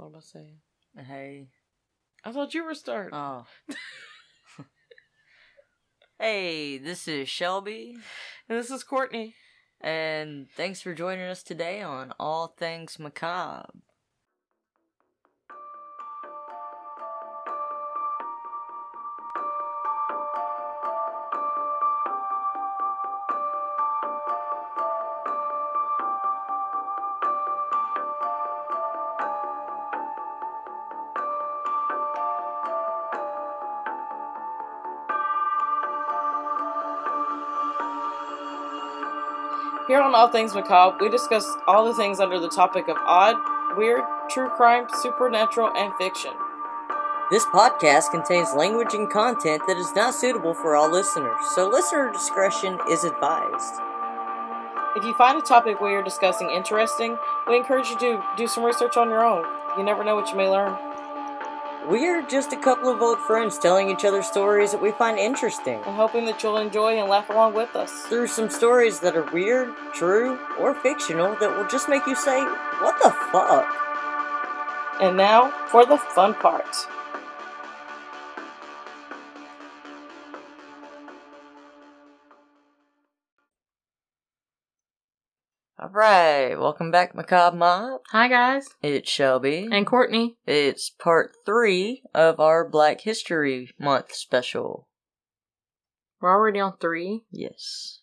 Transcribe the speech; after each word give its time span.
What 0.00 0.06
am 0.06 0.16
I 0.16 0.20
saying? 0.20 0.56
Hey. 0.96 1.48
I 2.24 2.32
thought 2.32 2.54
you 2.54 2.64
were 2.64 2.74
starting. 2.74 3.12
Oh. 3.12 3.44
hey, 6.18 6.78
this 6.78 7.06
is 7.06 7.28
Shelby, 7.28 7.98
and 8.48 8.58
this 8.58 8.70
is 8.70 8.82
Courtney. 8.82 9.34
and 9.78 10.48
thanks 10.56 10.80
for 10.80 10.94
joining 10.94 11.26
us 11.26 11.42
today 11.42 11.82
on 11.82 12.14
All 12.18 12.46
Things 12.46 12.98
Macabre. 12.98 13.68
On 40.10 40.16
All 40.16 40.28
Things 40.28 40.56
Macabre, 40.56 40.96
we 41.00 41.08
discuss 41.08 41.46
all 41.68 41.84
the 41.84 41.94
things 41.94 42.18
under 42.18 42.40
the 42.40 42.48
topic 42.48 42.88
of 42.88 42.96
odd, 43.06 43.36
weird, 43.76 44.02
true 44.28 44.48
crime, 44.48 44.88
supernatural, 45.00 45.70
and 45.76 45.94
fiction. 45.94 46.32
This 47.30 47.44
podcast 47.46 48.10
contains 48.10 48.52
language 48.52 48.92
and 48.92 49.08
content 49.08 49.62
that 49.68 49.76
is 49.76 49.94
not 49.94 50.16
suitable 50.16 50.52
for 50.52 50.74
all 50.74 50.90
listeners, 50.90 51.38
so 51.54 51.68
listener 51.68 52.12
discretion 52.12 52.80
is 52.90 53.04
advised. 53.04 53.74
If 54.96 55.04
you 55.04 55.14
find 55.14 55.38
a 55.38 55.42
topic 55.42 55.80
we 55.80 55.94
are 55.94 56.02
discussing 56.02 56.50
interesting, 56.50 57.16
we 57.46 57.56
encourage 57.56 57.88
you 57.90 57.98
to 58.00 58.24
do 58.36 58.48
some 58.48 58.64
research 58.64 58.96
on 58.96 59.10
your 59.10 59.24
own. 59.24 59.44
You 59.78 59.84
never 59.84 60.02
know 60.02 60.16
what 60.16 60.28
you 60.30 60.36
may 60.36 60.48
learn. 60.48 60.76
We 61.90 62.06
are 62.06 62.22
just 62.22 62.52
a 62.52 62.56
couple 62.56 62.88
of 62.88 63.02
old 63.02 63.18
friends 63.18 63.58
telling 63.58 63.90
each 63.90 64.04
other 64.04 64.22
stories 64.22 64.70
that 64.70 64.80
we 64.80 64.92
find 64.92 65.18
interesting. 65.18 65.82
And 65.84 65.96
hoping 65.96 66.24
that 66.26 66.40
you'll 66.40 66.58
enjoy 66.58 67.00
and 67.00 67.10
laugh 67.10 67.28
along 67.30 67.54
with 67.54 67.74
us. 67.74 67.90
Through 68.02 68.28
some 68.28 68.48
stories 68.48 69.00
that 69.00 69.16
are 69.16 69.28
weird, 69.32 69.74
true, 69.92 70.38
or 70.60 70.72
fictional 70.72 71.34
that 71.40 71.50
will 71.50 71.66
just 71.66 71.88
make 71.88 72.06
you 72.06 72.14
say, 72.14 72.38
What 72.80 72.94
the 73.02 73.10
fuck? 73.32 73.66
And 75.00 75.16
now 75.16 75.50
for 75.66 75.84
the 75.84 75.98
fun 75.98 76.34
part. 76.34 76.86
Alright, 85.90 86.56
welcome 86.56 86.92
back, 86.92 87.16
Macabre 87.16 87.56
Mob. 87.56 88.02
Hi, 88.12 88.28
guys. 88.28 88.68
It's 88.80 89.10
Shelby. 89.10 89.68
And 89.72 89.84
Courtney. 89.84 90.36
It's 90.46 90.88
part 90.88 91.32
three 91.44 92.04
of 92.14 92.38
our 92.38 92.68
Black 92.68 93.00
History 93.00 93.72
Month 93.76 94.14
special. 94.14 94.86
We're 96.20 96.30
already 96.30 96.60
on 96.60 96.76
three. 96.80 97.24
Yes. 97.32 98.02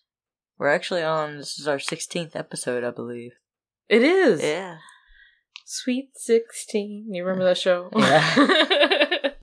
We're 0.58 0.68
actually 0.68 1.02
on, 1.02 1.38
this 1.38 1.58
is 1.58 1.66
our 1.66 1.78
16th 1.78 2.36
episode, 2.36 2.84
I 2.84 2.90
believe. 2.90 3.32
It 3.88 4.02
is. 4.02 4.42
Yeah. 4.42 4.76
Sweet 5.64 6.10
16. 6.14 7.06
You 7.10 7.24
remember 7.24 7.44
that 7.44 7.56
show? 7.56 7.88
Yeah. 7.96 9.30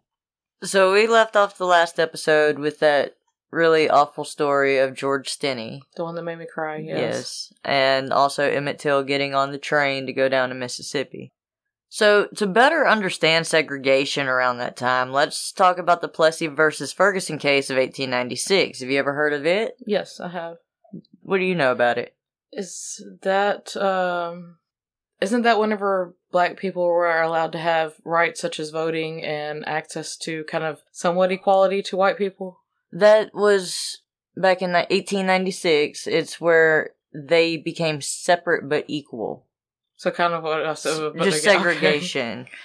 So 0.63 0.93
we 0.93 1.05
left 1.05 1.35
off 1.35 1.59
the 1.59 1.65
last 1.65 1.99
episode 1.99 2.57
with 2.57 2.79
that 2.79 3.17
really 3.51 3.89
awful 3.89 4.25
story 4.25 4.77
of 4.77 4.95
George 4.95 5.29
Stinney. 5.29 5.81
the 5.95 6.03
one 6.03 6.15
that 6.15 6.23
made 6.23 6.39
me 6.39 6.47
cry, 6.51 6.77
yes. 6.77 6.99
Yes. 6.99 7.53
And 7.63 8.11
also 8.11 8.43
Emmett 8.49 8.79
Till 8.79 9.03
getting 9.03 9.33
on 9.33 9.51
the 9.51 9.57
train 9.57 10.05
to 10.05 10.13
go 10.13 10.29
down 10.29 10.49
to 10.49 10.55
Mississippi. 10.55 11.31
So, 11.87 12.27
to 12.35 12.47
better 12.47 12.85
understand 12.85 13.47
segregation 13.47 14.27
around 14.27 14.57
that 14.57 14.75
time, 14.75 15.13
let's 15.13 15.51
talk 15.53 15.77
about 15.77 16.01
the 16.01 16.09
Plessy 16.09 16.47
versus 16.47 16.91
Ferguson 16.91 17.37
case 17.37 17.69
of 17.69 17.77
1896. 17.77 18.81
Have 18.81 18.89
you 18.89 18.99
ever 18.99 19.13
heard 19.13 19.31
of 19.31 19.45
it? 19.45 19.77
Yes, 19.85 20.19
I 20.19 20.29
have. 20.29 20.57
What 21.21 21.37
do 21.37 21.45
you 21.45 21.55
know 21.55 21.71
about 21.71 21.97
it? 21.97 22.15
Is 22.51 23.05
that, 23.21 23.77
um, 23.77 24.57
isn't 25.21 25.43
that 25.43 25.59
whenever 25.59 26.15
black 26.31 26.57
people 26.57 26.85
were 26.85 27.21
allowed 27.21 27.53
to 27.53 27.59
have 27.59 27.93
rights 28.03 28.41
such 28.41 28.59
as 28.59 28.71
voting 28.71 29.23
and 29.23 29.65
access 29.65 30.17
to 30.17 30.43
kind 30.45 30.63
of 30.63 30.81
somewhat 30.91 31.31
equality 31.31 31.81
to 31.83 31.95
white 31.95 32.17
people? 32.17 32.59
That 32.95 33.33
was 33.33 33.99
back 34.35 34.61
in 34.61 34.71
1896. 34.71 36.07
It's 36.07 36.39
where 36.41 36.91
they 37.13 37.57
became 37.57 38.01
separate 38.01 38.67
but 38.69 38.85
equal. 38.87 39.45
So 39.97 40.11
kind 40.11 40.33
of 40.33 40.43
what 40.43 40.65
I 40.65 40.73
said. 40.73 41.13
Just 41.21 41.45
again- 41.45 41.57
okay. 41.61 41.69
segregation. 41.71 42.47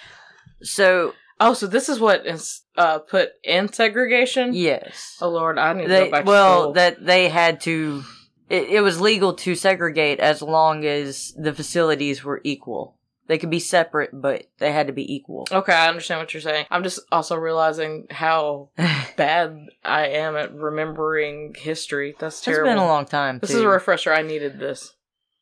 So, 0.63 1.15
Oh, 1.43 1.55
so 1.55 1.67
this 1.67 1.89
is 1.89 1.99
what 1.99 2.27
is 2.27 2.61
uh, 2.77 2.99
put 2.99 3.31
in 3.43 3.73
segregation? 3.73 4.53
yes. 4.53 5.17
Oh 5.23 5.31
Lord, 5.31 5.59
I 5.59 5.73
need 5.73 5.85
to 5.85 5.89
go 5.89 6.11
back 6.11 6.27
well 6.27 6.75
that 6.75 7.03
they 7.03 7.31
had 7.31 7.63
to 7.63 8.05
it, 8.51 8.69
it 8.69 8.81
was 8.83 9.01
legal 9.01 9.33
to 9.37 9.55
segregate 9.55 10.21
as 10.21 10.43
long 10.43 10.85
as 10.85 11.33
the 11.39 11.55
facilities 11.55 12.23
were 12.23 12.43
equal 12.45 12.99
they 13.31 13.39
could 13.39 13.49
be 13.49 13.61
separate 13.61 14.11
but 14.13 14.47
they 14.59 14.73
had 14.73 14.89
to 14.89 14.93
be 14.93 15.15
equal 15.15 15.47
Okay, 15.53 15.73
I 15.73 15.89
understand 15.89 16.19
what 16.21 16.35
you're 16.35 16.41
saying. 16.41 16.67
I'm 16.71 16.83
just 16.83 16.99
also 17.13 17.37
realizing 17.37 18.09
how 18.11 18.71
bad 19.17 19.57
I 19.85 20.09
am 20.09 20.37
at 20.37 20.53
remembering 20.53 21.55
history. 21.57 22.15
That's 22.19 22.37
it's 22.37 22.45
terrible. 22.45 22.71
been 22.71 22.79
a 22.79 22.87
long 22.87 23.07
time 23.07 23.39
this 23.39 23.51
too. 23.51 23.57
is 23.59 23.63
a 23.63 23.69
refresher. 23.69 24.13
I 24.13 24.23
needed 24.23 24.59
this. 24.59 24.95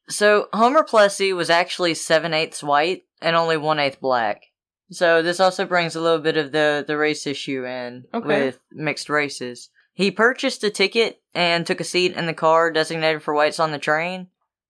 so 0.08 0.48
homer 0.52 0.84
plessy 0.84 1.32
was 1.32 1.50
actually 1.50 1.94
seven 1.94 2.34
eighths 2.34 2.62
white 2.62 3.04
and 3.22 3.34
only 3.34 3.56
one 3.56 3.78
eighth 3.78 4.00
black 4.00 4.42
so 4.90 5.22
this 5.22 5.40
also 5.40 5.64
brings 5.66 5.96
a 5.96 6.00
little 6.00 6.20
bit 6.20 6.36
of 6.36 6.52
the 6.52 6.84
the 6.86 6.96
race 6.96 7.26
issue 7.26 7.64
in 7.66 8.04
Okay. 8.14 8.26
with 8.46 8.58
mixed 8.72 9.08
races 9.10 9.70
he 9.92 10.10
purchased 10.10 10.62
a 10.62 10.70
ticket 10.70 11.20
and 11.34 11.66
took 11.66 11.80
a 11.80 11.84
seat 11.84 12.14
in 12.16 12.26
the 12.26 12.34
car 12.34 12.70
designated 12.70 13.22
for 13.22 13.34
whites 13.34 13.58
on 13.60 13.72
the 13.72 13.78
train 13.78 14.28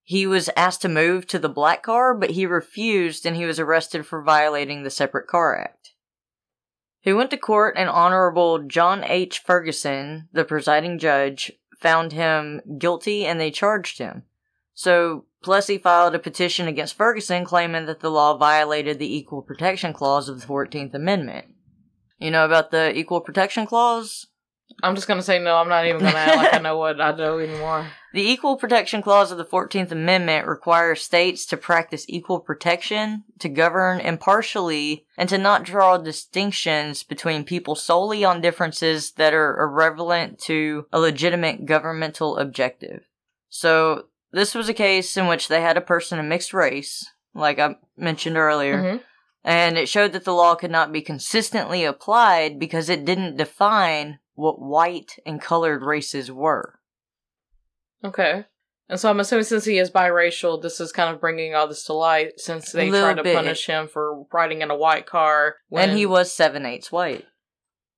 He 0.09 0.27
was 0.27 0.49
asked 0.57 0.81
to 0.81 0.89
move 0.89 1.27
to 1.27 1.39
the 1.39 1.51
black 1.51 1.83
car, 1.83 2.15
but 2.15 2.31
he 2.31 2.47
refused 2.47 3.27
and 3.27 3.37
he 3.37 3.45
was 3.45 3.61
arrested 3.61 4.07
for 4.07 4.23
violating 4.23 4.83
the 4.83 4.89
Separate 4.89 5.27
Car 5.27 5.61
Act. 5.61 5.93
He 6.99 7.13
went 7.13 7.31
to 7.33 7.37
court 7.37 7.75
and 7.77 7.91
Honorable 7.91 8.61
John 8.61 9.05
H. 9.05 9.41
Ferguson, 9.41 10.31
the 10.33 10.47
presiding 10.47 10.99
judge, 10.99 11.53
found 11.79 12.13
him 12.13 12.63
guilty 12.79 13.27
and 13.27 13.39
they 13.39 13.51
charged 13.51 13.99
him. 13.99 14.23
So 14.73 15.27
Plessy 15.43 15.77
filed 15.77 16.15
a 16.15 16.19
petition 16.19 16.69
against 16.69 16.97
Ferguson 16.97 17.45
claiming 17.45 17.85
that 17.85 18.01
the 18.01 18.11
law 18.11 18.35
violated 18.39 18.99
the 18.99 19.15
Equal 19.15 19.43
Protection 19.43 19.93
Clause 19.93 20.31
of 20.31 20.41
the 20.41 20.47
14th 20.47 20.95
Amendment. 20.95 21.49
You 22.17 22.31
know 22.31 22.47
about 22.47 22.71
the 22.71 22.97
Equal 22.97 23.21
Protection 23.21 23.67
Clause? 23.67 24.27
I'm 24.83 24.95
just 24.95 25.09
gonna 25.09 25.23
say 25.23 25.39
no. 25.39 25.57
I'm 25.57 25.69
not 25.69 25.87
even 25.87 26.01
gonna 26.01 26.17
act 26.17 26.37
like 26.37 26.55
I 26.55 26.59
know 26.59 26.77
what 26.79 27.01
I 27.01 27.13
know 27.13 27.39
anymore. 27.39 27.87
The 28.15 28.23
Equal 28.27 28.57
Protection 28.57 29.03
Clause 29.03 29.31
of 29.31 29.37
the 29.37 29.45
14th 29.45 29.91
Amendment 29.91 30.47
requires 30.49 31.03
states 31.03 31.45
to 31.45 31.59
practice 31.59 32.07
equal 32.09 32.41
protection, 32.41 33.25
to 33.39 33.51
govern 33.51 34.01
impartially, 34.01 35.05
and 35.19 35.29
to 35.29 35.37
not 35.37 35.63
draw 35.63 35.99
distinctions 35.99 37.03
between 37.03 37.45
people 37.45 37.75
solely 37.75 38.25
on 38.25 38.41
differences 38.41 39.11
that 39.13 39.35
are 39.35 39.61
irrelevant 39.61 40.39
to 40.41 40.87
a 40.91 40.99
legitimate 40.99 41.67
governmental 41.67 42.39
objective. 42.39 43.03
So, 43.51 44.07
this 44.33 44.55
was 44.55 44.71
a 44.71 44.75
case 44.75 45.15
in 45.19 45.27
which 45.27 45.49
they 45.49 45.61
had 45.61 45.77
a 45.77 45.83
person 45.83 46.19
of 46.19 46.25
mixed 46.25 46.55
race, 46.55 47.05
like 47.35 47.59
I 47.59 47.77
mentioned 47.97 48.39
earlier, 48.39 48.83
Mhm. 48.83 49.01
and 49.45 49.77
it 49.77 49.87
showed 49.89 50.13
that 50.13 50.25
the 50.25 50.35
law 50.35 50.55
could 50.55 50.71
not 50.71 50.93
be 50.93 51.03
consistently 51.03 51.85
applied 51.85 52.59
because 52.59 52.89
it 52.89 53.05
didn't 53.05 53.37
define 53.37 54.19
what 54.39 54.61
white 54.61 55.19
and 55.27 55.41
colored 55.43 55.83
races 55.83 56.31
were. 56.31 56.79
Okay. 58.05 58.45
And 58.89 58.99
so 58.99 59.11
I'm 59.11 59.19
assuming 59.19 59.45
since 59.45 59.65
he 59.65 59.79
is 59.79 59.91
biracial, 59.91 60.63
this 60.63 60.81
is 60.81 60.93
kind 60.93 61.13
of 61.13 61.21
bringing 61.21 61.55
all 61.57 61.67
this 61.67 61.83
to 61.85 61.93
light 61.93 62.39
since 62.39 62.71
they 62.71 62.89
tried 62.89 63.17
to 63.17 63.25
bit. 63.25 63.35
punish 63.35 63.67
him 63.67 63.89
for 63.89 64.25
riding 64.33 64.63
in 64.63 64.71
a 64.71 64.77
white 64.77 65.07
car. 65.07 65.57
And 65.73 65.99
he 65.99 66.07
was 66.07 66.33
seven 66.33 66.65
eighths 66.65 66.93
white. 66.93 67.27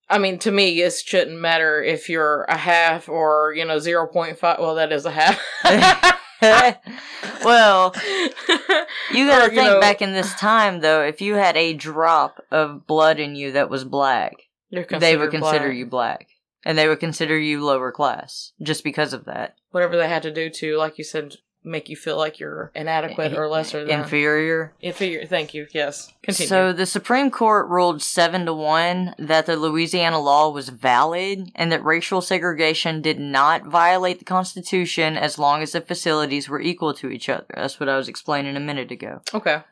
I 0.09 0.19
mean, 0.19 0.39
to 0.41 0.51
me, 0.51 0.81
it 0.81 0.95
shouldn't 0.95 1.39
matter 1.39 1.83
if 1.83 2.09
you're 2.09 2.45
a 2.49 2.57
half 2.57 3.09
or, 3.09 3.53
you 3.55 3.65
know, 3.67 3.77
0.5. 3.77 4.41
Well, 4.59 4.75
that 4.77 4.91
is 4.93 5.05
a 5.05 5.11
half. 5.13 5.41
well, 7.45 7.95
you 9.13 9.27
gotta 9.29 9.47
Or, 9.47 9.49
think 9.51 9.57
know, 9.57 9.81
back 9.81 10.01
in 10.01 10.13
this 10.13 10.35
time 10.37 10.81
though, 10.81 11.03
if 11.03 11.21
you 11.21 11.35
had 11.35 11.57
a 11.57 11.75
drop 11.75 12.43
of 12.51 12.87
blood 12.87 13.21
in 13.21 13.37
you 13.37 13.53
that 13.53 13.69
was 13.69 13.85
black, 13.85 14.33
they 14.73 15.17
would 15.17 15.31
consider 15.31 15.67
black. 15.67 15.77
you 15.77 15.87
black. 15.87 16.27
And 16.65 16.77
they 16.77 16.89
would 16.89 17.01
consider 17.01 17.39
you 17.39 17.65
lower 17.65 17.91
class 17.91 18.53
just 18.63 18.85
because 18.85 19.13
of 19.13 19.25
that. 19.25 19.57
Whatever 19.71 19.97
they 19.97 20.09
had 20.09 20.23
to 20.25 20.31
do 20.33 20.51
to, 20.51 20.77
like 20.77 20.99
you 20.99 21.05
said, 21.05 21.37
make 21.63 21.89
you 21.89 21.97
feel 21.97 22.17
like 22.17 22.39
you're 22.39 22.71
inadequate 22.75 23.35
or 23.35 23.49
lesser 23.49 23.85
than. 23.85 24.01
Inferior. 24.01 24.75
Inferior. 24.81 25.27
Thank 25.27 25.55
you. 25.55 25.67
Yes. 25.73 26.13
Continue. 26.23 26.49
So 26.49 26.73
the 26.73 26.87
Supreme 26.87 27.31
Court 27.31 27.69
ruled 27.69 28.03
seven 28.03 28.47
to 28.47 28.55
one 28.55 29.15
that 29.19 29.47
the 29.47 29.57
Louisiana 29.57 30.21
law 30.21 30.51
was 30.51 30.69
valid 30.71 31.51
and 31.55 31.71
that 31.73 31.85
racial 31.85 32.21
segregation 32.21 33.03
did 33.03 33.19
not 33.19 33.67
violate 33.67 34.19
the 34.19 34.25
Constitution 34.25 35.17
as 35.17 35.39
long 35.39 35.63
as 35.63 35.73
the 35.73 35.81
facilities 35.81 36.49
were 36.49 36.61
equal 36.61 36.95
to 36.95 37.11
each 37.11 37.29
other. 37.29 37.47
That's 37.55 37.81
what 37.81 37.89
I 37.89 37.97
was 37.97 38.09
explaining 38.09 38.57
a 38.57 38.61
minute 38.61 38.91
ago. 38.91 39.23
okay. 39.35 39.63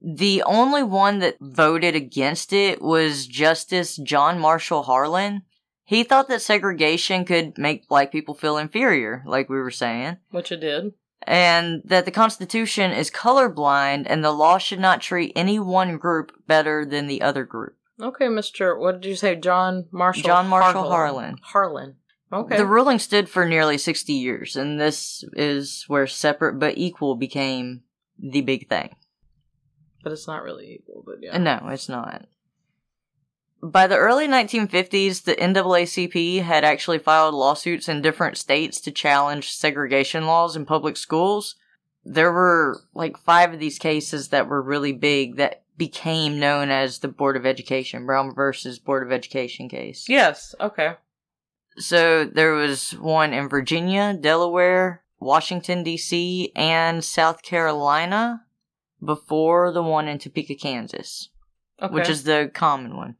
The 0.00 0.44
only 0.46 0.84
one 0.84 1.18
that 1.18 1.38
voted 1.40 1.96
against 1.96 2.52
it 2.52 2.80
was 2.80 3.26
Justice 3.26 3.96
John 3.96 4.38
Marshall 4.38 4.84
Harlan. 4.84 5.42
He 5.88 6.04
thought 6.04 6.28
that 6.28 6.42
segregation 6.42 7.24
could 7.24 7.56
make 7.56 7.88
black 7.88 8.12
people 8.12 8.34
feel 8.34 8.58
inferior, 8.58 9.22
like 9.24 9.48
we 9.48 9.56
were 9.56 9.70
saying, 9.70 10.18
Which 10.30 10.52
it 10.52 10.60
did. 10.60 10.92
and 11.22 11.80
that 11.86 12.04
the 12.04 12.10
Constitution 12.10 12.90
is 12.90 13.10
colorblind 13.10 14.04
and 14.06 14.22
the 14.22 14.30
law 14.30 14.58
should 14.58 14.80
not 14.80 15.00
treat 15.00 15.32
any 15.34 15.58
one 15.58 15.96
group 15.96 16.30
better 16.46 16.84
than 16.84 17.06
the 17.06 17.22
other 17.22 17.44
group. 17.44 17.74
Okay, 17.98 18.26
Mr. 18.26 18.78
What 18.78 19.00
did 19.00 19.08
you 19.08 19.16
say? 19.16 19.34
John 19.34 19.86
Marshall 19.90 20.24
John 20.24 20.48
Marshall 20.48 20.90
Harlan. 20.90 21.36
Harlan. 21.40 21.96
Okay. 22.30 22.58
The 22.58 22.66
ruling 22.66 22.98
stood 22.98 23.26
for 23.26 23.48
nearly 23.48 23.78
60 23.78 24.12
years, 24.12 24.56
and 24.56 24.78
this 24.78 25.24
is 25.32 25.84
where 25.88 26.06
separate 26.06 26.58
but 26.58 26.76
equal 26.76 27.16
became 27.16 27.80
the 28.18 28.42
big 28.42 28.68
thing. 28.68 28.94
but 30.04 30.12
it's 30.12 30.26
not 30.26 30.42
really 30.42 30.74
equal, 30.74 31.02
but 31.06 31.14
yeah. 31.22 31.38
No, 31.38 31.60
it's 31.70 31.88
not. 31.88 32.26
By 33.62 33.86
the 33.88 33.96
early 33.96 34.28
1950s, 34.28 35.24
the 35.24 35.34
NAACP 35.34 36.42
had 36.42 36.64
actually 36.64 36.98
filed 36.98 37.34
lawsuits 37.34 37.88
in 37.88 38.02
different 38.02 38.36
states 38.36 38.80
to 38.82 38.92
challenge 38.92 39.50
segregation 39.50 40.26
laws 40.26 40.54
in 40.54 40.64
public 40.64 40.96
schools. 40.96 41.56
There 42.04 42.32
were 42.32 42.80
like 42.94 43.18
five 43.18 43.52
of 43.52 43.58
these 43.58 43.78
cases 43.78 44.28
that 44.28 44.46
were 44.48 44.62
really 44.62 44.92
big 44.92 45.36
that 45.36 45.64
became 45.76 46.38
known 46.38 46.70
as 46.70 47.00
the 47.00 47.08
Board 47.08 47.36
of 47.36 47.44
Education, 47.46 48.06
Brown 48.06 48.32
versus 48.34 48.78
Board 48.78 49.04
of 49.04 49.12
Education 49.12 49.68
case. 49.68 50.08
yes. 50.08 50.54
Okay. 50.60 50.94
So 51.76 52.24
there 52.24 52.54
was 52.54 52.92
one 52.92 53.32
in 53.32 53.48
Virginia, 53.48 54.16
Delaware, 54.20 55.04
Washington, 55.20 55.84
D.C., 55.84 56.50
and 56.56 57.04
South 57.04 57.42
Carolina 57.42 58.42
before 59.04 59.70
the 59.72 59.82
one 59.82 60.08
in 60.08 60.18
Topeka, 60.18 60.56
Kansas 60.56 61.28
Okay. 61.80 61.94
which 61.94 62.08
is 62.08 62.24
the 62.24 62.50
common 62.52 62.96
one. 62.96 63.14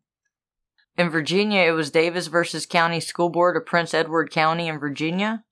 In 0.98 1.10
Virginia, 1.10 1.60
it 1.60 1.70
was 1.70 1.92
Davis 1.92 2.26
versus 2.26 2.66
County 2.66 2.98
School 2.98 3.28
Board 3.28 3.56
of 3.56 3.64
Prince 3.64 3.94
Edward 3.94 4.32
County 4.32 4.66
in 4.66 4.80
Virginia. 4.80 5.44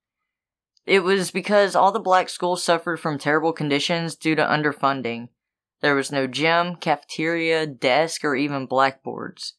It 0.84 1.04
was 1.04 1.30
because 1.30 1.76
all 1.76 1.92
the 1.92 2.00
black 2.00 2.28
schools 2.28 2.64
suffered 2.64 2.98
from 2.98 3.16
terrible 3.16 3.52
conditions 3.52 4.16
due 4.16 4.34
to 4.34 4.42
underfunding. 4.42 5.28
There 5.82 5.94
was 5.94 6.10
no 6.10 6.26
gym, 6.26 6.74
cafeteria, 6.74 7.64
desk, 7.64 8.24
or 8.24 8.34
even 8.34 8.66
blackboards. 8.66 9.54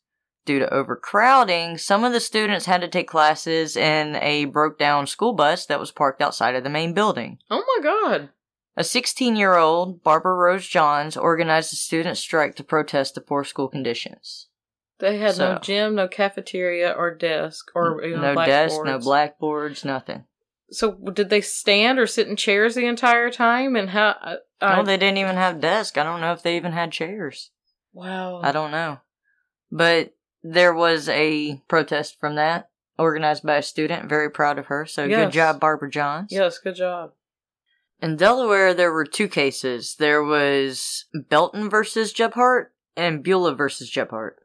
Due 0.45 0.59
to 0.59 0.73
overcrowding, 0.73 1.77
some 1.77 2.03
of 2.03 2.11
the 2.11 2.19
students 2.19 2.65
had 2.65 2.81
to 2.81 2.89
take 2.89 3.07
classes 3.07 3.77
in 3.77 4.17
a 4.17 4.43
broke 4.43 4.77
down 4.77 5.07
school 5.07 5.31
bus 5.31 5.65
that 5.67 5.79
was 5.79 5.91
parked 5.91 6.21
outside 6.21 6.55
of 6.55 6.65
the 6.65 6.69
main 6.69 6.93
building. 6.93 7.39
oh 7.49 7.63
my 7.77 7.83
god. 7.83 8.29
A 8.75 8.83
16 8.83 9.37
year 9.37 9.55
old, 9.55 10.03
Barbara 10.03 10.35
Rose 10.35 10.67
Johns, 10.67 11.15
organized 11.15 11.71
a 11.71 11.77
student 11.77 12.17
strike 12.17 12.55
to 12.55 12.63
protest 12.63 13.15
the 13.15 13.21
poor 13.21 13.45
school 13.45 13.69
conditions. 13.69 14.46
They 14.99 15.17
had 15.19 15.37
no 15.37 15.59
gym, 15.59 15.95
no 15.95 16.07
cafeteria, 16.07 16.91
or 16.91 17.13
desk, 17.13 17.69
or 17.75 18.03
even 18.03 18.21
no 18.21 18.33
desk, 18.33 18.79
no 18.83 18.97
blackboards. 18.99 19.85
nothing. 19.85 20.25
So 20.71 20.91
did 21.13 21.29
they 21.29 21.41
stand 21.41 21.97
or 21.99 22.07
sit 22.07 22.27
in 22.27 22.35
chairs 22.35 22.75
the 22.75 22.87
entire 22.87 23.29
time? 23.29 23.75
And 23.75 23.89
how? 23.91 24.15
Uh, 24.59 24.75
no, 24.75 24.83
they 24.83 24.97
didn't 24.97 25.19
even 25.19 25.35
have 25.35 25.61
desks. 25.61 25.97
I 25.97 26.03
don't 26.03 26.19
know 26.19 26.33
if 26.33 26.41
they 26.43 26.57
even 26.57 26.71
had 26.73 26.91
chairs. 26.91 27.51
wow. 27.93 28.41
I 28.43 28.51
don't 28.51 28.71
know. 28.71 28.99
But 29.71 30.13
there 30.43 30.73
was 30.73 31.07
a 31.09 31.61
protest 31.67 32.19
from 32.19 32.35
that, 32.35 32.69
organized 32.97 33.43
by 33.43 33.57
a 33.57 33.63
student. 33.63 34.09
Very 34.09 34.29
proud 34.31 34.57
of 34.57 34.65
her. 34.67 34.85
So 34.85 35.03
Yes. 35.05 35.25
good 35.27 35.33
job, 35.33 35.59
Barbara 35.59 35.89
Johns. 35.91 36.31
Yes. 36.31 36.57
Good 36.57 36.75
job. 36.75 37.13
In 38.01 38.15
Delaware, 38.15 38.73
there 38.73 38.91
were 38.91 39.05
two 39.05 39.27
cases. 39.27 39.95
There 39.95 40.23
was 40.23 41.05
Belton 41.29 41.69
versus 41.69 42.13
Gebhart 42.13 42.73
and 42.95 43.23
Bulah 43.23 43.55
versus 43.55 43.89
Gebhart. 43.91 44.37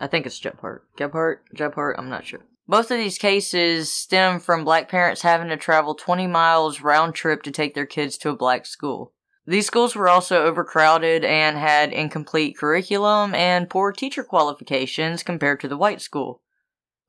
I 0.00 0.06
think 0.06 0.26
it's 0.26 0.40
Gebhart. 0.40 0.84
Gebhardt? 0.96 1.44
Gebhardt? 1.54 1.96
I'm 1.98 2.08
not 2.08 2.26
sure. 2.26 2.40
Both 2.66 2.90
of 2.90 2.96
these 2.96 3.18
cases 3.18 3.92
stem 3.92 4.40
from 4.40 4.64
black 4.64 4.88
parents 4.88 5.22
having 5.22 5.48
to 5.48 5.56
travel 5.56 5.94
20 5.94 6.26
miles 6.26 6.80
round 6.80 7.14
trip 7.14 7.42
to 7.42 7.50
take 7.50 7.74
their 7.74 7.86
kids 7.86 8.16
to 8.18 8.30
a 8.30 8.36
black 8.36 8.64
school. 8.64 9.12
These 9.46 9.66
schools 9.66 9.94
were 9.94 10.08
also 10.08 10.44
overcrowded 10.44 11.24
and 11.24 11.58
had 11.58 11.92
incomplete 11.92 12.56
curriculum 12.56 13.34
and 13.34 13.68
poor 13.68 13.92
teacher 13.92 14.24
qualifications 14.24 15.22
compared 15.22 15.60
to 15.60 15.68
the 15.68 15.76
white 15.76 16.00
school. 16.00 16.40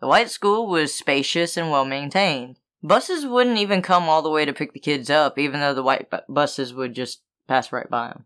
The 0.01 0.07
white 0.07 0.29
school 0.29 0.67
was 0.67 0.93
spacious 0.93 1.55
and 1.55 1.71
well 1.71 1.85
maintained. 1.85 2.59
Buses 2.83 3.25
wouldn't 3.25 3.57
even 3.57 3.81
come 3.81 4.09
all 4.09 4.21
the 4.21 4.29
way 4.29 4.43
to 4.43 4.53
pick 4.53 4.73
the 4.73 4.79
kids 4.79 5.09
up, 5.09 5.39
even 5.39 5.61
though 5.61 5.73
the 5.73 5.81
white 5.81 6.09
bu- 6.09 6.17
buses 6.27 6.73
would 6.73 6.93
just 6.93 7.21
pass 7.47 7.71
right 7.71 7.89
by 7.89 8.09
them. 8.09 8.25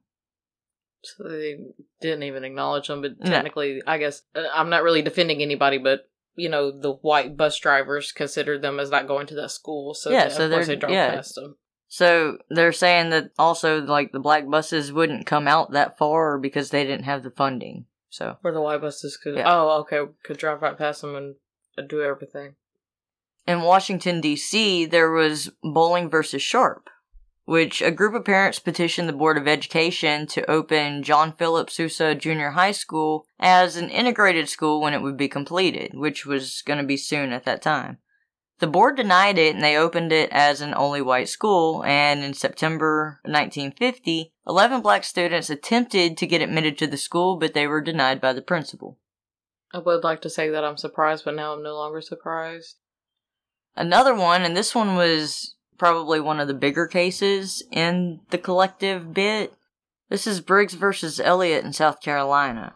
So 1.04 1.24
they 1.30 1.58
didn't 2.02 2.24
even 2.24 2.44
acknowledge 2.44 2.88
them, 2.88 3.02
but 3.02 3.20
No. 3.20 3.30
technically, 3.30 3.82
I 3.88 3.98
guess 3.98 4.22
uh, 4.36 4.44
I'm 4.54 4.70
not 4.70 4.84
really 4.84 5.02
defending 5.02 5.42
anybody, 5.42 5.78
but 5.78 6.10
you 6.36 6.50
know, 6.50 6.72
the 6.72 6.94
white 6.94 7.36
bus 7.36 7.58
drivers 7.60 8.12
considered 8.12 8.62
them 8.62 8.80
as 8.80 8.90
not 8.92 9.08
going 9.08 9.28
to 9.28 9.36
that 9.36 9.52
school, 9.52 9.94
so 9.94 10.10
Yeah, 10.10 10.26
they- 10.28 10.34
so 10.34 10.46
of 10.46 10.52
course 10.52 10.68
they 10.68 10.76
drove 10.78 10.94
yeah. 10.94 11.16
past 11.16 11.36
them. 11.36 11.58
So 11.92 12.38
they're 12.50 12.72
saying 12.72 13.10
that 13.10 13.32
also, 13.40 13.82
like, 13.82 14.12
the 14.12 14.20
black 14.20 14.48
buses 14.48 14.94
wouldn't 14.94 15.26
come 15.26 15.48
out 15.48 15.72
that 15.72 15.98
far 15.98 16.38
because 16.38 16.70
they 16.70 16.84
didn't 16.86 17.06
have 17.06 17.24
the 17.24 17.32
funding. 17.32 17.88
So, 18.12 18.38
Where 18.42 18.54
the 18.54 18.62
white 18.62 18.80
buses 18.82 19.18
could, 19.18 19.36
Yeah. 19.38 19.52
oh, 19.52 19.80
okay, 19.82 20.00
could 20.24 20.38
drive 20.38 20.62
right 20.62 20.78
past 20.78 21.02
them 21.02 21.16
and 21.16 21.36
uh, 21.78 21.82
do 21.82 22.02
everything. 22.04 22.56
in 23.48 23.62
Washington, 23.64 24.22
D.C., 24.22 24.86
there 24.86 25.10
was 25.12 25.50
Bolling 25.64 26.10
versus 26.10 26.42
Sharpe, 26.44 26.88
which 27.46 27.82
a 27.82 27.92
group 27.92 28.14
of 28.14 28.26
parents 28.26 28.60
petitioned 28.60 29.10
the 29.10 29.14
Board 29.14 29.38
of 29.38 29.48
Education 29.48 30.28
to 30.28 30.50
open 30.50 31.04
John 31.04 31.34
Philip 31.34 31.70
Sousa 31.70 32.16
Junior 32.16 32.52
High 32.52 32.72
School 32.72 33.26
as 33.40 33.76
an 33.76 33.90
integrated 33.90 34.50
school 34.50 34.82
when 34.82 34.94
it 34.94 35.02
would 35.02 35.18
be 35.18 35.28
completed, 35.28 35.94
which 35.94 36.26
was 36.26 36.62
going 36.66 36.80
to 36.80 36.86
be 36.86 36.98
soon 36.98 37.32
at 37.32 37.46
that 37.46 37.62
time. 37.62 37.98
The 38.60 38.68
board 38.68 38.98
denied 38.98 39.38
it 39.38 39.56
and 39.56 39.64
they 39.64 39.78
opened 39.78 40.12
it 40.12 40.30
as 40.32 40.60
an 40.60 40.74
only 40.76 41.02
white 41.02 41.30
school, 41.30 41.84
and 41.86 42.24
in 42.24 42.34
September 42.34 43.22
1950, 43.24 44.34
11 44.46 44.82
black 44.82 45.06
students 45.06 45.50
attempted 45.50 46.18
to 46.18 46.28
get 46.28 46.42
admitted 46.42 46.78
to 46.78 46.88
the 46.88 46.98
school, 46.98 47.38
but 47.38 47.54
they 47.54 47.68
were 47.68 47.82
denied 47.82 48.20
by 48.20 48.34
the 48.34 48.42
principal. 48.42 48.98
I 49.74 49.80
would 49.80 50.04
like 50.04 50.22
to 50.22 50.30
say 50.30 50.50
that 50.50 50.66
I'm 50.66 50.78
surprised, 50.78 51.24
but 51.24 51.36
now 51.36 51.54
I'm 51.54 51.64
no 51.64 51.76
longer 51.76 52.02
surprised. 52.02 52.76
Another 53.76 54.14
one, 54.14 54.42
and 54.42 54.58
this 54.58 54.76
one 54.76 54.96
was 54.96 55.56
probably 55.80 56.20
one 56.20 56.40
of 56.40 56.48
the 56.48 56.54
bigger 56.54 56.86
cases 56.86 57.64
in 57.72 58.20
the 58.30 58.38
collective 58.38 59.14
bit. 59.14 59.54
This 60.10 60.28
is 60.28 60.42
Briggs 60.42 60.74
versus 60.74 61.20
Elliott 61.20 61.64
in 61.64 61.74
South 61.74 62.02
Carolina. 62.02 62.76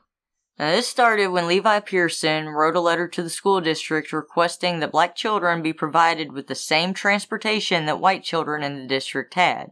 Now, 0.58 0.72
this 0.72 0.88
started 0.88 1.28
when 1.28 1.48
Levi 1.48 1.80
Pearson 1.80 2.48
wrote 2.50 2.76
a 2.76 2.80
letter 2.80 3.08
to 3.08 3.24
the 3.24 3.30
school 3.30 3.60
district 3.60 4.14
requesting 4.14 4.80
that 4.80 4.92
black 4.92 5.16
children 5.16 5.64
be 5.64 5.74
provided 5.74 6.32
with 6.32 6.48
the 6.48 6.56
same 6.56 6.94
transportation 6.94 7.86
that 7.86 8.00
white 8.00 8.24
children 8.24 8.64
in 8.64 8.80
the 8.80 8.88
district 8.88 9.34
had. 9.34 9.72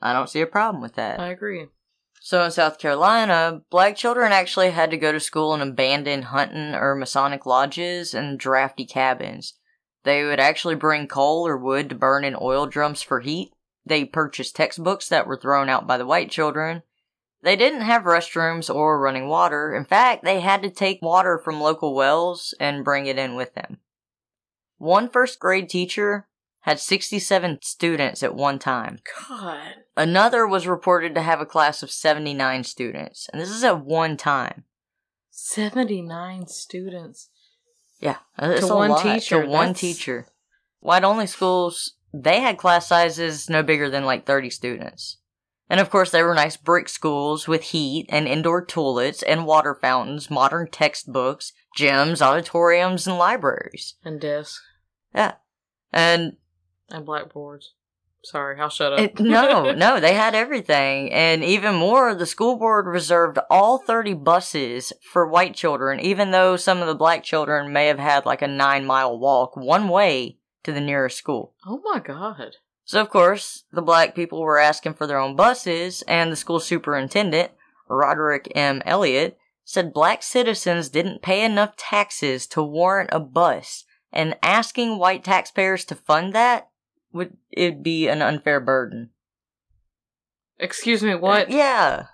I 0.00 0.12
don't 0.12 0.30
see 0.30 0.40
a 0.40 0.46
problem 0.46 0.80
with 0.82 0.94
that. 0.94 1.18
I 1.20 1.28
agree. 1.28 1.66
So 2.22 2.44
in 2.44 2.50
South 2.50 2.78
Carolina, 2.78 3.62
black 3.70 3.96
children 3.96 4.30
actually 4.30 4.70
had 4.70 4.90
to 4.90 4.96
go 4.96 5.10
to 5.10 5.18
school 5.18 5.54
in 5.54 5.62
abandoned 5.62 6.26
hunting 6.26 6.74
or 6.74 6.94
Masonic 6.94 7.44
lodges 7.44 8.14
and 8.14 8.38
drafty 8.38 8.84
cabins. 8.84 9.54
They 10.04 10.24
would 10.24 10.40
actually 10.40 10.76
bring 10.76 11.06
coal 11.06 11.46
or 11.46 11.56
wood 11.56 11.88
to 11.90 11.94
burn 11.94 12.24
in 12.24 12.36
oil 12.40 12.66
drums 12.66 13.02
for 13.02 13.20
heat. 13.20 13.52
They 13.84 14.04
purchased 14.04 14.56
textbooks 14.56 15.08
that 15.08 15.26
were 15.26 15.36
thrown 15.36 15.68
out 15.68 15.86
by 15.86 15.98
the 15.98 16.06
white 16.06 16.30
children. 16.30 16.82
They 17.42 17.56
didn't 17.56 17.82
have 17.82 18.02
restrooms 18.02 18.72
or 18.74 19.00
running 19.00 19.28
water. 19.28 19.74
In 19.74 19.84
fact, 19.84 20.24
they 20.24 20.40
had 20.40 20.62
to 20.62 20.70
take 20.70 21.00
water 21.00 21.38
from 21.38 21.60
local 21.60 21.94
wells 21.94 22.54
and 22.60 22.84
bring 22.84 23.06
it 23.06 23.18
in 23.18 23.34
with 23.34 23.54
them. 23.54 23.78
One 24.78 25.08
first 25.08 25.38
grade 25.38 25.68
teacher 25.68 26.26
had 26.60 26.78
67 26.78 27.58
students 27.62 28.22
at 28.22 28.34
one 28.34 28.58
time. 28.58 28.98
God. 29.28 29.76
Another 29.96 30.46
was 30.46 30.66
reported 30.66 31.14
to 31.14 31.22
have 31.22 31.40
a 31.40 31.46
class 31.46 31.82
of 31.82 31.90
79 31.90 32.64
students, 32.64 33.28
and 33.32 33.40
this 33.40 33.50
is 33.50 33.64
at 33.64 33.84
one 33.84 34.16
time. 34.16 34.64
79 35.30 36.46
students. 36.46 37.30
Yeah, 38.00 38.16
uh, 38.40 38.50
it's 38.56 38.66
To 38.66 38.74
one 38.74 38.90
lot. 38.90 39.02
teacher, 39.02 39.42
To 39.42 39.48
one 39.48 39.66
that's- 39.68 39.80
teacher. 39.80 40.26
White 40.80 41.04
only 41.04 41.26
schools, 41.26 41.94
they 42.12 42.40
had 42.40 42.56
class 42.56 42.86
sizes 42.88 43.48
no 43.50 43.62
bigger 43.62 43.90
than 43.90 44.04
like 44.06 44.24
30 44.26 44.48
students. 44.50 45.18
And 45.68 45.78
of 45.78 45.90
course, 45.90 46.10
they 46.10 46.22
were 46.22 46.34
nice 46.34 46.56
brick 46.56 46.88
schools 46.88 47.46
with 47.46 47.62
heat 47.62 48.06
and 48.08 48.26
indoor 48.26 48.64
toilets 48.64 49.22
and 49.22 49.46
water 49.46 49.74
fountains, 49.74 50.28
modern 50.30 50.68
textbooks, 50.68 51.52
gyms, 51.78 52.20
auditoriums, 52.20 53.06
and 53.06 53.16
libraries. 53.18 53.94
And 54.04 54.20
desks. 54.20 54.60
Yeah. 55.14 55.34
And 55.92 56.38
And 56.88 57.06
blackboards. 57.06 57.74
Sorry, 58.22 58.60
I'll 58.60 58.68
shut 58.68 58.92
up. 58.92 59.00
It, 59.00 59.20
no, 59.20 59.72
no, 59.72 59.98
they 60.00 60.14
had 60.14 60.34
everything. 60.34 61.12
And 61.12 61.42
even 61.42 61.74
more, 61.74 62.14
the 62.14 62.26
school 62.26 62.56
board 62.56 62.86
reserved 62.86 63.38
all 63.50 63.78
30 63.78 64.14
buses 64.14 64.92
for 65.00 65.26
white 65.26 65.54
children, 65.54 66.00
even 66.00 66.30
though 66.30 66.56
some 66.56 66.80
of 66.80 66.86
the 66.86 66.94
black 66.94 67.24
children 67.24 67.72
may 67.72 67.86
have 67.86 67.98
had 67.98 68.26
like 68.26 68.42
a 68.42 68.48
nine 68.48 68.84
mile 68.84 69.18
walk 69.18 69.56
one 69.56 69.88
way 69.88 70.38
to 70.62 70.72
the 70.72 70.80
nearest 70.80 71.16
school. 71.16 71.54
oh 71.66 71.80
my 71.84 72.00
god. 72.00 72.56
So, 72.84 73.00
of 73.00 73.08
course, 73.08 73.64
the 73.72 73.82
black 73.82 74.16
people 74.16 74.40
were 74.40 74.58
asking 74.58 74.94
for 74.94 75.06
their 75.06 75.18
own 75.18 75.36
buses, 75.36 76.02
and 76.08 76.32
the 76.32 76.36
school 76.36 76.58
superintendent, 76.58 77.52
Roderick 77.88 78.50
M. 78.56 78.82
Elliott, 78.84 79.38
said 79.64 79.92
black 79.92 80.24
citizens 80.24 80.88
didn't 80.88 81.22
pay 81.22 81.44
enough 81.44 81.76
taxes 81.76 82.48
to 82.48 82.64
warrant 82.64 83.10
a 83.12 83.20
bus, 83.20 83.84
and 84.12 84.36
asking 84.42 84.98
white 84.98 85.22
taxpayers 85.22 85.84
to 85.84 85.94
fund 85.94 86.34
that 86.34 86.69
would 87.12 87.36
it 87.50 87.82
be 87.82 88.08
an 88.08 88.22
unfair 88.22 88.60
burden. 88.60 89.10
Excuse 90.58 91.02
me, 91.02 91.14
what? 91.14 91.50
Yeah. 91.50 92.06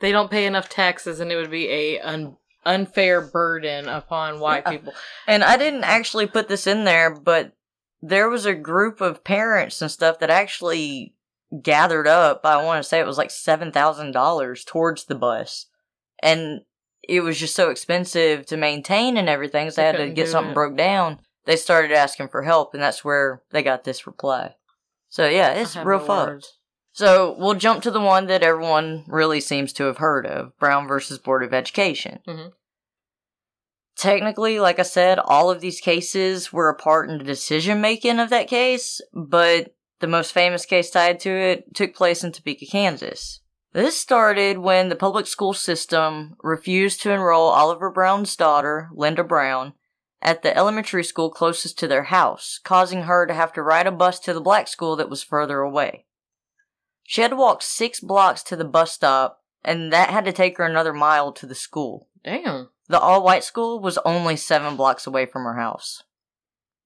They 0.00 0.12
don't 0.12 0.30
pay 0.30 0.46
enough 0.46 0.68
taxes, 0.68 1.20
and 1.20 1.30
it 1.32 1.36
would 1.36 1.50
be 1.50 1.68
a 1.70 2.00
un- 2.00 2.36
unfair 2.64 3.20
burden 3.20 3.88
upon 3.88 4.40
white 4.40 4.64
Yeah. 4.66 4.70
people. 4.72 4.94
And 5.26 5.42
I 5.42 5.56
didn't 5.56 5.84
actually 5.84 6.26
put 6.26 6.48
this 6.48 6.66
in 6.66 6.84
there, 6.84 7.14
but 7.14 7.52
there 8.02 8.28
was 8.28 8.46
a 8.46 8.54
group 8.54 9.00
of 9.00 9.24
parents 9.24 9.80
and 9.80 9.90
stuff 9.90 10.18
that 10.18 10.30
actually 10.30 11.14
gathered 11.62 12.06
up. 12.08 12.40
I 12.44 12.62
want 12.64 12.82
to 12.82 12.88
say 12.88 12.98
it 13.00 13.06
was 13.06 13.18
like 13.18 13.30
$7,000 13.30 14.64
towards 14.64 15.04
the 15.04 15.14
bus. 15.14 15.66
And 16.22 16.62
it 17.08 17.20
was 17.20 17.38
just 17.38 17.54
so 17.54 17.70
expensive 17.70 18.46
to 18.46 18.56
maintain 18.56 19.16
and 19.16 19.28
everything, 19.28 19.70
so 19.70 19.76
they 19.82 19.92
They 19.92 19.98
had 19.98 20.08
to 20.08 20.14
get 20.14 20.28
something 20.28 20.52
it. 20.52 20.54
broke 20.54 20.76
down. 20.76 21.20
They 21.44 21.56
started 21.56 21.92
asking 21.92 22.28
for 22.28 22.42
help, 22.42 22.74
and 22.74 22.82
that's 22.82 23.04
where 23.04 23.42
they 23.50 23.62
got 23.62 23.84
this 23.84 24.06
reply. 24.06 24.54
So 25.08 25.28
yeah, 25.28 25.50
it's 25.52 25.76
real 25.76 25.98
fucked. 25.98 26.30
words. 26.30 26.58
So 26.92 27.34
we'll 27.38 27.54
jump 27.54 27.82
to 27.82 27.90
the 27.90 28.00
one 28.00 28.26
that 28.26 28.42
everyone 28.42 29.04
really 29.08 29.40
seems 29.40 29.72
to 29.74 29.84
have 29.84 29.96
heard 29.98 30.26
of 30.26 30.56
Brown 30.58 30.86
versus 30.86 31.18
Board 31.18 31.42
of 31.42 31.54
Education. 31.54 32.20
Mhm. 32.26 32.52
Technically, 33.96 34.58
like 34.58 34.78
I 34.78 34.82
said, 34.82 35.18
all 35.18 35.50
of 35.50 35.60
these 35.60 35.80
cases 35.80 36.52
were 36.52 36.68
a 36.68 36.74
part 36.74 37.08
in 37.10 37.18
the 37.18 37.24
decision 37.24 37.80
making 37.80 38.18
of 38.18 38.30
that 38.30 38.48
case, 38.48 39.00
but 39.12 39.74
the 40.00 40.06
most 40.06 40.32
famous 40.32 40.64
case 40.64 40.90
tied 40.90 41.20
to 41.20 41.30
it 41.30 41.74
took 41.74 41.94
place 41.94 42.24
in 42.24 42.32
Topeka, 42.32 42.66
Kansas. 42.66 43.40
This 43.72 43.98
started 43.98 44.58
when 44.58 44.88
the 44.88 44.96
public 44.96 45.26
school 45.26 45.54
system 45.54 46.36
refused 46.42 47.00
to 47.02 47.10
enroll 47.12 47.48
Oliver 47.48 47.90
Brown's 47.90 48.36
daughter, 48.36 48.90
Linda 48.92 49.24
Brown, 49.24 49.72
at 50.22 50.42
the 50.42 50.56
elementary 50.56 51.04
school 51.04 51.30
closest 51.30 51.78
to 51.80 51.88
their 51.88 52.04
house, 52.04 52.60
causing 52.62 53.02
her 53.02 53.26
to 53.26 53.34
have 53.34 53.52
to 53.54 53.62
ride 53.62 53.86
a 53.86 53.92
bus 53.92 54.18
to 54.20 54.32
the 54.32 54.40
black 54.40 54.68
school 54.68 54.96
that 54.96 55.10
was 55.10 55.22
further 55.22 55.60
away. 55.60 56.06
She 57.02 57.20
had 57.20 57.32
to 57.32 57.36
walk 57.36 57.62
six 57.62 58.00
blocks 58.00 58.42
to 58.44 58.56
the 58.56 58.64
bus 58.64 58.92
stop, 58.92 59.42
and 59.64 59.92
that 59.92 60.10
had 60.10 60.24
to 60.24 60.32
take 60.32 60.56
her 60.58 60.64
another 60.64 60.92
mile 60.92 61.32
to 61.32 61.46
the 61.46 61.54
school. 61.54 62.08
Damn. 62.24 62.70
The 62.88 63.00
all 63.00 63.22
white 63.22 63.44
school 63.44 63.80
was 63.80 63.98
only 64.04 64.36
seven 64.36 64.76
blocks 64.76 65.06
away 65.06 65.26
from 65.26 65.44
her 65.44 65.56
house. 65.56 66.02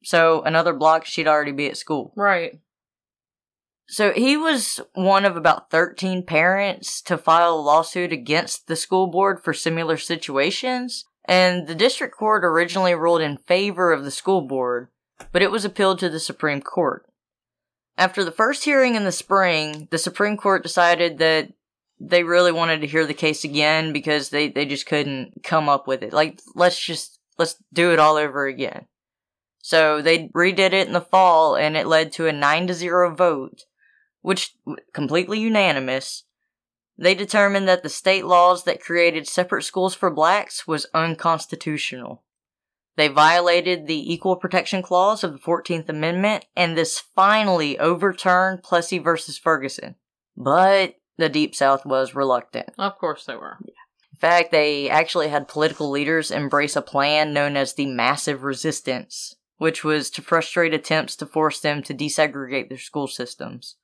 So, 0.03 0.43
another 0.43 0.73
block, 0.73 1.05
she'd 1.05 1.29
already 1.29 1.53
be 1.53 1.69
at 1.69 1.77
school. 1.77 2.13
Right. 2.17 2.61
So, 3.89 4.13
he 4.13 4.37
was 4.37 4.81
one 4.95 5.25
of 5.25 5.37
about 5.37 5.71
13 5.71 6.25
parents 6.25 7.03
to 7.03 7.19
file 7.19 7.55
a 7.55 7.61
lawsuit 7.61 8.13
against 8.13 8.67
the 8.67 8.77
school 8.77 9.09
board 9.09 9.43
for 9.43 9.53
similar 9.53 9.97
situations, 9.97 11.05
and 11.29 11.67
the 11.67 11.75
district 11.75 12.17
court 12.17 12.45
originally 12.45 12.95
ruled 12.95 13.21
in 13.21 13.37
favor 13.37 13.93
of 13.93 14.05
the 14.05 14.11
school 14.11 14.43
board, 14.43 14.89
but 15.33 15.43
it 15.43 15.51
was 15.51 15.65
appealed 15.65 15.99
to 16.01 16.09
the 16.09 16.21
Supreme 16.21 16.61
Court. 16.61 17.07
After 17.99 18.25
the 18.25 18.33
first 18.33 18.65
hearing 18.65 18.95
in 18.95 19.05
the 19.05 19.13
spring, 19.13 19.89
the 19.91 19.99
Supreme 19.99 20.37
Court 20.37 20.63
decided 20.63 21.19
that 21.19 21.53
they 21.99 22.23
really 22.25 22.53
wanted 22.53 22.83
to 22.83 22.87
hear 22.87 23.07
the 23.07 23.15
case 23.15 23.43
again 23.43 23.93
because 23.93 24.29
they, 24.29 24.49
they 24.49 24.67
just 24.67 24.87
couldn't 24.87 25.43
come 25.43 25.69
up 25.69 25.87
with 25.87 26.03
it. 26.03 26.13
Like, 26.13 26.41
let's 26.55 26.79
just, 26.79 27.19
let's 27.39 27.57
do 27.73 27.93
it 27.93 27.99
all 27.99 28.17
over 28.17 28.47
again. 28.47 28.87
So 29.63 30.03
they 30.03 30.29
redid 30.29 30.73
it 30.73 30.87
in 30.87 30.93
the 30.93 31.01
fall 31.01 31.57
and 31.57 31.77
it 31.77 31.87
led 31.87 32.13
to 32.13 32.29
a 32.29 32.33
9 32.33 32.67
to 32.69 32.75
0 32.75 33.17
vote, 33.17 33.63
which 34.21 34.55
completely 34.93 35.41
unanimous. 35.41 36.25
They 36.99 37.15
determined 37.15 37.69
that 37.69 37.83
the 37.83 37.89
state 37.89 38.25
laws 38.25 38.65
that 38.65 38.81
created 38.81 39.29
separate 39.29 39.65
schools 39.65 39.95
for 39.95 40.11
blacks 40.11 40.67
was 40.67 40.87
unconstitutional. 40.95 42.23
They 42.97 43.09
violated 43.09 43.87
the 43.87 44.13
Equal 44.13 44.37
Protection 44.37 44.83
Clause 44.83 45.23
of 45.23 45.33
the 45.33 45.39
14th 45.39 45.89
Amendment, 45.91 46.47
and 46.57 46.77
this 46.77 46.99
finally 46.99 47.79
overturned 47.79 48.63
Plessy 48.63 48.99
versus 48.99 49.37
Ferguson. 49.37 49.97
But 50.35 50.95
the 51.19 51.29
Deep 51.29 51.55
South 51.55 51.85
was 51.85 52.15
reluctant. 52.15 52.71
Of 52.79 52.97
course 52.99 53.27
they 53.27 53.37
were. 53.37 53.59
In 53.61 54.19
fact, 54.19 54.51
they 54.51 54.89
actually 54.89 55.29
had 55.29 55.47
political 55.49 55.91
leaders 55.91 56.31
embrace 56.31 56.75
a 56.75 56.81
plan 56.81 57.35
known 57.35 57.55
as 57.55 57.75
the 57.75 57.87
Massive 57.87 58.45
Resistance, 58.45 59.37
which 59.59 59.85
was 59.85 60.09
to 60.11 60.23
frustrate 60.23 60.73
attempts 60.73 61.17
to 61.17 61.27
force 61.27 61.61
them 61.61 61.83
to 61.83 61.95
desegregate 61.95 62.71
their 62.71 62.79
school 62.79 63.09
systems. 63.09 63.77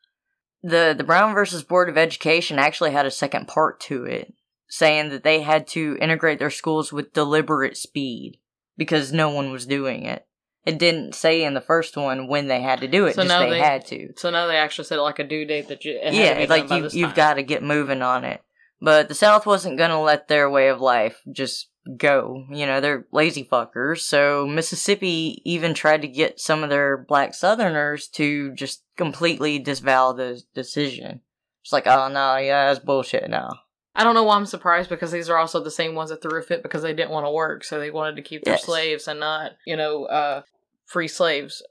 The, 0.63 0.95
the 0.97 1.05
Brown 1.05 1.35
versus 1.35 1.65
Board 1.65 1.89
of 1.89 1.99
Education 1.99 2.59
actually 2.59 2.93
had 2.93 3.07
a 3.07 3.11
second 3.11 3.49
part 3.49 3.81
to 3.81 4.05
it, 4.05 4.33
saying 4.69 5.11
that 5.11 5.25
they 5.25 5.43
had 5.43 5.67
to 5.69 5.97
integrate 6.01 6.39
their 6.39 6.51
schools 6.51 6.93
with 6.93 7.13
deliberate 7.13 7.77
speed 7.77 8.39
because 8.77 9.13
no 9.13 9.31
one 9.31 9.51
was 9.51 9.67
doing 9.67 10.05
it. 10.07 10.27
It 10.65 10.79
didn't 10.79 11.17
say 11.17 11.43
in 11.43 11.55
the 11.55 11.61
first 11.61 11.97
one 11.97 12.29
when 12.29 12.47
they 12.47 12.63
had 12.63 12.81
to 12.81 12.89
do 12.89 13.07
it, 13.07 13.17
So 13.17 13.23
just 13.23 13.29
now 13.29 13.41
they, 13.41 13.51
they- 13.51 13.59
had 13.61 13.85
to 13.87 14.13
So 14.17 14.31
now 14.31 14.47
they 14.47 14.57
actually 14.57 14.85
said 14.85 14.99
like 14.99 15.19
a 15.19 15.25
due 15.25 15.45
date 15.45 15.69
that 15.69 15.85
you 15.85 15.99
yeah, 16.01 16.35
to 16.35 16.47
like 16.47 16.71
you 16.71 16.89
you've 16.93 17.15
got 17.15 17.35
to 17.35 17.43
get 17.43 17.65
moving 17.65 18.01
on 18.01 18.25
it. 18.25 18.41
But 18.81 19.09
the 19.09 19.15
South 19.15 19.45
wasn't 19.47 19.79
gonna 19.79 20.01
let 20.01 20.29
their 20.29 20.49
way 20.49 20.69
of 20.69 20.81
life 20.81 21.21
just 21.33 21.69
go. 21.97 22.47
You 22.51 22.67
know, 22.67 22.81
they're 22.81 23.07
lazy 23.13 23.45
fuckers. 23.45 24.01
So 24.01 24.47
Mississippi 24.47 25.41
even 25.45 25.75
tried 25.75 26.03
to 26.03 26.09
get 26.09 26.41
some 26.41 26.63
of 26.63 26.71
their 26.71 26.97
black 26.97 27.35
Southerners 27.35 28.09
to 28.09 28.53
just 28.55 28.83
completely 28.97 29.59
disavow 29.59 30.13
the 30.13 30.43
decision. 30.55 31.21
It's 31.63 31.73
like, 31.73 31.87
oh 31.87 32.09
no, 32.09 32.37
yeah, 32.37 32.67
that's 32.73 32.85
bullshit 32.85 33.29
now. 33.31 33.51
I 33.95 34.05
don't 34.05 34.15
know 34.15 34.25
why 34.25 34.37
I'm 34.37 34.47
surprised 34.47 34.89
because 34.89 35.13
these 35.13 35.29
are 35.29 35.37
also 35.37 35.63
the 35.63 35.71
same 35.71 35.95
ones 35.95 36.11
that 36.11 36.23
threw 36.23 36.39
a 36.39 36.43
fit 36.43 36.63
because 36.63 36.83
they 36.83 36.95
didn't 36.95 37.11
want 37.11 37.27
to 37.27 37.31
work, 37.31 37.63
so 37.63 37.79
they 37.79 37.91
wanted 37.91 38.17
to 38.17 38.23
keep 38.23 38.43
their 38.43 38.55
Yes. 38.55 38.65
slaves 38.65 39.07
and 39.07 39.21
not, 39.21 39.53
you 39.67 39.77
know, 39.77 40.07
uh, 40.07 40.43
free 40.87 41.09
slaves. 41.09 41.63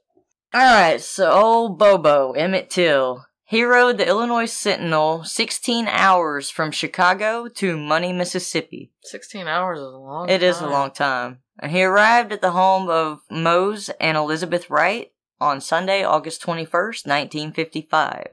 Alright, 0.54 1.00
so 1.00 1.30
old 1.32 1.78
Bobo, 1.78 2.32
Emmett 2.32 2.70
Till. 2.70 3.26
He 3.52 3.64
rode 3.64 3.98
the 3.98 4.08
Illinois 4.08 4.50
Sentinel 4.50 5.24
16 5.24 5.86
hours 5.86 6.48
from 6.48 6.70
Chicago 6.70 7.48
to 7.48 7.76
Money, 7.76 8.10
Mississippi. 8.10 8.92
Sixteen 9.02 9.46
hours 9.46 9.78
is 9.78 9.92
a 9.92 9.98
long. 9.98 10.30
It 10.30 10.42
is 10.42 10.62
a 10.62 10.66
long 10.66 10.90
time. 10.90 11.40
And 11.58 11.70
he 11.70 11.84
arrived 11.84 12.32
at 12.32 12.40
the 12.40 12.52
home 12.52 12.88
of 12.88 13.20
Mose 13.30 13.90
and 14.00 14.16
Elizabeth 14.16 14.70
Wright 14.70 15.12
on 15.38 15.60
Sunday, 15.60 16.02
August 16.02 16.40
21st, 16.40 17.04
1955. 17.06 18.28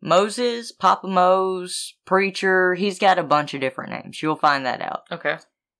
Moses, 0.00 0.72
Papa 0.72 1.06
Mose, 1.06 1.92
Preacher, 2.06 2.72
he's 2.72 2.98
got 2.98 3.18
a 3.18 3.22
bunch 3.22 3.52
of 3.52 3.60
different 3.60 3.90
names. 3.90 4.22
You'll 4.22 4.36
find 4.36 4.64
that 4.64 4.80
out. 4.80 5.02
Okay. 5.12 5.36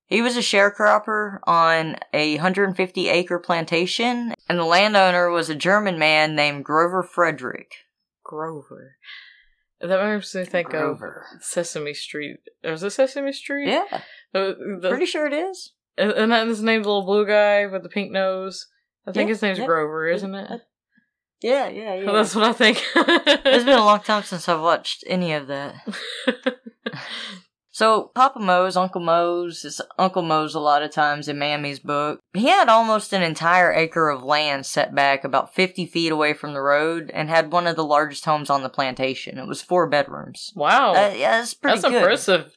He 0.09 0.21
was 0.21 0.37
a 0.37 0.41
sharecropper 0.41 1.39
on 1.45 1.97
a 2.13 2.35
150 2.35 3.09
acre 3.09 3.39
plantation, 3.39 4.35
and 4.47 4.59
the 4.59 4.65
landowner 4.65 5.31
was 5.31 5.49
a 5.49 5.55
German 5.55 5.99
man 5.99 6.37
named 6.37 6.67
Grover 6.67 7.03
Frederick. 7.03 7.77
Grover. 8.33 8.97
That 9.81 10.03
makes 10.15 10.35
me 10.35 10.45
think 10.45 10.71
Grover. 10.71 11.27
of 11.37 11.43
Sesame 11.45 11.93
Street. 11.93 12.39
Is 12.65 12.83
it 12.83 12.91
Sesame 12.91 13.33
Street? 13.33 13.69
Yeah, 13.69 13.85
Uh, 14.35 14.53
the, 14.81 14.87
pretty 14.89 15.05
sure 15.07 15.27
it 15.27 15.35
is. 15.35 15.73
and 15.99 16.33
that 16.33 16.47
his 16.47 16.63
name's 16.63 16.85
the 16.85 16.89
little 16.89 17.05
blue 17.05 17.27
guy 17.27 17.67
with 17.67 17.83
the 17.83 17.89
pink 17.91 18.11
nose. 18.11 18.69
I 19.07 19.13
think 19.13 19.27
Yeah, 19.29 19.33
his 19.35 19.43
name's 19.43 19.59
yeah. 19.59 19.67
Grover, 19.67 20.09
isn't 20.09 20.35
it? 20.35 20.63
Yeah, 21.43 21.69
yeah, 21.69 21.95
yeah. 22.01 22.13
That's 22.13 22.35
what 22.35 22.45
I 22.45 22.53
think. 22.55 22.83
It's 22.97 23.65
been 23.65 23.79
a 23.79 23.85
long 23.85 24.01
time 24.01 24.23
since 24.23 24.49
I've 24.49 24.61
watched 24.63 25.05
any 25.07 25.35
of 25.35 25.49
that. 25.49 25.75
So 27.75 28.11
Papa 28.15 28.39
Mose, 28.39 28.77
Uncle 28.77 29.01
Mose, 29.01 29.65
is 29.65 29.81
Uncle 29.99 30.21
Mose 30.21 30.55
a 30.55 30.61
lot 30.61 30.83
of 30.83 30.91
times 30.91 31.27
in 31.27 31.39
Mamie's 31.39 31.79
book. 31.79 32.21
He 32.35 32.49
had 32.49 32.69
almost 32.69 33.15
an 33.15 33.23
entire 33.23 33.73
acre 33.73 34.11
of 34.11 34.23
land 34.23 34.67
set 34.67 34.95
back 34.95 35.25
about 35.25 35.55
50 35.55 35.87
feet 35.87 36.13
away 36.13 36.35
from 36.35 36.53
the 36.53 36.61
road 36.61 37.11
and 37.15 37.31
had 37.31 37.51
one 37.51 37.67
of 37.67 37.77
the 37.77 37.85
largest 37.85 38.27
homes 38.27 38.51
on 38.51 38.63
the 38.63 38.69
plantation. 38.69 39.39
It 39.39 39.47
was 39.49 39.63
four 39.63 39.87
bedrooms. 39.89 40.53
wow. 40.55 40.91
Uh, 40.93 41.15
yeah, 41.17 41.39
that's 41.39 41.55
pretty 41.55 41.79
That's 41.79 41.91
good. 41.91 41.97
impressive. 42.03 42.57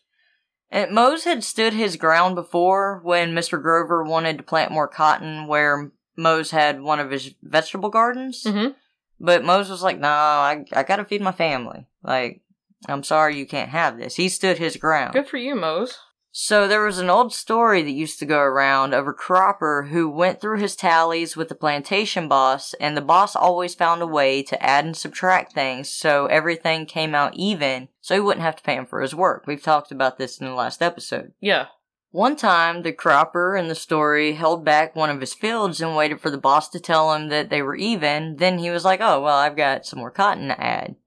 And 0.70 0.92
Mose 0.94 1.24
had 1.24 1.46
stood 1.46 1.72
his 1.74 1.96
ground 1.96 2.36
before 2.36 3.00
when 3.04 3.32
Mr. 3.34 3.62
Grover 3.62 4.04
wanted 4.04 4.38
to 4.38 4.44
plant 4.44 4.72
more 4.74 4.90
cotton 4.90 5.48
where 5.48 5.92
Mose 6.18 6.52
had 6.52 6.82
one 6.82 7.00
of 7.00 7.12
his 7.12 7.34
vegetable 7.42 7.90
gardens. 7.90 8.44
hmm 8.44 8.70
But 9.18 9.46
Mose 9.46 9.70
was 9.70 9.82
like, 9.82 9.98
no, 9.98 10.10
I, 10.10 10.66
I 10.74 10.84
gotta 10.84 11.06
feed 11.06 11.22
my 11.22 11.32
family. 11.32 11.88
Like, 12.04 12.42
I'm 12.88 13.04
sorry 13.04 13.38
you 13.38 13.46
can't 13.46 13.70
have 13.70 13.98
this. 13.98 14.16
He 14.16 14.30
stood 14.30 14.58
his 14.58 14.78
ground. 14.78 15.14
Good 15.14 15.28
for 15.28 15.38
you, 15.38 15.56
Mose. 15.56 15.98
So 16.38 16.68
there 16.68 16.84
was 16.84 17.00
an 17.00 17.10
old 17.10 17.34
story 17.34 17.82
that 17.82 17.92
used 17.92 18.20
to 18.20 18.26
go 18.26 18.40
around 18.40 18.94
of 18.94 19.08
a 19.08 19.14
cropper 19.14 19.88
who 19.90 20.10
went 20.10 20.42
through 20.42 20.60
his 20.60 20.76
tallies 20.76 21.38
with 21.38 21.48
the 21.48 21.56
plantation 21.56 22.28
boss, 22.28 22.74
and 22.74 22.98
the 22.98 23.02
boss 23.02 23.38
always 23.38 23.74
found 23.74 24.02
a 24.02 24.08
way 24.08 24.44
to 24.44 24.62
add 24.62 24.84
and 24.84 24.98
subtract 24.98 25.54
things 25.54 25.90
so 25.90 26.26
everything 26.26 26.86
came 26.86 27.16
out 27.16 27.36
even, 27.36 27.88
so 28.02 28.16
he 28.16 28.20
wouldn't 28.20 28.44
have 28.44 28.58
to 28.58 28.64
pay 28.64 28.76
him 28.76 28.86
for 28.86 29.00
his 29.00 29.16
work. 29.16 29.46
We've 29.48 29.64
talked 29.64 29.94
about 29.94 30.18
this 30.18 30.38
in 30.38 30.46
the 30.46 30.54
last 30.54 30.82
episode. 30.82 31.32
Yeah. 31.40 31.68
One 32.12 32.36
time, 32.36 32.82
the 32.82 32.92
cropper 32.92 33.56
in 33.56 33.70
the 33.70 33.74
story 33.76 34.34
held 34.34 34.66
back 34.66 34.94
one 34.94 35.10
of 35.10 35.22
his 35.22 35.34
fields 35.34 35.80
and 35.80 35.96
waited 35.96 36.20
for 36.20 36.30
the 36.30 36.38
boss 36.38 36.68
to 36.72 36.82
tell 36.82 37.14
him 37.14 37.30
that 37.30 37.50
they 37.50 37.62
were 37.62 37.76
even. 37.78 38.36
Then 38.36 38.58
he 38.58 38.70
was 38.70 38.84
like, 38.84 39.00
oh, 39.00 39.22
well, 39.22 39.38
I've 39.38 39.56
got 39.56 39.86
some 39.86 40.00
more 40.00 40.12
cotton 40.12 40.50
to 40.50 40.62
add. 40.62 40.98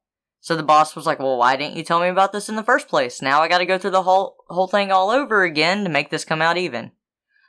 So 0.49 0.57
the 0.57 0.63
boss 0.63 0.97
was 0.97 1.05
like, 1.05 1.19
"Well, 1.19 1.37
why 1.37 1.57
didn't 1.57 1.77
you 1.77 1.83
tell 1.83 2.01
me 2.01 2.09
about 2.09 2.33
this 2.33 2.49
in 2.49 2.57
the 2.57 2.63
first 2.63 2.89
place? 2.89 3.21
Now 3.21 3.43
I 3.43 3.49
got 3.49 3.59
to 3.59 3.67
go 3.67 3.77
through 3.77 3.91
the 3.91 4.05
whole 4.05 4.47
whole 4.49 4.67
thing 4.67 4.91
all 4.91 5.11
over 5.11 5.43
again 5.43 5.85
to 5.85 5.91
make 5.91 6.09
this 6.09 6.25
come 6.25 6.41
out 6.41 6.57
even." 6.57 6.93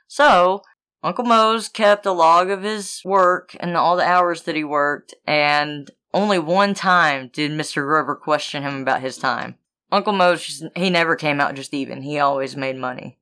So 0.06 0.60
Uncle 1.02 1.24
Mose 1.24 1.70
kept 1.70 2.04
a 2.04 2.12
log 2.12 2.50
of 2.50 2.62
his 2.62 3.00
work 3.02 3.56
and 3.58 3.74
all 3.74 3.96
the 3.96 4.06
hours 4.06 4.42
that 4.42 4.54
he 4.54 4.64
worked, 4.64 5.14
and 5.26 5.90
only 6.12 6.38
one 6.38 6.74
time 6.74 7.30
did 7.32 7.52
Mr. 7.52 7.86
Grover 7.86 8.14
question 8.14 8.62
him 8.62 8.82
about 8.82 9.00
his 9.00 9.16
time. 9.16 9.56
Uncle 9.90 10.12
Mose, 10.12 10.62
he 10.76 10.90
never 10.90 11.16
came 11.16 11.40
out 11.40 11.54
just 11.54 11.72
even. 11.72 12.02
He 12.02 12.18
always 12.18 12.54
made 12.54 12.76
money. 12.76 13.18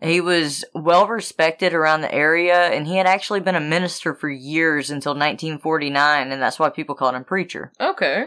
He 0.00 0.20
was 0.20 0.64
well 0.74 1.06
respected 1.06 1.74
around 1.74 2.00
the 2.00 2.12
area, 2.12 2.72
and 2.72 2.88
he 2.88 2.96
had 2.96 3.06
actually 3.06 3.38
been 3.38 3.54
a 3.54 3.60
minister 3.60 4.14
for 4.14 4.28
years 4.28 4.90
until 4.90 5.12
1949, 5.12 6.32
and 6.32 6.42
that's 6.42 6.58
why 6.58 6.70
people 6.70 6.96
called 6.96 7.14
him 7.14 7.22
preacher. 7.22 7.72
Okay. 7.80 8.26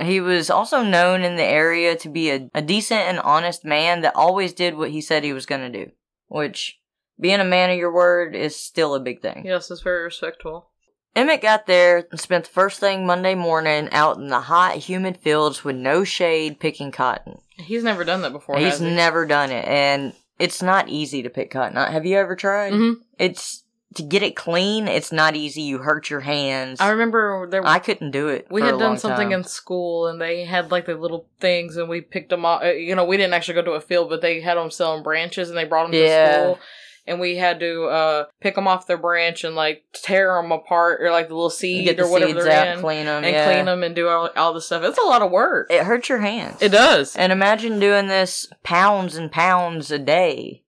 He 0.00 0.20
was 0.20 0.50
also 0.50 0.82
known 0.82 1.22
in 1.22 1.36
the 1.36 1.42
area 1.44 1.96
to 1.96 2.08
be 2.08 2.30
a, 2.30 2.48
a 2.54 2.62
decent 2.62 3.00
and 3.00 3.18
honest 3.20 3.64
man 3.64 4.00
that 4.02 4.14
always 4.14 4.52
did 4.52 4.76
what 4.76 4.90
he 4.90 5.00
said 5.00 5.24
he 5.24 5.32
was 5.32 5.46
going 5.46 5.60
to 5.72 5.84
do, 5.84 5.90
which 6.28 6.78
being 7.20 7.40
a 7.40 7.44
man 7.44 7.70
of 7.70 7.78
your 7.78 7.92
word 7.92 8.34
is 8.36 8.54
still 8.56 8.94
a 8.94 9.00
big 9.00 9.20
thing. 9.20 9.42
Yes, 9.44 9.70
it's 9.70 9.82
very 9.82 10.04
respectful. 10.04 10.70
Emmett 11.16 11.42
got 11.42 11.66
there 11.66 12.06
and 12.10 12.20
spent 12.20 12.44
the 12.44 12.50
first 12.50 12.78
thing 12.78 13.04
Monday 13.06 13.34
morning 13.34 13.88
out 13.90 14.18
in 14.18 14.28
the 14.28 14.40
hot, 14.42 14.76
humid 14.76 15.16
fields 15.16 15.64
with 15.64 15.74
no 15.74 16.04
shade 16.04 16.60
picking 16.60 16.92
cotton. 16.92 17.38
He's 17.56 17.82
never 17.82 18.04
done 18.04 18.22
that 18.22 18.32
before. 18.32 18.56
He's 18.56 18.72
has 18.74 18.80
he? 18.80 18.90
never 18.94 19.26
done 19.26 19.50
it, 19.50 19.64
and 19.66 20.12
it's 20.38 20.62
not 20.62 20.88
easy 20.88 21.22
to 21.24 21.30
pick 21.30 21.50
cotton. 21.50 21.76
Have 21.76 22.06
you 22.06 22.16
ever 22.18 22.36
tried? 22.36 22.72
Mhm. 22.72 22.96
It's 23.18 23.64
to 23.94 24.02
get 24.02 24.22
it 24.22 24.36
clean. 24.36 24.86
It's 24.86 25.10
not 25.12 25.34
easy. 25.34 25.62
You 25.62 25.78
hurt 25.78 26.10
your 26.10 26.20
hands. 26.20 26.80
I 26.80 26.90
remember 26.90 27.48
there. 27.50 27.66
I 27.66 27.78
couldn't 27.78 28.10
do 28.10 28.28
it. 28.28 28.46
we 28.50 28.60
had 28.62 28.78
done 28.78 28.98
something 28.98 29.30
time. 29.30 29.40
in 29.40 29.44
school, 29.44 30.06
and 30.06 30.20
they 30.20 30.44
had 30.44 30.70
like 30.70 30.86
the 30.86 30.94
little 30.94 31.26
things, 31.40 31.76
and 31.76 31.88
we 31.88 32.00
picked 32.00 32.30
them 32.30 32.44
off. 32.44 32.62
uh, 32.62 32.66
You 32.72 32.94
know, 32.94 33.04
we 33.04 33.16
didn't 33.16 33.34
actually 33.34 33.54
go 33.54 33.62
to 33.62 33.72
a 33.72 33.80
field, 33.80 34.10
but 34.10 34.20
they 34.20 34.40
had 34.40 34.56
them 34.56 34.70
selling 34.70 35.02
branches, 35.02 35.48
and 35.48 35.56
they 35.56 35.64
brought 35.64 35.90
them 35.90 36.00
Yeah. 36.00 36.26
to 36.26 36.32
school. 36.42 36.58
And 37.06 37.20
we 37.20 37.36
had 37.38 37.58
to 37.60 37.84
uh, 37.84 38.24
pick 38.42 38.54
them 38.54 38.68
off 38.68 38.86
their 38.86 38.98
branch 38.98 39.42
and 39.42 39.56
like 39.56 39.82
tear 39.94 40.34
them 40.34 40.52
apart, 40.52 41.00
or 41.00 41.10
like 41.10 41.28
the 41.28 41.34
little 41.34 41.48
seed 41.48 41.86
get 41.86 41.96
the 41.96 42.02
or 42.02 42.10
whatever 42.10 42.32
seeds 42.32 42.44
they're 42.44 42.52
out, 42.68 42.76
in, 42.76 42.80
clean 42.80 43.06
them, 43.06 43.24
and 43.24 43.32
yeah. 43.34 43.50
clean 43.50 43.64
them 43.64 43.82
and 43.82 43.94
do 43.96 44.08
all, 44.08 44.28
all 44.36 44.52
the 44.52 44.60
stuff. 44.60 44.82
It's 44.82 44.98
a 44.98 45.02
lot 45.06 45.22
of 45.22 45.30
work. 45.30 45.68
It 45.72 45.84
hurts 45.84 46.10
your 46.10 46.18
hands. 46.18 46.58
It 46.60 46.68
does. 46.68 47.16
And 47.16 47.32
imagine 47.32 47.80
doing 47.80 48.08
this 48.08 48.46
pounds 48.62 49.16
and 49.16 49.32
pounds 49.32 49.90
a 49.90 49.98
day 49.98 50.64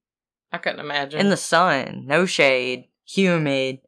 I 0.51 0.57
couldn't 0.57 0.81
imagine. 0.81 1.21
in 1.21 1.29
the 1.29 1.37
sun, 1.37 2.05
no 2.07 2.25
shade, 2.25 2.87
humid. 3.15 3.79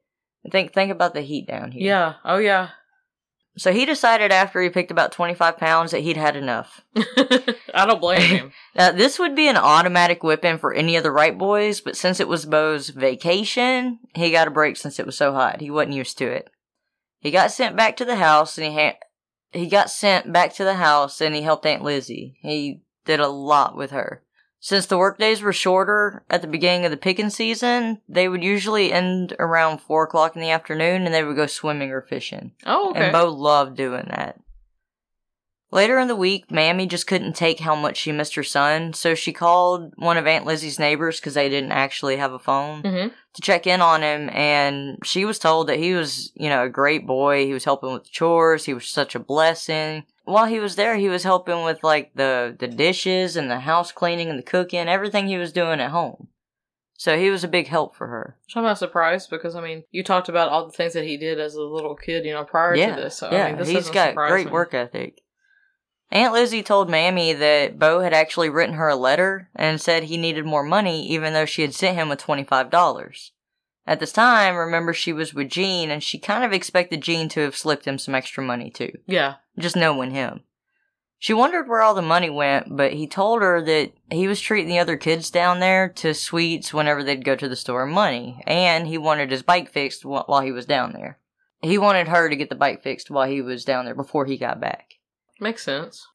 Think 0.50 0.72
think 0.72 0.90
about 0.90 1.14
the 1.14 1.20
heat 1.20 1.46
down 1.46 1.72
here. 1.72 1.86
yeah. 1.86 2.14
Oh 2.24 2.38
yeah. 2.38 2.70
So 3.56 3.70
he 3.70 3.84
decided 3.84 4.32
after 4.32 4.62
he 4.62 4.70
picked 4.70 4.90
about 4.90 5.12
25 5.12 5.58
pounds 5.58 5.90
that 5.90 6.00
he'd 6.00 6.16
had 6.16 6.36
enough. 6.36 6.80
I 6.96 7.84
don't 7.86 8.00
blame 8.00 8.20
him. 8.22 8.52
Now, 8.74 8.92
this 8.92 9.18
would 9.18 9.36
be 9.36 9.46
an 9.46 9.58
automatic 9.58 10.22
whipping 10.22 10.56
for 10.56 10.72
any 10.72 10.96
of 10.96 11.02
the 11.02 11.10
Wright 11.10 11.36
boys, 11.36 11.82
but 11.82 11.94
since 11.94 12.18
it 12.18 12.28
was 12.28 12.46
Bo's 12.46 12.88
vacation, 12.88 13.98
he 14.14 14.30
got 14.30 14.48
a 14.48 14.50
break 14.50 14.78
since 14.78 14.98
it 14.98 15.04
was 15.04 15.18
so 15.18 15.34
hot. 15.34 15.60
He 15.60 15.70
wasn't 15.70 15.96
used 15.96 16.16
to 16.18 16.26
it. 16.26 16.48
He 17.20 17.30
got 17.30 17.52
sent 17.52 17.76
back 17.76 17.96
to 17.98 18.06
the 18.06 18.16
house 18.16 18.56
and 18.56 18.66
he 18.66 18.74
ha- 18.74 18.98
he 19.50 19.66
got 19.66 19.90
sent 19.90 20.32
back 20.32 20.54
to 20.54 20.64
the 20.64 20.74
house 20.74 21.20
and 21.20 21.34
he 21.34 21.42
helped 21.42 21.66
Aunt 21.66 21.82
Lizzie. 21.84 22.38
He 22.40 22.80
did 23.04 23.20
a 23.20 23.28
lot 23.28 23.76
with 23.76 23.90
her. 23.90 24.22
Since 24.64 24.86
the 24.86 24.96
workdays 24.96 25.42
were 25.42 25.52
shorter 25.52 26.22
at 26.30 26.40
the 26.40 26.46
beginning 26.46 26.84
of 26.84 26.92
the 26.92 26.96
picking 26.96 27.30
season, 27.30 28.00
they 28.08 28.28
would 28.28 28.44
usually 28.44 28.92
end 28.92 29.34
around 29.40 29.80
four 29.80 30.04
o'clock 30.04 30.36
in 30.36 30.40
the 30.40 30.50
afternoon 30.50 31.02
and 31.04 31.12
they 31.12 31.24
would 31.24 31.34
go 31.34 31.48
swimming 31.48 31.90
or 31.90 32.00
fishing. 32.00 32.52
Oh 32.64 32.90
okay. 32.90 33.06
And 33.06 33.12
Bo 33.12 33.28
loved 33.28 33.76
doing 33.76 34.06
that. 34.10 34.38
Later 35.72 35.98
in 35.98 36.06
the 36.06 36.14
week, 36.14 36.48
Mamie 36.48 36.86
just 36.86 37.08
couldn't 37.08 37.34
take 37.34 37.58
how 37.58 37.74
much 37.74 37.96
she 37.96 38.12
missed 38.12 38.36
her 38.36 38.44
son, 38.44 38.92
so 38.92 39.14
she 39.16 39.32
called 39.32 39.94
one 39.96 40.18
of 40.18 40.26
Aunt 40.28 40.44
Lizzie's 40.44 40.78
neighbors 40.78 41.18
because 41.18 41.34
they 41.34 41.48
didn't 41.48 41.72
actually 41.72 42.18
have 42.18 42.32
a 42.32 42.38
phone 42.38 42.82
hmm 42.82 43.08
to 43.34 43.40
check 43.40 43.66
in 43.66 43.80
on 43.80 44.02
him. 44.02 44.28
And 44.28 44.98
she 45.04 45.24
was 45.24 45.38
told 45.38 45.68
that 45.68 45.78
he 45.78 45.94
was, 45.94 46.32
you 46.34 46.50
know, 46.50 46.64
a 46.64 46.68
great 46.68 47.06
boy. 47.06 47.46
He 47.46 47.54
was 47.54 47.64
helping 47.64 47.90
with 47.92 48.04
the 48.04 48.10
chores. 48.10 48.66
He 48.66 48.74
was 48.74 48.86
such 48.86 49.14
a 49.14 49.18
blessing. 49.18 50.04
While 50.24 50.46
he 50.46 50.60
was 50.60 50.76
there, 50.76 50.96
he 50.96 51.08
was 51.08 51.24
helping 51.24 51.64
with 51.64 51.82
like 51.82 52.12
the 52.14 52.54
the 52.58 52.68
dishes 52.68 53.36
and 53.36 53.50
the 53.50 53.60
house 53.60 53.92
cleaning 53.92 54.28
and 54.30 54.38
the 54.38 54.44
cooking, 54.44 54.88
everything 54.88 55.26
he 55.26 55.36
was 55.36 55.52
doing 55.52 55.80
at 55.80 55.90
home. 55.90 56.28
So 56.94 57.18
he 57.18 57.30
was 57.30 57.42
a 57.42 57.48
big 57.48 57.66
help 57.66 57.96
for 57.96 58.06
her. 58.06 58.36
So 58.46 58.60
I'm 58.60 58.64
not 58.64 58.78
surprised 58.78 59.28
because 59.28 59.56
I 59.56 59.60
mean, 59.60 59.82
you 59.90 60.04
talked 60.04 60.28
about 60.28 60.50
all 60.50 60.66
the 60.66 60.72
things 60.72 60.92
that 60.92 61.04
he 61.04 61.16
did 61.16 61.40
as 61.40 61.54
a 61.54 61.62
little 61.62 61.96
kid, 61.96 62.24
you 62.24 62.32
know, 62.32 62.44
prior 62.44 62.76
yeah, 62.76 62.94
to 62.94 63.02
this. 63.02 63.16
So 63.16 63.28
yeah, 63.32 63.46
I 63.46 63.48
mean, 63.48 63.58
this 63.58 63.68
he's 63.68 63.90
got 63.90 64.14
great 64.14 64.46
me. 64.46 64.52
work 64.52 64.72
ethic. 64.72 65.20
Aunt 66.12 66.32
Lizzie 66.34 66.62
told 66.62 66.90
Mamie 66.90 67.32
that 67.32 67.78
Bo 67.78 68.00
had 68.00 68.12
actually 68.12 68.50
written 68.50 68.76
her 68.76 68.88
a 68.88 68.94
letter 68.94 69.48
and 69.56 69.80
said 69.80 70.04
he 70.04 70.16
needed 70.16 70.44
more 70.44 70.62
money, 70.62 71.04
even 71.08 71.32
though 71.32 71.46
she 71.46 71.62
had 71.62 71.74
sent 71.74 71.96
him 71.96 72.08
with 72.08 72.20
twenty 72.20 72.44
five 72.44 72.70
dollars. 72.70 73.32
At 73.86 73.98
this 74.00 74.12
time, 74.12 74.54
remember 74.56 74.92
she 74.92 75.12
was 75.12 75.34
with 75.34 75.48
Gene, 75.50 75.90
and 75.90 76.02
she 76.02 76.18
kind 76.18 76.44
of 76.44 76.52
expected 76.52 77.00
Gene 77.02 77.28
to 77.30 77.40
have 77.40 77.56
slipped 77.56 77.84
him 77.84 77.98
some 77.98 78.14
extra 78.14 78.42
money 78.44 78.70
too, 78.70 78.92
Yeah. 79.06 79.34
just 79.58 79.74
knowing 79.76 80.12
him. 80.12 80.42
She 81.18 81.34
wondered 81.34 81.68
where 81.68 81.82
all 81.82 81.94
the 81.94 82.02
money 82.02 82.30
went, 82.30 82.76
but 82.76 82.92
he 82.94 83.06
told 83.06 83.42
her 83.42 83.60
that 83.62 83.92
he 84.10 84.26
was 84.26 84.40
treating 84.40 84.68
the 84.68 84.78
other 84.80 84.96
kids 84.96 85.30
down 85.30 85.60
there 85.60 85.88
to 85.88 86.14
sweets 86.14 86.72
whenever 86.74 87.02
they'd 87.04 87.24
go 87.24 87.36
to 87.36 87.48
the 87.48 87.56
store 87.56 87.84
and 87.84 87.92
money, 87.92 88.42
and 88.46 88.86
he 88.88 88.98
wanted 88.98 89.30
his 89.30 89.42
bike 89.42 89.70
fixed 89.70 90.02
wh- 90.02 90.28
while 90.28 90.40
he 90.40 90.50
was 90.52 90.66
down 90.66 90.92
there. 90.92 91.18
He 91.60 91.78
wanted 91.78 92.08
her 92.08 92.28
to 92.28 92.34
get 92.36 92.48
the 92.48 92.56
bike 92.56 92.82
fixed 92.82 93.08
while 93.10 93.28
he 93.28 93.40
was 93.40 93.64
down 93.64 93.84
there 93.84 93.94
before 93.94 94.26
he 94.26 94.36
got 94.36 94.60
back. 94.60 94.94
Makes 95.40 95.62
sense. 95.64 96.06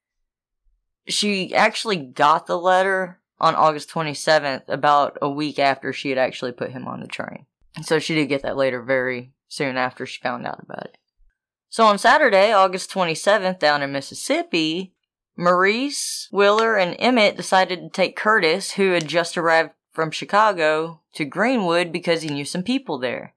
She 1.07 1.53
actually 1.55 1.97
got 1.97 2.47
the 2.47 2.57
letter 2.59 3.19
on 3.39 3.55
August 3.55 3.89
27th, 3.91 4.63
about 4.67 5.17
a 5.21 5.29
week 5.29 5.59
after 5.59 5.93
she 5.93 6.09
had 6.09 6.17
actually 6.17 6.51
put 6.51 6.71
him 6.71 6.87
on 6.87 6.99
the 7.01 7.07
train. 7.07 7.45
So 7.81 7.99
she 7.99 8.15
did 8.15 8.27
get 8.27 8.41
that 8.43 8.57
later 8.57 8.81
very 8.81 9.33
soon 9.47 9.77
after 9.77 10.05
she 10.05 10.21
found 10.21 10.45
out 10.45 10.61
about 10.63 10.85
it. 10.85 10.97
So 11.69 11.85
on 11.85 11.97
Saturday, 11.97 12.51
August 12.51 12.91
27th, 12.91 13.59
down 13.59 13.81
in 13.81 13.91
Mississippi, 13.91 14.93
Maurice, 15.37 16.27
Wheeler, 16.31 16.75
and 16.75 16.95
Emmett 16.97 17.37
decided 17.37 17.79
to 17.81 17.89
take 17.89 18.15
Curtis, 18.15 18.71
who 18.71 18.91
had 18.91 19.07
just 19.07 19.37
arrived 19.37 19.73
from 19.91 20.11
Chicago, 20.11 21.01
to 21.13 21.25
Greenwood 21.25 21.91
because 21.91 22.21
he 22.21 22.29
knew 22.29 22.45
some 22.45 22.63
people 22.63 22.97
there. 22.97 23.35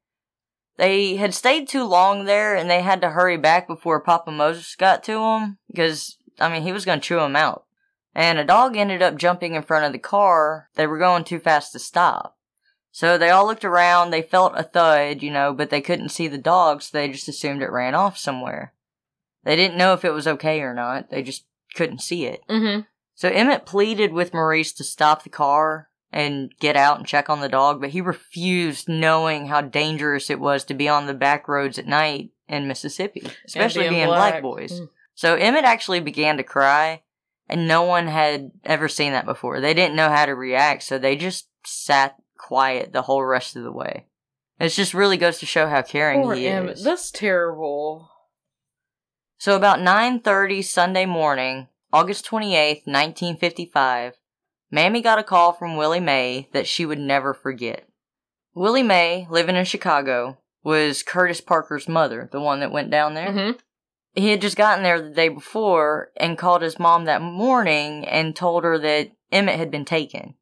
They 0.77 1.17
had 1.17 1.35
stayed 1.35 1.69
too 1.69 1.85
long 1.85 2.25
there 2.25 2.55
and 2.55 2.71
they 2.71 2.81
had 2.81 3.03
to 3.03 3.11
hurry 3.11 3.37
back 3.37 3.67
before 3.67 4.01
Papa 4.01 4.31
Moses 4.31 4.77
got 4.77 5.03
to 5.05 5.13
them 5.13 5.59
because, 5.69 6.17
I 6.39 6.51
mean, 6.51 6.63
he 6.63 6.73
was 6.73 6.87
going 6.87 7.01
to 7.01 7.07
chew 7.07 7.17
them 7.17 7.37
out. 7.37 7.65
And 8.15 8.39
a 8.39 8.45
dog 8.45 8.77
ended 8.77 9.03
up 9.03 9.17
jumping 9.17 9.55
in 9.55 9.63
front 9.63 9.85
of 9.85 9.93
the 9.93 9.99
car. 9.99 10.69
They 10.77 10.87
were 10.87 10.99
going 10.99 11.25
too 11.25 11.39
fast 11.39 11.73
to 11.73 11.79
stop. 11.79 12.39
So 12.93 13.17
they 13.17 13.31
all 13.31 13.47
looked 13.47 13.65
around, 13.65 14.11
they 14.11 14.23
felt 14.23 14.53
a 14.57 14.65
thud, 14.65 15.23
you 15.23 15.31
know, 15.31 15.53
but 15.53 15.71
they 15.71 15.81
couldn't 15.81 16.09
see 16.09 16.27
the 16.27 16.39
dog, 16.39 16.83
so 16.83 16.99
they 16.99 17.09
just 17.09 17.29
assumed 17.29 17.63
it 17.63 17.71
ran 17.71 17.95
off 17.95 18.19
somewhere. 18.19 18.75
They 19.45 19.57
didn't 19.57 19.79
know 19.79 19.93
if 19.93 20.05
it 20.05 20.13
was 20.13 20.27
okay 20.27 20.61
or 20.61 20.75
not, 20.75 21.11
they 21.11 21.23
just 21.23 21.45
couldn't 21.75 22.01
see 22.01 22.27
it. 22.27 22.43
Mm-hmm. 22.49 22.81
So 23.15 23.29
Emmett 23.29 23.67
pleaded 23.67 24.13
with 24.13 24.35
Maurice 24.35 24.73
to 24.73 24.85
stop 24.85 25.23
the 25.23 25.31
car 25.31 25.89
and 26.13 26.53
get 26.59 26.77
out 26.77 26.99
and 26.99 27.07
check 27.07 27.31
on 27.31 27.41
the 27.41 27.49
dog, 27.49 27.81
but 27.81 27.91
he 27.91 28.01
refused, 28.01 28.89
knowing 28.89 29.47
how 29.47 29.61
dangerous 29.61 30.29
it 30.29 30.41
was 30.41 30.65
to 30.65 30.75
be 30.75 30.89
on 30.89 31.07
the 31.07 31.15
back 31.15 31.47
roads 31.47 31.79
at 31.79 31.87
night 31.87 32.31
in 32.49 32.67
Mississippi, 32.67 33.23
especially 33.47 33.89
being, 33.89 34.07
black. 34.07 34.43
boys. 34.43 34.81
Mm. 34.81 34.89
So 35.15 35.37
Emmett 35.37 35.65
actually 35.65 36.01
began 36.01 36.37
to 36.39 36.43
cry, 36.43 37.03
and 37.49 37.69
no 37.69 37.83
one 37.83 38.09
had 38.09 38.51
ever 38.65 38.89
seen 38.89 39.13
that 39.13 39.27
before. 39.27 39.61
They 39.61 39.75
didn't 39.75 39.97
know 39.97 40.09
how 40.09 40.27
to 40.27 40.35
react, 40.35 40.83
so 40.83 40.99
they 40.99 41.15
just 41.15 41.47
sat 41.65 42.17
quiet 42.41 42.93
the 42.93 43.03
whole 43.03 43.25
rest 43.25 43.57
of 43.57 43.63
the 43.63 43.73
way. 43.73 44.07
It 44.59 44.71
just 44.71 44.95
really 44.95 45.17
goes 45.17 45.39
to 45.39 45.47
show 45.47 45.69
how 45.69 45.83
caring 45.83 46.23
Poor 46.23 46.35
he 46.35 46.47
Emmett. 46.47 46.79
is. 46.79 46.85
That's 46.85 47.11
terrible. 47.11 48.11
So 49.39 49.57
about 49.57 49.79
9:30 49.81 50.63
Sunday 50.63 51.07
morning, 51.07 51.69
August 51.93 52.27
28th, 52.27 52.87
1955, 52.87 54.15
Mamie 54.71 55.01
got 55.01 55.19
a 55.19 55.25
call 55.25 55.53
from 55.53 55.77
Willie 55.77 56.01
Mae 56.01 56.49
that 56.53 56.67
she 56.67 56.85
would 56.85 56.99
never 56.99 57.33
forget. 57.33 57.89
Willie 58.55 58.83
Mae, 58.83 59.27
living 59.31 59.57
in 59.57 59.65
Chicago, 59.65 60.39
was 60.63 61.03
Curtis 61.03 61.41
Parker's 61.41 61.89
mother, 61.89 62.29
the 62.31 62.41
one 62.41 62.61
that 62.61 62.73
went 62.73 62.91
down 62.91 63.15
there. 63.15 63.29
Mm-hmm. 63.29 63.59
He 64.15 64.31
had 64.31 64.41
just 64.41 64.57
gotten 64.57 64.83
there 64.83 65.01
the 65.01 65.11
day 65.11 65.29
before 65.29 66.11
and 66.17 66.37
called 66.37 66.63
his 66.63 66.79
mom 66.79 67.05
that 67.05 67.23
morning 67.23 68.07
and 68.07 68.35
told 68.35 68.65
her 68.65 68.77
that 68.79 69.13
Emmett 69.33 69.59
had 69.59 69.71
been 69.71 69.85
taken. 69.85 70.35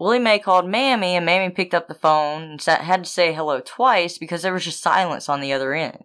Willie 0.00 0.18
Mae 0.18 0.38
called 0.38 0.66
Mamie 0.66 1.14
and 1.14 1.26
Mamie 1.26 1.50
picked 1.50 1.74
up 1.74 1.86
the 1.86 1.94
phone 1.94 2.42
and 2.42 2.60
sa- 2.60 2.82
had 2.82 3.04
to 3.04 3.10
say 3.10 3.34
hello 3.34 3.60
twice 3.62 4.16
because 4.16 4.40
there 4.40 4.54
was 4.54 4.64
just 4.64 4.82
silence 4.82 5.28
on 5.28 5.42
the 5.42 5.52
other 5.52 5.74
end. 5.74 6.04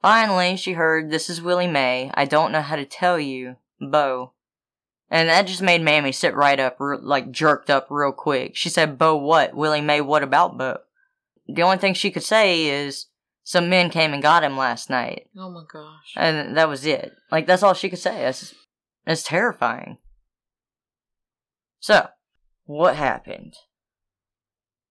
Finally, 0.00 0.56
she 0.56 0.72
heard, 0.72 1.10
This 1.10 1.28
is 1.28 1.42
Willie 1.42 1.66
Mae. 1.66 2.10
I 2.14 2.24
don't 2.24 2.50
know 2.50 2.62
how 2.62 2.76
to 2.76 2.86
tell 2.86 3.20
you, 3.20 3.56
Bo. 3.78 4.32
And 5.10 5.28
that 5.28 5.46
just 5.46 5.60
made 5.60 5.82
Mamie 5.82 6.12
sit 6.12 6.34
right 6.34 6.58
up, 6.58 6.78
like 6.80 7.30
jerked 7.30 7.68
up 7.68 7.88
real 7.90 8.10
quick. 8.12 8.56
She 8.56 8.70
said, 8.70 8.96
Bo 8.96 9.16
what? 9.16 9.54
Willie 9.54 9.82
Mae, 9.82 10.00
what 10.00 10.22
about 10.22 10.56
Bo? 10.56 10.78
The 11.46 11.62
only 11.62 11.76
thing 11.76 11.92
she 11.92 12.10
could 12.10 12.22
say 12.22 12.64
is, 12.68 13.06
some 13.44 13.68
men 13.68 13.90
came 13.90 14.14
and 14.14 14.22
got 14.22 14.44
him 14.44 14.56
last 14.56 14.88
night. 14.88 15.28
Oh 15.36 15.50
my 15.50 15.64
gosh. 15.70 16.14
And 16.16 16.56
that 16.56 16.70
was 16.70 16.86
it. 16.86 17.12
Like, 17.30 17.46
that's 17.46 17.62
all 17.62 17.74
she 17.74 17.90
could 17.90 17.98
say. 17.98 18.26
It's, 18.26 18.54
it's 19.06 19.22
terrifying. 19.22 19.98
So, 21.80 22.08
what 22.68 22.96
happened? 22.96 23.56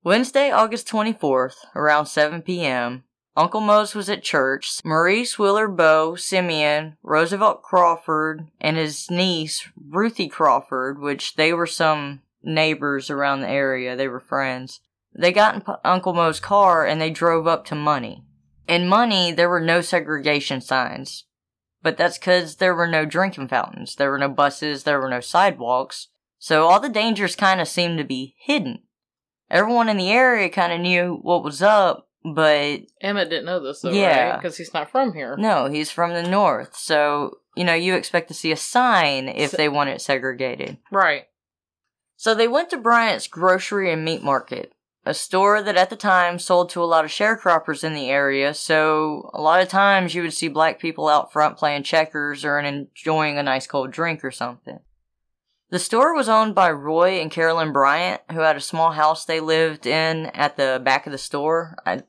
Wednesday, 0.04 0.50
August 0.50 0.88
24th, 0.88 1.58
around 1.76 2.08
7 2.08 2.42
p.m., 2.42 3.04
Uncle 3.36 3.62
Mose 3.62 3.94
was 3.94 4.10
at 4.10 4.24
church. 4.24 4.84
Maurice 4.84 5.38
Willard 5.38 5.78
Bowe, 5.78 6.16
Simeon, 6.16 6.98
Roosevelt 7.04 7.62
Crawford, 7.62 8.48
and 8.60 8.78
his 8.78 9.12
niece, 9.12 9.70
Ruthie 9.90 10.28
Crawford, 10.28 11.00
which 11.00 11.36
they 11.36 11.54
were 11.54 11.68
some 11.68 12.24
neighbors 12.42 13.12
around 13.12 13.42
the 13.42 13.50
area. 13.50 13.96
They 13.96 14.08
were 14.08 14.20
friends. 14.20 14.82
They 15.14 15.32
got 15.32 15.54
in 15.54 15.64
Uncle 15.84 16.14
Mo's 16.14 16.40
car 16.40 16.84
and 16.84 17.00
they 17.00 17.12
drove 17.12 17.46
up 17.46 17.64
to 17.66 17.76
Money. 17.76 18.24
In 18.68 18.88
Money, 18.88 19.32
there 19.32 19.50
were 19.50 19.62
no 19.62 19.82
segregation 19.82 20.60
signs. 20.60 21.26
But 21.84 21.96
that's 21.96 22.18
because 22.18 22.56
there 22.56 22.74
were 22.74 22.88
no 22.88 23.06
drinking 23.06 23.50
fountains. 23.50 23.96
There 23.96 24.10
were 24.10 24.18
no 24.18 24.30
buses. 24.30 24.84
There 24.84 25.00
were 25.00 25.10
no 25.10 25.20
sidewalks. 25.20 26.08
So 26.40 26.68
all 26.68 26.80
the 26.80 26.90
dangers 26.90 27.36
kind 27.36 27.60
of 27.62 27.68
seemed 27.68 27.98
to 27.98 28.04
be 28.04 28.36
hidden. 28.40 28.84
Everyone 29.50 29.90
in 29.90 29.98
the 29.98 30.12
area 30.12 30.50
kind 30.50 30.74
of 30.74 30.80
knew 30.82 31.20
what 31.22 31.44
was 31.44 31.62
up, 31.62 32.10
but 32.24 32.82
Emmett 33.02 33.30
didn't 33.30 33.46
know 33.46 33.60
this 33.62 33.82
though, 33.82 33.92
Yeah. 33.92 34.30
right? 34.32 34.42
Because 34.42 34.58
he's 34.58 34.74
not 34.74 34.90
from 34.92 35.14
here. 35.14 35.36
no, 35.38 35.68
he's 35.68 35.90
from 35.92 36.14
the 36.14 36.24
north. 36.24 36.76
So, 36.76 37.38
you 37.56 37.64
know, 37.64 37.74
you 37.74 37.96
expect 37.96 38.28
to 38.28 38.34
see 38.34 38.52
a 38.52 38.58
sign 38.58 39.30
if 39.30 39.52
So- 39.52 39.58
they 39.58 39.70
want 39.70 39.90
it 39.90 40.02
segregated. 40.02 40.78
Right. 40.92 41.26
So 42.18 42.34
they 42.34 42.48
went 42.48 42.70
to 42.72 42.78
Bryant's 42.78 43.28
Grocery 43.28 43.92
and 43.92 44.04
Meat 44.04 44.24
Market, 44.24 44.74
a 45.06 45.14
store 45.14 45.62
that 45.62 45.78
at 45.78 45.90
the 45.90 45.96
time 45.96 46.40
sold 46.40 46.70
to 46.72 46.84
a 46.84 46.86
lot 46.86 47.06
of 47.06 47.12
sharecroppers 47.12 47.84
in 47.84 47.94
the 47.94 48.10
area, 48.10 48.54
so 48.54 49.30
a 49.34 49.42
lot 49.42 49.62
of 49.62 49.70
times 49.70 50.14
you 50.16 50.24
would 50.24 50.34
see 50.34 50.48
black 50.50 50.80
people 50.80 51.08
out 51.08 51.32
front 51.32 51.58
playing 51.58 51.84
checkers 51.84 52.44
or 52.44 52.60
enjoying 52.60 53.38
a 53.38 53.44
nice 53.44 53.68
cold 53.68 53.92
drink 53.92 54.24
or 54.26 54.32
something. 54.32 54.80
The 55.70 55.80
store 55.80 56.16
was 56.16 56.30
owned 56.30 56.56
by 56.56 56.72
Roy 56.72 57.20
and 57.20 57.30
Carolyn 57.30 57.74
Bryant, 57.74 58.22
who 58.32 58.40
had 58.40 58.56
a 58.56 58.62
small 58.62 58.92
house 58.92 59.26
they 59.26 59.40
lived 59.42 59.86
in 59.86 60.28
at 60.28 60.56
the 60.56 60.82
back 60.84 61.06
of 61.06 61.12
the 61.12 61.18
store. 61.18 61.76
I 61.86 62.04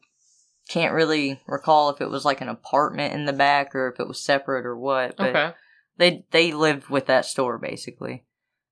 can't 0.69 0.95
really 0.95 1.41
recall 1.47 1.91
if 1.91 2.01
it 2.01 2.11
was 2.11 2.25
like 2.25 2.41
an 2.41 2.49
apartment 2.49 3.15
in 3.15 3.25
the 3.25 3.33
back 3.33 3.75
or 3.75 3.89
if 3.89 3.99
it 3.99 4.07
was 4.07 4.21
separate 4.23 4.65
or 4.65 4.77
what, 4.77 5.17
but 5.17 5.31
Okay. 5.35 5.55
they 5.97 6.25
they 6.31 6.53
lived 6.53 6.89
with 6.89 7.07
that 7.07 7.25
store 7.25 7.59
basically, 7.59 8.25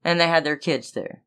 and 0.05 0.21
they 0.21 0.29
had 0.29 0.45
their 0.45 0.57
kids 0.57 0.93
there. 0.93 1.23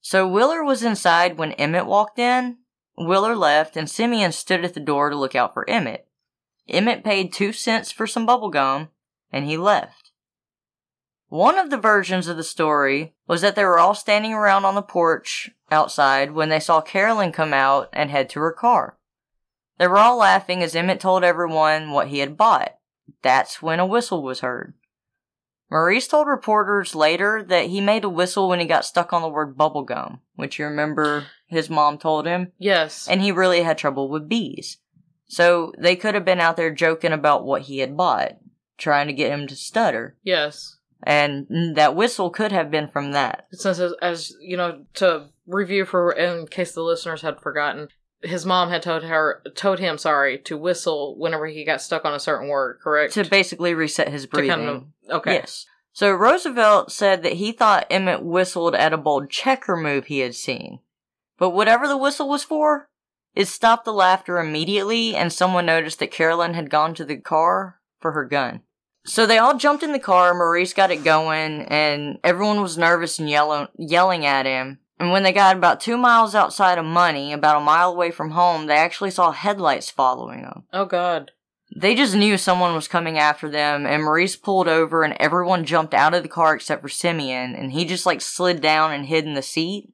So 0.00 0.28
Wheeler 0.28 0.62
was 0.62 0.82
inside 0.84 1.38
when 1.38 1.52
Emmett 1.52 1.86
walked 1.86 2.18
in. 2.18 2.58
Wheeler 2.96 3.34
left, 3.34 3.76
and 3.76 3.88
Simeon 3.90 4.32
stood 4.32 4.64
at 4.64 4.74
the 4.74 4.80
door 4.80 5.10
to 5.10 5.16
look 5.16 5.34
out 5.34 5.54
for 5.54 5.68
Emmett. 5.68 6.06
Emmett 6.68 7.02
paid 7.02 7.32
two 7.32 7.52
cents 7.52 7.90
for 7.90 8.06
some 8.06 8.26
bubble 8.26 8.50
gum, 8.50 8.88
and 9.32 9.46
he 9.46 9.56
left. 9.56 10.09
One 11.30 11.58
of 11.58 11.70
the 11.70 11.78
versions 11.78 12.26
of 12.26 12.36
the 12.36 12.42
story 12.44 13.14
was 13.28 13.40
that 13.40 13.54
they 13.54 13.64
were 13.64 13.78
all 13.78 13.94
standing 13.94 14.34
around 14.34 14.64
on 14.64 14.74
the 14.74 14.82
porch 14.82 15.50
outside 15.70 16.32
when 16.32 16.48
they 16.48 16.58
saw 16.60 16.80
Carolyn 16.80 17.30
come 17.32 17.54
out 17.54 17.88
and 17.92 18.10
head 18.10 18.28
to 18.30 18.40
her 18.40 18.52
car. 18.52 18.98
They 19.78 19.86
were 19.86 19.98
all 19.98 20.18
laughing 20.18 20.60
as 20.62 20.74
Emmett 20.74 20.98
told 21.00 21.22
everyone 21.22 21.92
what 21.92 22.08
he 22.08 22.18
had 22.18 22.36
bought. 22.36 22.74
That's 23.22 23.62
when 23.62 23.78
a 23.78 23.86
whistle 23.86 24.22
was 24.24 24.40
heard. 24.40 24.74
Maurice 25.70 26.08
told 26.08 26.26
reporters 26.26 26.96
later 26.96 27.44
that 27.44 27.66
he 27.66 27.80
made 27.80 28.02
a 28.02 28.08
whistle 28.08 28.48
when 28.48 28.58
he 28.58 28.66
got 28.66 28.84
stuck 28.84 29.12
on 29.12 29.22
the 29.22 29.28
word 29.28 29.56
bubblegum, 29.56 30.18
which 30.34 30.58
you 30.58 30.64
remember 30.64 31.26
his 31.46 31.70
mom 31.70 31.96
told 31.96 32.26
him, 32.26 32.50
Yes. 32.58 33.06
and 33.08 33.22
he 33.22 33.30
really 33.30 33.62
had 33.62 33.78
trouble 33.78 34.08
with 34.08 34.28
bees. 34.28 34.78
So 35.28 35.72
they 35.78 35.94
could 35.94 36.16
have 36.16 36.24
been 36.24 36.40
out 36.40 36.56
there 36.56 36.74
joking 36.74 37.12
about 37.12 37.44
what 37.44 37.62
he 37.62 37.78
had 37.78 37.96
bought, 37.96 38.32
trying 38.78 39.06
to 39.06 39.12
get 39.12 39.30
him 39.30 39.46
to 39.46 39.54
stutter. 39.54 40.16
yes. 40.24 40.76
And 41.02 41.76
that 41.76 41.96
whistle 41.96 42.30
could 42.30 42.52
have 42.52 42.70
been 42.70 42.88
from 42.88 43.12
that. 43.12 43.46
Since 43.52 43.78
as, 43.78 43.94
as 44.02 44.34
you 44.40 44.56
know, 44.56 44.84
to 44.94 45.28
review 45.46 45.84
for 45.84 46.12
in 46.12 46.46
case 46.46 46.72
the 46.72 46.82
listeners 46.82 47.22
had 47.22 47.40
forgotten, 47.40 47.88
his 48.22 48.44
mom 48.44 48.68
had 48.68 48.82
told 48.82 49.02
her 49.04 49.42
told 49.54 49.78
him 49.78 49.96
sorry 49.96 50.38
to 50.38 50.58
whistle 50.58 51.16
whenever 51.18 51.46
he 51.46 51.64
got 51.64 51.80
stuck 51.80 52.04
on 52.04 52.14
a 52.14 52.20
certain 52.20 52.48
word. 52.48 52.78
Correct. 52.82 53.14
To 53.14 53.24
basically 53.24 53.74
reset 53.74 54.08
his 54.08 54.26
breathing. 54.26 54.50
kind 54.50 54.68
of 54.68 54.84
okay. 55.10 55.34
Yes. 55.34 55.66
So 55.92 56.12
Roosevelt 56.12 56.92
said 56.92 57.22
that 57.22 57.34
he 57.34 57.52
thought 57.52 57.86
Emmett 57.90 58.22
whistled 58.22 58.74
at 58.74 58.92
a 58.92 58.98
bold 58.98 59.30
checker 59.30 59.76
move 59.76 60.06
he 60.06 60.20
had 60.20 60.34
seen. 60.34 60.80
But 61.38 61.50
whatever 61.50 61.88
the 61.88 61.96
whistle 61.96 62.28
was 62.28 62.44
for, 62.44 62.88
it 63.34 63.48
stopped 63.48 63.84
the 63.84 63.92
laughter 63.92 64.38
immediately 64.38 65.16
and 65.16 65.32
someone 65.32 65.66
noticed 65.66 65.98
that 65.98 66.10
Carolyn 66.10 66.54
had 66.54 66.70
gone 66.70 66.94
to 66.94 67.04
the 67.04 67.16
car 67.16 67.80
for 67.98 68.12
her 68.12 68.24
gun. 68.24 68.60
So 69.04 69.26
they 69.26 69.38
all 69.38 69.56
jumped 69.56 69.82
in 69.82 69.92
the 69.92 69.98
car, 69.98 70.34
Maurice 70.34 70.74
got 70.74 70.90
it 70.90 71.04
going, 71.04 71.62
and 71.62 72.18
everyone 72.22 72.60
was 72.60 72.76
nervous 72.76 73.18
and 73.18 73.28
yelling, 73.28 73.68
yelling 73.76 74.26
at 74.26 74.46
him. 74.46 74.78
And 74.98 75.10
when 75.10 75.22
they 75.22 75.32
got 75.32 75.56
about 75.56 75.80
two 75.80 75.96
miles 75.96 76.34
outside 76.34 76.76
of 76.76 76.84
Money, 76.84 77.32
about 77.32 77.56
a 77.56 77.64
mile 77.64 77.90
away 77.90 78.10
from 78.10 78.32
home, 78.32 78.66
they 78.66 78.76
actually 78.76 79.10
saw 79.10 79.30
headlights 79.32 79.90
following 79.90 80.42
them. 80.42 80.64
Oh 80.72 80.84
God. 80.84 81.30
They 81.74 81.94
just 81.94 82.14
knew 82.14 82.36
someone 82.36 82.74
was 82.74 82.88
coming 82.88 83.16
after 83.16 83.48
them, 83.48 83.86
and 83.86 84.02
Maurice 84.02 84.36
pulled 84.36 84.68
over, 84.68 85.02
and 85.02 85.16
everyone 85.18 85.64
jumped 85.64 85.94
out 85.94 86.14
of 86.14 86.22
the 86.22 86.28
car 86.28 86.54
except 86.54 86.82
for 86.82 86.88
Simeon, 86.88 87.54
and 87.54 87.72
he 87.72 87.84
just 87.84 88.04
like 88.04 88.20
slid 88.20 88.60
down 88.60 88.92
and 88.92 89.06
hid 89.06 89.24
in 89.24 89.34
the 89.34 89.42
seat. 89.42 89.90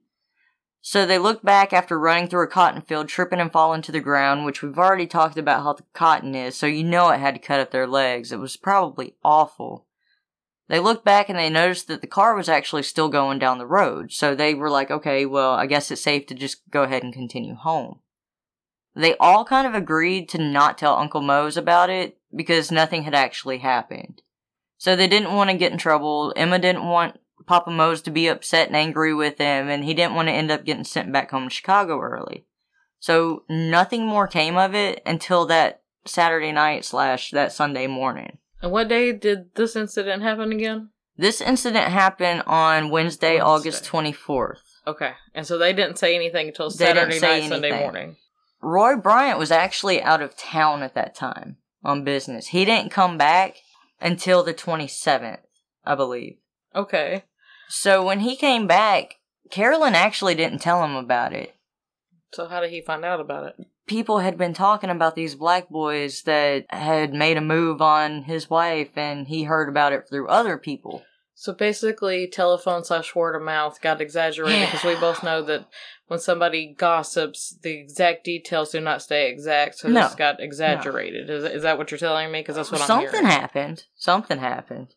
So 0.89 1.05
they 1.05 1.19
looked 1.19 1.43
back 1.43 1.73
after 1.73 1.99
running 1.99 2.29
through 2.29 2.45
a 2.45 2.47
cotton 2.47 2.81
field, 2.81 3.09
tripping 3.09 3.41
and 3.41 3.51
falling 3.51 3.81
to 3.81 3.91
the 3.91 3.99
ground, 3.99 4.45
which 4.45 4.61
we've 4.61 4.77
already 4.77 5.05
talked 5.05 5.37
about 5.37 5.63
how 5.63 5.73
the 5.73 5.83
cotton 5.91 6.33
is, 6.33 6.55
so 6.55 6.65
you 6.65 6.85
know 6.85 7.09
it 7.09 7.19
had 7.19 7.35
to 7.35 7.41
cut 7.41 7.59
up 7.59 7.71
their 7.71 7.85
legs. 7.85 8.31
It 8.31 8.39
was 8.39 8.55
probably 8.55 9.13
awful. 9.21 9.85
They 10.69 10.79
looked 10.79 11.03
back 11.03 11.27
and 11.27 11.37
they 11.37 11.49
noticed 11.49 11.89
that 11.89 11.99
the 11.99 12.07
car 12.07 12.35
was 12.35 12.47
actually 12.47 12.83
still 12.83 13.09
going 13.09 13.37
down 13.37 13.57
the 13.57 13.67
road, 13.67 14.13
so 14.13 14.33
they 14.33 14.53
were 14.53 14.69
like, 14.69 14.89
okay, 14.89 15.25
well, 15.25 15.51
I 15.51 15.65
guess 15.65 15.91
it's 15.91 15.99
safe 15.99 16.25
to 16.27 16.33
just 16.33 16.61
go 16.69 16.83
ahead 16.83 17.03
and 17.03 17.11
continue 17.11 17.55
home. 17.55 17.99
They 18.95 19.17
all 19.17 19.43
kind 19.43 19.67
of 19.67 19.73
agreed 19.73 20.29
to 20.29 20.37
not 20.37 20.77
tell 20.77 20.95
Uncle 20.95 21.21
Mose 21.21 21.57
about 21.57 21.89
it 21.89 22.17
because 22.33 22.71
nothing 22.71 23.03
had 23.03 23.13
actually 23.13 23.57
happened. 23.57 24.21
So 24.77 24.95
they 24.95 25.09
didn't 25.09 25.33
want 25.33 25.49
to 25.49 25.57
get 25.57 25.73
in 25.73 25.77
trouble. 25.77 26.31
Emmett 26.37 26.61
didn't 26.61 26.87
want 26.87 27.19
Papa 27.47 27.71
Mose 27.71 28.01
to 28.03 28.11
be 28.11 28.27
upset 28.27 28.67
and 28.67 28.75
angry 28.75 29.13
with 29.13 29.37
him, 29.37 29.69
and 29.69 29.83
he 29.83 29.93
didn't 29.93 30.15
want 30.15 30.27
to 30.27 30.33
end 30.33 30.51
up 30.51 30.65
getting 30.65 30.83
sent 30.83 31.11
back 31.11 31.31
home 31.31 31.45
to 31.45 31.53
Chicago 31.53 31.99
early. 31.99 32.45
So 32.99 33.43
nothing 33.49 34.05
more 34.05 34.27
came 34.27 34.57
of 34.57 34.75
it 34.75 35.01
until 35.05 35.45
that 35.47 35.81
Saturday 36.05 36.51
night 36.51 36.85
slash 36.85 37.31
that 37.31 37.51
Sunday 37.51 37.87
morning. 37.87 38.37
And 38.61 38.71
what 38.71 38.89
day 38.89 39.13
did 39.13 39.55
this 39.55 39.75
incident 39.75 40.23
happen 40.23 40.51
again? 40.51 40.89
This 41.17 41.41
incident 41.41 41.87
happened 41.91 42.43
on 42.45 42.89
Wednesday, 42.89 43.39
Wednesday. 43.39 43.41
August 43.41 43.85
24th. 43.85 44.59
Okay. 44.85 45.13
And 45.33 45.45
so 45.45 45.57
they 45.57 45.73
didn't 45.73 45.97
say 45.97 46.15
anything 46.15 46.47
until 46.47 46.69
They 46.69 46.85
Saturday 46.85 47.19
night, 47.19 47.49
Sunday 47.49 47.79
morning. 47.79 48.17
Roy 48.61 48.95
Bryant 48.95 49.39
was 49.39 49.51
actually 49.51 50.01
out 50.01 50.21
of 50.21 50.37
town 50.37 50.83
at 50.83 50.95
that 50.95 51.15
time 51.15 51.57
on 51.83 52.03
business. 52.03 52.47
He 52.47 52.65
didn't 52.65 52.91
come 52.91 53.17
back 53.17 53.57
until 54.01 54.43
the 54.43 54.53
27th, 54.53 55.39
I 55.85 55.95
believe. 55.95 56.37
Okay. 56.75 57.23
So 57.67 58.03
when 58.03 58.21
he 58.21 58.35
came 58.35 58.67
back, 58.67 59.15
Carolyn 59.51 59.95
actually 59.95 60.35
didn't 60.35 60.59
tell 60.59 60.83
him 60.83 60.95
about 60.95 61.33
it. 61.33 61.55
So 62.33 62.47
how 62.47 62.59
did 62.61 62.71
he 62.71 62.81
find 62.81 63.05
out 63.05 63.19
about 63.19 63.45
it? 63.47 63.55
People 63.87 64.19
had 64.19 64.37
been 64.37 64.53
talking 64.53 64.89
about 64.89 65.15
these 65.15 65.35
black 65.35 65.69
boys 65.69 66.23
that 66.23 66.65
had 66.69 67.13
made 67.13 67.37
a 67.37 67.41
move 67.41 67.81
on 67.81 68.23
his 68.23 68.49
wife, 68.49 68.89
and 68.97 69.27
he 69.27 69.43
heard 69.43 69.69
about 69.69 69.93
it 69.93 70.09
through 70.09 70.27
other 70.27 70.57
people. 70.57 71.03
So 71.33 71.53
basically, 71.53 72.27
telephone 72.27 72.83
slash 72.83 73.15
word 73.15 73.35
of 73.35 73.43
mouth 73.43 73.79
got 73.79 74.01
exaggerated 74.01 74.67
because 74.71 74.83
we 74.83 74.95
both 74.99 75.23
know 75.23 75.41
that 75.43 75.67
when 76.07 76.19
somebody 76.19 76.73
gossips, 76.77 77.55
the 77.61 77.71
exact 77.79 78.23
details 78.25 78.71
do 78.71 78.81
not 78.81 79.01
stay 79.03 79.29
exact. 79.29 79.75
So 79.75 79.87
No. 79.87 80.01
this 80.01 80.15
got 80.15 80.41
exaggerated. 80.41 81.29
Is, 81.29 81.43
is 81.45 81.61
that 81.63 81.77
what 81.77 81.91
you're 81.91 81.97
telling 81.99 82.31
me? 82.31 82.41
Because 82.41 82.55
that's 82.55 82.71
what 82.71 82.81
I'm 82.81 82.87
Something 82.87 83.11
hearing. 83.11 83.25
happened. 83.27 83.85
Something 83.95 84.39
happened. 84.39 84.95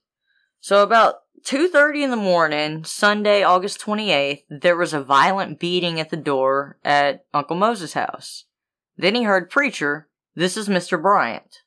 So 0.60 0.82
about 0.82 1.16
2:30 1.44 2.02
in 2.02 2.10
the 2.10 2.16
morning, 2.16 2.84
Sunday, 2.84 3.42
August 3.42 3.80
28th, 3.80 4.44
there 4.48 4.76
was 4.76 4.92
a 4.92 5.02
violent 5.02 5.58
beating 5.58 6.00
at 6.00 6.10
the 6.10 6.16
door 6.16 6.78
at 6.84 7.24
Uncle 7.32 7.56
Moses' 7.56 7.94
house. 7.94 8.44
Then 8.96 9.14
he 9.14 9.22
heard 9.24 9.50
preacher, 9.50 10.08
"This 10.34 10.56
is 10.56 10.68
Mr. 10.68 11.00
Bryant." 11.00 11.62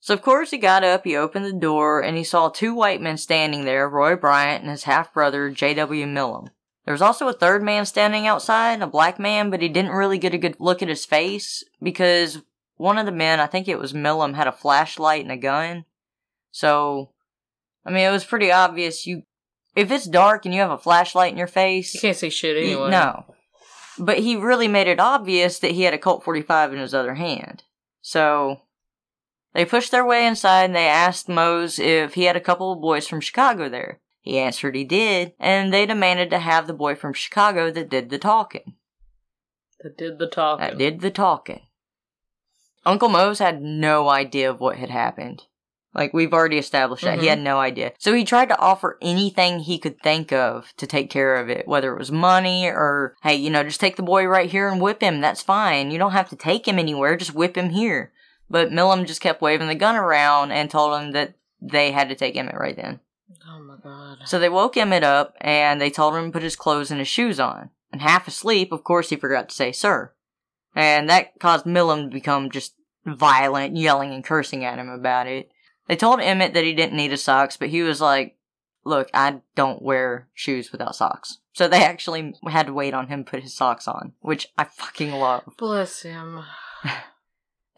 So 0.00 0.12
of 0.12 0.20
course 0.20 0.50
he 0.50 0.58
got 0.58 0.84
up, 0.84 1.04
he 1.04 1.16
opened 1.16 1.46
the 1.46 1.52
door, 1.52 2.02
and 2.02 2.16
he 2.16 2.24
saw 2.24 2.50
two 2.50 2.74
white 2.74 3.00
men 3.00 3.16
standing 3.16 3.64
there, 3.64 3.88
Roy 3.88 4.16
Bryant 4.16 4.62
and 4.62 4.70
his 4.70 4.84
half-brother 4.84 5.48
J.W. 5.48 6.06
Milam. 6.06 6.50
There 6.84 6.92
was 6.92 7.00
also 7.00 7.26
a 7.28 7.32
third 7.32 7.62
man 7.62 7.86
standing 7.86 8.26
outside, 8.26 8.82
a 8.82 8.86
black 8.86 9.18
man, 9.18 9.48
but 9.48 9.62
he 9.62 9.68
didn't 9.70 9.92
really 9.92 10.18
get 10.18 10.34
a 10.34 10.38
good 10.38 10.56
look 10.58 10.82
at 10.82 10.88
his 10.88 11.06
face 11.06 11.64
because 11.82 12.42
one 12.76 12.98
of 12.98 13.06
the 13.06 13.12
men, 13.12 13.40
I 13.40 13.46
think 13.46 13.66
it 13.66 13.78
was 13.78 13.94
Milam, 13.94 14.34
had 14.34 14.46
a 14.46 14.52
flashlight 14.52 15.22
and 15.22 15.32
a 15.32 15.38
gun. 15.38 15.86
So, 16.50 17.13
I 17.86 17.90
mean, 17.90 18.06
it 18.06 18.10
was 18.12 18.24
pretty 18.24 18.50
obvious. 18.50 19.06
You, 19.06 19.22
if 19.76 19.90
it's 19.90 20.06
dark 20.06 20.44
and 20.44 20.54
you 20.54 20.60
have 20.60 20.70
a 20.70 20.78
flashlight 20.78 21.32
in 21.32 21.38
your 21.38 21.46
face, 21.46 21.94
You 21.94 22.00
can't 22.00 22.16
see 22.16 22.30
shit 22.30 22.56
anyway. 22.56 22.90
no. 22.90 23.24
but 23.98 24.18
he 24.20 24.36
really 24.36 24.68
made 24.68 24.86
it 24.88 25.00
obvious 25.00 25.58
that 25.58 25.72
he 25.72 25.82
had 25.82 25.94
a 25.94 25.98
Colt 25.98 26.24
45 26.24 26.72
in 26.72 26.78
his 26.78 26.94
other 26.94 27.14
hand. 27.14 27.62
So 28.00 28.60
they 29.52 29.64
pushed 29.64 29.90
their 29.90 30.04
way 30.04 30.26
inside 30.26 30.64
and 30.64 30.74
they 30.76 30.86
asked 30.86 31.28
Mose 31.28 31.78
if 31.78 32.14
he 32.14 32.24
had 32.24 32.36
a 32.36 32.40
couple 32.40 32.72
of 32.72 32.80
boys 32.80 33.06
from 33.06 33.20
Chicago 33.20 33.68
there. 33.68 34.00
He 34.20 34.38
answered 34.38 34.74
he 34.74 34.84
did, 34.84 35.34
and 35.38 35.70
they 35.72 35.84
demanded 35.84 36.30
to 36.30 36.38
have 36.38 36.66
the 36.66 36.72
boy 36.72 36.94
from 36.94 37.12
Chicago 37.12 37.70
that 37.70 37.90
did 37.90 38.08
the 38.08 38.16
talking. 38.18 38.74
That 39.82 39.98
did 39.98 40.18
the 40.18 40.26
talking. 40.28 40.66
That 40.66 40.78
did 40.78 41.00
the 41.02 41.10
talking. 41.10 41.60
Uncle 42.86 43.10
Mose 43.10 43.38
had 43.38 43.60
no 43.60 44.08
idea 44.08 44.48
of 44.48 44.60
what 44.60 44.76
had 44.76 44.88
happened. 44.88 45.42
Like 45.94 46.12
we've 46.12 46.32
already 46.34 46.58
established 46.58 47.04
that. 47.04 47.20
He 47.20 47.26
Mhm. 47.26 47.30
had 47.30 47.40
no 47.40 47.58
idea. 47.60 47.92
So 47.98 48.12
he 48.14 48.24
tried 48.24 48.48
to 48.48 48.58
offer 48.58 48.98
anything 49.00 49.60
he 49.60 49.78
could 49.78 50.00
think 50.00 50.32
of 50.32 50.72
to 50.76 50.86
take 50.86 51.08
care 51.10 51.36
of 51.36 51.48
it, 51.48 51.68
whether 51.68 51.92
it 51.92 51.98
was 51.98 52.10
money 52.10 52.66
or, 52.66 53.14
hey, 53.22 53.36
you 53.36 53.48
know, 53.50 53.62
just 53.62 53.80
take 53.80 53.96
the 53.96 54.02
boy 54.02 54.24
right 54.26 54.50
here 54.50 54.68
and 54.68 54.80
whip 54.80 55.00
him. 55.00 55.20
That's 55.20 55.42
fine. 55.42 55.90
You 55.90 55.98
don't 55.98 56.12
have 56.12 56.28
to 56.30 56.36
take 56.36 56.66
him 56.66 56.78
anywhere. 56.78 57.16
Just 57.16 57.34
whip 57.34 57.56
him 57.56 57.70
here. 57.70 58.12
But 58.50 58.72
Milam 58.72 59.06
just 59.06 59.20
kept 59.20 59.40
waving 59.40 59.68
the 59.68 59.74
gun 59.74 59.94
around 59.96 60.50
and 60.52 60.68
told 60.70 61.00
him 61.00 61.12
that 61.12 61.34
they 61.62 61.92
had 61.92 62.08
to 62.08 62.14
take 62.14 62.36
Emmett 62.36 62.56
right 62.58 62.76
then. 62.76 63.00
Oh 63.48 63.60
my 63.60 63.76
god. 63.82 64.18
So 64.26 64.38
they 64.38 64.48
woke 64.48 64.76
Emmett 64.76 65.04
up 65.04 65.34
and 65.40 65.80
they 65.80 65.90
told 65.90 66.14
him 66.14 66.26
to 66.26 66.32
put 66.32 66.42
his 66.42 66.56
clothes 66.56 66.90
and 66.90 66.98
his 66.98 67.08
shoes 67.08 67.38
on. 67.40 67.70
And 67.92 68.02
half 68.02 68.26
asleep, 68.26 68.72
of 68.72 68.82
course, 68.84 69.10
he 69.10 69.16
forgot 69.16 69.48
to 69.48 69.54
say 69.54 69.70
sir. 69.70 70.12
And 70.74 71.08
that 71.08 71.38
caused 71.38 71.66
Milam 71.66 72.10
to 72.10 72.14
become 72.14 72.50
just 72.50 72.74
violent, 73.06 73.76
yelling 73.76 74.12
and 74.12 74.24
cursing 74.24 74.64
at 74.64 74.78
him 74.78 74.88
about 74.88 75.26
it. 75.28 75.50
They 75.86 75.96
told 75.96 76.20
Emmett 76.20 76.54
that 76.54 76.64
he 76.64 76.72
didn't 76.72 76.96
need 76.96 77.10
his 77.10 77.22
socks, 77.22 77.56
but 77.56 77.68
he 77.68 77.82
was 77.82 78.00
like, 78.00 78.36
look, 78.84 79.10
I 79.12 79.40
don't 79.54 79.82
wear 79.82 80.28
shoes 80.34 80.72
without 80.72 80.96
socks. 80.96 81.38
So 81.52 81.68
they 81.68 81.84
actually 81.84 82.34
had 82.48 82.66
to 82.66 82.72
wait 82.72 82.94
on 82.94 83.08
him 83.08 83.24
to 83.24 83.30
put 83.30 83.42
his 83.42 83.54
socks 83.54 83.86
on, 83.86 84.12
which 84.20 84.48
I 84.58 84.64
fucking 84.64 85.12
love. 85.12 85.44
Bless 85.56 86.02
him. 86.02 86.42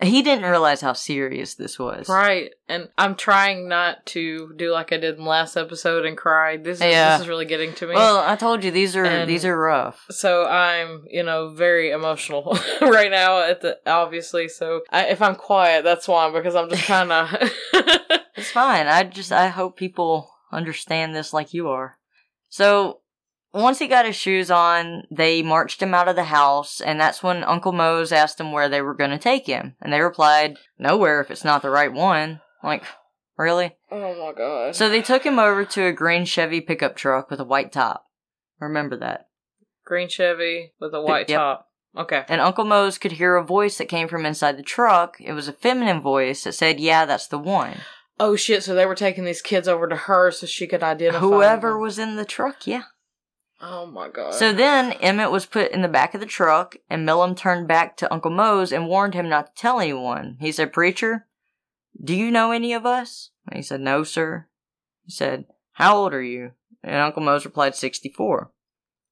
He 0.02 0.20
didn't 0.22 0.44
realize 0.50 0.82
how 0.82 0.92
serious 0.92 1.54
this 1.54 1.78
was. 1.78 2.08
Right. 2.08 2.50
And 2.68 2.88
I'm 2.98 3.14
trying 3.14 3.66
not 3.68 4.04
to 4.06 4.52
do 4.56 4.70
like 4.72 4.92
I 4.92 4.98
did 4.98 5.16
in 5.16 5.24
the 5.24 5.28
last 5.30 5.56
episode 5.56 6.04
and 6.04 6.16
cry. 6.18 6.58
This 6.58 6.78
is 6.78 6.84
Yeah. 6.84 7.12
this 7.16 7.22
is 7.22 7.28
really 7.28 7.46
getting 7.46 7.72
to 7.76 7.86
me. 7.86 7.94
Well, 7.94 8.18
I 8.18 8.36
told 8.36 8.62
you 8.62 8.70
these 8.70 8.94
are 8.94 9.04
And- 9.04 9.28
these 9.30 9.44
are 9.46 9.56
rough. 9.58 10.04
so 10.10 10.44
I'm, 10.46 11.04
you 11.08 11.22
know, 11.22 11.48
very 11.48 11.90
emotional 11.92 12.58
right 12.82 13.10
now 13.10 13.40
at 13.40 13.62
the 13.62 13.78
obviously. 13.86 14.48
So 14.48 14.82
I, 14.90 15.06
if 15.06 15.22
I'm 15.22 15.34
quiet, 15.34 15.82
that's 15.84 16.06
why 16.06 16.30
because 16.30 16.54
I'm 16.54 16.68
just 16.68 16.84
kind 16.86 17.10
of 17.12 17.32
It's 18.36 18.50
fine. 18.50 18.86
I 18.86 19.02
just 19.04 19.32
I 19.32 19.48
hope 19.48 19.78
people 19.78 20.30
understand 20.52 21.14
this 21.16 21.32
like 21.32 21.54
you 21.54 21.68
are. 21.68 21.96
So 22.50 23.00
once 23.52 23.78
he 23.78 23.86
got 23.86 24.04
his 24.06 24.16
shoes 24.16 24.50
on, 24.50 25.04
they 25.10 25.42
marched 25.42 25.80
him 25.82 25.94
out 25.94 26.08
of 26.08 26.16
the 26.16 26.24
house, 26.24 26.80
and 26.80 27.00
that's 27.00 27.22
when 27.22 27.42
Uncle 27.44 27.72
Mose 27.72 28.12
asked 28.12 28.38
him 28.40 28.52
where 28.52 28.68
they 28.68 28.82
were 28.82 28.94
going 28.94 29.10
to 29.10 29.18
take 29.18 29.46
him, 29.46 29.74
and 29.80 29.92
they 29.92 30.00
replied, 30.00 30.56
"Nowhere 30.78 31.20
if 31.20 31.30
it's 31.30 31.44
not 31.44 31.62
the 31.62 31.70
right 31.70 31.92
one." 31.92 32.40
Like, 32.62 32.84
really? 33.38 33.76
Oh 33.90 34.14
my 34.14 34.32
god. 34.36 34.74
So 34.76 34.88
they 34.88 35.02
took 35.02 35.24
him 35.24 35.38
over 35.38 35.64
to 35.64 35.86
a 35.86 35.92
green 35.92 36.24
Chevy 36.24 36.60
pickup 36.60 36.96
truck 36.96 37.30
with 37.30 37.40
a 37.40 37.44
white 37.44 37.72
top. 37.72 38.04
Remember 38.60 38.96
that. 38.96 39.28
green 39.84 40.08
Chevy 40.08 40.72
with 40.80 40.92
a 40.94 41.00
white 41.00 41.28
Yep. 41.28 41.38
top. 41.38 41.68
Okay. 41.96 42.24
And 42.28 42.40
Uncle 42.40 42.64
Mose 42.64 42.98
could 42.98 43.12
hear 43.12 43.36
a 43.36 43.44
voice 43.44 43.78
that 43.78 43.86
came 43.88 44.08
from 44.08 44.26
inside 44.26 44.58
the 44.58 44.62
truck. 44.62 45.16
It 45.20 45.32
was 45.32 45.46
a 45.48 45.52
feminine 45.52 46.00
voice 46.00 46.42
that 46.44 46.52
said, 46.54 46.80
"Yeah, 46.80 47.04
that's 47.06 47.28
the 47.28 47.38
one." 47.38 47.76
Oh 48.18 48.34
shit! 48.36 48.64
So 48.64 48.74
they 48.74 48.84
were 48.86 48.94
taking 48.94 49.24
these 49.24 49.40
kids 49.42 49.68
over 49.68 49.86
to 49.88 49.94
her 49.96 50.30
so 50.30 50.46
she 50.46 50.66
could 50.66 50.82
identify 50.82 51.20
Whoever 51.20 51.72
them. 51.72 51.80
was 51.82 51.98
in 51.98 52.16
the 52.16 52.24
truck, 52.24 52.66
yeah. 52.66 52.82
Oh 53.60 53.86
my 53.86 54.08
god. 54.08 54.34
So 54.34 54.52
then 54.52 54.92
Emmett 54.92 55.30
was 55.30 55.46
put 55.46 55.72
in 55.72 55.82
the 55.82 55.88
back 55.88 56.14
of 56.14 56.20
the 56.20 56.26
truck, 56.26 56.76
and 56.90 57.06
Milam 57.06 57.34
turned 57.34 57.66
back 57.66 57.96
to 57.98 58.12
Uncle 58.12 58.30
Mose 58.30 58.72
and 58.72 58.88
warned 58.88 59.14
him 59.14 59.28
not 59.28 59.46
to 59.46 59.60
tell 59.60 59.80
anyone. 59.80 60.36
He 60.40 60.52
said, 60.52 60.72
Preacher, 60.72 61.26
do 62.02 62.14
you 62.14 62.30
know 62.30 62.50
any 62.50 62.72
of 62.74 62.84
us? 62.84 63.30
And 63.46 63.56
he 63.56 63.62
said, 63.62 63.80
No, 63.80 64.04
sir. 64.04 64.46
He 65.04 65.10
said, 65.12 65.46
How 65.72 65.96
old 65.96 66.12
are 66.12 66.22
you? 66.22 66.52
And 66.82 66.96
Uncle 66.96 67.22
Mose 67.22 67.44
replied, 67.44 67.74
64. 67.74 68.50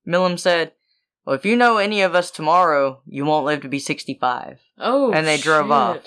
Milam 0.05 0.37
said, 0.37 0.73
Well, 1.25 1.37
if 1.37 1.47
you 1.47 1.57
know 1.57 1.79
any 1.79 2.03
of 2.03 2.15
us 2.15 2.31
tomorrow, 2.31 3.01
you 3.07 3.25
won't 3.25 3.47
live 3.47 3.63
to 3.63 3.69
be 3.69 3.79
65. 3.79 4.61
oh, 4.79 5.13
and 5.13 5.27
they 5.27 5.39
drove 5.39 5.71
off. 5.71 6.01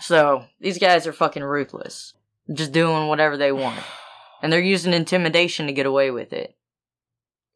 So, 0.00 0.44
these 0.60 0.78
guys 0.78 1.06
are 1.06 1.12
fucking 1.12 1.42
ruthless. 1.42 2.14
Just 2.52 2.72
doing 2.72 3.08
whatever 3.08 3.36
they 3.36 3.52
want. 3.52 3.80
And 4.42 4.50
they're 4.50 4.58
using 4.58 4.94
intimidation 4.94 5.66
to 5.66 5.72
get 5.74 5.84
away 5.84 6.10
with 6.10 6.32
it. 6.32 6.56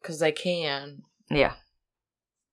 Cause 0.05 0.19
they 0.19 0.31
can. 0.31 1.01
Yeah. 1.29 1.53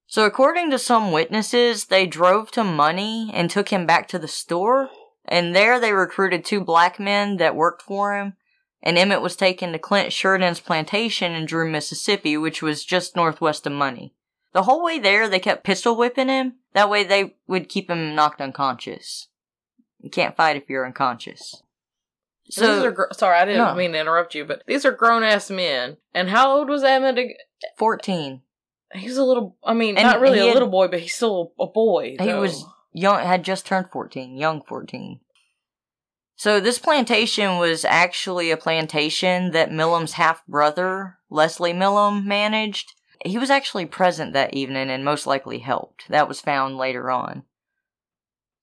So, 0.06 0.24
according 0.24 0.70
to 0.70 0.78
some 0.78 1.12
witnesses, 1.12 1.86
they 1.86 2.06
drove 2.06 2.50
to 2.52 2.64
Money 2.64 3.30
and 3.32 3.50
took 3.50 3.68
him 3.68 3.86
back 3.86 4.08
to 4.08 4.18
the 4.18 4.28
store. 4.28 4.90
And 5.24 5.54
there 5.54 5.78
they 5.78 5.92
recruited 5.92 6.44
two 6.44 6.60
black 6.60 6.98
men 6.98 7.36
that 7.36 7.54
worked 7.54 7.82
for 7.82 8.16
him. 8.16 8.34
And 8.82 8.98
Emmett 8.98 9.22
was 9.22 9.36
taken 9.36 9.72
to 9.72 9.78
Clint 9.78 10.12
Sheridan's 10.12 10.60
plantation 10.60 11.32
in 11.32 11.46
Drew, 11.46 11.70
Mississippi, 11.70 12.36
which 12.36 12.62
was 12.62 12.84
just 12.84 13.14
northwest 13.14 13.66
of 13.66 13.72
Money. 13.72 14.14
The 14.52 14.64
whole 14.64 14.84
way 14.84 14.98
there, 14.98 15.28
they 15.28 15.38
kept 15.38 15.64
pistol 15.64 15.96
whipping 15.96 16.28
him. 16.28 16.54
That 16.74 16.90
way 16.90 17.04
they 17.04 17.36
would 17.46 17.68
keep 17.68 17.88
him 17.88 18.14
knocked 18.14 18.40
unconscious. 18.40 19.28
You 20.00 20.10
can't 20.10 20.36
fight 20.36 20.56
if 20.56 20.68
you're 20.68 20.86
unconscious. 20.86 21.61
So, 22.52 22.74
these 22.76 22.84
are 22.84 22.90
gr- 22.92 23.12
sorry, 23.12 23.38
I 23.38 23.44
didn't 23.46 23.64
No. 23.66 23.74
mean 23.74 23.92
to 23.92 23.98
interrupt 23.98 24.34
you, 24.34 24.44
but 24.44 24.62
these 24.66 24.84
are 24.84 24.92
grown 24.92 25.22
ass 25.22 25.50
men. 25.50 25.96
And 26.14 26.28
how 26.28 26.54
old 26.56 26.68
was 26.68 26.84
Emmett? 26.84 27.18
ag- 27.18 27.36
14. 27.78 28.42
He's 28.94 29.16
a 29.16 29.24
little. 29.24 29.56
I 29.64 29.72
mean, 29.72 29.96
And 29.96 30.06
not 30.06 30.20
really 30.20 30.40
a 30.40 30.44
had- 30.44 30.52
little 30.54 30.68
boy, 30.68 30.88
but 30.88 31.00
he's 31.00 31.14
still 31.14 31.52
a 31.58 31.66
boy. 31.66 32.16
He 32.20 32.32
was 32.34 32.66
young, 32.92 33.20
had 33.24 33.42
just 33.42 33.64
turned 33.64 33.90
14, 33.90 34.36
young 34.36 34.62
14. 34.62 35.20
So 36.36 36.60
this 36.60 36.78
plantation 36.78 37.56
was 37.56 37.84
actually 37.86 38.50
a 38.50 38.56
plantation 38.58 39.52
that 39.52 39.72
Milam's 39.72 40.14
half 40.14 40.44
brother, 40.46 41.18
Leslie 41.30 41.72
Milam, 41.72 42.26
managed. 42.28 42.92
He 43.24 43.38
was 43.38 43.48
actually 43.50 43.86
present 43.86 44.32
that 44.34 44.52
evening 44.52 44.90
and 44.90 45.04
most 45.04 45.26
likely 45.26 45.60
helped. 45.60 46.08
That 46.10 46.28
was 46.28 46.40
found 46.42 46.76
later 46.76 47.10
on. 47.10 47.44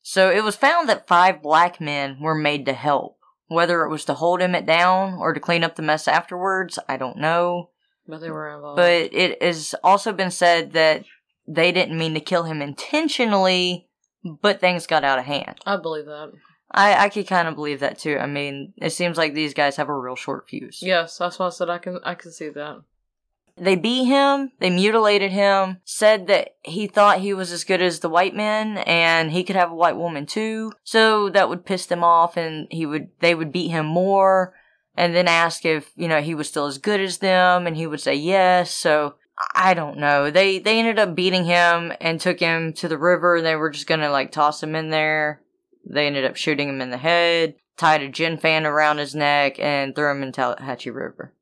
So 0.01 0.29
it 0.29 0.43
was 0.43 0.55
found 0.55 0.89
that 0.89 1.07
five 1.07 1.41
black 1.41 1.79
men 1.81 2.19
were 2.19 2.35
made 2.35 2.65
to 2.65 2.73
help. 2.73 3.15
Whether 3.49 3.83
it 3.83 3.89
was 3.89 4.05
to 4.05 4.13
hold 4.13 4.41
Emmett 4.41 4.65
down 4.65 5.15
or 5.15 5.33
to 5.33 5.39
clean 5.39 5.63
up 5.63 5.75
the 5.75 5.81
mess 5.81 6.07
afterwards, 6.07 6.79
I 6.87 6.97
don't 6.97 7.17
know. 7.17 7.71
But 8.07 8.21
they 8.21 8.31
were 8.31 8.55
involved. 8.55 8.77
But 8.77 9.13
it 9.13 9.41
has 9.43 9.75
also 9.83 10.13
been 10.13 10.31
said 10.31 10.71
that 10.73 11.03
they 11.47 11.71
didn't 11.71 11.97
mean 11.97 12.13
to 12.13 12.19
kill 12.19 12.43
him 12.43 12.61
intentionally, 12.61 13.87
but 14.23 14.59
things 14.59 14.87
got 14.87 15.03
out 15.03 15.19
of 15.19 15.25
hand. 15.25 15.59
I 15.65 15.77
believe 15.77 16.05
that. 16.05 16.31
I, 16.71 17.05
I 17.05 17.09
could 17.09 17.27
kind 17.27 17.47
of 17.47 17.55
believe 17.55 17.79
that 17.79 17.97
too. 17.97 18.17
I 18.19 18.27
mean, 18.27 18.73
it 18.77 18.91
seems 18.91 19.17
like 19.17 19.33
these 19.33 19.55
guys 19.55 19.77
have 19.77 19.89
a 19.89 19.97
real 19.97 20.15
short 20.15 20.47
fuse. 20.47 20.79
Yes, 20.83 21.17
that's 21.17 21.39
why 21.39 21.47
I 21.47 21.49
said 21.49 21.69
I 21.69 21.79
can. 21.79 21.99
I 22.03 22.13
can 22.13 22.31
see 22.31 22.49
that. 22.49 22.81
They 23.59 23.75
beat 23.75 24.05
him, 24.05 24.51
they 24.59 24.69
mutilated 24.69 25.31
him, 25.31 25.77
said 25.83 26.27
that 26.27 26.55
he 26.63 26.87
thought 26.87 27.19
he 27.19 27.33
was 27.33 27.51
as 27.51 27.63
good 27.63 27.81
as 27.81 27.99
the 27.99 28.09
white 28.09 28.35
men 28.35 28.77
and 28.79 29.31
he 29.31 29.43
could 29.43 29.55
have 29.55 29.71
a 29.71 29.75
white 29.75 29.97
woman 29.97 30.25
too. 30.25 30.71
So 30.83 31.29
that 31.29 31.49
would 31.49 31.65
piss 31.65 31.85
them 31.85 32.03
off 32.03 32.37
and 32.37 32.67
he 32.71 32.85
would, 32.85 33.09
they 33.19 33.35
would 33.35 33.51
beat 33.51 33.69
him 33.69 33.85
more 33.85 34.53
and 34.95 35.15
then 35.15 35.27
ask 35.27 35.65
if, 35.65 35.91
you 35.95 36.07
know, 36.07 36.21
he 36.21 36.35
was 36.35 36.47
still 36.47 36.65
as 36.65 36.77
good 36.77 36.99
as 36.99 37.17
them 37.17 37.67
and 37.67 37.75
he 37.75 37.87
would 37.87 38.01
say 38.01 38.15
yes. 38.15 38.73
So 38.73 39.15
I 39.55 39.73
don't 39.73 39.97
know. 39.97 40.29
They, 40.29 40.59
they 40.59 40.79
ended 40.79 40.99
up 40.99 41.15
beating 41.15 41.45
him 41.45 41.93
and 42.01 42.19
took 42.19 42.39
him 42.39 42.73
to 42.73 42.87
the 42.87 42.97
river. 42.97 43.37
And 43.37 43.45
they 43.45 43.55
were 43.55 43.69
just 43.69 43.87
gonna 43.87 44.09
like 44.09 44.31
toss 44.31 44.61
him 44.61 44.75
in 44.75 44.89
there. 44.89 45.41
They 45.85 46.07
ended 46.07 46.25
up 46.25 46.35
shooting 46.35 46.69
him 46.69 46.81
in 46.81 46.89
the 46.89 46.97
head, 46.97 47.55
tied 47.77 48.01
a 48.01 48.09
gin 48.09 48.37
fan 48.37 48.65
around 48.65 48.97
his 48.97 49.15
neck 49.15 49.57
and 49.59 49.95
threw 49.95 50.11
him 50.11 50.23
in 50.23 50.31
Tallahatchie 50.31 50.91
River. 50.91 51.33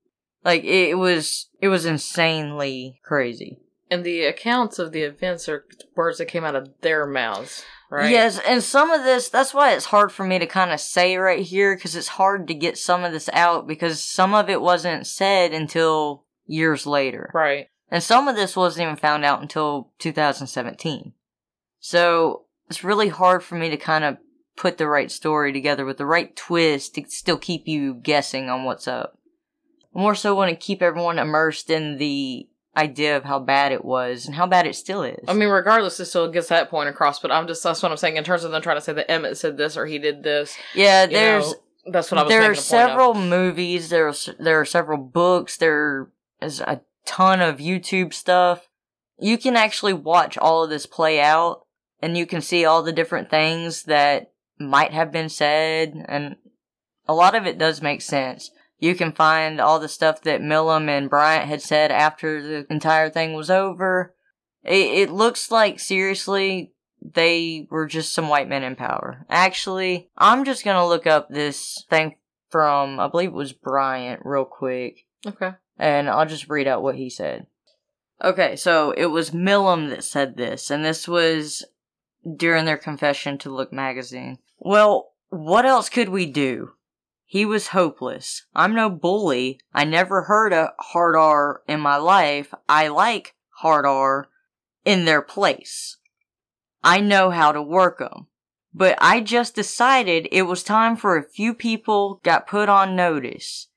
Like 0.48 0.64
it 0.64 0.98
was, 0.98 1.50
it 1.60 1.68
was 1.68 1.86
insanely 1.86 3.02
crazy. 3.04 3.60
And 3.92 4.04
the 4.04 4.24
accounts 4.24 4.80
of 4.80 4.94
the 4.94 5.02
events 5.02 5.50
are 5.50 5.66
words 5.96 6.18
that 6.18 6.30
came 6.30 6.46
out 6.46 6.56
of 6.56 6.70
their 6.82 7.06
mouths, 7.06 7.64
right? 7.92 8.10
Yes, 8.10 8.40
and 8.48 8.64
some 8.64 8.90
of 8.92 9.04
this, 9.04 9.28
that's 9.28 9.54
why 9.54 9.74
it's 9.74 9.86
hard 9.86 10.12
for 10.12 10.26
me 10.26 10.40
to 10.40 10.46
kind 10.46 10.72
of 10.72 10.80
say 10.80 11.18
right 11.18 11.46
here, 11.46 11.76
because 11.76 11.98
it's 11.98 12.08
hard 12.08 12.48
to 12.48 12.54
get 12.54 12.78
some 12.78 13.04
of 13.04 13.12
this 13.12 13.30
out, 13.34 13.68
because 13.68 14.02
some 14.02 14.34
of 14.34 14.50
it 14.50 14.62
wasn't 14.62 15.06
said 15.06 15.54
until 15.54 16.24
years 16.46 16.86
later. 16.86 17.30
Right. 17.34 17.68
And 17.92 18.02
some 18.02 18.30
of 18.30 18.36
this 18.38 18.56
wasn't 18.56 18.84
even 18.84 18.96
found 18.96 19.26
out 19.26 19.42
until 19.42 19.92
2017. 20.00 21.14
So 21.80 22.46
it's 22.70 22.86
really 22.86 23.10
hard 23.10 23.44
for 23.44 23.56
me 23.56 23.70
to 23.70 23.78
kind 23.78 24.06
of 24.06 24.18
put 24.56 24.78
the 24.78 24.88
right 24.88 25.12
story 25.12 25.54
together 25.54 25.86
with 25.86 25.98
the 25.98 26.06
right 26.06 26.36
twist 26.36 26.96
to 26.96 27.04
still 27.08 27.38
keep 27.38 27.68
you 27.68 27.94
guessing 27.94 28.50
on 28.50 28.64
what's 28.64 28.88
up. 28.88 29.17
More 29.98 30.14
so 30.14 30.36
want 30.36 30.52
to 30.52 30.56
keep 30.56 30.84
everyone 30.84 31.18
immersed 31.18 31.72
in 31.72 31.98
the 31.98 32.48
idea 32.78 33.18
of 33.18 33.24
how 33.24 33.40
bad 33.40 33.72
it 33.72 33.84
was 33.84 34.28
and 34.28 34.36
how 34.36 34.46
bad 34.46 34.68
it 34.68 34.76
still 34.76 35.02
is. 35.02 35.26
I 35.28 35.34
mean, 35.34 35.50
regardless, 35.50 36.00
it 36.00 36.06
still 36.06 36.30
gets 36.30 36.50
that 36.50 36.70
point 36.70 36.88
across. 36.88 37.20
But 37.20 37.32
I'm 37.32 37.48
just 37.48 37.64
that's 37.64 37.82
what 37.82 37.92
I'm 37.92 37.98
saying 37.98 38.16
in 38.16 38.24
terms 38.24 38.44
of 38.44 38.52
them 38.52 38.62
trying 38.62 38.78
to 38.78 38.82
say 38.82 38.94
that 38.94 39.10
Emmett 39.10 39.38
said 39.38 39.58
this 39.58 39.76
or 39.76 39.88
he 39.88 39.98
did 39.98 40.22
this. 40.22 40.56
yeah, 40.76 41.08
there's 41.08 41.52
know, 41.52 41.92
that's 41.92 42.12
what 42.12 42.20
I 42.20 42.24
was. 42.24 42.30
there 42.30 42.42
are 42.42 42.46
point 42.46 42.58
of. 42.60 42.64
several 42.64 43.14
movies. 43.16 43.90
There 43.90 44.08
are 44.08 44.14
there 44.38 44.62
are 44.62 44.66
several 44.66 45.00
books. 45.00 45.58
There 45.58 46.10
is 46.42 46.60
a 46.62 46.82
ton 47.06 47.42
of 47.42 47.58
YouTube 47.58 48.14
stuff. 48.14 48.70
you 49.18 49.40
can 49.40 49.56
actually 49.56 49.94
watch 49.94 50.38
all 50.38 50.64
of 50.64 50.70
this 50.70 50.86
play 50.86 51.20
out 51.20 51.66
and 52.04 52.16
you 52.16 52.28
can 52.28 52.42
see 52.42 52.66
all 52.66 52.84
the 52.84 52.92
different 52.92 53.32
things 53.32 53.84
that 53.84 54.32
might 54.60 54.94
have 54.94 55.12
been 55.12 55.30
said 55.30 56.06
and 56.08 56.36
a 57.08 57.16
lot 57.16 57.34
of 57.34 57.48
it 57.48 57.58
does 57.58 57.82
make 57.82 58.04
sense. 58.04 58.52
You 58.80 58.96
can 58.96 59.12
find 59.12 59.60
all 59.60 59.80
the 59.80 59.88
stuff 59.88 60.22
that 60.22 60.42
Milam 60.42 60.88
and 60.90 61.10
Bryant 61.10 61.48
had 61.48 61.62
said 61.62 61.92
after 61.92 62.42
the 62.42 62.68
entire 62.70 63.10
thing 63.10 63.34
was 63.34 63.50
over. 63.50 64.14
It, 64.64 65.10
it 65.10 65.10
looks 65.10 65.50
like 65.52 65.80
seriously 65.80 66.74
they 67.02 67.68
were 67.70 67.88
just 67.88 68.14
some 68.14 68.30
white 68.30 68.50
men 68.50 68.64
in 68.64 68.76
power. 68.76 69.26
Actually, 69.30 70.10
I'm 70.18 70.46
just 70.46 70.64
gonna 70.64 70.88
look 70.88 71.08
up 71.08 71.30
this 71.30 71.86
thing 71.90 72.16
from, 72.50 73.00
I 73.00 73.08
believe 73.08 73.30
it 73.30 73.36
was 73.36 73.54
Bryant 73.54 74.22
real 74.24 74.46
quick. 74.46 75.06
Okay. 75.26 75.52
And 75.78 76.10
I'll 76.10 76.26
just 76.26 76.50
read 76.50 76.68
out 76.68 76.84
what 76.84 76.96
he 76.96 77.10
said. 77.10 77.48
Okay, 78.24 78.56
so 78.56 78.92
it 78.92 79.08
was 79.08 79.34
Milam 79.34 79.90
that 79.90 80.04
said 80.04 80.38
this, 80.38 80.72
and 80.72 80.84
this 80.84 81.08
was 81.08 81.64
during 82.36 82.66
their 82.66 82.78
confession 82.78 83.38
to 83.40 83.54
Look 83.54 83.72
magazine. 83.72 84.40
Well, 84.58 85.12
what 85.30 85.66
else 85.66 85.88
could 85.90 86.10
we 86.10 86.26
do? 86.26 86.72
He 87.30 87.46
was 87.46 87.68
hopeless. 87.68 88.46
I'm 88.56 88.74
no 88.74 88.90
bully. 88.90 89.60
I 89.74 89.84
never 89.84 90.24
heard 90.24 90.54
a 90.54 90.74
hard 90.80 91.18
R 91.18 91.62
in 91.68 91.82
my 91.82 91.98
life. 91.98 92.54
I 92.70 92.88
like 92.88 93.36
hard 93.58 93.86
R 93.86 94.30
in 94.86 95.04
their 95.04 95.22
place. 95.22 95.98
I 96.82 97.02
know 97.02 97.30
how 97.30 97.52
to 97.52 97.62
work 97.62 98.02
'em. 98.02 98.28
But 98.74 98.98
I 99.02 99.20
just 99.20 99.56
decided 99.56 100.30
it 100.32 100.44
was 100.44 100.64
time 100.64 100.96
for 100.96 101.18
a 101.18 101.30
few 101.30 101.54
people 101.54 102.22
got 102.24 102.48
put 102.48 102.70
on 102.70 102.96
notice. 102.96 103.68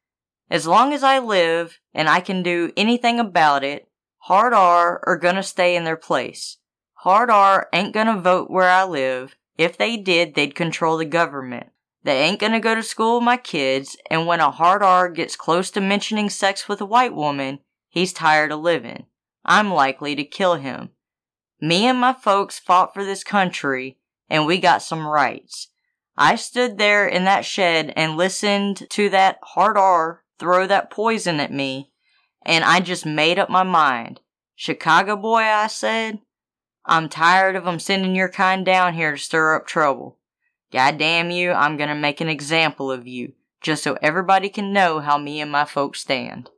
As 0.48 0.68
long 0.68 0.92
as 0.92 1.02
I 1.02 1.18
live 1.18 1.80
and 1.92 2.08
I 2.08 2.20
can 2.20 2.44
do 2.44 2.72
anything 2.76 3.18
about 3.18 3.64
it, 3.64 3.88
Hard 4.24 4.52
R 4.52 5.02
are 5.04 5.16
gonna 5.16 5.42
stay 5.42 5.74
in 5.74 5.82
their 5.82 5.96
place. 5.96 6.58
Hard 6.98 7.30
R 7.30 7.68
ain't 7.72 7.94
gonna 7.94 8.20
vote 8.20 8.48
where 8.48 8.68
I 8.68 8.84
live. 8.84 9.34
If 9.58 9.76
they 9.76 9.96
did, 9.96 10.34
they'd 10.34 10.54
control 10.54 10.98
the 10.98 11.04
government. 11.04 11.70
They 12.02 12.22
ain't 12.22 12.40
gonna 12.40 12.60
go 12.60 12.74
to 12.74 12.82
school 12.82 13.16
with 13.16 13.24
my 13.24 13.36
kids, 13.36 13.96
and 14.10 14.26
when 14.26 14.40
a 14.40 14.50
hard 14.50 14.82
R 14.82 15.10
gets 15.10 15.36
close 15.36 15.70
to 15.72 15.80
mentioning 15.80 16.30
sex 16.30 16.68
with 16.68 16.80
a 16.80 16.86
white 16.86 17.14
woman, 17.14 17.60
he's 17.88 18.12
tired 18.12 18.52
of 18.52 18.60
living. 18.60 19.06
I'm 19.44 19.72
likely 19.72 20.16
to 20.16 20.24
kill 20.24 20.54
him. 20.54 20.90
Me 21.60 21.86
and 21.86 22.00
my 22.00 22.14
folks 22.14 22.58
fought 22.58 22.94
for 22.94 23.04
this 23.04 23.22
country, 23.22 23.98
and 24.30 24.46
we 24.46 24.58
got 24.58 24.82
some 24.82 25.06
rights. 25.06 25.68
I 26.16 26.36
stood 26.36 26.78
there 26.78 27.06
in 27.06 27.24
that 27.24 27.44
shed 27.44 27.92
and 27.96 28.16
listened 28.16 28.88
to 28.90 29.08
that 29.10 29.38
hard 29.42 29.76
R 29.76 30.22
throw 30.38 30.66
that 30.66 30.90
poison 30.90 31.38
at 31.38 31.52
me, 31.52 31.90
and 32.46 32.64
I 32.64 32.80
just 32.80 33.04
made 33.04 33.38
up 33.38 33.50
my 33.50 33.62
mind. 33.62 34.20
Chicago 34.54 35.16
boy, 35.16 35.40
I 35.40 35.66
said, 35.66 36.20
I'm 36.86 37.10
tired 37.10 37.56
of 37.56 37.66
'em 37.66 37.78
sending 37.78 38.14
your 38.14 38.30
kind 38.30 38.64
down 38.64 38.94
here 38.94 39.12
to 39.12 39.18
stir 39.18 39.54
up 39.54 39.66
trouble. 39.66 40.18
God 40.72 40.98
damn 40.98 41.30
you, 41.30 41.52
I'm 41.52 41.76
gonna 41.76 41.94
make 41.94 42.20
an 42.20 42.28
example 42.28 42.90
of 42.92 43.06
you, 43.06 43.33
just 43.61 43.83
so 43.83 43.98
everybody 44.00 44.48
can 44.48 44.72
know 44.72 45.00
how 45.00 45.18
me 45.18 45.40
and 45.40 45.50
my 45.50 45.64
folks 45.64 46.00
stand. 46.00 46.50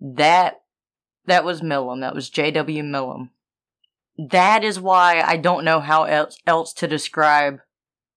That, 0.00 0.62
that 1.26 1.44
was 1.44 1.62
Milam. 1.62 2.00
That 2.00 2.14
was 2.14 2.28
J.W. 2.28 2.82
Milam. 2.82 3.30
That 4.18 4.64
is 4.64 4.80
why 4.80 5.20
I 5.20 5.36
don't 5.36 5.64
know 5.64 5.80
how 5.80 6.04
else, 6.04 6.36
else 6.46 6.72
to 6.74 6.88
describe 6.88 7.60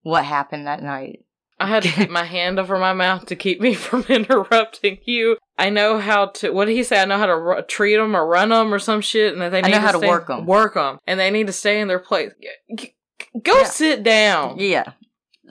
what 0.02 0.26
happened 0.26 0.66
that 0.68 0.82
night. 0.84 1.26
I 1.60 1.68
had 1.68 1.84
to 1.84 1.90
keep 1.90 2.10
my 2.12 2.26
hand 2.26 2.60
over 2.60 2.78
my 2.78 2.94
mouth 2.94 3.28
to 3.28 3.36
keep 3.36 3.62
me 3.62 3.74
from 3.76 4.04
interrupting 4.10 4.98
you. 5.06 5.38
I 5.58 5.70
know 5.70 6.00
how 6.00 6.28
to. 6.28 6.52
What 6.52 6.66
did 6.66 6.74
he 6.76 6.84
say? 6.84 7.02
I 7.02 7.06
know 7.06 7.18
how 7.18 7.28
to 7.28 7.32
r- 7.32 7.62
treat 7.62 7.96
them 7.96 8.16
or 8.16 8.28
run 8.28 8.50
them 8.50 8.74
or 8.74 8.80
some 8.80 9.00
shit, 9.00 9.32
and 9.32 9.42
that 9.42 9.52
they 9.52 9.60
I 9.60 9.70
know 9.70 9.76
to 9.76 9.80
how 9.80 9.92
to 9.94 9.98
stay- 10.00 10.08
them. 10.28 10.46
Work 10.46 10.74
them, 10.74 10.98
and 11.08 11.18
they 11.18 11.32
need 11.32 11.48
to 11.48 11.54
stay 11.54 11.80
in 11.80 11.88
their 11.88 12.00
place. 12.00 12.32
Go 13.44 13.58
Yeah. 13.60 13.64
sit 13.66 14.04
down. 14.04 14.58
Yeah. 14.60 14.92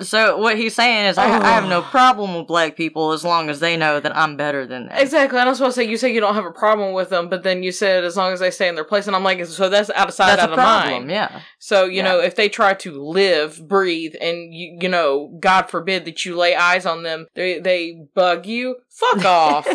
So 0.00 0.38
what 0.38 0.56
he's 0.56 0.74
saying 0.74 1.06
is, 1.06 1.18
I, 1.18 1.26
I 1.26 1.50
have 1.52 1.68
no 1.68 1.80
problem 1.96 2.34
with 2.36 2.48
black 2.48 2.74
people 2.76 3.12
as 3.12 3.22
long 3.24 3.48
as 3.48 3.60
they 3.60 3.76
know 3.76 4.00
that 4.00 4.16
I'm 4.16 4.36
better 4.36 4.66
than 4.66 4.88
them. 4.88 4.98
Exactly. 4.98 5.38
And 5.38 5.46
I 5.46 5.50
was 5.52 5.58
supposed 5.58 5.76
to 5.76 5.82
say 5.82 5.88
you 5.88 5.96
say 5.96 6.12
you 6.12 6.18
don't 6.20 6.34
have 6.34 6.44
a 6.44 6.50
problem 6.50 6.94
with 6.94 7.10
them, 7.10 7.28
but 7.28 7.44
then 7.44 7.62
you 7.62 7.70
said 7.70 8.02
as 8.02 8.16
long 8.16 8.32
as 8.32 8.40
they 8.40 8.50
stay 8.50 8.66
in 8.68 8.74
their 8.74 8.82
place, 8.82 9.06
and 9.06 9.14
I'm 9.14 9.22
like, 9.22 9.44
so 9.46 9.68
that's 9.68 9.90
out 9.90 10.08
of 10.08 10.14
sight, 10.14 10.30
That's 10.30 10.42
out 10.42 10.48
a 10.48 10.52
of 10.54 10.58
problem. 10.58 10.92
mind. 11.02 11.10
Yeah. 11.12 11.40
So 11.60 11.84
you 11.84 11.98
Yeah. 11.98 12.02
know, 12.08 12.18
if 12.20 12.34
they 12.34 12.48
try 12.48 12.74
to 12.74 13.04
live, 13.04 13.68
breathe, 13.68 14.14
and 14.20 14.52
you 14.52 14.78
you 14.80 14.88
know, 14.88 15.36
God 15.38 15.70
forbid 15.70 16.06
that 16.06 16.24
you 16.24 16.34
lay 16.36 16.56
eyes 16.56 16.86
on 16.86 17.04
them, 17.04 17.26
they 17.36 17.60
they 17.60 17.94
bug 18.16 18.46
you. 18.46 18.76
Fuck 18.90 19.24
off. 19.24 19.68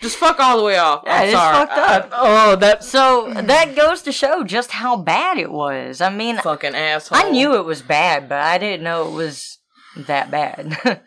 Just 0.00 0.16
fuck 0.16 0.40
all 0.40 0.56
the 0.58 0.64
way 0.64 0.78
off. 0.78 1.02
Yeah, 1.04 1.22
it's 1.22 1.34
fucked 1.34 1.72
up. 1.78 2.10
I- 2.12 2.52
oh, 2.52 2.56
that. 2.56 2.82
So 2.82 3.32
that 3.34 3.76
goes 3.76 4.02
to 4.02 4.12
show 4.12 4.44
just 4.44 4.70
how 4.70 4.96
bad 4.96 5.38
it 5.38 5.50
was. 5.52 6.00
I 6.00 6.08
mean, 6.10 6.38
fucking 6.38 6.74
asshole. 6.74 7.18
I 7.18 7.30
knew 7.30 7.54
it 7.56 7.64
was 7.64 7.82
bad, 7.82 8.28
but 8.28 8.38
I 8.40 8.58
didn't 8.58 8.82
know 8.84 9.08
it 9.08 9.12
was 9.14 9.58
that 9.96 10.30
bad. 10.30 11.02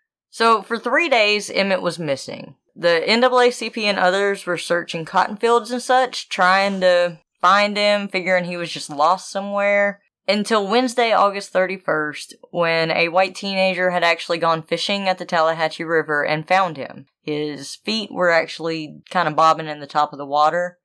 so 0.30 0.62
for 0.62 0.78
three 0.78 1.08
days, 1.08 1.50
Emmett 1.50 1.82
was 1.82 1.98
missing. 1.98 2.56
The 2.74 3.02
NAACP 3.06 3.82
and 3.84 3.98
others 3.98 4.44
were 4.44 4.58
searching 4.58 5.06
cotton 5.06 5.36
fields 5.38 5.70
and 5.70 5.80
such, 5.80 6.28
trying 6.28 6.80
to 6.82 7.18
find 7.40 7.76
him, 7.76 8.08
figuring 8.08 8.44
he 8.44 8.58
was 8.58 8.70
just 8.70 8.90
lost 8.90 9.30
somewhere. 9.30 10.02
Until 10.28 10.66
Wednesday, 10.66 11.12
August 11.12 11.52
31st, 11.52 12.34
when 12.50 12.90
a 12.90 13.08
white 13.08 13.34
teenager 13.36 13.90
had 13.90 14.02
actually 14.02 14.38
gone 14.38 14.62
fishing 14.62 15.08
at 15.08 15.18
the 15.18 15.24
Tallahatchie 15.24 15.84
River 15.84 16.24
and 16.24 16.46
found 16.48 16.76
him. 16.76 17.06
His 17.22 17.76
feet 17.76 18.10
were 18.12 18.30
actually 18.30 19.02
kind 19.10 19.28
of 19.28 19.36
bobbing 19.36 19.68
in 19.68 19.78
the 19.80 19.86
top 19.86 20.12
of 20.12 20.18
the 20.18 20.26
water. 20.26 20.78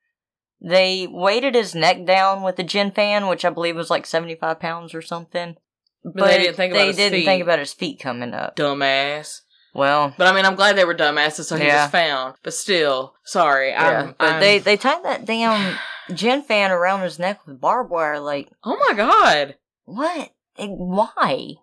They 0.63 1.07
weighted 1.09 1.55
his 1.55 1.73
neck 1.73 2.05
down 2.05 2.43
with 2.43 2.59
a 2.59 2.63
gin 2.63 2.91
fan, 2.91 3.27
which 3.27 3.43
I 3.43 3.49
believe 3.49 3.75
was 3.75 3.89
like 3.89 4.05
75 4.05 4.59
pounds 4.59 4.93
or 4.93 5.01
something. 5.01 5.55
But, 6.03 6.27
they 6.27 6.37
didn't 6.39 6.55
think 6.55 6.73
about 6.73 6.81
they 6.81 6.87
his 6.87 6.95
didn't 6.97 7.19
feet. 7.19 7.25
think 7.25 7.43
about 7.43 7.59
his 7.59 7.73
feet 7.73 7.99
coming 7.99 8.33
up. 8.33 8.55
dumbass. 8.55 9.41
Well, 9.73 10.13
But 10.17 10.27
I 10.27 10.35
mean, 10.35 10.45
I'm 10.45 10.55
glad 10.55 10.75
they 10.75 10.83
were 10.85 10.93
dumbasses, 10.95 11.45
so 11.45 11.55
he 11.55 11.65
Yeah. 11.65 11.83
was 11.85 11.91
found. 11.91 12.35
But 12.43 12.53
still, 12.53 13.13
sorry. 13.23 13.69
yeah, 13.69 14.01
I'm, 14.01 14.15
but 14.19 14.27
I'm- 14.27 14.39
they 14.39 14.59
they 14.59 14.77
tied 14.77 15.03
that 15.03 15.25
damn 15.25 15.77
gin 16.11 16.43
fan 16.43 16.71
around 16.71 17.01
his 17.01 17.19
neck 17.19 17.45
with 17.45 17.61
barbed 17.61 17.89
wire. 17.89 18.19
Like 18.19 18.49
Oh 18.63 18.77
my 18.87 18.95
god. 18.95 19.55
what? 19.85 20.31
Why? 20.57 21.55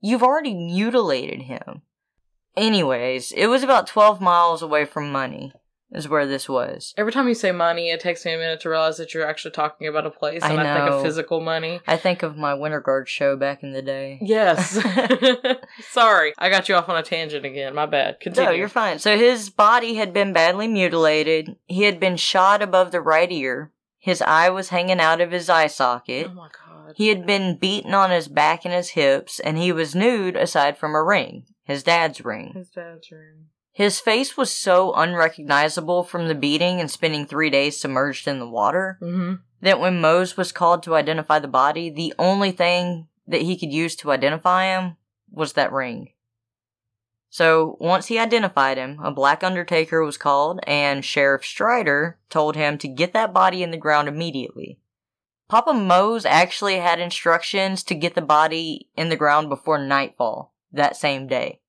You've 0.00 0.22
already 0.22 0.54
mutilated 0.54 1.42
him. 1.42 1.82
Anyways, 2.56 3.32
it 3.32 3.46
was 3.48 3.62
about 3.62 3.86
12 3.86 4.20
miles 4.20 4.62
away 4.62 4.84
from 4.84 5.12
money. 5.12 5.52
Is 5.92 6.08
where 6.08 6.26
this 6.26 6.48
was. 6.48 6.92
Every 6.96 7.12
time 7.12 7.28
you 7.28 7.34
say 7.34 7.52
money, 7.52 7.90
it 7.90 8.00
takes 8.00 8.24
me 8.24 8.34
a 8.34 8.36
minute 8.36 8.58
to 8.62 8.68
realize 8.68 8.96
that 8.96 9.14
you're 9.14 9.26
actually 9.26 9.52
talking 9.52 9.86
about 9.86 10.04
a 10.04 10.10
place, 10.10 10.42
I 10.42 10.50
and 10.50 10.60
I, 10.60 10.76
think 10.76 10.90
of 10.90 11.02
physical 11.02 11.40
money. 11.40 11.80
I 11.86 11.96
think 11.96 12.24
of 12.24 12.36
my 12.36 12.54
Winter 12.54 12.80
Guard 12.80 13.08
show 13.08 13.36
back 13.36 13.62
in 13.62 13.70
the 13.70 13.82
day. 13.82 14.18
Yes. 14.20 14.80
Sorry, 15.90 16.34
I 16.38 16.50
got 16.50 16.68
you 16.68 16.74
off 16.74 16.88
on 16.88 16.96
a 16.96 17.04
tangent 17.04 17.46
again. 17.46 17.72
My 17.72 17.86
bad. 17.86 18.18
Continue. 18.18 18.50
No, 18.50 18.56
you're 18.56 18.68
fine. 18.68 18.98
So 18.98 19.16
his 19.16 19.48
body 19.48 19.94
had 19.94 20.12
been 20.12 20.32
badly 20.32 20.66
mutilated. 20.66 21.54
He 21.66 21.84
had 21.84 22.00
been 22.00 22.16
shot 22.16 22.62
above 22.62 22.90
the 22.90 23.00
right 23.00 23.30
ear. 23.30 23.70
His 24.06 24.22
eye 24.22 24.50
was 24.50 24.68
hanging 24.68 25.00
out 25.00 25.20
of 25.20 25.32
his 25.32 25.48
eye 25.50 25.66
socket. 25.66 26.28
Oh 26.30 26.34
my 26.34 26.46
god. 26.48 26.94
He 26.94 27.08
had 27.08 27.26
been 27.26 27.56
beaten 27.58 27.92
on 27.92 28.12
his 28.12 28.28
back 28.28 28.64
and 28.64 28.72
his 28.72 28.90
hips, 28.90 29.40
and 29.40 29.58
he 29.58 29.72
was 29.72 29.96
nude 29.96 30.36
aside 30.36 30.78
from 30.78 30.94
a 30.94 31.02
ring, 31.02 31.42
his 31.64 31.82
dad's 31.82 32.24
ring. 32.24 32.52
His 32.54 32.70
dad's 32.70 33.10
ring. 33.10 33.46
His 33.72 33.98
face 33.98 34.36
was 34.36 34.52
so 34.52 34.94
unrecognizable 34.94 36.04
from 36.04 36.28
the 36.28 36.36
beating 36.36 36.78
and 36.80 36.88
spending 36.88 37.26
three 37.26 37.50
days 37.50 37.80
submerged 37.80 38.28
in 38.28 38.38
the 38.38 38.48
water 38.48 38.96
Mm-hmm. 39.02 39.34
that 39.62 39.80
when 39.80 40.00
Mose 40.00 40.36
was 40.36 40.52
called 40.52 40.84
to 40.84 40.94
identify 40.94 41.40
the 41.40 41.48
body, 41.48 41.90
the 41.90 42.14
only 42.16 42.52
thing 42.52 43.08
that 43.26 43.42
he 43.42 43.58
could 43.58 43.72
use 43.72 43.96
to 43.96 44.12
identify 44.12 44.66
him 44.66 44.96
was 45.32 45.54
that 45.54 45.72
ring. 45.72 46.10
So 47.28 47.76
once 47.80 48.06
he 48.06 48.18
identified 48.18 48.78
him, 48.78 48.98
a 49.02 49.10
black 49.10 49.42
undertaker 49.44 50.02
was 50.02 50.16
called, 50.16 50.60
and 50.66 51.04
Sheriff 51.04 51.44
Strider 51.44 52.18
told 52.30 52.56
him 52.56 52.78
to 52.78 52.88
get 52.88 53.12
that 53.12 53.32
body 53.34 53.62
in 53.62 53.70
the 53.70 53.76
ground 53.76 54.08
immediately. 54.08 54.78
Papa 55.48 55.72
Mose 55.72 56.24
actually 56.24 56.76
had 56.78 56.98
instructions 56.98 57.82
to 57.84 57.94
get 57.94 58.14
the 58.14 58.22
body 58.22 58.88
in 58.96 59.10
the 59.10 59.16
ground 59.16 59.48
before 59.48 59.78
nightfall 59.78 60.52
that 60.72 60.96
same 60.96 61.26
day. 61.26 61.60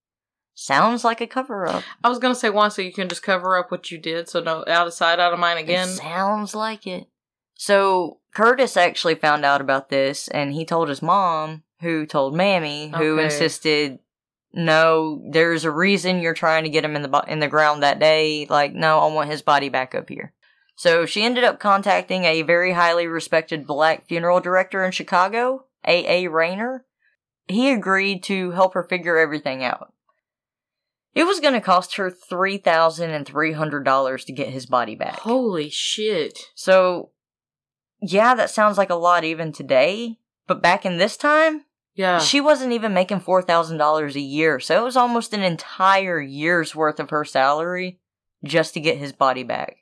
Sounds 0.56 1.04
like 1.04 1.22
a 1.22 1.28
cover 1.28 1.68
up. 1.68 1.84
I 2.04 2.10
was 2.10 2.18
gonna 2.18 2.34
say 2.34 2.50
one, 2.50 2.72
so 2.72 2.82
you 2.82 2.92
can 2.92 3.08
just 3.10 3.22
cover 3.22 3.56
up 3.58 3.70
what 3.70 3.92
you 3.92 4.00
did, 4.00 4.28
so 4.28 4.40
no 4.40 4.64
out 4.68 4.88
of 4.88 4.94
sight, 4.94 5.20
out 5.20 5.34
of 5.34 5.38
mind 5.38 5.60
again. 5.60 5.90
It 5.90 5.98
sounds 5.98 6.56
like 6.56 6.88
it. 6.88 7.08
So 7.54 8.20
Curtis 8.34 8.76
actually 8.76 9.16
found 9.16 9.46
out 9.46 9.62
about 9.62 9.90
this, 9.90 10.28
and 10.30 10.54
he 10.54 10.66
told 10.66 10.90
his 10.90 11.04
mom, 11.04 11.64
who 11.82 12.08
told 12.08 12.36
Mamie, 12.36 12.90
who 12.90 13.18
Okay. 13.20 13.26
insisted, 13.26 14.00
"No, 14.54 15.22
there's 15.32 15.66
a 15.66 15.72
reason 15.72 16.20
you're 16.20 16.34
trying 16.34 16.64
to 16.64 16.70
get 16.70 16.86
him 16.86 16.96
in 16.96 17.02
the 17.02 17.08
bo- 17.08 17.24
in 17.28 17.40
the 17.40 17.48
ground 17.48 17.84
that 17.84 18.00
day. 18.00 18.48
Like, 18.50 18.74
no, 18.74 19.00
I 19.00 19.14
want 19.14 19.30
his 19.30 19.42
body 19.42 19.70
back 19.70 19.96
up 19.96 20.10
here." 20.10 20.34
So 20.76 21.08
she 21.08 21.24
ended 21.24 21.44
up 21.44 21.60
contacting 21.60 22.26
a 22.26 22.44
very 22.44 22.74
highly 22.74 23.08
respected 23.08 23.66
black 23.66 24.08
funeral 24.08 24.40
director 24.40 24.86
in 24.86 24.92
Chicago, 24.92 25.66
A. 25.86 26.26
A. 26.26 26.30
Rayner. 26.30 26.86
He 27.48 27.72
agreed 27.72 28.22
to 28.24 28.52
help 28.52 28.76
her 28.76 28.84
figure 28.84 29.18
everything 29.18 29.64
out. 29.64 29.92
It 31.16 31.26
was 31.26 31.40
going 31.40 31.56
to 31.56 31.62
cost 31.62 31.96
her 31.96 32.12
$3,300 32.12 34.26
to 34.26 34.32
get 34.32 34.50
his 34.50 34.68
body 34.68 34.94
back. 34.94 35.22
Holy 35.22 35.72
shit. 35.72 36.38
So, 36.54 37.10
yeah, 38.00 38.36
that 38.36 38.52
sounds 38.52 38.78
like 38.78 38.92
a 38.92 38.96
lot 38.96 39.24
even 39.24 39.52
today, 39.52 40.20
but 40.46 40.62
back 40.62 40.86
in 40.86 40.98
this 40.98 41.18
time, 41.18 41.64
Yeah. 41.98 42.20
she 42.20 42.40
wasn't 42.40 42.74
even 42.74 42.94
making 42.94 43.22
$4,000 43.22 44.16
a 44.16 44.20
year. 44.20 44.60
So 44.60 44.80
it 44.80 44.84
was 44.84 44.96
almost 44.96 45.34
an 45.34 45.42
entire 45.42 46.22
year's 46.22 46.76
worth 46.76 47.00
of 47.00 47.10
her 47.10 47.26
salary 47.26 48.00
just 48.44 48.76
to 48.76 48.80
get 48.80 49.00
his 49.00 49.12
body 49.12 49.44
back. 49.44 49.78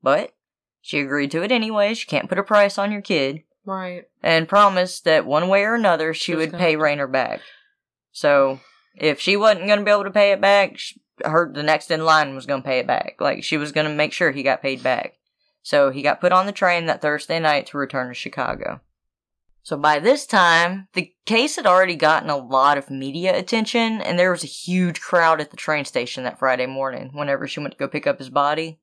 But 0.00 0.32
she 0.80 1.00
agreed 1.00 1.32
to 1.32 1.42
it 1.42 1.50
anyway. 1.50 1.94
She 1.94 2.06
can't 2.06 2.28
put 2.28 2.38
a 2.38 2.44
price 2.44 2.78
on 2.78 2.92
your 2.92 3.02
kid 3.02 3.42
right. 3.64 4.04
and 4.22 4.48
promised 4.48 5.04
that 5.04 5.26
one 5.26 5.48
way 5.48 5.64
or 5.64 5.74
another 5.74 6.14
she 6.14 6.32
She 6.32 6.36
would 6.36 6.52
pay 6.52 6.76
Rayner 6.76 7.08
back. 7.08 7.40
So 8.12 8.60
if 8.96 9.18
she 9.20 9.36
wasn't 9.36 9.66
going 9.66 9.80
to 9.80 9.84
be 9.84 9.90
able 9.90 10.04
to 10.04 10.10
pay 10.10 10.30
it 10.30 10.40
back, 10.40 10.78
sh 10.78 10.94
her 11.24 11.52
the 11.52 11.62
next 11.62 11.90
in 11.90 12.04
line 12.04 12.34
was 12.34 12.46
going 12.46 12.62
to 12.62 12.66
pay 12.66 12.78
it 12.78 12.86
back. 12.86 13.16
Like 13.18 13.42
she 13.42 13.56
was 13.56 13.72
going 13.72 13.86
to 13.88 13.94
make 13.94 14.12
sure 14.12 14.30
he 14.30 14.44
got 14.44 14.62
paid 14.62 14.82
back. 14.82 15.18
So 15.62 15.90
he 15.90 16.00
got 16.00 16.20
put 16.20 16.32
on 16.32 16.46
the 16.46 16.52
train 16.52 16.86
that 16.86 17.02
Thursday 17.02 17.40
night 17.40 17.66
to 17.66 17.78
return 17.78 18.08
to 18.08 18.14
Chicago. 18.14 18.80
So 19.62 19.76
by 19.76 19.98
this 19.98 20.26
time, 20.26 20.88
the 20.94 21.12
case 21.26 21.56
had 21.56 21.66
already 21.66 21.94
gotten 21.94 22.30
a 22.30 22.36
lot 22.36 22.78
of 22.78 22.90
media 22.90 23.36
attention, 23.36 24.00
and 24.00 24.18
there 24.18 24.30
was 24.30 24.42
a 24.42 24.48
huge 24.48 25.00
crowd 25.00 25.40
at 25.40 25.50
the 25.50 25.56
train 25.56 25.84
station 25.84 26.24
that 26.24 26.38
Friday 26.38 26.66
morning 26.66 27.10
whenever 27.12 27.46
she 27.46 27.60
went 27.60 27.72
to 27.72 27.78
go 27.78 27.86
pick 27.86 28.06
up 28.06 28.18
his 28.18 28.30
body. 28.30 28.80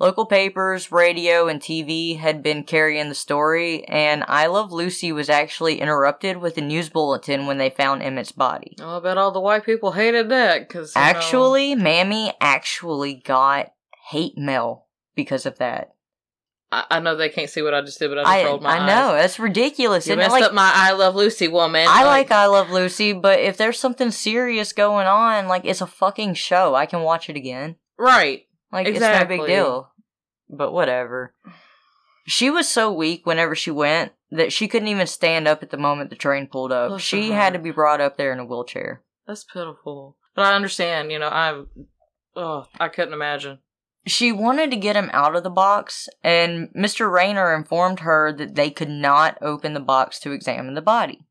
Local 0.00 0.26
papers, 0.26 0.90
radio, 0.90 1.46
and 1.46 1.60
TV 1.60 2.18
had 2.18 2.42
been 2.42 2.64
carrying 2.64 3.08
the 3.08 3.14
story, 3.14 3.84
and 3.84 4.24
I 4.26 4.46
Love 4.46 4.72
Lucy 4.72 5.12
was 5.12 5.30
actually 5.30 5.80
interrupted 5.80 6.38
with 6.38 6.58
a 6.58 6.60
news 6.60 6.88
bulletin 6.88 7.46
when 7.46 7.58
they 7.58 7.70
found 7.70 8.02
Emmett's 8.02 8.32
body. 8.32 8.74
Oh, 8.80 8.96
I 8.96 9.00
bet 9.00 9.18
all 9.18 9.30
the 9.30 9.38
white 9.38 9.64
people 9.64 9.92
hated 9.92 10.28
that 10.30 10.66
because 10.66 10.92
Actually, 10.96 11.76
Mamie 11.76 12.32
actually 12.40 13.14
got 13.14 13.72
hate 14.08 14.36
mail 14.36 14.86
because 15.14 15.46
of 15.46 15.58
that. 15.58 15.93
I, 16.74 16.96
I 16.96 17.00
know 17.00 17.14
they 17.16 17.28
can't 17.28 17.48
see 17.50 17.62
what 17.62 17.74
I 17.74 17.80
just 17.82 17.98
did, 17.98 18.08
but 18.08 18.18
I 18.18 18.22
just 18.22 18.32
I, 18.32 18.44
rolled 18.44 18.62
my 18.62 18.78
I 18.78 18.86
know, 18.86 19.10
eyes. 19.12 19.22
that's 19.22 19.38
ridiculous. 19.38 20.06
You 20.06 20.16
messed 20.16 20.30
Like, 20.32 20.42
up 20.44 20.52
my 20.54 20.70
I 20.74 20.92
Love 20.92 21.14
Lucy 21.14 21.48
woman. 21.48 21.86
I 21.88 22.04
like 22.04 22.30
I 22.30 22.46
Love 22.46 22.70
Lucy, 22.70 23.12
but 23.12 23.38
if 23.40 23.56
there's 23.56 23.78
something 23.78 24.10
serious 24.10 24.72
going 24.72 25.06
on, 25.06 25.46
like 25.48 25.64
it's 25.64 25.80
a 25.80 25.86
fucking 25.86 26.34
show, 26.34 26.74
I 26.74 26.86
can 26.86 27.02
watch 27.02 27.28
it 27.30 27.36
again. 27.36 27.76
right. 27.98 28.46
Like 28.72 28.88
it's 28.88 28.98
no 28.98 29.06
Exactly. 29.06 29.36
big 29.38 29.46
deal. 29.46 29.92
But 30.50 30.72
whatever. 30.72 31.32
She 32.26 32.50
was 32.50 32.68
so 32.68 32.92
weak 32.92 33.24
whenever 33.26 33.54
she 33.54 33.70
went 33.70 34.12
that 34.32 34.52
she 34.52 34.66
couldn't 34.66 34.88
even 34.88 35.06
stand 35.06 35.46
up 35.46 35.62
at 35.62 35.70
the 35.70 35.76
moment 35.76 36.10
the 36.10 36.16
train 36.16 36.48
pulled 36.48 36.72
up. 36.72 36.88
Bless 36.88 37.00
she 37.02 37.30
had 37.30 37.52
to 37.52 37.58
be 37.60 37.70
brought 37.70 38.00
up 38.00 38.16
there 38.16 38.32
in 38.32 38.40
a 38.40 38.44
wheelchair. 38.44 39.02
That's 39.28 39.44
pitiful. 39.44 40.16
But 40.34 40.46
I 40.46 40.54
understand. 40.56 41.12
You 41.12 41.20
know, 41.20 41.28
I. 41.28 41.62
Oh, 42.34 42.66
I 42.80 42.88
couldn't 42.88 43.14
imagine. 43.14 43.58
She 44.06 44.32
wanted 44.32 44.70
to 44.70 44.76
get 44.76 44.96
him 44.96 45.10
out 45.12 45.34
of 45.34 45.44
the 45.44 45.50
box, 45.50 46.08
and 46.22 46.68
Mr. 46.74 47.10
Rayner 47.10 47.54
informed 47.54 48.00
her 48.00 48.32
that 48.32 48.54
they 48.54 48.70
could 48.70 48.90
not 48.90 49.38
open 49.40 49.72
the 49.72 49.80
box 49.80 50.18
to 50.20 50.32
examine 50.32 50.74
the 50.74 50.82
body. 50.82 51.24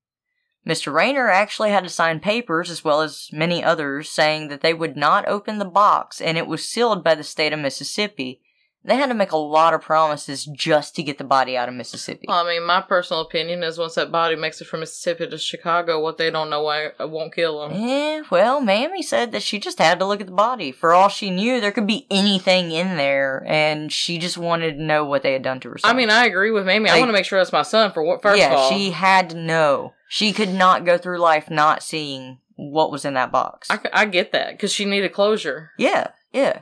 Mr. 0.67 0.93
Rayner 0.93 1.29
actually 1.29 1.71
had 1.71 1.83
to 1.83 1.89
sign 1.89 2.19
papers, 2.19 2.69
as 2.69 2.83
well 2.83 3.01
as 3.01 3.29
many 3.31 3.63
others, 3.63 4.09
saying 4.09 4.47
that 4.47 4.61
they 4.61 4.73
would 4.73 4.95
not 4.95 5.27
open 5.27 5.59
the 5.59 5.65
box, 5.65 6.21
and 6.21 6.37
it 6.37 6.47
was 6.47 6.67
sealed 6.67 7.03
by 7.03 7.13
the 7.13 7.23
state 7.23 7.53
of 7.53 7.59
Mississippi. 7.59 8.41
They 8.85 8.95
had 8.95 9.07
to 9.07 9.13
make 9.13 9.31
a 9.31 9.37
lot 9.37 9.73
of 9.73 9.81
promises 9.81 10.43
just 10.45 10.95
to 10.95 11.03
get 11.03 11.17
the 11.17 11.23
body 11.23 11.55
out 11.55 11.69
of 11.69 11.75
Mississippi. 11.75 12.25
Well, 12.27 12.45
I 12.45 12.49
mean, 12.49 12.63
my 12.65 12.81
personal 12.81 13.21
opinion 13.21 13.63
is 13.63 13.77
once 13.77 13.95
that 13.95 14.11
body 14.11 14.35
makes 14.35 14.59
it 14.59 14.65
from 14.65 14.81
Mississippi 14.81 15.27
to 15.27 15.37
Chicago, 15.37 16.01
what 16.01 16.17
they 16.17 16.29
don't 16.29 16.49
know 16.49 16.63
why 16.63 16.91
won't 16.99 17.33
kill 17.33 17.61
them. 17.61 17.71
Eh, 17.81 18.23
well, 18.29 18.59
Mamie 18.59 19.01
said 19.01 19.31
that 19.31 19.41
she 19.41 19.57
just 19.57 19.79
had 19.79 19.99
to 19.99 20.05
look 20.05 20.19
at 20.19 20.27
the 20.27 20.33
body. 20.33 20.73
For 20.73 20.93
all 20.93 21.07
she 21.07 21.29
knew, 21.29 21.61
there 21.61 21.71
could 21.71 21.87
be 21.87 22.05
anything 22.11 22.71
in 22.71 22.97
there, 22.97 23.43
and 23.47 23.91
she 23.91 24.17
just 24.17 24.37
wanted 24.37 24.73
to 24.77 24.83
know 24.83 25.05
what 25.05 25.23
they 25.23 25.31
had 25.31 25.43
done 25.43 25.61
to 25.61 25.69
her 25.69 25.77
son. 25.77 25.89
I 25.89 25.97
mean, 25.97 26.09
I 26.09 26.25
agree 26.25 26.51
with 26.51 26.65
Mamie. 26.65 26.89
I 26.89 26.99
want 26.99 27.09
to 27.09 27.13
make 27.13 27.25
sure 27.25 27.39
that's 27.39 27.53
my 27.53 27.61
son 27.61 27.93
for 27.93 28.03
what. 28.03 28.21
First 28.21 28.39
yeah, 28.39 28.51
of 28.51 28.59
all, 28.59 28.69
she 28.69 28.91
had 28.91 29.29
to 29.29 29.37
know. 29.37 29.93
She 30.09 30.33
could 30.33 30.53
not 30.53 30.85
go 30.85 30.97
through 30.97 31.19
life 31.19 31.49
not 31.49 31.81
seeing 31.81 32.39
what 32.55 32.91
was 32.91 33.05
in 33.05 33.13
that 33.15 33.31
box. 33.31 33.69
I 33.71 34.05
get 34.05 34.31
that 34.33 34.51
because 34.51 34.73
she 34.73 34.85
needed 34.85 35.13
closure. 35.13 35.71
yeah, 35.77 36.09
yeah. 36.33 36.59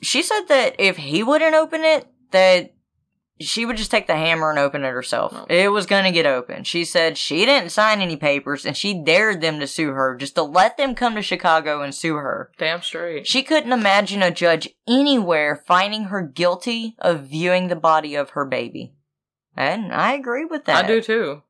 She 0.00 0.22
said 0.22 0.42
that 0.48 0.76
if 0.78 0.96
he 0.96 1.22
wouldn't 1.22 1.54
open 1.54 1.82
it, 1.82 2.06
that 2.30 2.74
she 3.40 3.64
would 3.64 3.76
just 3.76 3.90
take 3.90 4.06
the 4.06 4.16
hammer 4.16 4.50
and 4.50 4.58
open 4.58 4.84
it 4.84 4.90
herself. 4.90 5.32
Oh. 5.34 5.46
It 5.48 5.68
was 5.68 5.86
gonna 5.86 6.12
get 6.12 6.26
open. 6.26 6.64
She 6.64 6.84
said 6.84 7.16
she 7.16 7.44
didn't 7.44 7.70
sign 7.70 8.00
any 8.00 8.16
papers 8.16 8.66
and 8.66 8.76
she 8.76 8.94
dared 8.94 9.40
them 9.40 9.60
to 9.60 9.66
sue 9.66 9.90
her 9.92 10.16
just 10.16 10.34
to 10.34 10.42
let 10.42 10.76
them 10.76 10.94
come 10.94 11.14
to 11.14 11.22
Chicago 11.22 11.82
and 11.82 11.94
sue 11.94 12.14
her. 12.14 12.50
Damn 12.58 12.82
straight. 12.82 13.26
She 13.26 13.42
couldn't 13.42 13.72
imagine 13.72 14.22
a 14.22 14.30
judge 14.30 14.68
anywhere 14.88 15.62
finding 15.66 16.04
her 16.04 16.22
guilty 16.22 16.96
of 16.98 17.24
viewing 17.24 17.68
the 17.68 17.76
body 17.76 18.14
of 18.14 18.30
her 18.30 18.44
baby. 18.44 18.94
And 19.56 19.92
I 19.92 20.14
agree 20.14 20.44
with 20.44 20.64
that. 20.64 20.84
I 20.84 20.88
do 20.88 21.00
too. 21.00 21.42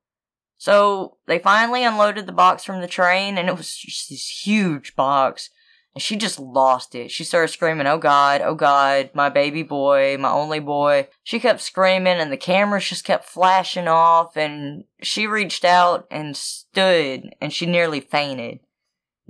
So 0.57 1.18
they 1.26 1.38
finally 1.38 1.84
unloaded 1.84 2.26
the 2.26 2.32
box 2.32 2.64
from 2.64 2.80
the 2.80 2.88
train, 2.88 3.38
and 3.38 3.49
it 3.49 3.57
was 3.57 3.76
just 3.76 4.11
this 4.11 4.44
huge 4.44 4.96
box. 4.96 5.51
And 5.95 6.03
she 6.03 6.16
just 6.16 6.39
lost 6.39 6.95
it. 6.95 7.11
She 7.11 7.24
started 7.24 7.49
screaming, 7.49 7.86
Oh 7.86 7.99
God, 7.99 8.41
oh 8.43 8.55
God, 8.55 9.11
my 9.14 9.28
baby 9.28 9.62
boy, 9.62 10.16
my 10.18 10.30
only 10.30 10.61
boy. 10.61 11.09
She 11.24 11.41
kept 11.41 11.61
screaming, 11.61 12.18
and 12.18 12.30
the 12.30 12.36
cameras 12.36 12.89
just 12.89 13.05
kept 13.05 13.24
flashing 13.24 13.89
off. 13.89 14.36
And 14.36 14.84
she 15.03 15.26
reached 15.26 15.64
out 15.64 16.07
and 16.11 16.36
stood, 16.36 17.34
and 17.41 17.53
she 17.53 17.66
nearly 17.66 18.01
fainted. 18.01 18.61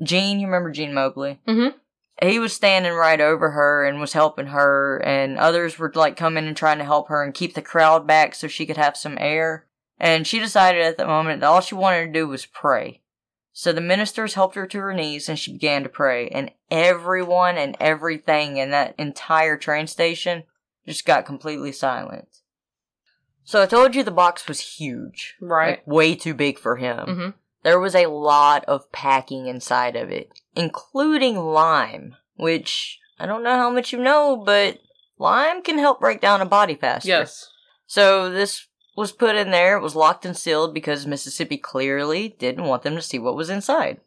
Gene, 0.02 0.40
you 0.40 0.46
remember 0.46 0.70
Gene 0.70 0.94
Mobley? 0.94 1.40
Mhm. 1.46 1.74
He 2.20 2.38
was 2.40 2.52
standing 2.52 2.92
right 2.92 3.20
over 3.20 3.50
her 3.52 3.84
and 3.84 4.00
was 4.00 4.12
helping 4.12 4.48
her, 4.48 4.98
and 5.04 5.38
others 5.38 5.78
were 5.78 5.92
like 5.94 6.16
coming 6.16 6.46
and 6.46 6.56
trying 6.56 6.78
to 6.78 6.84
help 6.84 7.08
her 7.08 7.22
and 7.22 7.32
keep 7.32 7.54
the 7.54 7.62
crowd 7.62 8.06
back 8.06 8.34
so 8.34 8.48
she 8.48 8.66
could 8.66 8.76
have 8.76 8.96
some 8.96 9.16
air. 9.20 9.66
And 10.00 10.26
she 10.26 10.38
decided 10.38 10.82
at 10.82 10.96
the 10.96 11.06
moment 11.06 11.40
that 11.40 11.46
all 11.46 11.60
she 11.60 11.74
wanted 11.74 12.06
to 12.06 12.12
do 12.12 12.28
was 12.28 12.44
pray. 12.46 13.02
So 13.52 13.72
the 13.72 13.80
ministers 13.80 14.34
helped 14.34 14.54
her 14.54 14.66
to 14.66 14.78
her 14.78 14.94
knees 14.94 15.28
and 15.28 15.38
she 15.38 15.52
began 15.52 15.82
to 15.82 15.88
pray. 15.88 16.28
And 16.28 16.50
everyone 16.70 17.58
and 17.58 17.76
everything 17.80 18.56
in 18.56 18.70
that 18.70 18.94
entire 18.98 19.56
train 19.56 19.86
station 19.88 20.44
just 20.86 21.04
got 21.04 21.26
completely 21.26 21.72
silent. 21.72 22.28
So 23.44 23.62
I 23.62 23.66
told 23.66 23.94
you 23.94 24.02
the 24.04 24.10
box 24.10 24.46
was 24.46 24.60
huge. 24.60 25.34
Right. 25.40 25.78
Like, 25.78 25.86
way 25.86 26.14
too 26.14 26.34
big 26.34 26.58
for 26.58 26.76
him. 26.76 27.06
hmm 27.06 27.28
There 27.62 27.80
was 27.80 27.94
a 27.94 28.06
lot 28.06 28.64
of 28.66 28.92
packing 28.92 29.46
inside 29.46 29.96
of 29.96 30.10
it, 30.10 30.30
including 30.54 31.36
lime, 31.36 32.14
which 32.36 33.00
I 33.18 33.26
don't 33.26 33.42
know 33.42 33.56
how 33.56 33.70
much 33.70 33.92
you 33.92 33.98
know, 33.98 34.36
but 34.36 34.78
lime 35.18 35.62
can 35.62 35.78
help 35.78 35.98
break 35.98 36.20
down 36.20 36.40
a 36.40 36.46
body 36.46 36.74
faster. 36.74 37.08
Yes. 37.08 37.50
So 37.86 38.30
this 38.30 38.67
was 38.98 39.12
put 39.12 39.36
in 39.36 39.50
there. 39.50 39.76
It 39.76 39.82
was 39.82 39.94
locked 39.94 40.26
and 40.26 40.36
sealed 40.36 40.74
because 40.74 41.06
Mississippi 41.06 41.56
clearly 41.56 42.30
didn't 42.38 42.64
want 42.64 42.82
them 42.82 42.96
to 42.96 43.02
see 43.02 43.18
what 43.18 43.36
was 43.36 43.48
inside. 43.48 44.00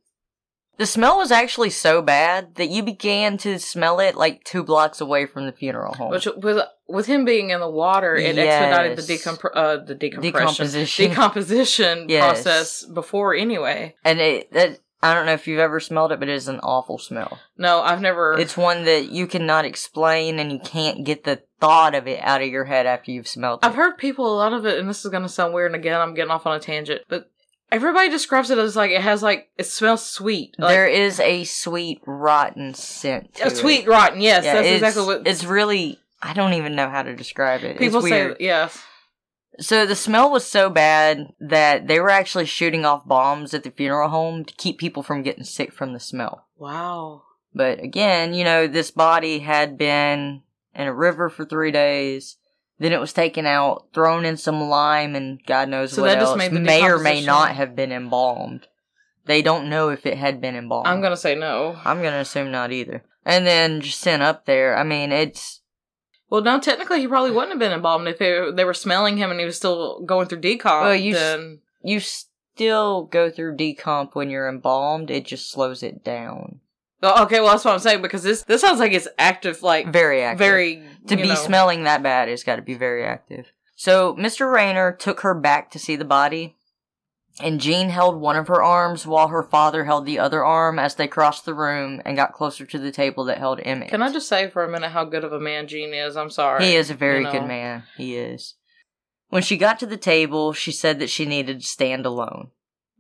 The 0.78 0.86
smell 0.86 1.18
was 1.18 1.32
actually 1.32 1.70
so 1.70 2.02
bad 2.02 2.56
that 2.56 2.70
you 2.70 2.82
began 2.82 3.38
to 3.40 3.60
smell 3.60 4.00
it 4.00 4.16
like 4.16 4.44
two 4.44 4.64
blocks 4.64 5.00
away 5.00 5.26
from 5.28 5.46
the 5.46 5.52
funeral 5.52 5.94
home. 5.94 6.10
Which 6.12 6.28
with 6.38 6.64
with 6.88 7.06
him 7.06 7.24
being 7.24 7.52
in 7.52 7.60
the 7.60 7.70
water, 7.70 8.16
it 8.16 8.38
expedited 8.38 8.98
the 8.98 9.14
Yes. 9.14 9.28
uh, 9.54 9.78
the 9.78 9.96
decompression 9.96 10.32
Decomposition. 10.32 11.10
decomposition 11.10 12.06
Yes. 12.10 12.24
process 12.44 12.86
before 12.86 13.34
anyway. 13.36 13.96
and 14.04 14.20
it, 14.20 14.52
that, 14.54 14.80
I 15.04 15.14
don't 15.14 15.26
know 15.26 15.34
if 15.34 15.48
you've 15.48 15.60
ever 15.60 15.80
smelled 15.80 16.12
it, 16.12 16.20
but 16.20 16.30
it 16.30 16.36
is 16.36 16.48
an 16.48 16.60
awful 16.60 17.00
smell. 17.00 17.40
No, 17.58 17.82
I've 17.82 18.02
never. 18.02 18.38
It's 18.38 18.56
one 18.56 18.86
that 18.86 19.10
you 19.10 19.26
cannot 19.26 19.66
explain 19.66 20.38
and 20.38 20.52
you 20.52 20.60
can't 20.60 21.04
get 21.04 21.24
the 21.24 21.42
thought 21.60 21.96
of 21.96 22.08
it 22.08 22.20
out 22.22 22.42
of 22.42 22.50
your 22.50 22.66
head 22.66 22.86
after 22.86 23.12
you've 23.12 23.28
smelled 23.28 23.62
it. 23.64 23.66
I've 23.66 23.76
heard 23.76 23.98
people 23.98 24.32
a 24.32 24.38
lot 24.38 24.54
of 24.54 24.66
it, 24.66 24.78
and 24.78 24.88
this 24.88 25.04
is 25.04 25.12
gonna 25.12 25.30
sound 25.30 25.54
weird. 25.54 25.72
And 25.72 25.76
again, 25.76 26.00
I'm 26.00 26.14
getting 26.14 26.32
off 26.32 26.46
on 26.46 26.56
a 26.56 26.60
tangent, 26.60 27.02
but 27.08 27.32
everybody 27.72 28.10
describes 28.10 28.52
it 28.52 28.58
as 28.58 28.76
like 28.76 28.92
it 28.92 29.02
has 29.02 29.24
like 29.24 29.50
it 29.58 29.66
smells 29.66 30.06
sweet. 30.06 30.56
Like, 30.60 30.70
there 30.70 30.88
is 30.88 31.20
a 31.20 31.46
sweet, 31.46 32.02
rotten 32.06 32.74
scent. 32.74 33.36
To 33.36 33.46
a 33.46 33.48
it. 33.48 33.58
sweet 33.58 33.88
rotten. 33.88 34.22
Yes, 34.22 34.46
Yeah, 34.46 34.56
that's 34.56 34.68
exactly 34.68 35.04
what 35.06 35.28
It's 35.28 35.44
really. 35.44 36.00
I 36.22 36.34
don't 36.34 36.54
even 36.54 36.76
know 36.76 36.88
how 36.88 37.02
to 37.02 37.16
describe 37.16 37.64
it. 37.64 37.80
people 37.80 38.00
it's 38.00 38.10
say. 38.10 38.26
weird. 38.26 38.38
Yes. 38.40 38.80
So 39.60 39.86
the 39.86 39.96
smell 39.96 40.32
was 40.32 40.46
so 40.46 40.70
bad 40.70 41.34
that 41.40 41.88
they 41.88 42.00
were 42.00 42.10
actually 42.10 42.46
shooting 42.46 42.86
off 42.86 43.06
bombs 43.06 43.54
at 43.54 43.64
the 43.64 43.72
funeral 43.72 44.10
home 44.10 44.46
to 44.46 44.54
keep 44.56 44.78
people 44.80 45.04
from 45.04 45.24
getting 45.24 45.44
sick 45.44 45.74
from 45.74 45.94
the 45.94 46.00
smell. 46.00 46.48
Wow. 46.58 47.24
But 47.54 47.84
again, 47.84 48.34
you 48.34 48.44
know, 48.44 48.68
this 48.68 48.92
body 48.92 49.40
had 49.40 49.78
been 49.78 50.42
in 50.74 50.88
a 50.88 50.94
river 50.94 51.30
for 51.30 51.46
three 51.46 51.72
days. 51.72 52.38
Then 52.80 52.94
it 52.94 53.00
was 53.00 53.14
taken 53.14 53.46
out, 53.46 53.88
thrown 53.94 54.26
in 54.26 54.38
some 54.38 54.62
lime, 54.62 55.16
and 55.16 55.40
God 55.46 55.70
knows 55.70 55.92
So 55.94 56.02
what 56.02 56.08
that 56.08 56.20
just 56.20 56.30
else. 56.32 56.38
made 56.38 56.52
the 56.54 56.60
may 56.60 56.84
or 56.84 56.98
may 56.98 57.24
not 57.24 57.52
have 57.56 57.76
been 57.76 57.92
embalmed. 57.92 58.68
They 59.26 59.44
don't 59.44 59.70
know 59.70 59.90
if 59.90 60.06
it 60.08 60.18
had 60.18 60.42
been 60.42 60.56
embalmed. 60.56 60.88
I'm 60.88 61.02
gonna 61.02 61.18
say 61.18 61.36
no. 61.36 61.78
I'm 61.86 62.02
gonna 62.02 62.20
assume 62.22 62.50
not 62.50 62.72
either. 62.72 63.04
And 63.24 63.46
then 63.46 63.82
just 63.82 64.00
sent 64.00 64.24
up 64.24 64.46
there. 64.46 64.76
I 64.76 64.84
mean, 64.84 65.12
it's 65.12 65.61
Well, 66.32 66.42
no, 66.42 66.60
technically 66.60 67.02
he 67.02 67.08
probably 67.08 67.30
wouldn't 67.32 67.52
have 67.52 67.60
been 67.60 67.74
embalmed 67.74 68.08
if 68.08 68.18
they, 68.18 68.50
they 68.56 68.64
were 68.64 68.74
smelling 68.74 69.18
him 69.18 69.30
and 69.30 69.40
he 69.40 69.46
was 69.46 69.58
still 69.58 70.00
going 70.02 70.28
through 70.28 70.42
decomp. 70.42 70.82
Well, 70.84 70.96
you 70.96 71.16
s- 71.16 71.58
you 71.84 72.00
still 72.00 73.04
go 73.04 73.30
through 73.30 73.58
decomp 73.58 74.16
when 74.16 74.30
you're 74.30 74.48
embalmed. 74.48 75.12
It 75.12 75.26
just 75.26 75.52
slows 75.52 75.84
it 75.84 76.04
down. 76.04 76.62
Oh, 77.04 77.24
okay, 77.26 77.40
well 77.42 77.52
that's 77.52 77.66
what 77.66 77.74
I'm 77.74 77.80
saying 77.80 78.02
because 78.02 78.24
this 78.24 78.44
this 78.44 78.62
sounds 78.62 78.80
like 78.80 78.94
it's 78.94 79.08
active, 79.18 79.62
like 79.64 79.92
Very 79.92 80.22
active. 80.24 80.40
very 80.40 80.84
to 81.08 81.16
be 81.18 81.30
know. 81.30 81.36
smelling 81.36 81.84
that 81.84 82.02
bad, 82.04 82.30
it's 82.30 82.44
got 82.44 82.56
to 82.58 82.62
be 82.62 82.76
very 82.76 83.04
active. 83.04 83.52
So 83.76 84.14
Mr. 84.16 84.52
Rayner 84.54 84.92
took 84.92 85.22
her 85.22 85.34
back 85.34 85.72
to 85.72 85.80
see 85.80 85.96
the 85.96 86.06
body, 86.06 86.56
and 87.40 87.62
Gene 87.62 87.90
held 87.90 88.20
one 88.20 88.36
of 88.36 88.48
her 88.48 88.62
arms 88.62 89.08
while 89.08 89.30
her 89.30 89.44
father 89.44 89.86
held 89.86 90.06
the 90.06 90.20
other 90.20 90.44
arm 90.44 90.78
as 90.78 90.96
they 90.96 91.08
crossed 91.08 91.46
the 91.46 91.54
room 91.54 92.02
and 92.06 92.18
got 92.18 92.34
closer 92.34 92.66
to 92.66 92.78
the 92.78 92.92
table 92.92 93.24
that 93.26 93.38
held 93.38 93.62
Emmett. 93.64 93.90
Can 93.90 94.02
I 94.02 94.12
just 94.12 94.28
say 94.28 94.50
for 94.50 94.64
a 94.64 94.70
minute 94.70 94.92
how 94.92 95.06
good 95.06 95.24
of 95.24 95.32
a 95.32 95.40
man 95.40 95.68
Gene 95.68 95.94
is? 95.94 96.18
I'm 96.18 96.30
sorry. 96.30 96.66
He 96.66 96.76
is 96.76 96.90
a 96.90 96.96
very 96.96 97.20
you 97.20 97.24
know. 97.26 97.32
good 97.32 97.48
man. 97.48 97.84
He 97.98 98.18
is. 98.18 98.56
When 99.30 99.42
she 99.42 99.56
got 99.56 99.80
to 99.80 99.86
the 99.86 99.98
table, 99.98 100.52
she 100.52 100.74
said 100.74 101.00
that 101.00 101.10
she 101.10 101.26
needed 101.26 101.62
to 101.62 101.66
stand 101.66 102.06
alone. 102.06 102.50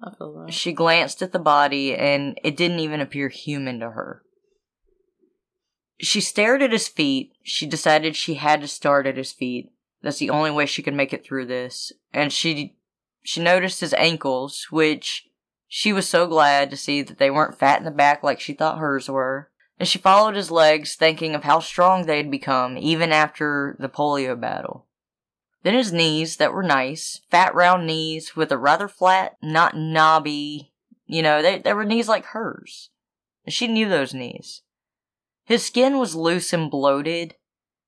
I 0.01 0.11
feel 0.15 0.45
that. 0.45 0.53
She 0.53 0.71
glanced 0.71 1.21
at 1.21 1.34
the 1.34 1.39
body, 1.39 1.93
and 1.93 2.39
it 2.43 2.55
didn't 2.55 2.79
even 2.79 3.01
appear 3.01 3.27
human 3.27 3.79
to 3.82 3.91
her. 3.91 4.23
She 5.99 6.21
stared 6.21 6.63
at 6.63 6.71
his 6.71 6.88
feet. 6.88 7.34
She 7.43 7.67
decided 7.67 8.15
she 8.15 8.36
had 8.36 8.61
to 8.61 8.67
start 8.67 9.05
at 9.05 9.17
his 9.17 9.34
feet. 9.34 9.71
That's 10.01 10.17
the 10.17 10.29
only 10.29 10.49
way 10.49 10.65
she 10.65 10.82
could 10.82 10.95
make 10.95 11.13
it 11.13 11.23
through 11.23 11.45
this. 11.45 11.91
And 12.13 12.34
she 12.34 12.75
she 13.24 13.41
noticed 13.41 13.82
his 13.82 13.93
ankles, 13.93 14.67
which 14.72 15.28
she 15.67 15.93
was 15.93 16.07
so 16.07 16.28
glad 16.28 16.69
to 16.69 16.78
see 16.78 17.01
that 17.01 17.17
they 17.17 17.32
weren't 17.32 17.57
fat 17.57 17.80
in 17.80 17.86
the 17.86 17.91
back 17.91 18.24
like 18.24 18.39
she 18.39 18.53
thought 18.53 18.80
hers 18.80 19.09
were. 19.09 19.49
And 19.80 19.88
she 19.88 19.99
followed 19.99 20.36
his 20.36 20.51
legs, 20.51 20.95
thinking 20.95 21.34
of 21.34 21.43
how 21.43 21.59
strong 21.59 22.05
they 22.05 22.17
had 22.17 22.30
become 22.30 22.78
even 22.78 23.11
after 23.11 23.76
the 23.80 23.89
polio 23.89 24.39
battle. 24.39 24.88
Then 25.63 25.74
his 25.74 25.93
knees 25.93 26.38
that 26.38 26.53
were 26.53 26.63
nice, 26.63 27.22
fat 27.30 27.53
round 27.53 27.88
knees 27.88 28.36
with 28.36 28.51
a 28.51 28.57
rather 28.57 28.88
flat, 28.88 29.38
not 29.41 29.78
knobby, 29.78 30.74
you 31.05 31.22
know, 31.22 31.41
they, 31.41 31.59
they 31.59 31.74
were 31.74 31.86
knees 31.86 32.07
like 32.07 32.26
hers. 32.26 32.89
She 33.47 33.67
knew 33.67 33.89
those 33.89 34.13
knees. 34.13 34.61
His 35.45 35.65
skin 35.65 35.97
was 35.97 36.15
loose 36.15 36.53
and 36.53 36.69
bloated, 36.72 37.36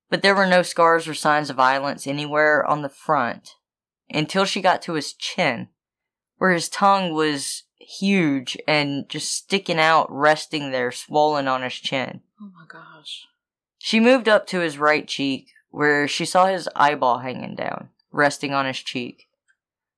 but 0.10 0.22
there 0.22 0.36
were 0.36 0.48
no 0.48 0.62
scars 0.62 1.08
or 1.08 1.14
signs 1.14 1.50
of 1.50 1.56
violence 1.56 2.06
anywhere 2.06 2.66
on 2.66 2.82
the 2.82 2.90
front 2.90 3.56
until 4.10 4.46
she 4.46 4.62
got 4.62 4.82
to 4.84 4.94
his 4.94 5.14
chin, 5.14 5.70
where 6.38 6.52
his 6.52 6.70
tongue 6.70 7.14
was 7.14 7.64
huge 7.80 8.58
and 8.68 9.08
just 9.10 9.34
sticking 9.34 9.80
out, 9.80 10.08
resting 10.10 10.72
there, 10.72 10.92
swollen 10.92 11.48
on 11.48 11.62
his 11.62 11.74
chin. 11.74 12.22
Oh 12.42 12.50
my 12.56 12.66
gosh. 12.68 13.26
She 13.78 14.00
moved 14.00 14.30
up 14.30 14.48
to 14.48 14.60
his 14.60 14.78
right 14.78 15.08
cheek, 15.08 15.50
where 15.70 16.08
she 16.08 16.26
saw 16.26 16.46
his 16.46 16.70
eyeball 16.76 17.20
hanging 17.20 17.56
down, 17.56 17.90
resting 18.12 18.54
on 18.54 18.66
his 18.66 18.80
cheek. 18.80 19.28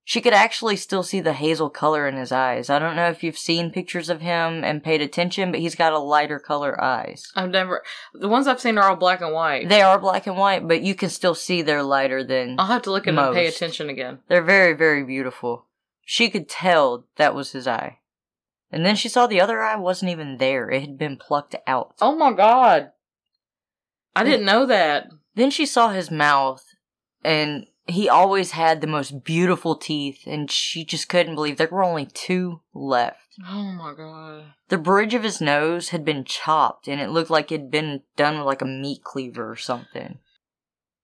She 0.07 0.21
could 0.21 0.33
actually 0.33 0.75
still 0.75 1.01
see 1.01 1.19
the 1.19 1.33
hazel 1.33 1.71
color 1.71 2.07
in 2.07 2.15
his 2.15 2.31
eyes. 2.31 2.69
I 2.69 2.77
don't 2.77 2.95
know 2.95 3.09
if 3.09 3.23
you've 3.23 3.39
seen 3.39 3.71
pictures 3.71 4.07
of 4.07 4.21
him 4.21 4.63
and 4.63 4.83
paid 4.83 5.01
attention, 5.01 5.51
but 5.51 5.59
he's 5.59 5.73
got 5.73 5.93
a 5.93 5.99
lighter 5.99 6.37
color 6.37 6.79
eyes. 6.81 7.31
I've 7.35 7.49
never. 7.49 7.81
The 8.13 8.29
ones 8.29 8.45
I've 8.45 8.61
seen 8.61 8.77
are 8.77 8.87
all 8.87 8.95
black 8.95 9.21
and 9.21 9.33
white. 9.33 9.67
They 9.67 9.81
are 9.81 9.97
black 9.97 10.27
and 10.27 10.37
white, 10.37 10.67
but 10.67 10.83
you 10.83 10.93
can 10.93 11.09
still 11.09 11.33
see 11.33 11.63
they're 11.63 11.81
lighter 11.81 12.23
than. 12.23 12.55
I'll 12.59 12.67
have 12.67 12.83
to 12.83 12.91
look 12.91 13.07
at 13.07 13.15
them 13.15 13.25
and 13.25 13.33
pay 13.33 13.47
attention 13.47 13.89
again. 13.89 14.19
They're 14.27 14.43
very, 14.43 14.73
very 14.73 15.03
beautiful. 15.03 15.65
She 16.05 16.29
could 16.29 16.47
tell 16.47 17.07
that 17.15 17.33
was 17.33 17.53
his 17.53 17.67
eye. 17.67 17.97
And 18.71 18.85
then 18.85 18.95
she 18.95 19.09
saw 19.09 19.25
the 19.25 19.41
other 19.41 19.63
eye 19.63 19.75
wasn't 19.75 20.11
even 20.11 20.37
there. 20.37 20.69
It 20.69 20.81
had 20.81 20.99
been 20.99 21.17
plucked 21.17 21.55
out. 21.65 21.95
Oh 21.99 22.15
my 22.15 22.31
god. 22.31 22.91
I 24.15 24.23
didn't 24.23 24.45
know 24.45 24.67
that. 24.67 25.07
Then 25.33 25.49
she 25.49 25.65
saw 25.65 25.89
his 25.89 26.11
mouth, 26.11 26.63
and 27.23 27.65
he 27.87 28.09
always 28.09 28.51
had 28.51 28.81
the 28.81 28.87
most 28.87 29.23
beautiful 29.23 29.75
teeth, 29.75 30.23
and 30.25 30.49
she 30.49 30.83
just 30.83 31.07
couldn't 31.07 31.35
believe 31.35 31.57
there 31.57 31.67
were 31.71 31.83
only 31.83 32.05
two 32.05 32.61
left. 32.73 33.35
Oh 33.47 33.63
my 33.63 33.93
god. 33.93 34.53
The 34.69 34.77
bridge 34.77 35.13
of 35.13 35.23
his 35.23 35.39
nose 35.39 35.89
had 35.89 36.03
been 36.03 36.23
chopped, 36.23 36.87
and 36.87 36.99
it 36.99 37.11
looked 37.11 37.29
like 37.29 37.51
it'd 37.51 37.69
been 37.69 38.01
done 38.15 38.37
with 38.37 38.47
like 38.47 38.61
a 38.61 38.65
meat 38.65 39.03
cleaver 39.03 39.49
or 39.49 39.55
something. 39.55 40.17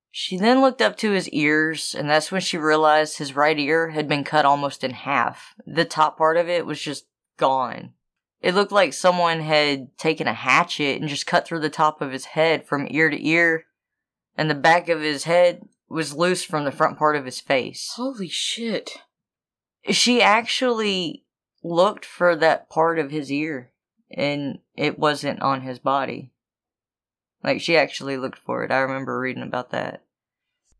She 0.09 0.37
then 0.37 0.61
looked 0.61 0.81
up 0.81 0.97
to 0.97 1.11
his 1.11 1.29
ears, 1.29 1.95
and 1.97 2.09
that's 2.09 2.31
when 2.31 2.41
she 2.41 2.57
realized 2.57 3.17
his 3.17 3.35
right 3.35 3.57
ear 3.57 3.91
had 3.91 4.07
been 4.09 4.23
cut 4.23 4.43
almost 4.43 4.83
in 4.83 4.91
half. 4.91 5.53
The 5.65 5.85
top 5.85 6.17
part 6.17 6.35
of 6.35 6.49
it 6.49 6.65
was 6.65 6.81
just 6.81 7.05
gone. 7.37 7.93
It 8.41 8.55
looked 8.55 8.71
like 8.71 8.93
someone 8.93 9.39
had 9.41 9.95
taken 9.99 10.27
a 10.27 10.33
hatchet 10.33 10.99
and 10.99 11.07
just 11.07 11.27
cut 11.27 11.45
through 11.45 11.59
the 11.59 11.69
top 11.69 12.01
of 12.01 12.11
his 12.11 12.25
head 12.25 12.65
from 12.65 12.87
ear 12.89 13.09
to 13.09 13.27
ear, 13.27 13.65
and 14.35 14.49
the 14.49 14.55
back 14.55 14.89
of 14.89 14.99
his 14.99 15.25
head 15.25 15.61
was 15.91 16.15
loose 16.15 16.43
from 16.43 16.65
the 16.65 16.71
front 16.71 16.97
part 16.97 17.15
of 17.15 17.25
his 17.25 17.39
face. 17.39 17.93
Holy 17.95 18.27
shit. 18.27 18.91
She 19.89 20.21
actually 20.21 21.25
looked 21.63 22.05
for 22.05 22.35
that 22.35 22.69
part 22.69 22.99
of 22.99 23.11
his 23.11 23.31
ear, 23.31 23.71
and 24.09 24.59
it 24.75 24.97
wasn't 24.97 25.41
on 25.41 25.61
his 25.61 25.79
body. 25.79 26.31
Like, 27.43 27.61
she 27.61 27.75
actually 27.75 28.17
looked 28.17 28.37
for 28.37 28.63
it. 28.63 28.71
I 28.71 28.79
remember 28.79 29.19
reading 29.19 29.43
about 29.43 29.71
that. 29.71 30.03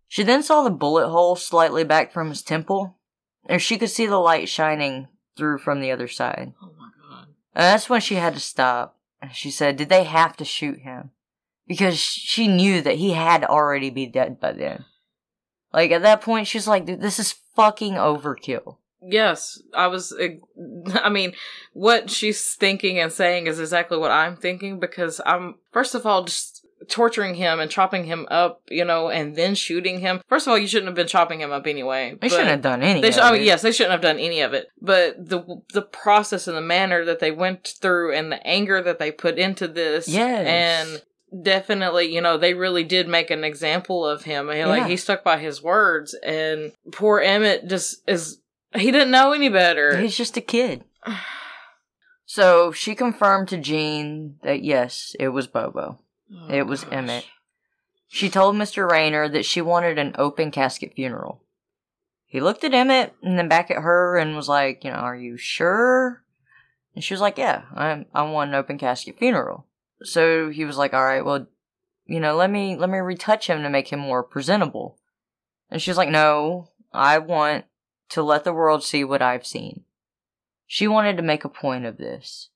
She 0.07 0.23
then 0.23 0.43
saw 0.43 0.63
the 0.63 0.69
bullet 0.69 1.09
hole 1.09 1.35
slightly 1.35 1.83
back 1.83 2.11
from 2.11 2.29
his 2.29 2.41
temple, 2.41 2.97
and 3.47 3.61
she 3.61 3.77
could 3.77 3.89
see 3.89 4.05
the 4.05 4.17
light 4.17 4.49
shining 4.49 5.07
through 5.37 5.59
from 5.59 5.79
the 5.79 5.91
other 5.91 6.07
side. 6.07 6.53
Oh 6.61 6.71
my 6.77 6.89
god. 7.01 7.27
And 7.55 7.63
that's 7.63 7.89
when 7.89 8.01
she 8.01 8.15
had 8.15 8.33
to 8.33 8.39
stop. 8.39 8.97
And 9.21 9.33
She 9.33 9.51
said, 9.51 9.77
Did 9.77 9.89
they 9.89 10.03
have 10.03 10.35
to 10.37 10.45
shoot 10.45 10.79
him? 10.79 11.11
Because 11.67 11.97
she 11.97 12.47
knew 12.47 12.81
that 12.81 12.95
he 12.95 13.11
had 13.11 13.43
already 13.43 13.89
be 13.89 14.05
dead 14.05 14.39
by 14.39 14.51
then. 14.51 14.85
Like, 15.73 15.91
at 15.91 16.01
that 16.01 16.21
point, 16.21 16.47
she's 16.47 16.67
like, 16.67 16.85
Dude, 16.85 17.01
this 17.01 17.19
is 17.19 17.35
fucking 17.55 17.93
overkill. 17.93 18.77
Yes, 19.03 19.61
I 19.73 19.87
was. 19.87 20.15
I 20.93 21.09
mean, 21.09 21.33
what 21.73 22.09
she's 22.09 22.53
thinking 22.55 22.99
and 22.99 23.11
saying 23.11 23.47
is 23.47 23.59
exactly 23.59 23.97
what 23.97 24.11
I'm 24.11 24.35
thinking 24.35 24.79
because 24.79 25.19
I'm, 25.25 25.55
first 25.71 25.95
of 25.95 26.05
all, 26.05 26.23
just 26.23 26.65
torturing 26.87 27.35
him 27.35 27.59
and 27.59 27.69
chopping 27.69 28.05
him 28.05 28.27
up, 28.29 28.61
you 28.69 28.85
know, 28.85 29.09
and 29.09 29.35
then 29.35 29.55
shooting 29.55 29.99
him. 29.99 30.21
First 30.27 30.47
of 30.47 30.51
all, 30.51 30.57
you 30.57 30.67
shouldn't 30.67 30.87
have 30.87 30.95
been 30.95 31.07
chopping 31.07 31.41
him 31.41 31.51
up 31.51 31.67
anyway. 31.67 32.17
They 32.19 32.29
shouldn't 32.29 32.49
have 32.49 32.61
done 32.61 32.81
any 32.81 33.01
They 33.01 33.09
of 33.09 33.17
oh, 33.17 33.29
sh- 33.29 33.33
mean, 33.33 33.43
yes, 33.43 33.61
they 33.61 33.71
shouldn't 33.71 33.91
have 33.91 34.01
done 34.01 34.19
any 34.19 34.41
of 34.41 34.53
it. 34.53 34.67
But 34.81 35.29
the 35.29 35.61
the 35.73 35.81
process 35.81 36.47
and 36.47 36.57
the 36.57 36.61
manner 36.61 37.05
that 37.05 37.19
they 37.19 37.31
went 37.31 37.75
through 37.81 38.13
and 38.15 38.31
the 38.31 38.45
anger 38.45 38.81
that 38.81 38.99
they 38.99 39.11
put 39.11 39.37
into 39.37 39.67
this, 39.67 40.07
Yes. 40.07 40.45
and 40.47 41.01
definitely, 41.41 42.13
you 42.13 42.21
know, 42.21 42.37
they 42.37 42.53
really 42.53 42.83
did 42.83 43.07
make 43.07 43.29
an 43.31 43.43
example 43.43 44.05
of 44.05 44.23
him. 44.23 44.49
I 44.49 44.55
mean, 44.55 44.67
Like 44.67 44.81
Yeah. 44.81 44.87
he 44.89 44.97
stuck 44.97 45.23
by 45.23 45.37
his 45.37 45.61
words, 45.63 46.13
and 46.23 46.71
poor 46.91 47.19
Emmett 47.19 47.67
just 47.67 48.01
is. 48.07 48.39
He 48.75 48.91
didn't 48.91 49.11
know 49.11 49.33
any 49.33 49.49
better. 49.49 49.97
He's 49.97 50.15
just 50.17 50.37
a 50.37 50.41
kid. 50.41 50.83
So 52.25 52.71
she 52.71 52.95
confirmed 52.95 53.49
to 53.49 53.57
Gene 53.57 54.37
that 54.43 54.63
yes, 54.63 55.15
it 55.19 55.29
was 55.29 55.47
Bobo. 55.47 55.99
Oh, 56.33 56.47
It 56.49 56.65
was 56.65 56.83
gosh. 56.85 56.93
Emmett. 56.93 57.25
She 58.07 58.29
told 58.29 58.55
Mr. 58.55 58.89
Rayner 58.89 59.27
that 59.27 59.43
she 59.43 59.61
wanted 59.61 59.97
an 59.99 60.15
open 60.17 60.49
casket 60.51 60.93
funeral. 60.95 61.41
He 62.25 62.39
looked 62.39 62.63
at 62.63 62.73
Emmett 62.73 63.13
and 63.21 63.37
then 63.37 63.49
back 63.49 63.69
at 63.69 63.81
her 63.81 64.17
and 64.17 64.35
was 64.35 64.47
like, 64.47 64.83
you 64.85 64.91
know, 64.91 64.95
are 64.97 65.15
you 65.15 65.35
sure? 65.35 66.23
And 66.95 67.03
she 67.03 67.13
was 67.13 67.19
like, 67.19 67.37
yeah, 67.37 67.63
I 67.75 68.05
I 68.13 68.21
want 68.23 68.49
an 68.51 68.55
open 68.55 68.77
casket 68.77 69.17
funeral. 69.17 69.65
So 70.03 70.49
he 70.49 70.65
was 70.65 70.77
like, 70.77 70.93
all 70.93 71.03
right, 71.03 71.23
well, 71.23 71.47
you 72.05 72.19
know, 72.19 72.35
let 72.35 72.49
me 72.49 72.75
let 72.75 72.89
me 72.89 72.97
retouch 72.97 73.47
him 73.47 73.63
to 73.63 73.69
make 73.69 73.89
him 73.89 73.99
more 73.99 74.23
presentable. 74.23 74.97
And 75.69 75.81
she 75.81 75.89
was 75.89 75.97
like, 75.97 76.09
no, 76.09 76.69
I 76.91 77.17
want 77.19 77.65
to 78.09 78.21
let 78.21 78.43
the 78.43 78.53
world 78.53 78.83
see 78.83 79.03
what 79.03 79.21
I've 79.21 79.45
seen. 79.45 79.85
She 80.67 80.87
wanted 80.87 81.17
to 81.17 81.23
make 81.23 81.45
a 81.45 81.49
point 81.49 81.85
of 81.85 81.97
this. 81.97 82.49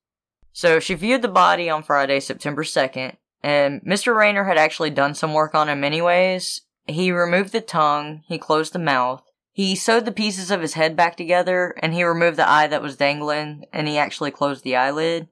So 0.52 0.80
she 0.80 0.94
viewed 0.94 1.22
the 1.22 1.28
body 1.28 1.70
on 1.70 1.84
Friday, 1.84 2.20
September 2.20 2.64
2nd, 2.64 3.18
and 3.44 3.82
Mr. 3.82 4.16
Rayner 4.16 4.46
had 4.46 4.58
actually 4.58 4.90
done 4.90 5.14
some 5.14 5.34
work 5.34 5.54
on 5.54 5.70
him 5.70 5.84
anyways. 5.84 6.62
He 6.88 7.12
removed 7.12 7.52
the 7.52 7.62
tongue, 7.62 8.24
he 8.28 8.38
closed 8.38 8.74
the 8.74 8.80
mouth, 8.80 9.24
he 9.52 9.76
sewed 9.76 10.06
the 10.06 10.12
pieces 10.12 10.52
of 10.52 10.62
his 10.62 10.74
head 10.74 10.96
back 10.96 11.16
together, 11.18 11.76
and 11.82 11.94
he 11.94 12.04
removed 12.04 12.38
the 12.38 12.50
eye 12.50 12.68
that 12.68 12.82
was 12.82 12.98
dangling, 12.98 13.66
and 13.72 13.88
he 13.88 13.98
actually 13.98 14.32
closed 14.32 14.64
the 14.64 14.76
eyelid. 14.76 15.28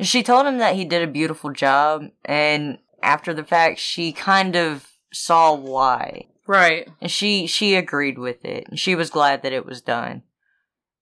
She 0.00 0.22
told 0.22 0.46
him 0.46 0.58
that 0.58 0.76
he 0.76 0.84
did 0.84 1.02
a 1.02 1.10
beautiful 1.10 1.52
job, 1.52 2.04
and 2.24 2.78
after 3.02 3.34
the 3.34 3.44
fact, 3.44 3.78
she 3.78 4.12
kind 4.12 4.56
of 4.56 4.88
saw 5.12 5.54
why. 5.54 6.26
Right. 6.46 6.88
And 7.00 7.10
she 7.10 7.46
she 7.46 7.74
agreed 7.74 8.18
with 8.18 8.44
it. 8.44 8.66
And 8.68 8.78
she 8.78 8.94
was 8.94 9.10
glad 9.10 9.42
that 9.42 9.52
it 9.52 9.66
was 9.66 9.82
done. 9.82 10.22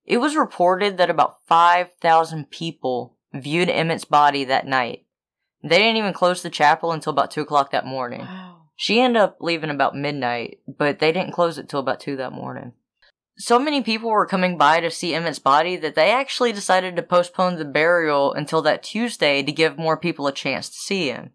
It 0.04 0.18
was 0.18 0.36
reported 0.36 0.96
that 0.96 1.10
about 1.10 1.38
5,000 1.46 2.50
people 2.50 3.16
viewed 3.32 3.68
Emmett's 3.68 4.04
body 4.04 4.44
that 4.44 4.66
night. 4.66 5.04
They 5.62 5.78
didn't 5.78 5.96
even 5.96 6.12
close 6.12 6.42
the 6.42 6.50
chapel 6.50 6.92
until 6.92 7.12
about 7.12 7.30
2 7.30 7.42
o'clock 7.42 7.70
that 7.72 7.86
morning. 7.86 8.20
Wow. 8.20 8.62
She 8.76 9.00
ended 9.00 9.22
up 9.22 9.38
leaving 9.40 9.70
about 9.70 9.96
midnight, 9.96 10.60
but 10.66 10.98
they 10.98 11.10
didn't 11.10 11.32
close 11.32 11.58
it 11.58 11.68
till 11.68 11.80
about 11.80 12.00
2 12.00 12.16
that 12.16 12.32
morning. 12.32 12.72
So 13.38 13.58
many 13.58 13.82
people 13.82 14.10
were 14.10 14.26
coming 14.26 14.56
by 14.56 14.80
to 14.80 14.90
see 14.90 15.14
Emmett's 15.14 15.38
body 15.38 15.76
that 15.76 15.94
they 15.94 16.10
actually 16.10 16.52
decided 16.52 16.96
to 16.96 17.02
postpone 17.02 17.56
the 17.56 17.66
burial 17.66 18.32
until 18.32 18.62
that 18.62 18.82
Tuesday 18.82 19.42
to 19.42 19.52
give 19.52 19.76
more 19.76 19.98
people 19.98 20.26
a 20.26 20.32
chance 20.32 20.70
to 20.70 20.78
see 20.78 21.08
him. 21.08 21.32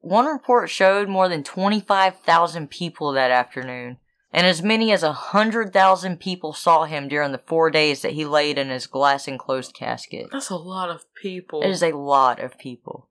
One 0.00 0.26
report 0.26 0.70
showed 0.70 1.08
more 1.08 1.28
than 1.28 1.42
25,000 1.42 2.70
people 2.70 3.12
that 3.12 3.30
afternoon, 3.30 3.98
and 4.32 4.46
as 4.46 4.62
many 4.62 4.92
as 4.92 5.02
a 5.02 5.12
hundred 5.12 5.72
thousand 5.72 6.20
people 6.20 6.52
saw 6.52 6.84
him 6.84 7.08
during 7.08 7.32
the 7.32 7.38
four 7.38 7.70
days 7.70 8.02
that 8.02 8.12
he 8.12 8.24
laid 8.24 8.56
in 8.56 8.68
his 8.68 8.86
glass 8.86 9.28
enclosed 9.28 9.74
casket. 9.74 10.28
That's 10.32 10.50
a 10.50 10.56
lot 10.56 10.90
of 10.90 11.04
people. 11.20 11.60
It 11.62 11.70
is 11.70 11.82
a 11.82 11.92
lot 11.92 12.40
of 12.40 12.58
people. 12.58 13.10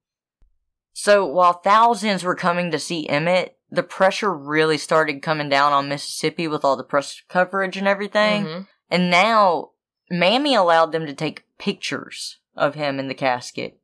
So 0.93 1.25
while 1.25 1.53
thousands 1.53 2.23
were 2.23 2.35
coming 2.35 2.71
to 2.71 2.79
see 2.79 3.07
Emmett, 3.09 3.57
the 3.75 3.83
pressure 3.83 4.33
really 4.33 4.77
started 4.77 5.21
coming 5.21 5.49
down 5.49 5.71
on 5.73 5.89
Mississippi 5.89 6.47
with 6.47 6.65
all 6.65 6.75
the 6.75 6.83
press 6.83 7.21
coverage 7.29 7.77
and 7.77 7.87
everything. 7.87 8.45
Mhm. 8.45 8.67
And 8.89 9.09
now 9.09 9.71
Mamie 10.09 10.55
allowed 10.55 10.91
them 10.91 11.05
to 11.05 11.13
take 11.13 11.45
pictures 11.57 12.39
of 12.55 12.75
him 12.75 12.99
in 12.99 13.07
the 13.07 13.13
casket. 13.13 13.79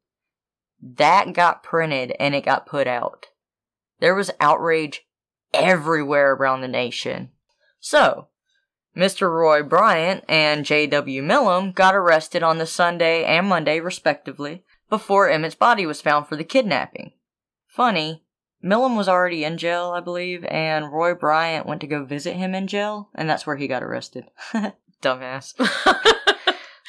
That 0.82 1.34
got 1.34 1.64
printed 1.64 2.16
and 2.20 2.34
it 2.34 2.46
got 2.46 2.66
put 2.66 2.88
out. 2.88 3.28
There 4.00 4.16
was 4.16 4.32
outrage 4.40 5.06
everywhere 5.54 6.34
around 6.34 6.62
the 6.62 6.68
nation. 6.68 7.32
So, 7.80 8.28
Mr. 8.96 9.32
Roy 9.32 9.64
Bryant 9.64 10.24
and 10.28 10.66
J.W. 10.66 11.22
Milam 11.22 11.72
got 11.72 11.96
arrested 11.96 12.44
on 12.44 12.58
the 12.58 12.66
Sunday 12.66 13.24
and 13.24 13.48
Monday, 13.48 13.80
respectively, 13.80 14.64
before 14.90 15.30
Emmett's 15.30 15.56
body 15.56 15.86
was 15.86 16.02
found 16.02 16.28
for 16.28 16.36
the 16.36 16.44
kidnapping. 16.44 17.14
Funny, 17.68 18.24
Milam 18.62 18.96
was 18.96 19.10
already 19.10 19.44
in 19.44 19.58
jail, 19.58 19.92
I 19.96 20.00
believe, 20.02 20.46
and 20.46 20.92
Roy 20.92 21.14
Bryant 21.14 21.66
went 21.66 21.82
to 21.82 21.88
go 21.88 22.04
visit 22.06 22.36
him 22.36 22.54
in 22.54 22.68
jail, 22.68 23.10
and 23.16 23.30
that's 23.30 23.46
where 23.48 23.56
he 23.56 23.68
got 23.68 23.84
arrested. 23.84 24.26
Dumbass. 25.02 25.54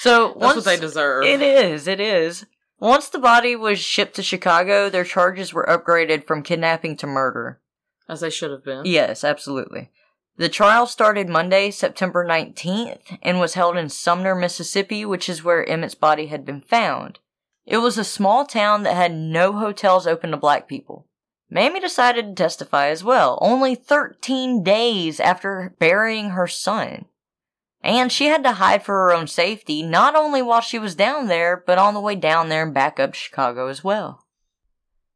So 0.02 0.28
That's 0.30 0.36
once 0.40 0.56
what 0.56 0.64
they 0.64 0.80
deserve. 0.80 1.24
it 1.24 1.40
is, 1.40 1.86
it 1.86 2.00
is. 2.00 2.44
Once 2.80 3.08
the 3.08 3.20
body 3.20 3.54
was 3.54 3.78
shipped 3.78 4.16
to 4.16 4.22
Chicago, 4.24 4.90
their 4.90 5.04
charges 5.04 5.54
were 5.54 5.64
upgraded 5.66 6.26
from 6.26 6.42
kidnapping 6.42 6.96
to 6.96 7.06
murder. 7.06 7.60
As 8.08 8.18
they 8.18 8.28
should 8.30 8.50
have 8.50 8.64
been. 8.64 8.82
Yes, 8.84 9.22
absolutely. 9.22 9.92
The 10.38 10.48
trial 10.48 10.88
started 10.88 11.28
Monday, 11.28 11.70
September 11.70 12.26
19th, 12.26 13.16
and 13.22 13.38
was 13.38 13.54
held 13.54 13.76
in 13.76 13.88
Sumner, 13.88 14.34
Mississippi, 14.34 15.04
which 15.04 15.28
is 15.28 15.44
where 15.44 15.64
Emmett's 15.64 15.94
body 15.94 16.26
had 16.26 16.44
been 16.44 16.62
found. 16.62 17.20
It 17.64 17.76
was 17.76 17.96
a 17.96 18.02
small 18.02 18.44
town 18.44 18.82
that 18.82 18.96
had 18.96 19.14
no 19.14 19.52
hotels 19.52 20.08
open 20.08 20.32
to 20.32 20.36
black 20.36 20.66
people. 20.66 21.06
Mamie 21.52 21.80
decided 21.80 22.28
to 22.28 22.42
testify 22.42 22.86
as 22.86 23.04
well, 23.04 23.38
only 23.42 23.74
13 23.74 24.62
days 24.62 25.20
after 25.20 25.74
burying 25.78 26.30
her 26.30 26.46
son. 26.46 27.04
And 27.82 28.10
she 28.10 28.26
had 28.26 28.42
to 28.44 28.52
hide 28.52 28.82
for 28.82 28.94
her 28.94 29.12
own 29.12 29.26
safety, 29.26 29.82
not 29.82 30.16
only 30.16 30.40
while 30.40 30.62
she 30.62 30.78
was 30.78 30.94
down 30.94 31.26
there, 31.26 31.62
but 31.66 31.76
on 31.76 31.92
the 31.92 32.00
way 32.00 32.14
down 32.14 32.48
there 32.48 32.62
and 32.62 32.72
back 32.72 32.98
up 32.98 33.12
to 33.12 33.18
Chicago 33.18 33.66
as 33.66 33.84
well. 33.84 34.24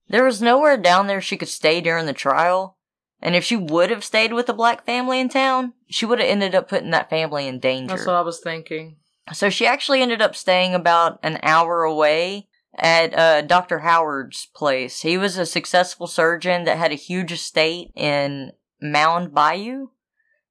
There 0.08 0.24
was 0.24 0.42
nowhere 0.42 0.76
down 0.76 1.06
there 1.06 1.22
she 1.22 1.38
could 1.38 1.48
stay 1.48 1.80
during 1.80 2.04
the 2.04 2.12
trial, 2.12 2.76
and 3.22 3.34
if 3.34 3.42
she 3.42 3.56
would 3.56 3.88
have 3.88 4.04
stayed 4.04 4.34
with 4.34 4.50
a 4.50 4.52
black 4.52 4.84
family 4.84 5.18
in 5.20 5.30
town, 5.30 5.72
she 5.88 6.04
would 6.04 6.18
have 6.18 6.28
ended 6.28 6.54
up 6.54 6.68
putting 6.68 6.90
that 6.90 7.08
family 7.08 7.48
in 7.48 7.60
danger. 7.60 7.94
That's 7.94 8.06
what 8.06 8.14
I 8.14 8.20
was 8.20 8.40
thinking. 8.40 8.96
So 9.32 9.48
she 9.48 9.66
actually 9.66 10.02
ended 10.02 10.20
up 10.20 10.36
staying 10.36 10.74
about 10.74 11.18
an 11.22 11.38
hour 11.42 11.82
away 11.82 12.48
at 12.78 13.16
uh, 13.16 13.42
Dr. 13.42 13.80
Howard's 13.80 14.46
place. 14.54 15.02
He 15.02 15.16
was 15.16 15.36
a 15.36 15.46
successful 15.46 16.06
surgeon 16.06 16.64
that 16.64 16.78
had 16.78 16.92
a 16.92 16.96
huge 16.96 17.32
estate 17.32 17.90
in 17.94 18.52
Mound 18.80 19.34
Bayou. 19.34 19.88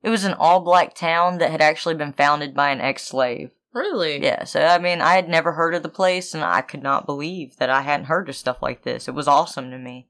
It 0.01 0.09
was 0.09 0.23
an 0.23 0.33
all 0.33 0.59
black 0.61 0.93
town 0.93 1.39
that 1.39 1.51
had 1.51 1.61
actually 1.61 1.95
been 1.95 2.13
founded 2.13 2.53
by 2.53 2.69
an 2.69 2.81
ex 2.81 3.03
slave. 3.03 3.51
Really? 3.73 4.23
Yeah, 4.23 4.45
so 4.45 4.61
I 4.61 4.77
mean, 4.77 5.01
I 5.01 5.15
had 5.15 5.27
never 5.27 5.53
heard 5.53 5.75
of 5.75 5.83
the 5.83 5.89
place 5.89 6.33
and 6.33 6.43
I 6.43 6.61
could 6.61 6.81
not 6.81 7.05
believe 7.05 7.57
that 7.57 7.69
I 7.69 7.81
hadn't 7.81 8.05
heard 8.05 8.29
of 8.29 8.35
stuff 8.35 8.61
like 8.61 8.83
this. 8.83 9.07
It 9.07 9.13
was 9.13 9.27
awesome 9.27 9.69
to 9.71 9.77
me. 9.77 10.07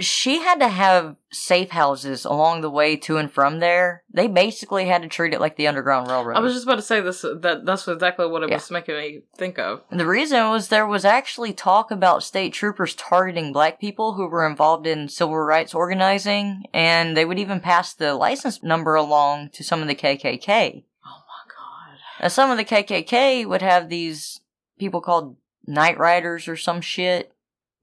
She 0.00 0.40
had 0.40 0.58
to 0.60 0.68
have 0.68 1.16
safe 1.30 1.70
houses 1.70 2.24
along 2.24 2.62
the 2.62 2.70
way 2.70 2.96
to 2.96 3.18
and 3.18 3.30
from 3.30 3.60
there. 3.60 4.02
They 4.12 4.26
basically 4.26 4.86
had 4.86 5.02
to 5.02 5.08
treat 5.08 5.32
it 5.34 5.40
like 5.40 5.56
the 5.56 5.68
Underground 5.68 6.08
Railroad. 6.08 6.36
I 6.36 6.40
was 6.40 6.54
just 6.54 6.64
about 6.64 6.76
to 6.76 6.82
say 6.82 7.00
this. 7.00 7.20
That 7.22 7.64
that's 7.64 7.86
exactly 7.86 8.26
what 8.26 8.42
it 8.42 8.48
Yeah. 8.48 8.56
was 8.56 8.70
making 8.70 8.96
me 8.96 9.20
think 9.36 9.58
of. 9.58 9.82
And 9.90 10.00
the 10.00 10.06
reason 10.06 10.48
was 10.50 10.68
there 10.68 10.86
was 10.86 11.04
actually 11.04 11.52
talk 11.52 11.90
about 11.90 12.22
state 12.22 12.52
troopers 12.52 12.94
targeting 12.94 13.52
black 13.52 13.78
people 13.78 14.14
who 14.14 14.26
were 14.26 14.46
involved 14.46 14.86
in 14.86 15.08
civil 15.08 15.36
rights 15.36 15.74
organizing, 15.74 16.64
and 16.72 17.16
they 17.16 17.24
would 17.24 17.38
even 17.38 17.60
pass 17.60 17.92
the 17.94 18.14
license 18.14 18.62
number 18.62 18.94
along 18.94 19.50
to 19.50 19.62
some 19.62 19.82
of 19.82 19.88
the 19.88 19.94
KKK. 19.94 20.84
Oh 21.04 21.22
my 21.28 22.22
god. 22.24 22.30
Some 22.30 22.50
of 22.50 22.56
the 22.56 22.64
KKK 22.64 23.44
would 23.46 23.62
have 23.62 23.88
these 23.88 24.40
people 24.78 25.00
called 25.00 25.36
night 25.66 25.98
riders 25.98 26.48
or 26.48 26.56
some 26.56 26.80
shit. 26.80 27.32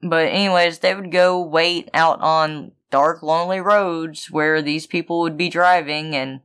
But 0.02 0.28
anyways, 0.28 0.80
they 0.80 0.94
would 0.94 1.12
go 1.12 1.42
wait 1.42 1.90
out 1.94 2.22
on 2.22 2.74
dark, 2.92 3.24
lonely 3.24 3.60
roads 3.60 4.30
where 4.32 4.62
these 4.62 4.86
people 4.88 5.20
would 5.22 5.38
be 5.38 5.50
driving, 5.50 6.16
and 6.16 6.42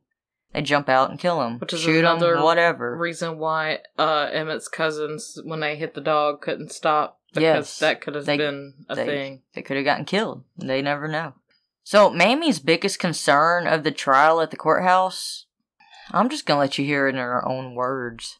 they 0.53 0.63
jump 0.63 0.89
out 0.89 1.11
and 1.11 1.19
kill 1.19 1.41
them, 1.41 1.59
Which 1.59 1.73
is 1.73 1.81
shoot 1.81 2.03
them, 2.03 2.17
another 2.17 2.43
whatever. 2.43 2.97
Reason 2.97 3.39
why 3.39 3.79
uh, 3.99 4.29
Emmett's 4.33 4.69
cousins, 4.69 5.39
when 5.45 5.61
they 5.61 5.77
hit 5.77 5.95
the 5.95 6.01
dog, 6.01 6.41
couldn't 6.41 6.73
stop 6.73 7.21
because 7.33 7.43
Yes. 7.43 7.79
that 7.79 8.01
could 8.01 8.15
have 8.15 8.27
been 8.27 8.75
a 8.89 8.95
they- 8.97 9.07
thing. 9.07 9.43
They 9.55 9.63
could 9.63 9.77
have 9.77 9.85
gotten 9.87 10.05
killed. 10.05 10.45
They 10.57 10.83
never 10.83 11.07
know. 11.09 11.35
So, 11.85 12.11
Mamie's 12.11 12.59
biggest 12.61 12.99
concern 12.99 13.67
of 13.67 13.83
the 13.83 13.91
trial 13.91 14.41
at 14.41 14.51
the 14.51 14.57
courthouse, 14.57 15.47
I'm 16.11 16.29
just 16.29 16.47
gonna 16.47 16.61
let 16.61 16.79
you 16.79 16.85
hear 16.85 17.07
it 17.09 17.15
in 17.15 17.17
her 17.21 17.47
own 17.47 17.75
words. 17.75 18.39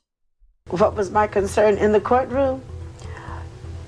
What 0.69 0.95
was 0.95 1.11
my 1.11 1.27
concern 1.27 1.77
in 1.77 1.93
the 1.93 2.01
courtroom? 2.01 2.63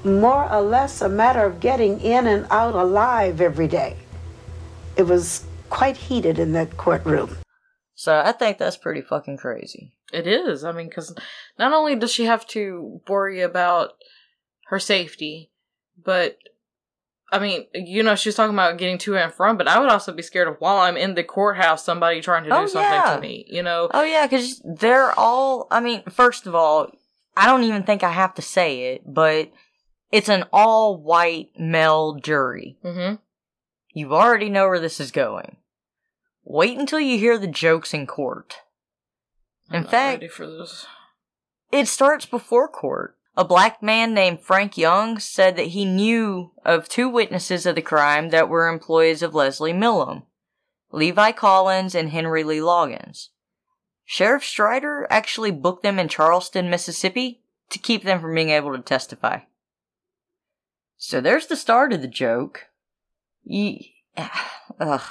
More 0.04 0.50
or 0.52 0.60
less 0.60 1.00
a 1.00 1.08
matter 1.08 1.44
of 1.44 1.60
getting 1.60 2.00
in 2.00 2.26
and 2.26 2.46
out 2.50 2.74
alive 2.74 3.40
every 3.40 3.68
day. 3.68 3.96
It 4.96 5.04
was 5.04 5.44
quite 5.70 5.96
heated 5.96 6.38
in 6.38 6.52
that 6.52 6.76
courtroom. 6.76 7.38
So, 7.94 8.18
I 8.24 8.32
think 8.32 8.58
that's 8.58 8.76
pretty 8.76 9.00
fucking 9.00 9.38
crazy. 9.38 9.92
It 10.12 10.26
is. 10.26 10.62
I 10.64 10.72
mean, 10.72 10.88
because 10.88 11.14
not 11.58 11.72
only 11.72 11.96
does 11.96 12.12
she 12.12 12.24
have 12.26 12.46
to 12.48 13.00
worry 13.08 13.40
about 13.40 13.92
her 14.66 14.78
safety, 14.78 15.50
but 16.04 16.36
I 17.32 17.38
mean, 17.38 17.66
you 17.72 18.02
know, 18.02 18.14
she's 18.14 18.34
talking 18.34 18.54
about 18.54 18.78
getting 18.78 18.98
to 18.98 19.16
and 19.16 19.32
from, 19.32 19.56
but 19.56 19.66
I 19.68 19.78
would 19.80 19.88
also 19.90 20.12
be 20.12 20.22
scared 20.22 20.46
of 20.48 20.56
while 20.60 20.78
I'm 20.78 20.96
in 20.96 21.14
the 21.14 21.24
courthouse, 21.24 21.84
somebody 21.84 22.20
trying 22.20 22.44
to 22.44 22.50
do 22.50 22.54
Oh, 22.56 22.66
something 22.66 22.92
yeah. 22.92 23.14
to 23.14 23.20
me. 23.20 23.44
You 23.48 23.62
know, 23.62 23.88
Oh, 23.92 24.02
yeah, 24.04 24.26
because 24.26 24.60
they're 24.64 25.18
all, 25.18 25.66
I 25.70 25.80
mean, 25.80 26.02
first 26.10 26.46
of 26.46 26.54
all, 26.54 26.90
I 27.36 27.46
don't 27.46 27.64
even 27.64 27.82
think 27.82 28.02
I 28.04 28.10
have 28.12 28.34
to 28.34 28.42
say 28.42 28.92
it, 28.94 29.02
but 29.06 29.50
it's 30.14 30.28
an 30.28 30.44
all 30.52 30.96
white 30.96 31.50
male 31.58 32.14
jury. 32.14 32.76
hmm 32.84 33.14
You 33.92 34.14
already 34.14 34.48
know 34.48 34.68
where 34.68 34.78
this 34.78 35.00
is 35.00 35.10
going. 35.10 35.56
Wait 36.44 36.78
until 36.78 37.00
you 37.00 37.18
hear 37.18 37.36
the 37.36 37.48
jokes 37.48 37.92
in 37.92 38.06
court. 38.06 38.58
I'm 39.70 39.82
In 39.82 39.88
fact, 39.88 40.30
for 40.30 40.46
this. 40.46 40.86
It 41.72 41.88
starts 41.88 42.26
before 42.26 42.68
court. 42.68 43.16
A 43.36 43.44
black 43.44 43.82
man 43.82 44.14
named 44.14 44.40
Frank 44.40 44.78
Young 44.78 45.18
said 45.18 45.56
that 45.56 45.74
he 45.74 45.84
knew 45.84 46.52
of 46.64 46.88
two 46.88 47.08
witnesses 47.08 47.66
of 47.66 47.74
the 47.74 47.82
crime 47.82 48.28
that 48.28 48.48
were 48.48 48.68
employees 48.68 49.20
of 49.20 49.34
Leslie 49.34 49.72
Milam 49.72 50.22
Levi 50.92 51.32
Collins 51.32 51.96
and 51.96 52.10
Henry 52.10 52.44
Lee 52.44 52.58
Loggins. 52.58 53.30
Sheriff 54.04 54.44
Strider 54.44 55.08
actually 55.10 55.50
booked 55.50 55.82
them 55.82 55.98
in 55.98 56.06
Charleston, 56.06 56.70
Mississippi 56.70 57.40
to 57.70 57.80
keep 57.80 58.04
them 58.04 58.20
from 58.20 58.32
being 58.36 58.50
able 58.50 58.76
to 58.76 58.80
testify. 58.82 59.40
So 60.96 61.20
there's 61.20 61.46
the 61.46 61.56
start 61.56 61.92
of 61.92 62.00
the 62.02 62.08
joke. 62.08 62.66
Ye- 63.44 63.94
ah, 64.16 64.62
Ugh. 64.80 65.02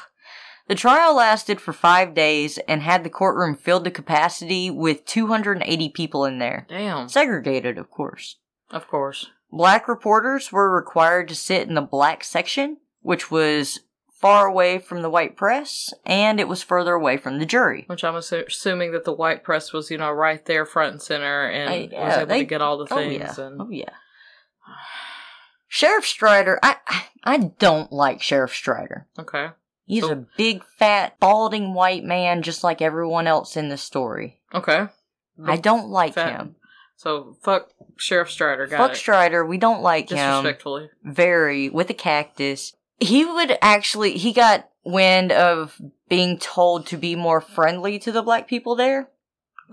The 0.68 0.76
trial 0.76 1.14
lasted 1.16 1.60
for 1.60 1.74
five 1.74 2.14
days 2.14 2.58
and 2.70 2.82
had 2.82 3.04
the 3.04 3.10
courtroom 3.10 3.56
filled 3.56 3.84
to 3.84 3.92
capacity 3.92 4.72
with 4.72 5.06
280 5.06 5.90
people 5.90 6.24
in 6.26 6.40
there. 6.40 6.66
Damn. 6.70 7.10
Segregated, 7.10 7.78
of 7.78 7.92
course. 7.92 8.38
Of 8.72 8.88
course. 8.88 9.30
Black 9.52 9.88
reporters 9.90 10.52
were 10.54 10.74
required 10.74 11.28
to 11.28 11.36
sit 11.36 11.68
in 11.68 11.76
the 11.76 11.82
black 11.82 12.24
section, 12.24 12.78
which 13.02 13.30
was 13.30 13.82
far 14.10 14.48
away 14.48 14.80
from 14.80 15.02
the 15.02 15.10
white 15.10 15.36
press, 15.36 15.94
and 16.06 16.40
it 16.40 16.48
was 16.48 16.64
further 16.64 16.94
away 16.94 17.18
from 17.18 17.40
the 17.40 17.46
jury. 17.46 17.84
Which 17.88 18.06
I'm 18.06 18.14
assu- 18.16 18.48
assuming 18.48 18.94
that 18.94 19.04
the 19.04 19.12
white 19.14 19.44
press 19.44 19.74
was, 19.74 19.92
you 19.92 19.98
know, 19.98 20.12
right 20.12 20.44
there, 20.46 20.66
front 20.66 20.94
and 20.94 21.02
center, 21.02 21.46
and 21.50 21.70
I- 21.70 21.90
was 22.06 22.14
uh, 22.16 22.20
able 22.22 22.30
they- 22.30 22.40
to 22.40 22.46
get 22.46 22.62
all 22.62 22.78
the 22.78 22.88
things. 22.88 23.22
Oh 23.38 23.42
yeah, 23.42 23.48
And 23.48 23.62
oh 23.62 23.70
yeah. 23.70 23.90
Sheriff 25.74 26.05
Strider, 26.05 26.59
I 26.61 26.76
I 27.24 27.38
don't 27.57 27.91
like 27.91 28.21
Sheriff 28.21 28.53
Strider. 28.53 29.07
okay, 29.17 29.49
He's 29.86 30.03
So- 30.03 30.11
a 30.11 30.15
big, 30.38 30.63
fat, 30.78 31.19
balding 31.19 31.74
white 31.74 32.03
man, 32.03 32.43
just 32.43 32.63
like 32.63 32.80
everyone 32.80 33.26
else 33.26 33.57
in 33.57 33.69
the 33.69 33.78
story. 33.78 34.39
okay. 34.53 34.88
I 35.43 35.55
don't 35.57 35.89
like 35.89 36.13
Fat- 36.13 36.32
him. 36.39 36.55
So 36.95 37.38
fuck 37.43 37.69
Sheriff 37.97 38.30
Strider. 38.30 38.67
Got 38.67 38.78
Fuck 38.78 38.91
it. 38.91 38.97
Strider, 38.97 39.43
we 39.43 39.57
don't 39.57 39.82
like 39.82 40.09
him. 40.11 40.17
Disrespectfully. 40.43 40.89
very 41.03 41.69
with 41.69 41.89
a 41.89 41.95
cactus. 41.95 42.76
He 42.99 43.26
would 43.26 43.57
actually 43.59 44.17
he 44.19 44.32
got 44.32 44.69
wind 44.86 45.32
of 45.32 45.82
being 46.07 46.38
told 46.38 46.86
to 46.88 46.97
be 46.97 47.15
more 47.15 47.41
friendly 47.41 47.97
to 47.97 48.11
the 48.11 48.21
black 48.21 48.47
people 48.47 48.76
there 48.76 49.09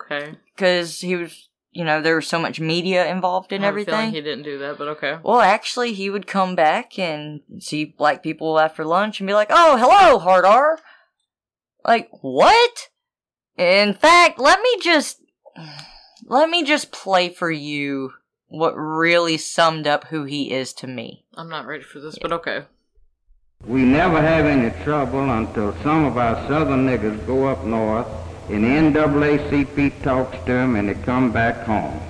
Okay. 0.00 0.36
because 0.56 1.00
he 1.02 1.14
was 1.14 1.49
you 1.72 1.84
know 1.84 2.00
there 2.02 2.16
was 2.16 2.26
so 2.26 2.38
much 2.38 2.60
media 2.60 3.08
involved 3.08 3.52
in 3.52 3.62
I 3.62 3.66
have 3.66 3.74
feeling 3.74 3.88
everything. 3.88 4.12
he 4.12 4.20
didn't 4.20 4.44
do 4.44 4.58
that, 4.58 4.78
but 4.78 4.88
okay. 4.88 5.18
well, 5.22 5.40
actually, 5.40 5.92
he 5.92 6.10
would 6.10 6.26
come 6.26 6.54
back 6.54 6.98
and 6.98 7.40
see 7.58 7.84
black 7.84 8.22
people 8.22 8.58
after 8.58 8.84
lunch 8.84 9.20
and 9.20 9.26
be 9.26 9.34
like, 9.34 9.50
"Oh, 9.50 9.76
hello, 9.76 10.18
hard 10.18 10.44
R. 10.44 10.78
Like, 11.84 12.10
what? 12.20 12.88
In 13.56 13.94
fact, 13.94 14.38
let 14.38 14.60
me 14.60 14.76
just. 14.82 15.22
Let 16.26 16.48
me 16.48 16.62
just 16.62 16.92
play 16.92 17.28
for 17.28 17.50
you 17.50 18.12
what 18.46 18.74
really 18.74 19.36
summed 19.36 19.86
up 19.86 20.04
who 20.08 20.24
he 20.24 20.52
is 20.52 20.72
to 20.74 20.86
me. 20.86 21.24
I'm 21.34 21.48
not 21.48 21.66
ready 21.66 21.82
for 21.82 21.98
this, 21.98 22.18
but 22.20 22.32
okay. 22.32 22.64
We 23.66 23.82
never 23.82 24.20
have 24.20 24.46
any 24.46 24.70
trouble 24.84 25.28
until 25.30 25.74
some 25.82 26.04
of 26.04 26.16
our 26.16 26.36
southern 26.46 26.86
niggas 26.86 27.26
go 27.26 27.46
up 27.46 27.64
north 27.64 28.06
and 28.52 28.94
the 28.94 29.00
NAACP 29.00 30.02
talks 30.02 30.36
to 30.46 30.52
him 30.52 30.76
and 30.76 30.88
they 30.88 30.94
come 30.94 31.32
back 31.32 31.56
home. 31.64 32.00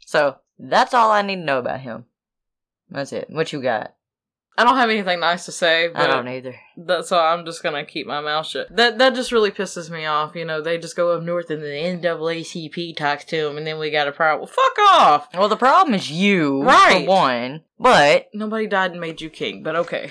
So, 0.00 0.36
that's 0.58 0.94
all 0.94 1.10
I 1.10 1.22
need 1.22 1.36
to 1.36 1.42
know 1.42 1.58
about 1.58 1.80
him. 1.80 2.06
That's 2.90 3.12
it. 3.12 3.28
What 3.30 3.52
you 3.52 3.60
got? 3.62 3.94
I 4.56 4.64
don't 4.64 4.74
have 4.76 4.90
anything 4.90 5.20
nice 5.20 5.44
to 5.44 5.52
say, 5.52 5.86
but 5.86 6.02
I 6.02 6.06
don't 6.08 6.26
either. 6.26 6.56
that, 6.78 7.06
so 7.06 7.16
I'm 7.16 7.44
just 7.44 7.62
gonna 7.62 7.84
keep 7.84 8.08
my 8.08 8.20
mouth 8.20 8.44
shut. 8.44 8.74
That 8.74 8.98
that 8.98 9.14
just 9.14 9.30
really 9.30 9.52
pisses 9.52 9.88
me 9.88 10.04
off. 10.04 10.34
You 10.34 10.44
know, 10.44 10.60
they 10.60 10.78
just 10.78 10.96
go 10.96 11.12
up 11.16 11.22
north 11.22 11.48
and 11.50 11.62
the 11.62 11.66
NAACP 11.68 12.96
talks 12.96 13.24
to 13.26 13.36
them, 13.44 13.56
and 13.56 13.64
then 13.64 13.78
we 13.78 13.92
got 13.92 14.08
a 14.08 14.12
problem. 14.12 14.40
Well, 14.40 14.52
fuck 14.52 14.78
off. 14.92 15.28
Well, 15.32 15.48
the 15.48 15.56
problem 15.56 15.94
is 15.94 16.10
you, 16.10 16.64
Right. 16.64 17.04
for 17.04 17.08
one. 17.08 17.62
But 17.78 18.30
Nobody 18.34 18.66
died 18.66 18.90
and 18.90 19.00
made 19.00 19.20
you 19.20 19.30
king, 19.30 19.62
but 19.62 19.76
okay. 19.76 20.10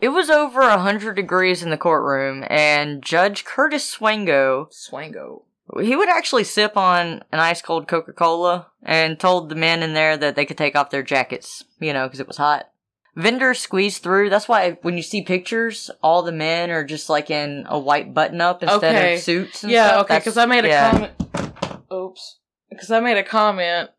It 0.00 0.08
was 0.10 0.30
over 0.30 0.60
a 0.62 0.78
hundred 0.78 1.14
degrees 1.14 1.62
in 1.62 1.70
the 1.70 1.76
courtroom, 1.76 2.44
and 2.48 3.02
Judge 3.02 3.44
Curtis 3.44 3.96
Swango 3.96 4.68
Swango. 4.72 5.42
He 5.80 5.96
would 5.96 6.08
actually 6.08 6.44
sip 6.44 6.76
on 6.76 7.24
an 7.32 7.40
ice 7.40 7.60
cold 7.60 7.88
Coca 7.88 8.12
Cola 8.12 8.68
and 8.84 9.18
told 9.18 9.48
the 9.48 9.56
men 9.56 9.82
in 9.82 9.94
there 9.94 10.16
that 10.16 10.36
they 10.36 10.46
could 10.46 10.56
take 10.58 10.76
off 10.76 10.90
their 10.90 11.02
jackets, 11.02 11.64
you 11.80 11.92
know, 11.92 12.06
because 12.06 12.20
it 12.20 12.28
was 12.28 12.36
hot. 12.36 12.70
Vendors 13.16 13.58
squeezed 13.58 14.02
through. 14.02 14.30
That's 14.30 14.46
why 14.46 14.72
when 14.82 14.96
you 14.96 15.02
see 15.02 15.22
pictures, 15.22 15.90
all 16.02 16.22
the 16.22 16.30
men 16.32 16.70
are 16.70 16.84
just 16.84 17.08
like 17.10 17.30
in 17.30 17.64
a 17.68 17.78
white 17.78 18.14
button 18.14 18.40
up 18.40 18.62
instead 18.62 18.94
Okay. 18.94 19.14
of 19.14 19.20
suits 19.20 19.64
and 19.64 19.72
Yeah, 19.72 19.88
stuff. 19.88 20.04
okay, 20.04 20.18
because 20.18 20.36
I 20.36 20.46
made 20.46 20.66
a 20.66 20.68
yeah. 20.68 20.90
comment. 20.92 21.12
Oops. 21.92 22.36
Because 22.70 22.90
I 22.90 23.00
made 23.00 23.16
a 23.16 23.22
comment 23.24 23.90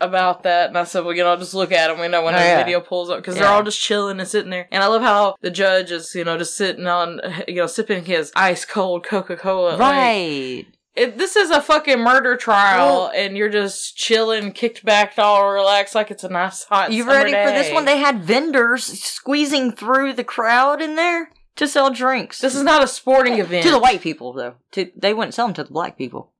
about 0.00 0.42
that, 0.44 0.68
and 0.68 0.78
I 0.78 0.84
said, 0.84 1.04
well, 1.04 1.14
you 1.14 1.22
know, 1.24 1.36
just 1.36 1.54
look 1.54 1.72
at 1.72 1.88
them. 1.88 2.00
We 2.00 2.08
know 2.08 2.22
when 2.24 2.34
Oh, 2.34 2.38
yeah. 2.38 2.58
video 2.58 2.80
pulls 2.80 3.10
up, 3.10 3.18
because 3.18 3.36
they're 3.36 3.48
all 3.48 3.62
just 3.62 3.80
chilling 3.80 4.18
and 4.20 4.28
sitting 4.28 4.50
there. 4.50 4.68
And 4.70 4.82
I 4.82 4.86
love 4.86 5.02
how 5.02 5.36
the 5.40 5.50
judge 5.50 5.90
is, 5.90 6.14
you 6.14 6.24
know, 6.24 6.36
just 6.38 6.56
sitting 6.56 6.86
on, 6.86 7.20
you 7.48 7.56
know, 7.56 7.66
sipping 7.66 8.04
his 8.04 8.32
ice 8.36 8.64
cold 8.64 9.04
Coca 9.04 9.36
Cola. 9.36 9.76
Right. 9.76 10.66
it, 10.94 11.18
this 11.18 11.36
is 11.36 11.50
a 11.50 11.60
fucking 11.60 12.00
murder 12.00 12.36
trial, 12.36 13.10
and 13.14 13.36
you're 13.36 13.48
just 13.50 13.96
chilling, 13.96 14.52
kicked 14.52 14.84
back, 14.84 15.14
all 15.18 15.50
relaxed, 15.52 15.94
like 15.94 16.10
it's 16.10 16.24
a 16.24 16.28
nice 16.28 16.64
hot. 16.64 16.92
You 16.92 17.06
ready 17.06 17.32
for 17.32 17.50
this 17.52 17.72
one? 17.72 17.84
They 17.84 17.98
had 17.98 18.22
vendors 18.22 18.84
squeezing 18.84 19.72
through 19.72 20.14
the 20.14 20.24
crowd 20.24 20.80
in 20.80 20.96
there 20.96 21.30
to 21.56 21.66
sell 21.66 21.90
drinks. 21.90 22.40
This 22.40 22.54
is 22.54 22.62
not 22.62 22.84
a 22.84 22.86
sporting 22.86 23.38
event. 23.38 23.64
to 23.64 23.70
the 23.70 23.78
white 23.78 24.00
people, 24.02 24.32
though. 24.32 24.54
To, 24.72 24.90
they 24.96 25.14
wouldn't 25.14 25.34
sell 25.34 25.46
them 25.46 25.54
to 25.54 25.64
the 25.64 25.72
black 25.72 25.96
people. 25.96 26.30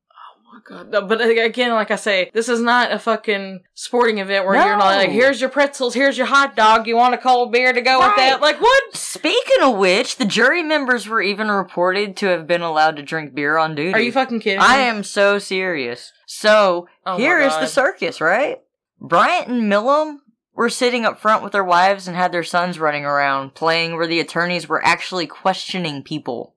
Oh 0.56 0.60
God. 0.64 0.90
No, 0.90 1.02
But 1.02 1.20
again, 1.20 1.72
like 1.72 1.90
I 1.90 1.96
say, 1.96 2.30
this 2.32 2.48
is 2.48 2.60
not 2.60 2.90
a 2.90 2.98
fucking 2.98 3.64
sporting 3.74 4.18
event 4.18 4.46
where 4.46 4.54
you're 4.54 4.76
not 4.76 4.96
like, 4.96 5.10
here's 5.10 5.40
your 5.40 5.50
pretzels, 5.50 5.92
here's 5.92 6.16
your 6.16 6.26
hot 6.26 6.56
dog, 6.56 6.86
you 6.86 6.96
want 6.96 7.14
a 7.14 7.18
cold 7.18 7.52
beer 7.52 7.72
to 7.72 7.80
go 7.82 7.98
with 7.98 8.16
that? 8.16 8.40
Like, 8.40 8.60
what? 8.60 8.96
Speaking 8.96 9.62
of 9.62 9.76
which, 9.76 10.16
the 10.16 10.24
jury 10.24 10.62
members 10.62 11.06
were 11.06 11.20
even 11.20 11.48
reported 11.48 12.16
to 12.18 12.26
have 12.26 12.46
been 12.46 12.62
allowed 12.62 12.96
to 12.96 13.02
drink 13.02 13.34
beer 13.34 13.58
on 13.58 13.74
duty. 13.74 13.92
Are 13.92 14.00
you 14.00 14.12
fucking 14.12 14.40
kidding 14.40 14.60
I 14.60 14.78
me? 14.78 14.82
am 14.84 15.04
so 15.04 15.38
serious. 15.38 16.12
So 16.26 16.88
Oh 17.04 17.18
here 17.18 17.38
is 17.38 17.54
the 17.54 17.66
circus, 17.66 18.20
right? 18.20 18.60
Bryant 18.98 19.48
and 19.48 19.68
Milam 19.68 20.22
were 20.54 20.70
sitting 20.70 21.04
up 21.04 21.20
front 21.20 21.42
with 21.42 21.52
their 21.52 21.64
wives 21.64 22.08
and 22.08 22.16
had 22.16 22.32
their 22.32 22.42
sons 22.42 22.78
running 22.78 23.04
around, 23.04 23.54
playing 23.54 23.96
where 23.96 24.06
the 24.06 24.20
attorneys 24.20 24.68
were 24.68 24.82
actually 24.84 25.26
questioning 25.26 26.02
people. 26.02 26.54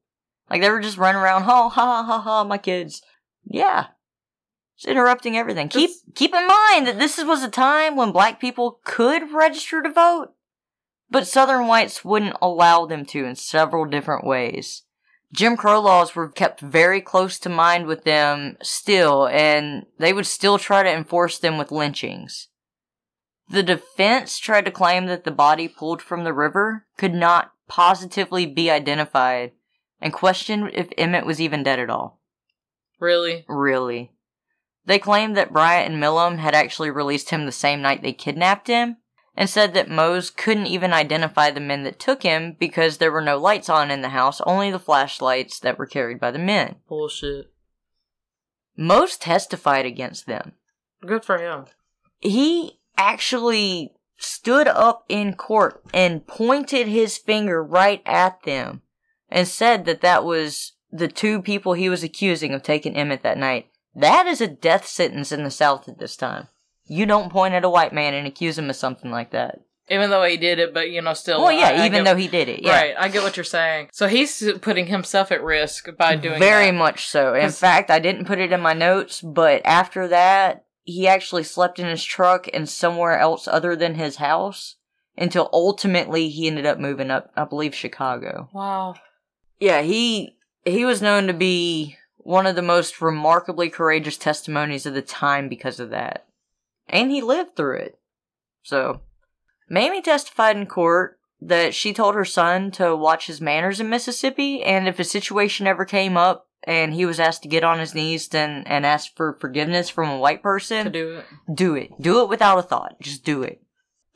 Like 0.50 0.62
they 0.62 0.70
were 0.70 0.80
just 0.80 0.98
running 0.98 1.22
around, 1.22 1.44
ha 1.44 1.68
ha 1.68 2.04
ha 2.04 2.22
ha, 2.22 2.44
my 2.46 2.58
kids. 2.58 3.02
Yeah. 3.50 3.88
It's 4.78 4.86
interrupting 4.86 5.36
everything. 5.36 5.68
Keep 5.68 5.92
keep 6.16 6.34
in 6.34 6.48
mind 6.48 6.88
that 6.88 7.00
this 7.00 7.22
was 7.22 7.44
a 7.44 7.50
time 7.50 7.98
when 7.98 8.14
black 8.14 8.40
people 8.40 8.80
could 8.86 9.34
register 9.34 9.82
to 9.82 9.92
vote, 9.92 10.30
but 11.10 11.28
southern 11.28 11.68
whites 11.68 12.06
wouldn't 12.06 12.38
allow 12.42 12.86
them 12.86 13.04
to 13.08 13.26
in 13.26 13.36
several 13.36 13.84
different 13.84 14.26
ways. 14.26 14.84
Jim 15.34 15.58
Crow 15.58 15.82
laws 15.82 16.16
were 16.16 16.30
kept 16.30 16.62
very 16.62 17.02
close 17.02 17.38
to 17.40 17.50
mind 17.50 17.88
with 17.88 18.04
them 18.04 18.56
still, 18.64 19.28
and 19.28 19.86
they 20.00 20.14
would 20.14 20.26
still 20.26 20.58
try 20.58 20.82
to 20.82 20.92
enforce 20.92 21.38
them 21.38 21.58
with 21.58 21.72
lynchings. 21.72 22.48
The 23.50 23.64
defense 23.64 24.38
tried 24.38 24.66
to 24.66 24.72
claim 24.72 25.08
that 25.08 25.26
the 25.26 25.32
body 25.32 25.68
pulled 25.68 26.02
from 26.02 26.24
the 26.24 26.34
river 26.34 26.86
could 26.98 27.14
not 27.14 27.52
positively 27.68 28.46
be 28.46 28.72
identified 28.72 29.52
and 30.00 30.14
questioned 30.14 30.72
if 30.74 30.90
Emmett 30.98 31.26
was 31.26 31.42
even 31.42 31.64
dead 31.64 31.80
at 31.80 31.90
all. 31.90 32.19
Really? 33.00 33.46
Really. 33.48 34.12
They 34.86 35.00
claimed 35.00 35.38
that 35.38 35.54
Bryant 35.54 35.92
and 35.92 36.00
Milam 36.00 36.38
had 36.40 36.56
actually 36.56 36.90
released 36.90 37.30
him 37.30 37.46
the 37.46 37.52
same 37.52 37.82
night 37.82 38.02
they 38.02 38.14
kidnapped 38.14 38.68
him, 38.68 38.98
and 39.36 39.50
said 39.50 39.74
that 39.74 39.90
Mose 39.90 40.30
couldn't 40.30 40.68
even 40.68 40.92
identify 40.92 41.50
the 41.50 41.62
men 41.62 41.84
that 41.84 42.00
took 42.00 42.24
him 42.24 42.58
because 42.60 42.98
there 42.98 43.12
were 43.12 43.22
no 43.22 43.38
lights 43.38 43.70
on 43.70 43.90
in 43.90 44.02
the 44.02 44.10
house, 44.10 44.42
only 44.42 44.70
the 44.70 44.80
flashlights 44.80 45.60
that 45.60 45.78
were 45.78 45.86
carried 45.86 46.20
by 46.20 46.32
the 46.32 46.40
men. 46.40 46.76
Bullshit. 46.90 47.46
Mose 48.76 49.16
testified 49.16 49.86
against 49.86 50.26
them. 50.26 50.54
Good 51.06 51.24
for 51.24 51.38
him. 51.38 51.66
He 52.20 52.80
actually 52.98 53.94
stood 54.18 54.68
up 54.68 55.06
in 55.08 55.36
court 55.36 55.84
and 55.94 56.28
pointed 56.28 56.88
his 56.88 57.18
finger 57.18 57.64
right 57.64 58.02
at 58.06 58.44
them 58.44 58.82
and 59.30 59.48
said 59.48 59.86
that 59.86 60.02
that 60.02 60.26
was 60.26 60.74
the 60.92 61.08
two 61.08 61.42
people 61.42 61.74
he 61.74 61.90
was 61.90 62.04
accusing 62.04 62.54
of 62.54 62.64
taking 62.64 62.96
Emmett 62.96 63.24
that 63.24 63.38
night. 63.38 63.68
That 63.96 64.26
is 64.28 64.42
a 64.42 64.48
death 64.48 64.86
sentence 64.88 65.32
in 65.32 65.44
the 65.44 65.52
South 65.52 65.88
at 65.90 66.00
this 66.00 66.16
time. 66.16 66.48
You 66.88 67.06
don't 67.06 67.32
point 67.32 67.54
at 67.54 67.64
a 67.66 67.70
white 67.70 67.94
man 67.94 68.14
and 68.14 68.26
accuse 68.28 68.58
him 68.58 68.70
of 68.70 68.76
something 68.76 69.12
like 69.12 69.32
that. 69.32 69.62
Even 69.92 70.12
though 70.12 70.24
he 70.24 70.38
did 70.38 70.60
it, 70.60 70.72
but 70.74 70.92
you 70.92 71.02
know, 71.02 71.14
still. 71.14 71.42
Well, 71.42 71.52
yeah, 71.52 71.70
I- 71.70 71.84
I 71.84 71.86
even 71.88 72.04
get- 72.04 72.06
though 72.06 72.16
he 72.16 72.28
did 72.28 72.48
it, 72.48 72.62
yeah. 72.62 72.72
Right, 72.80 72.96
I 72.98 73.08
get 73.10 73.24
what 73.24 73.36
you're 73.38 73.44
saying. 73.44 73.90
So 73.92 74.08
he's 74.08 74.52
putting 74.62 74.86
himself 74.86 75.32
at 75.32 75.44
risk 75.44 75.88
by 75.98 76.16
doing 76.16 76.40
Very 76.40 76.68
that. 76.68 76.74
much 76.78 77.08
so. 77.08 77.34
In 77.34 77.50
fact, 77.50 77.90
I 77.90 77.98
didn't 78.00 78.26
put 78.26 78.38
it 78.40 78.52
in 78.54 78.62
my 78.62 78.74
notes, 78.74 79.20
but 79.22 79.62
after 79.66 80.08
that, 80.08 80.66
he 80.84 81.08
actually 81.08 81.44
slept 81.44 81.80
in 81.80 81.88
his 81.88 82.04
truck 82.04 82.48
and 82.54 82.70
somewhere 82.70 83.18
else 83.18 83.48
other 83.48 83.76
than 83.76 83.96
his 83.96 84.18
house 84.18 84.76
until 85.18 85.50
ultimately 85.52 86.30
he 86.30 86.48
ended 86.48 86.66
up 86.68 86.78
moving 86.80 87.10
up, 87.12 87.32
I 87.36 87.46
believe, 87.46 87.74
Chicago. 87.76 88.50
Wow. 88.54 88.94
Yeah, 89.60 89.82
he 89.82 90.38
he 90.72 90.86
was 90.86 91.02
known 91.02 91.28
to 91.28 91.34
be 91.34 91.98
one 92.18 92.46
of 92.46 92.56
the 92.56 92.62
most 92.62 93.02
remarkably 93.02 93.70
courageous 93.70 94.18
testimonies 94.18 94.86
of 94.86 94.94
the 94.94 95.02
time 95.02 95.50
because 95.50 95.80
of 95.80 95.90
that. 95.90 96.26
And 96.88 97.12
he 97.12 97.22
lived 97.22 97.56
through 97.56 97.78
it. 97.78 98.00
So, 98.64 99.02
Mamie 99.70 100.02
testified 100.02 100.58
in 100.58 100.66
court 100.66 101.20
that 101.42 101.74
she 101.74 101.94
told 101.94 102.16
her 102.16 102.26
son 102.26 102.72
to 102.72 102.96
watch 102.96 103.28
his 103.28 103.40
manners 103.40 103.80
in 103.80 103.90
Mississippi, 103.90 104.62
and 104.64 104.88
if 104.88 105.00
a 105.00 105.04
situation 105.04 105.68
ever 105.68 105.86
came 105.86 106.18
up 106.18 106.48
and 106.66 106.94
he 106.94 107.06
was 107.06 107.20
asked 107.20 107.44
to 107.44 107.48
get 107.48 107.64
on 107.64 107.80
his 107.80 107.96
knees 107.96 108.34
and, 108.36 108.68
and 108.68 108.86
ask 108.86 109.16
for 109.16 109.38
forgiveness 109.40 109.90
from 109.90 110.10
a 110.10 110.18
white 110.18 110.44
person, 110.44 110.86
To 110.86 110.90
do 110.92 111.18
it. 111.20 111.26
do 111.56 111.76
it. 111.76 111.90
Do 112.02 112.22
it 112.22 112.30
without 112.30 112.60
a 112.60 112.64
thought. 112.64 113.00
Just 113.02 113.24
do 113.24 113.42
it. 113.44 113.62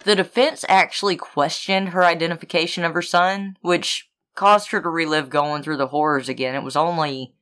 The 0.04 0.16
defense 0.16 0.66
actually 0.68 1.16
questioned 1.16 1.90
her 1.90 2.04
identification 2.04 2.84
of 2.84 2.94
her 2.94 3.02
son, 3.02 3.56
which 3.62 4.10
caused 4.36 4.72
her 4.72 4.82
to 4.82 4.90
relive 4.90 5.30
going 5.30 5.64
through 5.64 5.78
the 5.78 5.88
horrors 5.88 6.30
again. 6.30 6.56
It 6.56 6.64
was 6.64 6.76
only 6.76 7.34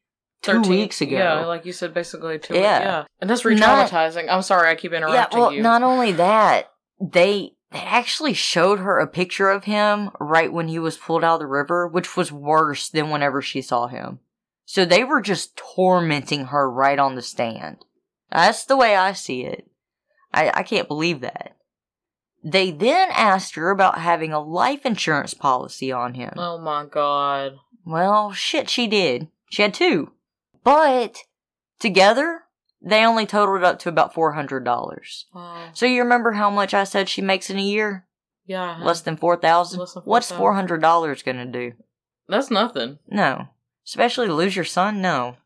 two 0.41 0.53
13 0.53 0.69
weeks 0.71 1.01
ago. 1.01 1.17
Yeah, 1.17 1.45
like 1.45 1.65
you 1.65 1.73
said, 1.73 1.93
basically 1.93 2.39
two 2.39 2.55
Yeah. 2.55 2.79
weeks. 2.79 2.85
Yeah. 2.85 3.03
And 3.19 3.29
that's 3.29 3.45
re 3.45 3.55
traumatizing. 3.55 4.27
I'm 4.29 4.41
sorry, 4.41 4.69
I 4.69 4.75
keep 4.75 4.93
interrupting 4.93 5.37
yeah, 5.39 5.43
well, 5.43 5.53
you. 5.53 5.61
not 5.61 5.83
only 5.83 6.11
that, 6.13 6.71
they 6.99 7.51
they 7.71 7.79
actually 7.79 8.33
showed 8.33 8.79
her 8.79 8.99
a 8.99 9.07
picture 9.07 9.49
of 9.49 9.63
him 9.63 10.09
right 10.19 10.51
when 10.51 10.67
he 10.67 10.77
was 10.77 10.97
pulled 10.97 11.23
out 11.23 11.35
of 11.35 11.39
the 11.39 11.47
river, 11.47 11.87
which 11.87 12.17
was 12.17 12.29
worse 12.31 12.89
than 12.89 13.09
whenever 13.09 13.41
she 13.41 13.61
saw 13.61 13.87
him. 13.87 14.19
So 14.65 14.83
they 14.83 15.05
were 15.05 15.21
just 15.21 15.55
tormenting 15.55 16.45
her 16.47 16.69
right 16.69 16.99
on 16.99 17.15
the 17.15 17.21
stand. 17.21 17.77
That's 18.29 18.65
the 18.65 18.75
way 18.75 18.95
I 18.97 19.13
see 19.13 19.43
it. 19.45 19.69
I, 20.33 20.51
I 20.53 20.63
can't 20.63 20.87
believe 20.89 21.21
that. 21.21 21.55
They 22.43 22.71
then 22.71 23.09
asked 23.11 23.55
her 23.55 23.69
about 23.69 23.99
having 23.99 24.33
a 24.33 24.39
life 24.39 24.85
insurance 24.85 25.33
policy 25.33 25.91
on 25.91 26.15
him. 26.15 26.33
oh 26.37 26.57
my 26.57 26.85
god. 26.85 27.53
Well, 27.85 28.31
shit, 28.31 28.69
she 28.69 28.87
did. 28.87 29.27
She 29.49 29.61
had 29.61 29.73
two. 29.73 30.11
But 30.63 31.17
together, 31.79 32.41
they 32.81 33.05
only 33.05 33.25
totaled 33.25 33.63
up 33.63 33.79
to 33.79 33.89
about 33.89 34.13
$400. 34.13 35.23
Wow. 35.33 35.69
So 35.73 35.85
you 35.85 36.01
remember 36.01 36.31
how 36.33 36.49
much 36.49 36.73
I 36.73 36.83
said 36.83 37.09
she 37.09 37.21
makes 37.21 37.49
in 37.49 37.57
a 37.57 37.63
year? 37.63 38.05
Yeah. 38.45 38.79
Less 38.81 39.01
than 39.01 39.17
4000 39.17 39.79
Less 39.79 39.95
What's 40.03 40.31
$400 40.31 41.23
gonna 41.23 41.45
do? 41.45 41.73
That's 42.27 42.49
nothing. 42.51 42.99
No. 43.09 43.49
Especially 43.85 44.27
lose 44.27 44.55
your 44.55 44.65
son? 44.65 45.01
No. 45.01 45.37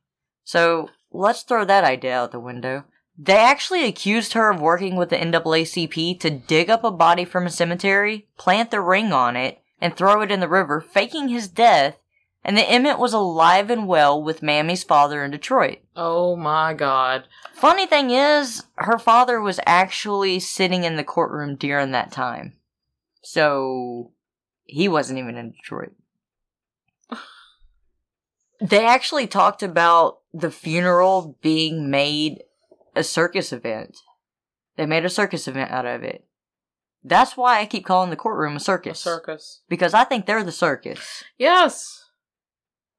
So 0.43 0.89
let's 1.12 1.43
throw 1.43 1.66
that 1.66 1.84
idea 1.84 2.16
out 2.18 2.32
the 2.32 2.39
window. 2.39 2.84
They 3.18 3.38
actually 3.38 3.86
accused 3.86 4.34
her 4.34 4.49
of 4.51 4.59
working 4.59 4.95
with 4.95 5.09
the 5.09 5.18
NAACP 5.18 6.20
to 6.20 6.30
dig 6.30 6.70
up 6.70 6.84
a 6.84 6.91
body 6.91 7.24
from 7.24 7.45
a 7.45 7.49
cemetery, 7.49 8.28
plant 8.38 8.72
the 8.72 8.82
ring 8.82 9.13
on 9.13 9.36
it, 9.38 9.61
and 9.80 9.95
throw 9.95 10.22
it 10.22 10.32
in 10.32 10.41
the 10.41 10.49
river, 10.49 10.82
faking 10.82 11.30
his 11.30 11.47
death, 11.47 11.97
and 12.43 12.57
that 12.57 12.70
Emmett 12.70 12.99
was 12.99 13.13
alive 13.13 13.70
and 13.70 13.88
well 13.88 14.22
with 14.22 14.43
Mamie's 14.43 14.84
father 14.84 15.24
in 15.24 15.32
Detroit. 15.32 15.80
Oh 15.95 16.36
my 16.36 16.74
god. 16.74 17.24
Funny 17.53 17.88
thing 17.88 18.11
is, 18.11 18.63
her 18.76 18.99
father 18.99 19.39
was 19.39 19.59
actually 19.66 20.39
sitting 20.39 20.84
in 20.84 20.95
the 20.95 21.03
courtroom 21.03 21.55
during 21.55 21.91
that 21.91 22.11
time. 22.11 22.53
So, 23.24 24.11
he 24.66 24.88
wasn't 24.88 25.20
even 25.20 25.38
in 25.38 25.51
Detroit. 25.51 25.93
They 28.61 28.86
actually 28.86 29.28
talked 29.28 29.61
about 29.63 30.20
the 30.34 30.49
funeral 30.49 31.38
being 31.41 31.91
made 31.91 32.41
a 32.96 33.04
circus 33.04 33.52
event. 33.54 33.98
They 34.78 34.86
made 34.86 35.06
a 35.06 35.10
circus 35.10 35.48
event 35.48 35.72
out 35.72 35.86
of 35.86 36.04
it. 36.04 36.26
That's 37.04 37.38
why 37.38 37.60
I 37.60 37.66
keep 37.66 37.86
calling 37.86 38.10
the 38.10 38.16
courtroom 38.16 38.54
a 38.54 38.56
A 38.58 38.60
circus. 38.60 39.00
circus. 39.00 39.62
Because 39.70 39.93
I 39.93 40.04
think 40.06 40.26
they're 40.26 40.43
the 40.43 40.52
circus. 40.52 41.24
Yes. 41.38 42.05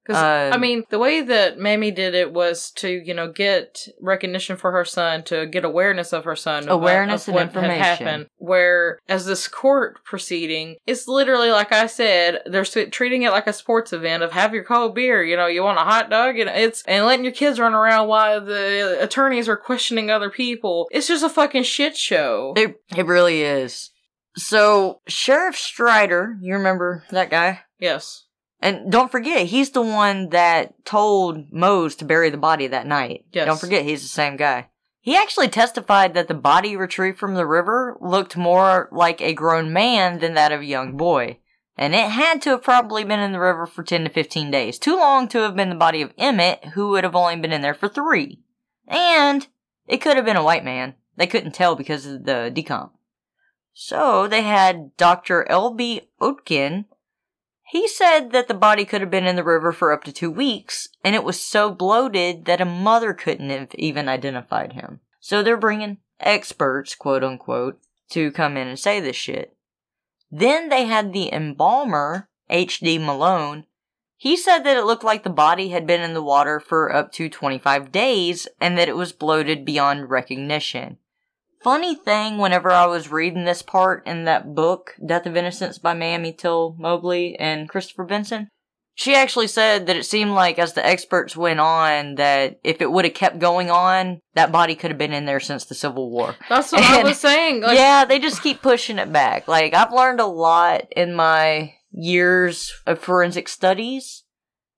Because 0.07 0.23
I 0.23 0.51
Um, 0.51 0.61
mean, 0.61 0.85
the 0.91 0.99
way 0.99 1.21
that 1.21 1.59
Mamie 1.59 1.91
did 1.91 2.15
it 2.15 2.33
was 2.33 2.71
to, 2.73 2.89
you 2.89 3.13
know, 3.15 3.31
get 3.33 3.89
recognition 4.01 4.57
for 4.57 4.71
her 4.73 4.85
son, 4.85 5.23
to 5.25 5.47
get 5.47 5.65
awareness 5.65 6.13
of 6.13 6.25
her 6.25 6.37
son, 6.37 6.69
Awareness 6.69 7.27
of 7.29 7.35
and 7.35 7.35
what 7.35 7.43
had 7.55 7.65
information. 7.71 8.07
happened. 8.07 8.27
Where, 8.37 8.99
as 9.09 9.27
this 9.27 9.49
court 9.49 10.05
proceeding, 10.05 10.77
it's 10.87 11.09
literally 11.09 11.51
like 11.51 11.73
I 11.73 11.87
said, 11.87 12.43
they're 12.47 12.65
treating 12.65 13.23
it 13.23 13.31
like 13.31 13.47
a 13.47 13.53
sports 13.53 13.93
event 13.93 14.23
of 14.23 14.33
have 14.33 14.55
your 14.55 14.65
cold 14.65 14.95
beer, 14.95 15.25
you 15.25 15.37
know, 15.37 15.47
you 15.47 15.63
want 15.63 15.79
a 15.79 15.83
hot 15.83 16.11
dog, 16.11 16.39
and 16.39 16.49
it's 16.51 16.83
and 16.87 17.05
letting 17.07 17.25
your 17.25 17.33
kids 17.35 17.59
run 17.59 17.75
around 17.75 18.09
while 18.09 18.41
the 18.45 18.99
attorneys 19.01 19.49
are 19.49 19.57
questioning 19.57 20.11
other 20.11 20.31
people. 20.31 20.87
It's 20.91 21.09
just 21.09 21.25
a 21.25 21.29
fucking 21.29 21.65
shit 21.65 21.97
show. 21.97 22.55
It, 22.57 22.77
it 22.97 23.07
really 23.07 23.43
is. 23.43 23.91
So, 24.37 25.01
Sheriff 25.09 25.57
Strider, 25.57 26.37
you 26.43 26.55
remember 26.55 27.05
that 27.11 27.31
guy? 27.31 27.63
yes. 27.79 28.25
And 28.61 28.91
don't 28.91 29.13
forget, 29.13 29.47
he's 29.47 29.71
the 29.71 29.83
one 29.83 30.31
that 30.31 30.85
told 30.85 31.53
Mose 31.53 31.95
to 31.97 32.05
bury 32.05 32.31
the 32.31 32.39
body 32.39 32.67
that 32.67 32.87
night. 32.87 33.27
Yes. 33.33 33.47
Don't 33.47 33.61
forget, 33.61 33.85
he's 33.85 34.03
the 34.03 34.09
same 34.09 34.37
guy. 34.37 34.71
He 35.01 35.15
actually 35.15 35.49
testified 35.49 36.15
that 36.15 36.27
the 36.27 36.35
body 36.35 36.77
retrieved 36.77 37.19
from 37.19 37.35
the 37.35 37.47
river 37.47 37.97
looked 38.01 38.37
more 38.37 38.89
like 38.91 39.21
a 39.21 39.35
grown 39.35 39.73
man 39.73 40.19
than 40.19 40.35
that 40.35 40.53
of 40.53 40.63
a 40.63 40.65
young 40.65 40.97
boy. 40.97 41.39
And 41.77 41.95
it 41.95 42.11
had 42.11 42.41
to 42.43 42.51
have 42.51 42.63
probably 42.63 43.05
been 43.05 43.21
in 43.21 43.33
the 43.33 43.39
river 43.39 43.67
for 43.67 43.85
10 43.85 44.05
to 44.05 44.11
15 44.11 44.51
days. 44.51 44.79
Too 44.79 44.97
long 44.97 45.29
to 45.29 45.39
have 45.41 45.55
been 45.55 45.69
the 45.69 45.75
body 45.75 46.01
of 46.01 46.13
Emmett, 46.17 46.65
who 46.75 46.89
would 46.89 47.05
have 47.05 47.15
only 47.15 47.37
been 47.37 47.53
in 47.53 47.61
there 47.61 47.75
for 47.75 47.89
three. 47.89 48.41
And 48.89 49.47
it 49.87 49.99
could 49.99 50.17
have 50.17 50.25
been 50.25 50.37
a 50.37 50.43
white 50.43 50.65
man. 50.65 50.95
They 51.17 51.27
couldn't 51.27 51.53
tell 51.53 51.77
because 51.77 52.07
of 52.07 52.25
the 52.25 52.51
decomp. 52.55 52.91
So 53.75 54.27
they 54.27 54.43
had 54.43 54.97
Dr. 54.97 55.49
L.B. 55.51 56.03
Otken 56.21 56.87
he 57.69 57.89
said 57.89 58.31
that 58.31 58.47
the 58.47 58.55
body 58.55 58.85
could 58.85 59.01
have 59.01 59.11
been 59.11 59.27
in 59.27 59.35
the 59.35 59.43
river 59.43 59.73
for 59.73 59.93
up 59.93 60.05
to 60.05 60.12
two 60.12 60.31
weeks, 60.31 60.89
and 61.03 61.17
it 61.17 61.25
was 61.25 61.43
so 61.43 61.73
bloated 61.73 62.45
that 62.45 62.61
a 62.61 62.64
mother 62.64 63.12
couldn't 63.12 63.51
have 63.51 63.75
even 63.75 64.09
identified 64.09 64.75
him. 64.75 65.01
So 65.19 65.43
they're 65.43 65.57
bringing 65.57 65.99
experts, 66.21 66.95
quote 66.95 67.25
unquote, 67.25 67.81
to 68.11 68.31
come 68.31 68.57
in 68.57 68.69
and 68.69 68.79
say 68.79 69.01
this 69.01 69.17
shit. 69.17 69.57
Then 70.31 70.69
they 70.69 70.85
had 70.85 71.12
the 71.12 71.33
embalmer, 71.33 72.29
H.D. 72.49 72.99
Malone. 72.99 73.67
He 74.17 74.37
said 74.37 74.61
that 74.61 74.77
it 74.77 74.85
looked 74.85 75.05
like 75.05 75.25
the 75.25 75.31
body 75.31 75.71
had 75.71 75.89
been 75.89 76.01
in 76.01 76.14
the 76.14 76.23
water 76.23 76.61
for 76.61 76.95
up 76.95 77.11
to 77.14 77.29
25 77.29 77.91
days 77.91 78.47
and 78.61 78.79
that 78.79 78.89
it 78.89 78.97
was 78.97 79.12
bloated 79.12 79.64
beyond 79.64 80.09
recognition. 80.09 80.99
Funny 81.63 81.95
thing, 81.95 82.39
whenever 82.39 82.71
I 82.71 82.87
was 82.87 83.11
reading 83.11 83.45
this 83.45 83.63
part 83.63 84.07
in 84.07 84.25
that 84.25 84.55
book, 84.55 84.95
Death 85.05 85.27
of 85.27 85.37
Innocence 85.37 85.79
by 85.79 85.95
Mamie 85.95 86.33
Till 86.33 86.77
Mobley 86.79 87.37
and 87.39 87.69
Christopher 87.69 88.05
Benson, 88.05 88.49
she 88.95 89.15
actually 89.15 89.47
said 89.47 89.87
that 89.87 89.97
it 89.97 90.07
seemed 90.07 90.31
like 90.31 90.59
as 90.59 90.73
the 90.73 90.85
experts 90.85 91.37
went 91.37 91.61
on 91.61 92.15
that 92.15 92.59
if 92.65 92.81
it 92.81 92.91
would 92.91 93.05
have 93.05 93.13
kept 93.13 93.39
going 93.39 93.71
on, 93.71 94.21
that 94.35 94.51
body 94.51 94.75
could 94.75 94.91
have 94.91 94.99
been 94.99 95.13
in 95.13 95.27
there 95.27 95.39
since 95.39 95.67
the 95.67 95.75
Civil 95.75 96.11
War. 96.11 96.35
That's 96.49 96.73
what 96.73 96.83
I 96.83 97.03
was 97.03 97.19
saying. 97.19 97.61
Like, 97.61 97.77
yeah, 97.77 98.07
they 98.07 98.19
just 98.19 98.43
keep 98.43 98.63
pushing 98.63 98.99
it 98.99 99.13
back. 99.13 99.49
Like 99.49 99.75
I've 99.75 99.93
learned 99.93 100.21
a 100.21 100.27
lot 100.27 100.87
in 100.97 101.15
my 101.15 101.75
years 101.91 102.73
of 102.87 102.99
forensic 102.99 103.49
studies 103.49 104.25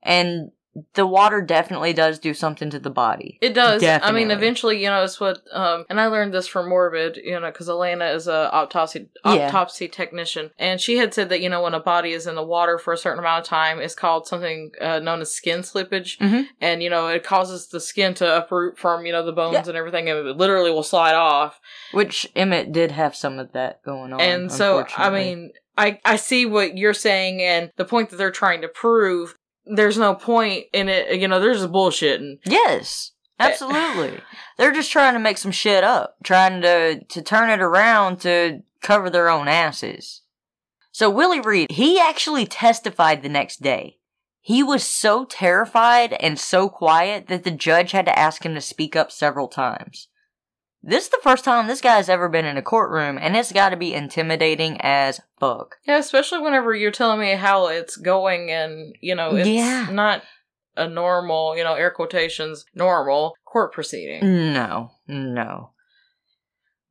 and 0.03 0.51
the 0.95 1.07
water 1.07 1.41
definitely 1.41 1.93
does 1.93 2.19
do 2.19 2.35
something 2.35 2.71
to 2.71 2.79
the 2.79 2.91
body. 2.91 3.39
It 3.41 3.55
does. 3.55 3.83
I 3.85 4.13
mean, 4.13 4.31
eventually, 4.31 4.83
you 4.83 4.89
know, 4.89 5.03
it's 5.05 5.21
what, 5.21 5.39
um, 5.53 5.85
and 5.89 6.01
I 6.01 6.07
learned 6.07 6.33
this 6.35 6.47
from 6.47 6.69
Morbid, 6.69 7.17
you 7.17 7.39
know, 7.39 7.51
because 7.51 7.69
Alaina 7.69 8.07
is 8.07 8.27
a 8.29 8.53
autopsy 8.53 9.09
Yeah. 9.25 9.49
autopsy 9.49 9.89
technician, 9.89 10.51
and 10.59 10.81
she 10.81 10.97
had 10.99 11.15
said 11.15 11.29
that 11.31 11.41
you 11.41 11.49
know 11.49 11.63
when 11.63 11.75
a 11.75 11.81
body 11.81 12.13
is 12.13 12.27
in 12.27 12.35
the 12.35 12.43
water 12.45 12.79
for 12.79 12.93
a 12.93 12.97
certain 12.99 13.19
amount 13.19 13.41
of 13.45 13.49
time, 13.49 13.81
it's 13.81 13.95
called 13.95 14.27
something 14.27 14.73
uh, 14.81 14.99
known 15.01 15.21
as 15.21 15.33
skin 15.33 15.61
slippage, 15.61 16.19
Mhm. 16.19 16.47
and 16.61 16.83
you 16.83 16.91
know 16.91 17.09
it 17.09 17.25
causes 17.25 17.69
the 17.69 17.81
skin 17.81 18.15
to 18.15 18.37
uproot 18.39 18.79
from 18.79 19.07
you 19.07 19.13
know 19.13 19.25
the 19.25 19.33
bones 19.33 19.55
Yeah. 19.55 19.65
and 19.69 19.77
everything, 19.77 20.09
and 20.09 20.27
it 20.29 20.37
literally 20.37 20.71
will 20.71 20.83
slide 20.83 21.15
off. 21.15 21.61
Which 21.93 22.31
Emmett 22.37 22.73
did 22.73 22.91
have 22.93 23.15
some 23.17 23.39
of 23.39 23.53
that 23.53 23.83
going 23.83 24.13
on. 24.13 24.21
and 24.21 24.53
so, 24.53 24.85
I 24.97 25.11
mean, 25.11 25.53
I 25.77 26.01
I 26.05 26.17
see 26.17 26.47
what 26.47 26.77
you're 26.77 26.95
saying, 26.95 27.41
and 27.43 27.71
the 27.77 27.85
point 27.85 28.11
that 28.11 28.17
they're 28.17 28.31
trying 28.31 28.63
to 28.63 28.69
prove. 28.69 29.35
There's 29.75 29.99
no 29.99 30.15
point 30.15 30.67
in 30.73 30.89
it, 30.89 31.21
you 31.21 31.29
know. 31.29 31.41
There's 31.41 31.63
a 31.63 31.69
bullshitting. 31.69 32.39
Yes, 32.45 33.13
absolutely. 33.39 34.21
They're 34.57 34.73
just 34.73 34.93
trying 34.93 35.15
to 35.15 35.21
make 35.21 35.39
some 35.39 35.53
shit 35.53 35.85
up, 35.85 36.17
trying 36.23 36.63
to 36.63 37.05
to 37.05 37.23
turn 37.23 37.51
it 37.51 37.61
around 37.61 38.21
to 38.21 38.63
cover 38.81 39.11
their 39.11 39.29
own 39.29 39.49
asses. 39.49 40.23
So 40.93 41.11
Willie 41.11 41.41
Reed, 41.41 41.71
he 41.71 42.01
actually 42.01 42.47
testified 42.47 43.23
the 43.23 43.29
next 43.29 43.63
day. 43.63 43.99
He 44.41 44.63
was 44.63 44.83
so 44.83 45.25
terrified 45.27 46.15
and 46.15 46.39
so 46.39 46.69
quiet 46.69 47.27
that 47.27 47.45
the 47.45 47.51
judge 47.51 47.93
had 47.93 48.07
to 48.07 48.19
ask 48.19 48.45
him 48.45 48.55
to 48.55 48.61
speak 48.61 48.97
up 48.97 49.13
several 49.13 49.47
times. 49.47 50.09
This 50.83 51.05
is 51.05 51.11
the 51.11 51.19
first 51.23 51.45
time 51.45 51.67
this 51.67 51.81
guy's 51.81 52.09
ever 52.09 52.29
been 52.29 52.45
in 52.45 52.57
a 52.57 52.63
courtroom, 52.63 53.19
and 53.21 53.37
it's 53.37 53.53
got 53.53 53.71
to 53.71 53.77
be 53.77 53.95
intimidating 53.95 54.81
as 54.81 55.21
fuck. 55.41 55.77
Yeah, 55.87 55.99
especially 55.99 56.41
whenever 56.41 56.75
you're 56.75 56.91
telling 56.93 57.21
me 57.21 57.33
how 57.33 57.67
it's 57.67 57.97
going 57.97 58.51
and, 58.51 58.95
you 59.01 59.15
know, 59.15 59.35
it's 59.35 59.49
Yeah. 59.49 59.89
not 59.91 60.23
a 60.77 60.89
normal, 60.89 61.57
you 61.57 61.65
know, 61.65 61.75
air 61.75 61.91
quotations, 61.91 62.65
normal 62.75 63.35
court 63.45 63.73
proceeding. 63.73 64.53
No, 64.53 64.93
no. 65.09 65.71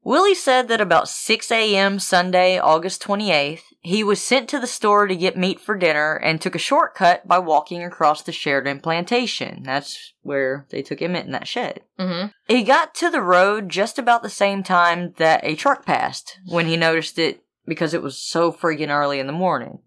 Willie 0.07 0.35
said 0.35 0.69
that 0.69 0.79
about 0.79 1.09
6 1.09 1.51
a.m. 1.51 1.99
Sunday, 1.99 2.57
August 2.57 3.03
28th, 3.03 3.63
he 3.81 4.05
was 4.05 4.21
sent 4.21 4.47
to 4.47 4.57
the 4.57 4.65
store 4.65 5.05
to 5.05 5.13
get 5.17 5.35
meat 5.35 5.59
for 5.59 5.77
dinner 5.77 6.15
and 6.15 6.39
took 6.39 6.55
a 6.55 6.59
shortcut 6.59 7.27
by 7.27 7.39
walking 7.39 7.83
across 7.83 8.21
the 8.21 8.31
Sheridan 8.31 8.79
plantation. 8.79 9.63
That's 9.63 10.13
where 10.21 10.65
they 10.69 10.81
took 10.81 11.01
him 11.01 11.13
in 11.13 11.31
that 11.31 11.45
shed. 11.45 11.81
Mm-hmm. 11.99 12.27
He 12.47 12.63
got 12.63 12.95
to 12.95 13.09
the 13.09 13.21
road 13.21 13.67
just 13.67 13.99
about 13.99 14.23
the 14.23 14.29
same 14.29 14.63
time 14.63 15.13
that 15.17 15.41
a 15.43 15.57
truck 15.57 15.85
passed 15.85 16.39
when 16.47 16.67
he 16.67 16.77
noticed 16.77 17.19
it 17.19 17.43
because 17.65 17.93
it 17.93 18.01
was 18.01 18.17
so 18.17 18.53
friggin' 18.53 18.87
early 18.87 19.19
in 19.19 19.27
the 19.27 19.33
morning. 19.33 19.79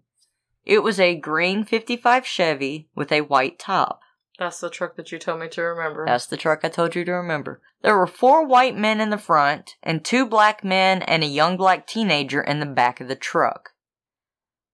It 0.65 0.83
was 0.83 0.99
a 0.99 1.15
green 1.15 1.65
55 1.65 2.27
Chevy 2.27 2.89
with 2.93 3.11
a 3.11 3.21
white 3.21 3.57
top. 3.57 4.01
That's 4.41 4.59
the 4.59 4.71
truck 4.71 4.95
that 4.95 5.11
you 5.11 5.19
told 5.19 5.39
me 5.39 5.49
to 5.49 5.61
remember. 5.61 6.03
That's 6.03 6.25
the 6.25 6.35
truck 6.35 6.61
I 6.63 6.69
told 6.69 6.95
you 6.95 7.05
to 7.05 7.11
remember. 7.11 7.61
There 7.83 7.95
were 7.95 8.07
four 8.07 8.43
white 8.43 8.75
men 8.75 8.99
in 8.99 9.11
the 9.11 9.19
front, 9.19 9.75
and 9.83 10.03
two 10.03 10.25
black 10.25 10.63
men 10.63 11.03
and 11.03 11.23
a 11.23 11.27
young 11.27 11.57
black 11.57 11.85
teenager 11.85 12.41
in 12.41 12.59
the 12.59 12.65
back 12.65 12.99
of 12.99 13.07
the 13.07 13.15
truck. 13.15 13.73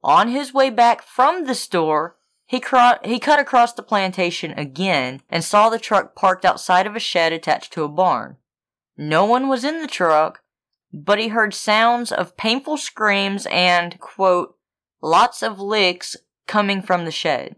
On 0.01 0.29
his 0.29 0.53
way 0.53 0.69
back 0.69 1.01
from 1.01 1.43
the 1.43 1.53
store, 1.53 2.15
he, 2.45 2.63
he 3.03 3.19
cut 3.19 3.41
across 3.41 3.73
the 3.73 3.83
plantation 3.83 4.51
again 4.51 5.21
and 5.29 5.43
saw 5.43 5.69
the 5.69 5.77
truck 5.77 6.15
parked 6.15 6.45
outside 6.45 6.87
of 6.87 6.95
a 6.95 6.99
shed 7.01 7.33
attached 7.33 7.73
to 7.73 7.83
a 7.83 7.89
barn. 7.89 8.37
No 8.95 9.25
one 9.25 9.49
was 9.49 9.65
in 9.65 9.81
the 9.81 9.87
truck, 9.87 10.43
but 10.93 11.19
he 11.19 11.27
heard 11.27 11.53
sounds 11.53 12.13
of 12.13 12.37
painful 12.37 12.77
screams 12.77 13.45
and, 13.51 13.99
quote, 13.99 14.55
lots 15.01 15.43
of 15.43 15.59
licks 15.59 16.15
coming 16.47 16.81
from 16.81 17.03
the 17.03 17.11
shed. 17.11 17.57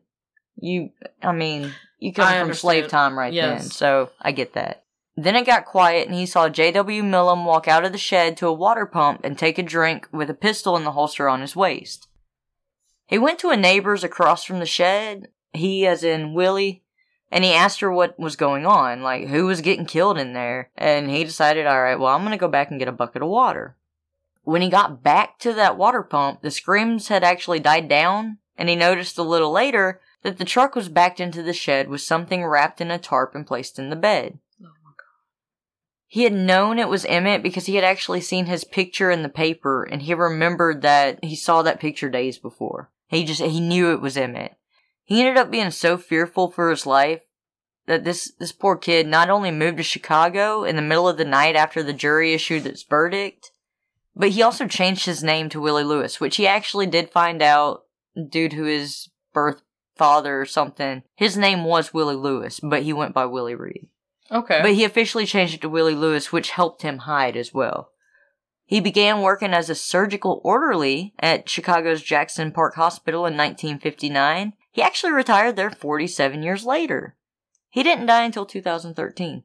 You, 0.56 0.90
I 1.22 1.34
mean, 1.34 1.74
you 2.00 2.14
come 2.14 2.28
I 2.28 2.40
from 2.40 2.54
slave 2.54 2.88
time 2.88 3.18
right 3.18 3.34
Yes. 3.34 3.62
then, 3.62 3.70
so 3.72 4.10
I 4.22 4.32
get 4.32 4.54
that. 4.54 4.84
Then 5.16 5.36
it 5.36 5.46
got 5.46 5.66
quiet 5.66 6.08
and 6.08 6.16
he 6.16 6.26
saw 6.26 6.48
J.W. 6.48 7.04
Milam 7.04 7.44
walk 7.46 7.68
out 7.68 7.84
of 7.84 7.92
the 7.92 7.98
shed 7.98 8.38
to 8.38 8.48
a 8.48 8.54
water 8.54 8.86
pump 8.86 9.22
and 9.24 9.38
take 9.38 9.58
a 9.58 9.64
drink 9.64 10.08
with 10.12 10.30
a 10.30 10.34
pistol 10.34 10.78
in 10.78 10.86
the 10.86 10.94
holster 10.94 11.28
on 11.28 11.42
his 11.42 11.56
waist. 11.58 12.08
He 13.06 13.18
went 13.18 13.40
to 13.40 13.50
a 13.50 13.58
neighbor's 13.58 14.04
across 14.04 14.44
from 14.46 14.60
the 14.60 14.66
shed, 14.66 15.28
he 15.52 15.86
as 15.86 16.04
in 16.04 16.34
Willie, 16.34 16.84
and 17.32 17.44
he 17.44 17.52
asked 17.54 17.80
her 17.82 17.92
what 17.92 18.18
was 18.20 18.36
going 18.36 18.66
on, 18.66 19.02
like 19.02 19.28
who 19.28 19.46
was 19.46 19.62
getting 19.62 19.86
killed 19.86 20.18
in 20.18 20.34
there, 20.34 20.70
and 20.78 21.10
he 21.10 21.24
decided, 21.24 21.66
alright, 21.68 22.00
well, 22.00 22.16
I'm 22.16 22.24
gonna 22.24 22.38
go 22.38 22.48
back 22.48 22.70
and 22.70 22.80
get 22.80 22.88
a 22.88 22.94
bucket 22.94 23.22
of 23.22 23.28
water. 23.30 23.76
When 24.44 24.62
he 24.62 24.70
got 24.70 25.04
back 25.04 25.38
to 25.40 25.54
that 25.54 25.78
water 25.78 26.02
pump, 26.02 26.42
the 26.42 26.52
screams 26.52 27.10
had 27.10 27.24
actually 27.24 27.60
died 27.60 27.90
down, 27.90 28.38
and 28.58 28.70
he 28.70 28.76
noticed 28.76 29.18
a 29.18 29.24
little 29.24 29.52
later 29.52 30.00
that 30.24 30.38
the 30.38 30.46
truck 30.46 30.76
was 30.76 30.90
backed 30.90 31.20
into 31.20 31.42
the 31.42 31.54
shed 31.54 31.90
with 31.90 32.02
something 32.02 32.46
wrapped 32.46 32.82
in 32.82 32.92
a 32.92 33.00
tarp 33.00 33.36
and 33.36 33.48
placed 33.48 33.80
in 33.80 33.90
the 33.90 33.96
bed. 33.96 34.40
Oh 34.62 34.66
my 34.84 34.92
god. 34.92 35.06
He 36.08 36.24
had 36.24 36.34
known 36.34 36.80
it 36.80 36.90
was 36.90 37.06
Emmett 37.06 37.44
because 37.44 37.66
he 37.66 37.76
had 37.76 37.84
actually 37.84 38.22
seen 38.22 38.46
his 38.46 38.64
picture 38.64 39.12
in 39.12 39.24
the 39.24 39.30
paper 39.30 39.84
and 39.84 40.02
he 40.02 40.14
remembered 40.14 40.82
that 40.82 41.24
he 41.24 41.36
saw 41.36 41.62
that 41.62 41.80
picture 41.80 42.10
days 42.10 42.38
before. 42.38 42.92
He 43.08 43.24
just, 43.24 43.42
he 43.42 43.60
knew 43.60 43.92
it 43.92 44.02
was 44.02 44.18
Emmett. 44.18 44.56
He 45.04 45.22
ended 45.22 45.38
up 45.38 45.50
being 45.50 45.72
so 45.72 45.98
fearful 45.98 46.52
for 46.52 46.70
his 46.70 46.86
life 46.86 47.22
that 47.88 48.04
this 48.04 48.32
this 48.38 48.52
poor 48.52 48.78
kid 48.78 49.08
not 49.08 49.32
only 49.32 49.50
moved 49.50 49.78
to 49.78 49.84
Chicago 49.84 50.64
in 50.64 50.76
the 50.76 50.82
middle 50.84 51.10
of 51.10 51.18
the 51.18 51.26
night 51.26 51.56
after 51.56 51.82
the 51.82 51.92
jury 51.92 52.36
issued 52.36 52.68
its 52.68 52.84
verdict, 52.84 53.52
but 54.16 54.30
he 54.30 54.44
also 54.44 54.68
changed 54.68 55.08
his 55.08 55.24
name 55.24 55.50
to 55.50 55.60
Willie 55.60 55.84
Louis, 55.84 56.20
which 56.22 56.36
he 56.36 56.46
actually 56.46 56.86
did 56.86 57.10
find 57.10 57.42
out 57.42 57.86
due 58.30 58.48
to 58.50 58.64
his 58.64 59.10
birth 59.34 59.64
father 60.00 60.42
or 60.42 60.46
something. 60.46 61.04
His 61.16 61.38
name 61.38 61.64
was 61.64 61.94
Willie 61.94 62.16
Louis, 62.16 62.60
but 62.62 62.82
he 62.82 62.94
went 62.94 63.14
by 63.14 63.26
Willie 63.26 63.54
Reed. 63.54 63.90
Okay. 64.32 64.60
But 64.64 64.74
he 64.74 64.84
officially 64.84 65.26
changed 65.28 65.54
it 65.56 65.62
to 65.62 65.70
Willie 65.70 65.94
Louis, 65.94 66.32
which 66.32 66.52
helped 66.52 66.82
him 66.82 67.00
hide 67.00 67.38
as 67.38 67.54
well. 67.54 67.92
He 68.66 68.80
began 68.80 69.22
working 69.22 69.54
as 69.54 69.70
a 69.70 69.76
surgical 69.76 70.42
orderly 70.44 71.14
at 71.20 71.50
Chicago's 71.50 72.02
Jackson 72.02 72.52
Park 72.52 72.76
Hospital 72.76 73.22
in 73.26 73.36
1959. 73.36 74.54
He 74.72 74.82
actually 74.82 75.12
retired 75.12 75.56
there 75.56 75.72
47 75.72 76.44
years 76.44 76.64
later. 76.66 77.16
He 77.70 77.84
didn't 77.84 78.06
die 78.06 78.24
until 78.24 78.46
2013. 78.46 79.44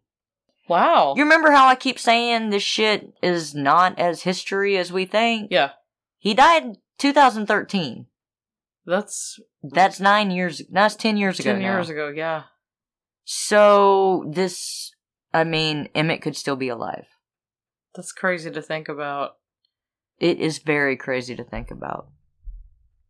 wow. 0.69 1.15
You 1.17 1.23
remember 1.23 1.51
how 1.51 1.67
I 1.67 1.75
keep 1.75 1.99
saying 1.99 2.51
this 2.51 2.63
shit 2.63 3.15
is 3.23 3.55
not 3.55 3.99
as 3.99 4.23
history 4.23 4.77
as 4.79 4.93
we 4.93 5.05
think? 5.07 5.49
yeah. 5.51 5.71
He 6.19 6.33
died 6.35 6.77
2013. 6.99 8.07
That's 8.87 9.41
That's 9.63 10.01
nine 10.01 10.31
years. 10.31 10.63
That's 10.71 10.97
ten 10.97 11.17
years 11.17 11.41
ago. 11.41 11.53
ten 11.53 11.63
years 11.63 11.89
ago. 11.89 12.09
Yeah. 12.09 12.45
So 13.25 14.31
this, 14.31 14.93
I 15.33 15.45
mean, 15.45 15.89
Emmett 15.95 16.21
could 16.21 16.37
still 16.37 16.57
be 16.57 16.69
alive. 16.69 17.07
That's 17.95 18.13
crazy 18.13 18.51
to 18.51 18.61
think 18.61 18.89
about. 18.89 19.37
It 20.19 20.39
is 20.39 20.59
very 20.59 20.97
crazy 20.97 21.35
to 21.37 21.45
think 21.45 21.71
about. 21.71 22.09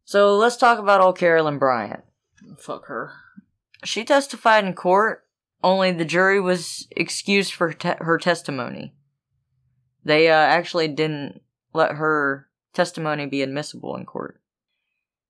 So 0.05 0.37
let's 0.37 0.57
talk 0.57 0.79
about 0.79 1.01
old 1.01 1.19
Carolyn 1.19 1.59
Bryant. 1.59 2.05
Fuck 2.59 2.87
her. 2.87 3.13
She 3.85 4.05
testified 4.05 4.65
in 4.65 4.75
court, 4.75 5.25
only 5.63 5.93
the 5.93 6.05
jury 6.05 6.41
was 6.41 6.87
excused 6.91 7.53
for 7.53 7.73
te- 7.73 7.95
her 7.99 8.19
testimony. 8.19 8.95
They 10.05 10.29
uh, 10.29 10.35
actually 10.35 10.89
didn't 10.89 11.41
let 11.73 11.93
her 11.93 12.49
testimony 12.75 13.27
be 13.27 13.43
admissible 13.43 13.97
in 13.97 14.05
court. 14.05 14.41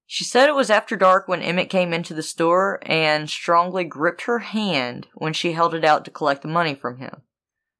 She 0.06 0.24
said 0.24 0.48
it 0.48 0.54
was 0.54 0.70
after 0.70 0.96
dark 0.96 1.28
when 1.28 1.42
Emmett 1.42 1.70
came 1.70 1.92
into 1.92 2.14
the 2.14 2.22
store 2.22 2.78
and 2.82 3.28
strongly 3.28 3.84
gripped 3.84 4.22
her 4.22 4.40
hand 4.40 5.08
when 5.14 5.32
she 5.32 5.52
held 5.52 5.74
it 5.74 5.84
out 5.84 6.04
to 6.04 6.10
collect 6.10 6.42
the 6.42 6.48
money 6.48 6.74
from 6.74 6.98
him. 6.98 7.22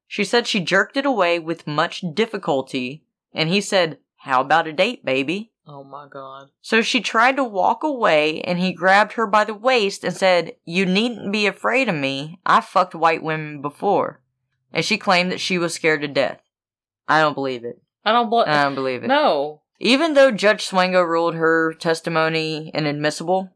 She 0.07 0.23
said 0.23 0.47
she 0.47 0.59
jerked 0.59 0.97
it 0.97 1.05
away 1.05 1.39
with 1.39 1.67
much 1.67 2.03
difficulty, 2.13 3.03
and 3.33 3.49
he 3.49 3.61
said, 3.61 3.99
How 4.17 4.41
about 4.41 4.67
a 4.67 4.73
date, 4.73 5.03
baby? 5.05 5.51
Oh 5.67 5.83
my 5.83 6.07
god. 6.07 6.49
So 6.61 6.81
she 6.81 7.01
tried 7.01 7.37
to 7.37 7.43
walk 7.43 7.83
away, 7.83 8.41
and 8.41 8.59
he 8.59 8.71
grabbed 8.71 9.13
her 9.13 9.25
by 9.25 9.43
the 9.43 9.53
waist 9.53 10.03
and 10.03 10.15
said, 10.15 10.55
You 10.63 10.85
needn't 10.85 11.31
be 11.31 11.47
afraid 11.47 11.89
of 11.89 11.95
me. 11.95 12.39
I 12.45 12.61
fucked 12.61 12.93
white 12.95 13.23
women 13.23 13.61
before. 13.61 14.21
And 14.71 14.85
she 14.85 14.97
claimed 14.97 15.31
that 15.31 15.39
she 15.39 15.57
was 15.57 15.73
scared 15.73 16.01
to 16.01 16.07
death. 16.07 16.41
I 17.07 17.21
don't 17.21 17.33
believe 17.33 17.63
it. 17.63 17.81
I 18.03 18.11
don't 18.11 18.29
bl- 18.29 18.41
I 18.41 18.63
don't 18.63 18.75
believe 18.75 19.03
it. 19.03 19.07
No. 19.07 19.61
Even 19.79 20.13
though 20.13 20.31
Judge 20.31 20.65
Swango 20.65 21.05
ruled 21.05 21.35
her 21.35 21.73
testimony 21.73 22.71
inadmissible, 22.73 23.51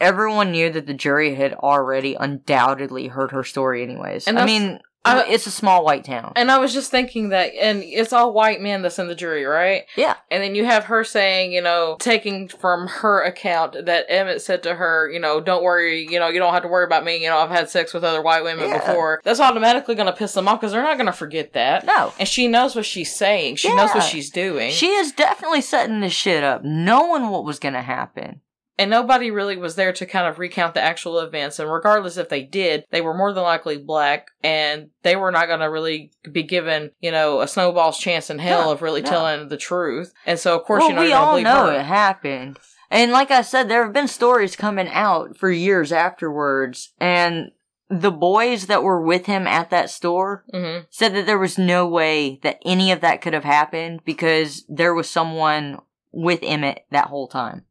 everyone 0.00 0.52
knew 0.52 0.70
that 0.70 0.86
the 0.86 0.94
jury 0.94 1.34
had 1.34 1.54
already 1.54 2.14
undoubtedly 2.14 3.08
heard 3.08 3.32
her 3.32 3.44
story 3.44 3.82
anyways. 3.82 4.28
And 4.28 4.38
I 4.38 4.44
mean, 4.44 4.80
I- 5.16 5.28
it's 5.28 5.46
a 5.46 5.50
small 5.50 5.84
white 5.84 6.04
town. 6.04 6.32
And 6.36 6.50
I 6.50 6.58
was 6.58 6.72
just 6.72 6.90
thinking 6.90 7.30
that, 7.30 7.52
and 7.54 7.82
it's 7.82 8.12
all 8.12 8.32
white 8.32 8.60
men 8.60 8.82
that's 8.82 8.98
in 8.98 9.08
the 9.08 9.14
jury, 9.14 9.44
right? 9.44 9.84
Yeah. 9.96 10.16
And 10.30 10.42
then 10.42 10.54
you 10.54 10.64
have 10.64 10.84
her 10.84 11.04
saying, 11.04 11.52
you 11.52 11.62
know, 11.62 11.96
taking 12.00 12.48
from 12.48 12.86
her 12.88 13.22
account 13.22 13.86
that 13.86 14.06
Emmett 14.08 14.42
said 14.42 14.62
to 14.64 14.74
her, 14.74 15.10
you 15.10 15.20
know, 15.20 15.40
don't 15.40 15.62
worry, 15.62 16.06
you 16.08 16.18
know, 16.18 16.28
you 16.28 16.38
don't 16.38 16.52
have 16.52 16.62
to 16.62 16.68
worry 16.68 16.84
about 16.84 17.04
me. 17.04 17.22
You 17.22 17.28
know, 17.30 17.38
I've 17.38 17.50
had 17.50 17.68
sex 17.70 17.92
with 17.94 18.04
other 18.04 18.22
white 18.22 18.42
women 18.44 18.68
Yeah. 18.68 18.78
before. 18.78 19.20
That's 19.24 19.40
automatically 19.40 19.94
going 19.94 20.06
to 20.06 20.12
piss 20.12 20.32
them 20.34 20.48
off 20.48 20.60
because 20.60 20.72
they're 20.72 20.82
not 20.82 20.96
going 20.96 21.06
to 21.06 21.12
forget 21.12 21.52
that. 21.54 21.84
No. 21.86 22.12
And 22.18 22.28
she 22.28 22.48
knows 22.48 22.76
what 22.76 22.84
she's 22.86 23.14
saying. 23.14 23.56
She 23.56 23.74
knows 23.74 23.90
what 23.90 24.02
she's 24.04 24.30
doing. 24.30 24.70
She 24.72 24.88
is 24.88 25.12
definitely 25.12 25.60
setting 25.60 26.00
this 26.00 26.12
shit 26.12 26.44
up, 26.44 26.62
knowing 26.64 27.30
what 27.30 27.44
was 27.44 27.58
gonna 27.58 27.82
happen. 27.82 28.40
And 28.78 28.90
nobody 28.90 29.30
really 29.30 29.56
was 29.56 29.74
there 29.74 29.92
to 29.92 30.06
kind 30.06 30.26
of 30.28 30.38
recount 30.38 30.74
the 30.74 30.80
actual 30.80 31.18
events. 31.18 31.58
And 31.58 31.70
regardless 31.70 32.16
if 32.16 32.28
they 32.28 32.42
did, 32.42 32.84
they 32.90 33.00
were 33.00 33.12
more 33.14 33.32
than 33.32 33.42
likely 33.42 33.76
black 33.76 34.28
and 34.42 34.90
they 35.02 35.16
were 35.16 35.32
not 35.32 35.48
going 35.48 35.60
to 35.60 35.66
really 35.70 36.12
be 36.30 36.44
given, 36.44 36.92
you 37.00 37.10
know, 37.10 37.40
a 37.40 37.48
snowball's 37.48 37.98
chance 37.98 38.30
in 38.30 38.38
hell 38.38 38.66
No, 38.66 38.72
of 38.72 38.80
really 38.82 39.02
no. 39.02 39.08
telling 39.10 39.48
the 39.48 39.56
truth. 39.56 40.12
And 40.24 40.38
so, 40.38 40.56
of 40.56 40.64
course, 40.64 40.80
well, 40.82 40.90
you 40.90 40.94
know, 40.96 41.02
we 41.02 41.12
all 41.12 41.40
know 41.40 41.66
her. 41.66 41.80
it 41.80 41.84
happened. 41.84 42.58
And 42.90 43.12
like 43.12 43.30
I 43.30 43.42
said, 43.42 43.68
there 43.68 43.84
have 43.84 43.92
been 43.92 44.08
stories 44.08 44.56
coming 44.56 44.88
out 44.88 45.36
for 45.36 45.50
years 45.50 45.92
afterwards, 45.92 46.92
and 46.98 47.50
the 47.90 48.10
boys 48.10 48.66
that 48.66 48.82
were 48.82 49.00
with 49.02 49.26
him 49.26 49.46
at 49.46 49.70
that 49.70 49.90
store 49.90 50.44
hmm 50.52 50.78
said 50.90 51.14
that 51.14 51.26
there 51.26 51.38
was 51.38 51.58
no 51.58 51.86
way 51.86 52.38
that 52.42 52.58
any 52.64 52.92
of 52.92 53.00
that 53.00 53.20
could 53.22 53.32
have 53.34 53.44
happened 53.44 54.00
because 54.04 54.64
there 54.68 54.94
was 54.94 55.08
someone 55.10 55.78
with 56.12 56.40
Emmett 56.42 56.84
that 56.90 57.06
whole 57.08 57.28
time. 57.28 57.64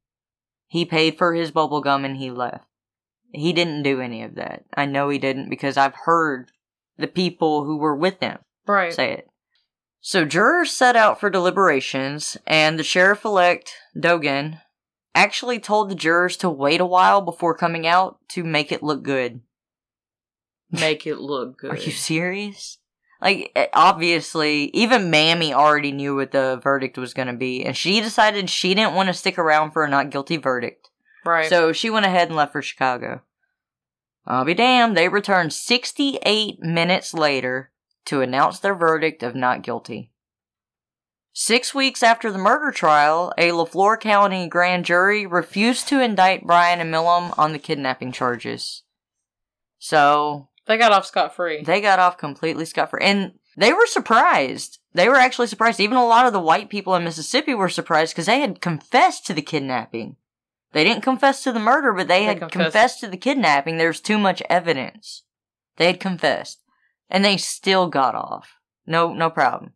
He 0.68 0.86
paid 0.86 1.18
for 1.18 1.34
his 1.34 1.52
bubble 1.52 1.82
gum 1.82 2.06
and 2.06 2.18
he 2.18 2.30
left. 2.30 2.66
He 3.32 3.54
didn't 3.54 3.84
do 3.84 4.02
any 4.02 4.24
of 4.24 4.36
that. 4.36 4.66
I 4.76 4.86
know 4.86 5.10
he 5.10 5.18
didn't 5.18 5.50
because 5.50 5.78
I've 5.78 5.96
heard 6.06 6.52
the 6.98 7.08
people 7.08 7.64
who 7.66 7.78
were 7.78 7.96
with 7.96 8.20
him 8.20 8.40
Right. 8.66 8.94
say 8.94 9.12
it. 9.14 9.28
So 10.00 10.26
jurors 10.26 10.72
set 10.72 10.96
out 10.96 11.20
for 11.20 11.30
deliberations, 11.30 12.38
and 12.46 12.80
the 12.80 12.84
sheriff 12.84 13.26
elect, 13.26 13.74
Dogan, 14.00 14.60
actually 15.14 15.60
told 15.60 15.90
the 15.90 15.96
jurors 15.96 16.38
to 16.38 16.50
wait 16.50 16.80
a 16.80 16.86
while 16.86 17.20
before 17.22 17.58
coming 17.58 17.86
out 17.86 18.20
to 18.30 18.44
make 18.44 18.72
it 18.72 18.84
look 18.84 19.04
good. 19.04 19.42
Make 20.72 21.06
it 21.08 21.18
look 21.18 21.58
good. 21.58 21.72
Are 21.74 21.78
you 21.78 21.92
serious? 21.92 22.78
Like, 23.22 23.52
eh, 23.56 23.68
obviously, 23.74 24.66
even 24.74 25.10
Mamie 25.10 25.54
already 25.54 25.92
knew 25.92 26.16
what 26.16 26.32
the 26.32 26.60
verdict 26.62 26.98
was 26.98 27.14
going 27.14 27.28
to 27.28 27.34
be, 27.34 27.66
and 27.66 27.76
she 27.76 28.00
decided 28.00 28.50
she 28.50 28.76
didn't 28.76 28.94
want 28.94 29.08
to 29.08 29.14
stick 29.14 29.40
around 29.40 29.72
for 29.72 29.84
a 29.84 29.90
not 29.90 30.10
guilty 30.10 30.38
verdict. 30.38 30.90
right. 31.26 31.50
So 31.50 31.74
she 31.74 31.90
went 31.90 32.06
ahead 32.06 32.28
and 32.28 32.38
left 32.38 32.52
for 32.52 32.62
Chicago. 32.62 33.22
I'll 34.26 34.46
be 34.46 34.54
damned, 34.54 34.98
they 34.98 35.08
returned 35.08 35.54
68 35.54 36.60
minutes 36.60 37.14
later 37.14 37.72
to 38.06 38.22
announce 38.22 38.60
their 38.60 38.76
verdict 38.76 39.24
of 39.24 39.36
not 39.36 39.64
guilty. 39.64 40.12
Six 41.32 41.74
weeks 41.74 42.02
after 42.02 42.32
the 42.32 42.38
murder 42.40 42.72
trial, 42.72 43.32
a 43.38 43.52
Leflore 43.52 44.00
County 44.00 44.48
grand 44.48 44.86
jury 44.86 45.26
refused 45.26 45.88
to 45.90 46.02
indict 46.02 46.48
Bryant 46.48 46.82
and 46.82 46.90
Milam 46.90 47.34
on 47.38 47.54
the 47.54 47.60
kidnapping 47.60 48.12
charges. 48.12 48.84
So, 49.78 50.50
they 50.68 50.78
got 50.78 50.92
off 50.92 51.06
scot 51.06 51.36
free. 51.36 51.64
they 51.64 51.82
got 51.82 52.00
off 52.00 52.18
completely 52.18 52.66
scot 52.66 52.90
free. 52.92 53.00
And 53.04 53.34
they 53.56 53.74
were 53.74 53.86
surprised. 53.88 54.80
They 54.94 55.10
were 55.10 55.16
actually 55.16 55.48
surprised. 55.48 55.80
Even 55.80 55.98
a 55.98 56.06
lot 56.06 56.28
of 56.28 56.34
the 56.34 56.40
white 56.40 56.70
people 56.70 56.96
in 56.96 57.04
Mississippi 57.04 57.54
were 57.54 57.70
surprised 57.70 58.14
because 58.14 58.26
they 58.28 58.40
had 58.42 58.62
confessed 58.62 59.26
to 59.28 59.34
the 59.34 59.42
kidnapping. 59.42 60.16
They 60.74 60.84
didn't 60.84 61.04
confess 61.04 61.44
to 61.44 61.52
the 61.52 61.60
murder, 61.60 61.94
but 61.94 62.08
they, 62.08 62.20
They 62.20 62.26
had 62.26 62.40
confessed. 62.40 62.54
confessed 62.54 63.00
to 63.00 63.08
the 63.08 63.18
kidnapping. 63.18 63.78
There 63.78 63.88
was 63.88 64.02
too 64.02 64.18
much 64.18 64.44
evidence. 64.50 65.24
They 65.78 65.88
had 65.88 66.00
confessed. 66.00 66.62
And 67.10 67.24
they 67.24 67.38
still 67.38 67.88
got 67.88 68.16
off. 68.16 68.56
No, 68.86 69.14
no 69.14 69.30
problem. 69.30 69.72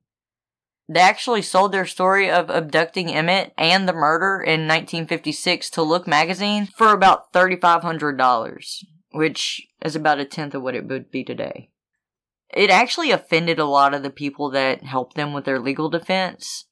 They 0.90 1.00
actually 1.00 1.42
sold 1.42 1.72
their 1.72 1.86
story 1.86 2.30
of 2.30 2.50
abducting 2.50 3.14
Emmett 3.14 3.54
and 3.58 3.88
the 3.88 3.94
murder 3.94 4.42
in 4.42 4.68
1956 4.68 5.70
to 5.72 5.82
Look 5.82 6.06
magazine 6.06 6.66
for 6.66 6.92
about 6.92 7.32
$3,500, 7.32 8.84
which 9.12 9.68
is 9.84 9.96
about 9.96 10.20
a 10.20 10.26
tenth 10.26 10.54
of 10.56 10.62
what 10.62 10.76
it 10.76 10.88
would 10.88 11.12
be 11.12 11.24
today. 11.24 11.70
It 12.54 12.70
actually 12.70 13.12
offended 13.12 13.60
a 13.60 13.66
lot 13.66 13.94
of 13.94 14.04
the 14.04 14.10
people 14.10 14.50
that 14.52 14.84
helped 14.84 15.16
them 15.16 15.32
with 15.34 15.46
their 15.46 15.60
legal 15.60 15.90
defense, 15.90 16.66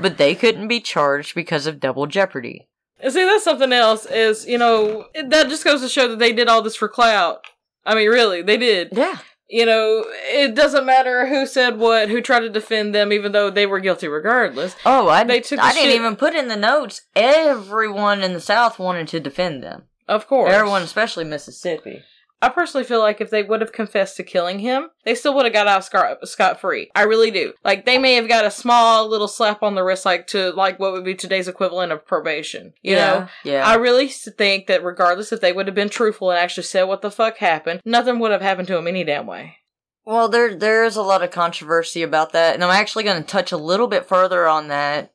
but 0.00 0.16
they 0.18 0.34
couldn't 0.34 0.68
be 0.68 0.80
charged 0.80 1.34
because 1.34 1.66
of 1.66 1.80
double 1.80 2.06
jeopardy. 2.06 2.68
And 3.00 3.12
See, 3.12 3.24
that's 3.24 3.42
something 3.44 3.72
else. 3.72 4.06
Is 4.06 4.46
you 4.46 4.58
know 4.58 5.06
that 5.14 5.48
just 5.48 5.64
goes 5.64 5.80
to 5.80 5.88
show 5.88 6.08
that 6.08 6.18
they 6.20 6.32
did 6.32 6.48
all 6.48 6.62
this 6.62 6.76
for 6.76 6.88
clout. 6.88 7.44
I 7.84 7.94
mean, 7.94 8.08
really, 8.08 8.42
they 8.42 8.56
did. 8.56 8.90
Yeah. 8.92 9.18
You 9.48 9.66
know, 9.66 10.04
it 10.08 10.54
doesn't 10.54 10.86
matter 10.86 11.26
who 11.26 11.46
said 11.46 11.76
what, 11.78 12.08
who 12.08 12.22
tried 12.22 12.40
to 12.40 12.48
defend 12.48 12.94
them, 12.94 13.12
even 13.12 13.32
though 13.32 13.50
they 13.50 13.66
were 13.66 13.78
guilty 13.78 14.08
regardless. 14.08 14.74
Oh, 14.86 15.08
I, 15.08 15.22
They 15.24 15.40
took 15.40 15.58
I 15.58 15.72
didn't 15.74 15.90
shit- 15.90 16.00
even 16.00 16.16
put 16.16 16.34
in 16.34 16.48
the 16.48 16.56
notes. 16.56 17.02
Everyone 17.14 18.22
in 18.22 18.32
the 18.32 18.40
South 18.40 18.78
wanted 18.78 19.06
to 19.08 19.20
defend 19.20 19.62
them. 19.62 19.82
Of 20.06 20.26
course, 20.26 20.52
Everyone, 20.52 20.82
especially 20.82 21.24
Mississippi. 21.24 22.02
I 22.42 22.50
personally 22.50 22.84
feel 22.84 22.98
like 22.98 23.22
if 23.22 23.30
they 23.30 23.42
would 23.42 23.62
have 23.62 23.72
confessed 23.72 24.18
to 24.18 24.22
killing 24.22 24.58
him, 24.58 24.90
they 25.06 25.14
still 25.14 25.34
would 25.34 25.46
have 25.46 25.54
got 25.54 25.66
out 25.66 26.28
scot 26.28 26.60
free. 26.60 26.90
I 26.94 27.04
really 27.04 27.30
do. 27.30 27.54
Like 27.64 27.86
they 27.86 27.96
may 27.96 28.16
have 28.16 28.28
got 28.28 28.44
a 28.44 28.50
small 28.50 29.08
little 29.08 29.28
slap 29.28 29.62
on 29.62 29.74
the 29.74 29.82
wrist, 29.82 30.04
like 30.04 30.26
to 30.28 30.50
like 30.50 30.78
what 30.78 30.92
would 30.92 31.06
be 31.06 31.14
today's 31.14 31.48
equivalent 31.48 31.90
of 31.90 32.06
probation. 32.06 32.74
You 32.82 32.96
know, 32.96 33.28
Yeah. 33.44 33.66
I 33.66 33.76
really 33.76 34.08
think 34.08 34.66
that 34.66 34.84
regardless 34.84 35.32
if 35.32 35.40
they 35.40 35.54
would 35.54 35.66
have 35.68 35.74
been 35.74 35.88
truthful 35.88 36.30
and 36.30 36.38
actually 36.38 36.64
said 36.64 36.82
what 36.82 37.00
the 37.00 37.10
fuck 37.10 37.38
happened, 37.38 37.80
nothing 37.82 38.18
would 38.18 38.30
have 38.32 38.42
happened 38.42 38.68
to 38.68 38.76
him 38.76 38.88
any 38.88 39.04
damn 39.04 39.26
way. 39.26 39.56
Well, 40.04 40.28
there 40.28 40.54
there 40.54 40.84
is 40.84 40.96
a 40.96 41.02
lot 41.02 41.22
of 41.22 41.30
controversy 41.30 42.02
about 42.02 42.32
that, 42.32 42.54
and 42.54 42.62
I'm 42.62 42.70
actually 42.70 43.04
going 43.04 43.22
to 43.22 43.26
touch 43.26 43.52
a 43.52 43.56
little 43.56 43.86
bit 43.86 44.04
further 44.04 44.46
on 44.46 44.68
that. 44.68 45.14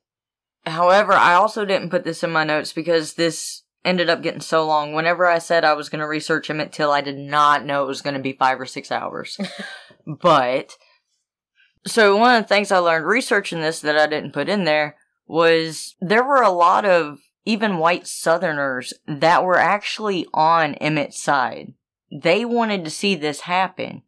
However, 0.66 1.14
I 1.14 1.36
also 1.36 1.64
didn't 1.64 1.92
put 1.92 2.04
this 2.04 2.24
in 2.24 2.32
my 2.32 2.44
notes 2.44 2.74
because 2.74 3.14
this 3.14 3.59
ended 3.86 4.10
up 4.10 4.22
getting 4.22 4.42
so 4.42 4.66
long. 4.66 4.94
Whenever 4.94 5.26
I 5.26 5.40
said 5.40 5.64
I 5.64 5.74
was 5.74 5.90
going 5.90 6.00
to 6.00 6.08
research 6.08 6.50
Emmett 6.50 6.72
Till, 6.72 6.92
I 6.92 7.02
did 7.02 7.18
not 7.18 7.66
know 7.66 7.84
it 7.84 7.88
was 7.88 8.02
going 8.02 8.16
to 8.16 8.22
be 8.22 8.34
five 8.34 8.60
or 8.60 8.66
six 8.66 8.92
hours. 8.92 9.40
but, 10.08 10.76
so 11.86 12.18
one 12.18 12.36
of 12.36 12.44
the 12.44 12.48
things 12.48 12.72
I 12.72 12.80
learned 12.80 13.06
researching 13.06 13.62
this 13.62 13.80
that 13.82 13.98
I 13.98 14.08
didn't 14.08 14.34
put 14.34 14.50
in 14.50 14.64
there 14.64 14.98
was 15.28 15.96
there 16.02 16.24
were 16.24 16.42
a 16.42 16.50
lot 16.50 16.86
of 16.86 17.20
even 17.46 17.78
white 17.78 18.06
Southerners 18.06 18.94
that 19.08 19.44
were 19.44 19.58
actually 19.58 20.28
on 20.34 20.76
Emmett's 20.76 21.22
side. 21.22 21.74
They 22.12 22.46
wanted 22.46 22.84
to 22.84 22.90
see 22.90 23.16
this 23.16 23.42
happen. 23.42 24.04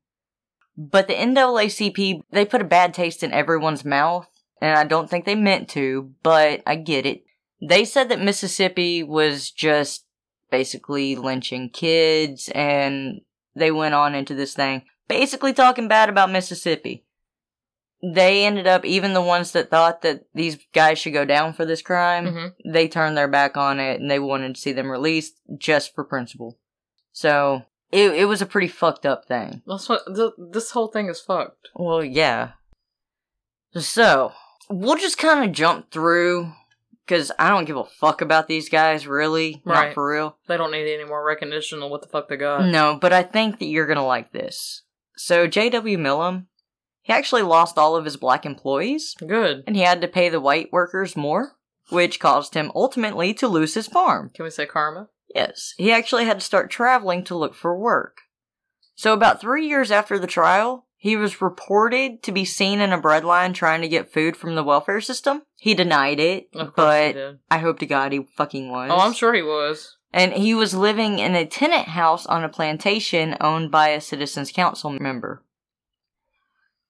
But 0.78 1.08
the 1.08 1.14
NAACP, 1.14 2.22
they 2.32 2.46
put 2.46 2.62
a 2.62 2.66
bad 2.66 2.94
taste 2.94 3.24
in 3.24 3.32
everyone's 3.34 3.86
mouth, 3.86 4.28
and 4.62 4.78
I 4.78 4.84
don't 4.84 5.10
think 5.10 5.26
they 5.26 5.36
meant 5.36 5.70
to, 5.70 6.12
but 6.24 6.62
I 6.66 6.76
get 6.76 7.06
it. 7.06 7.24
They 7.62 7.86
said 7.86 8.10
that 8.10 8.22
Mississippi 8.22 9.04
was 9.04 9.52
just 9.52 10.06
basically 10.50 11.16
lynching 11.16 11.70
kids, 11.70 12.50
and 12.56 13.22
they 13.56 13.72
went 13.72 13.94
on 13.94 14.16
into 14.16 14.34
this 14.34 14.54
thing, 14.54 14.84
basically 15.08 15.54
talking 15.54 15.88
bad 15.88 16.10
about 16.10 16.32
Mississippi. 16.32 17.06
They 18.04 18.46
ended 18.46 18.66
up, 18.66 18.84
even 18.84 19.14
the 19.14 19.22
ones 19.22 19.52
that 19.52 19.70
thought 19.70 20.02
that 20.02 20.26
these 20.34 20.58
guys 20.74 20.98
should 20.98 21.14
go 21.14 21.24
down 21.24 21.54
for 21.54 21.66
this 21.66 21.84
crime, 21.84 22.26
Mhm. 22.26 22.54
they 22.74 22.88
turned 22.88 23.16
their 23.16 23.28
back 23.28 23.56
on 23.56 23.80
it 23.80 24.02
and 24.02 24.10
they 24.10 24.18
wanted 24.18 24.56
to 24.56 24.62
see 24.62 24.72
them 24.72 24.90
released 24.90 25.36
just 25.58 25.94
for 25.94 26.04
principle. 26.04 26.58
So, 27.12 27.62
it, 27.92 28.12
it 28.14 28.26
was 28.26 28.42
a 28.42 28.48
pretty 28.48 28.70
fucked 28.70 29.06
up 29.06 29.26
thing. 29.28 29.62
That's 29.68 29.88
what 29.88 30.02
th- 30.16 30.32
this 30.52 30.72
whole 30.72 30.88
thing 30.88 31.10
is 31.10 31.22
fucked. 31.22 31.68
Well, 31.76 32.04
yeah. 32.04 32.54
So, 33.78 34.34
we'll 34.70 34.98
just 34.98 35.18
kind 35.18 35.46
of 35.48 35.52
jump 35.56 35.92
through 35.92 36.52
because 37.12 37.30
I 37.38 37.50
don't 37.50 37.66
give 37.66 37.76
a 37.76 37.84
fuck 37.84 38.22
about 38.22 38.48
these 38.48 38.70
guys, 38.70 39.06
really. 39.06 39.62
Not 39.66 39.74
Right. 39.74 39.94
for 39.94 40.10
real. 40.10 40.38
They 40.48 40.56
don't 40.56 40.72
need 40.72 40.90
any 40.94 41.04
more 41.04 41.26
recognition 41.26 41.84
of 41.84 41.92
what 41.92 42.02
the 42.02 42.08
fuck 42.08 42.30
they 42.30 42.38
got. 42.38 42.66
No, 42.66 42.98
but 43.02 43.12
I 43.12 43.22
think 43.22 43.60
that 43.60 43.66
you're 43.66 43.86
gonna 43.86 44.06
like 44.08 44.32
this. 44.32 44.84
So, 45.18 45.46
J.W. 45.46 45.98
Milam, 45.98 46.48
he 47.02 47.12
actually 47.12 47.42
lost 47.42 47.78
all 47.78 47.98
of 47.98 48.06
his 48.06 48.16
black 48.16 48.46
employees 48.46 49.14
Good. 49.20 49.66
and 49.68 49.76
he 49.76 49.82
had 49.82 50.00
to 50.00 50.08
pay 50.08 50.30
the 50.30 50.40
white 50.40 50.72
workers 50.72 51.18
more, 51.18 51.58
which 51.90 52.18
caused 52.22 52.54
him 52.54 52.72
ultimately 52.74 53.34
to 53.34 53.48
lose 53.50 53.74
his 53.74 53.88
farm. 53.88 54.32
Can 54.34 54.46
we 54.46 54.50
say 54.50 54.66
karma? 54.66 55.10
Yes, 55.36 55.74
he 55.76 55.92
actually 55.92 56.24
had 56.24 56.40
to 56.40 56.46
start 56.46 56.72
traveling 56.72 57.26
to 57.26 57.36
look 57.38 57.56
for 57.56 57.78
work. 57.78 58.20
So, 58.96 59.12
about 59.12 59.42
three 59.42 59.68
years 59.68 59.92
after 59.92 60.18
the 60.18 60.28
trial, 60.28 60.88
he 60.96 61.18
was 61.18 61.42
reported 61.42 62.24
to 62.24 62.32
be 62.32 62.46
seen 62.46 62.80
in 62.80 62.94
a 62.94 63.02
breadline 63.02 63.54
trying 63.54 63.82
to 63.82 63.90
get 63.90 64.14
food 64.14 64.38
from 64.38 64.56
the 64.56 64.64
welfare 64.64 65.02
system. 65.02 65.42
He 65.62 65.76
denied 65.76 66.20
it, 66.20 66.50
Of 66.56 66.74
course 66.74 67.14
but. 67.14 67.38
I 67.52 67.60
hope 67.60 67.78
to 67.80 67.86
God 67.86 68.14
he 68.14 68.26
fucking 68.36 68.72
was. 68.72 68.90
Oh, 68.92 68.98
I'm 68.98 69.14
sure 69.14 69.32
he 69.32 69.44
was. 69.44 69.96
And 70.12 70.34
he 70.34 70.56
was 70.56 70.74
living 70.74 71.20
in 71.20 71.36
a 71.36 71.46
tenant 71.46 71.90
house 71.90 72.26
on 72.26 72.44
a 72.44 72.50
plantation 72.50 73.38
owned 73.40 73.70
by 73.70 73.90
a 73.90 74.02
Citizens 74.02 74.52
Council 74.52 74.90
member. 74.90 75.44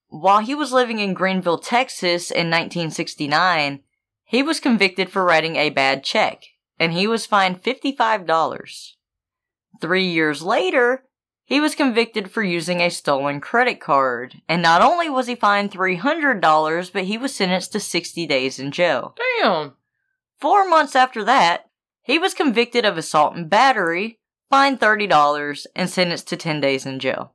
While 0.08 0.40
he 0.40 0.56
was 0.56 0.72
living 0.72 1.00
in 1.00 1.14
Greenville, 1.14 1.58
Texas 1.58 2.32
in 2.32 2.50
1969, 2.50 3.82
he 4.24 4.42
was 4.42 4.62
convicted 4.62 5.10
for 5.10 5.26
writing 5.26 5.58
a 5.58 5.70
bad 5.70 6.06
check, 6.06 6.46
and 6.80 6.94
he 6.94 7.08
was 7.08 7.26
fined 7.26 7.62
$55. 7.62 8.92
Three 9.82 10.08
years 10.08 10.42
later, 10.42 11.04
he 11.46 11.60
was 11.60 11.76
convicted 11.76 12.32
for 12.32 12.44
using 12.44 12.82
a 12.82 12.90
stolen 12.90 13.42
credit 13.42 13.80
card, 13.80 14.42
and 14.48 14.62
not 14.62 14.82
only 14.82 15.10
was 15.10 15.28
he 15.28 15.36
fined 15.36 15.72
$300, 15.72 16.94
but 16.94 17.04
he 17.04 17.18
was 17.18 17.36
sentenced 17.36 17.74
to 17.74 17.80
60 17.80 18.26
days 18.28 18.60
in 18.60 18.72
jail. 18.72 19.16
Damn. 19.42 19.74
Four 20.40 20.68
months 20.68 20.96
after 20.96 21.24
that, 21.26 21.70
he 22.02 22.18
was 22.18 22.34
convicted 22.34 22.86
of 22.86 22.98
assault 22.98 23.36
and 23.36 23.50
battery, 23.50 24.20
fined 24.50 24.80
$30, 24.80 25.66
and 25.76 25.90
sentenced 25.90 26.28
to 26.30 26.38
10 26.38 26.62
days 26.62 26.86
in 26.86 27.00
jail. 27.00 27.34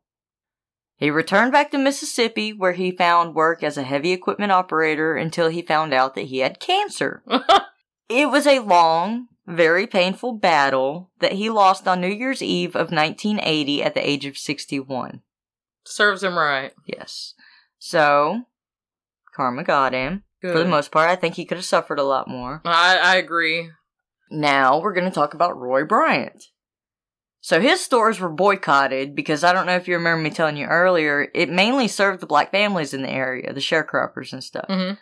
He 0.96 1.10
returned 1.10 1.52
back 1.52 1.70
to 1.72 1.78
Mississippi 1.78 2.52
where 2.52 2.72
he 2.72 2.90
found 2.90 3.34
work 3.34 3.62
as 3.62 3.76
a 3.76 3.82
heavy 3.82 4.12
equipment 4.12 4.50
operator 4.50 5.14
until 5.14 5.48
he 5.48 5.60
found 5.60 5.92
out 5.92 6.14
that 6.14 6.26
he 6.26 6.38
had 6.38 6.58
cancer. 6.58 7.22
It 8.08 8.30
was 8.30 8.46
a 8.46 8.60
long, 8.60 9.28
very 9.46 9.86
painful 9.86 10.34
battle 10.34 11.10
that 11.20 11.32
he 11.32 11.50
lost 11.50 11.86
on 11.86 12.00
New 12.00 12.08
Year's 12.08 12.42
Eve 12.42 12.74
of 12.74 12.90
1980 12.90 13.82
at 13.82 13.94
the 13.94 14.08
age 14.08 14.26
of 14.26 14.36
61. 14.36 15.22
Serves 15.84 16.22
him 16.22 16.36
right. 16.36 16.72
Yes. 16.86 17.34
So, 17.78 18.42
karma 19.34 19.62
got 19.64 19.92
him. 19.92 20.24
Good. 20.42 20.52
For 20.52 20.58
the 20.58 20.68
most 20.68 20.90
part, 20.90 21.08
I 21.08 21.16
think 21.16 21.34
he 21.34 21.44
could 21.44 21.58
have 21.58 21.64
suffered 21.64 21.98
a 21.98 22.04
lot 22.04 22.28
more. 22.28 22.60
I, 22.64 22.98
I 22.98 23.16
agree. 23.16 23.70
Now 24.30 24.80
we're 24.80 24.94
going 24.94 25.08
to 25.08 25.14
talk 25.14 25.34
about 25.34 25.58
Roy 25.58 25.84
Bryant. 25.84 26.46
So 27.40 27.60
his 27.60 27.80
stores 27.80 28.18
were 28.18 28.28
boycotted 28.28 29.14
because 29.14 29.44
I 29.44 29.52
don't 29.52 29.66
know 29.66 29.76
if 29.76 29.86
you 29.86 29.94
remember 29.94 30.20
me 30.20 30.30
telling 30.30 30.56
you 30.56 30.66
earlier, 30.66 31.28
it 31.32 31.48
mainly 31.48 31.86
served 31.86 32.20
the 32.20 32.26
black 32.26 32.50
families 32.50 32.92
in 32.92 33.02
the 33.02 33.08
area, 33.10 33.52
the 33.52 33.60
sharecroppers 33.60 34.32
and 34.32 34.42
stuff. 34.42 34.66
hmm 34.68 34.94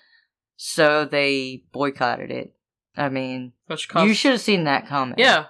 So 0.56 1.06
they 1.06 1.64
boycotted 1.72 2.30
it. 2.30 2.53
I 2.96 3.08
mean, 3.08 3.52
cost- 3.68 4.06
you 4.06 4.14
should 4.14 4.32
have 4.32 4.40
seen 4.40 4.64
that 4.64 4.86
coming. 4.86 5.16
Yeah. 5.18 5.46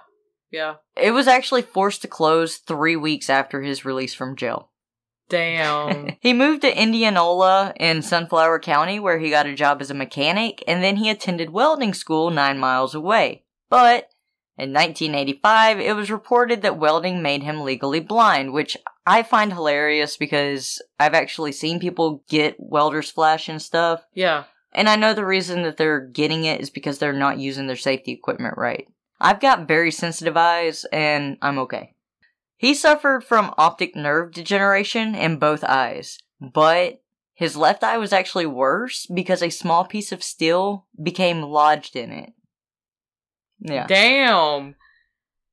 Yeah. 0.51 0.75
It 0.95 1.11
was 1.11 1.27
actually 1.27 1.61
forced 1.63 2.01
to 2.03 2.07
close 2.07 2.57
three 2.57 2.95
weeks 2.95 3.29
after 3.29 3.61
his 3.61 3.83
release 3.85 4.13
from 4.13 4.35
jail. 4.35 4.69
Damn. 5.29 6.15
He 6.21 6.33
moved 6.33 6.61
to 6.61 6.81
Indianola 6.81 7.73
in 7.77 8.01
Sunflower 8.01 8.59
County 8.59 8.99
where 8.99 9.19
he 9.19 9.29
got 9.29 9.47
a 9.47 9.55
job 9.55 9.81
as 9.81 9.91
a 9.91 9.95
mechanic 9.95 10.63
and 10.67 10.83
then 10.83 10.97
he 10.97 11.09
attended 11.09 11.49
welding 11.51 11.93
school 11.93 12.29
nine 12.29 12.57
miles 12.57 12.95
away. 12.95 13.43
But 13.69 14.09
in 14.57 14.71
1985, 14.71 15.79
it 15.79 15.95
was 15.95 16.09
reported 16.11 16.61
that 16.61 16.77
welding 16.77 17.21
made 17.21 17.43
him 17.43 17.61
legally 17.61 17.99
blind, 17.99 18.53
which 18.53 18.77
I 19.05 19.23
find 19.23 19.51
hilarious 19.51 20.15
because 20.17 20.81
I've 20.99 21.13
actually 21.13 21.51
seen 21.51 21.79
people 21.79 22.23
get 22.29 22.55
welder's 22.59 23.11
flash 23.11 23.49
and 23.49 23.61
stuff. 23.61 24.05
yeah. 24.13 24.45
And 24.75 24.89
I 24.89 24.97
know 24.97 25.13
the 25.13 25.25
reason 25.25 25.63
that 25.63 25.77
they're 25.77 26.01
getting 26.01 26.43
it 26.43 26.59
is 26.59 26.69
because 26.69 26.99
they're 26.99 27.13
not 27.13 27.39
using 27.39 27.65
their 27.65 27.77
safety 27.77 28.11
equipment 28.11 28.55
right. 28.57 28.87
I've 29.21 29.39
got 29.39 29.67
very 29.67 29.89
sensitive 29.89 30.35
eyes 30.35 30.85
and 30.91 31.37
I'm 31.41 31.57
okay. 31.59 31.95
He 32.57 32.73
suffered 32.73 33.23
from 33.23 33.53
optic 33.57 33.95
nerve 33.95 34.33
degeneration 34.33 35.15
in 35.15 35.37
both 35.37 35.63
eyes, 35.63 36.19
but 36.41 37.01
his 37.33 37.55
left 37.55 37.83
eye 37.83 37.97
was 37.97 38.11
actually 38.11 38.45
worse 38.45 39.05
because 39.05 39.41
a 39.41 39.49
small 39.49 39.85
piece 39.85 40.11
of 40.11 40.23
steel 40.23 40.85
became 41.01 41.41
lodged 41.41 41.95
in 41.95 42.11
it. 42.11 42.33
Yeah. 43.59 43.87
Damn. 43.87 44.75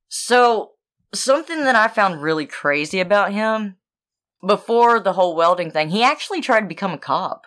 So, 0.09 0.73
something 1.15 1.65
that 1.65 1.77
I 1.77 1.89
found 1.89 2.23
really 2.23 2.47
crazy 2.47 3.01
about 3.01 3.33
him, 3.33 3.77
before 4.45 4.99
the 4.99 5.13
whole 5.13 5.37
welding 5.37 5.71
thing, 5.71 5.91
he 5.91 6.03
actually 6.03 6.41
tried 6.41 6.63
to 6.63 6.67
become 6.67 6.93
a 6.93 6.99
cop. 6.99 7.47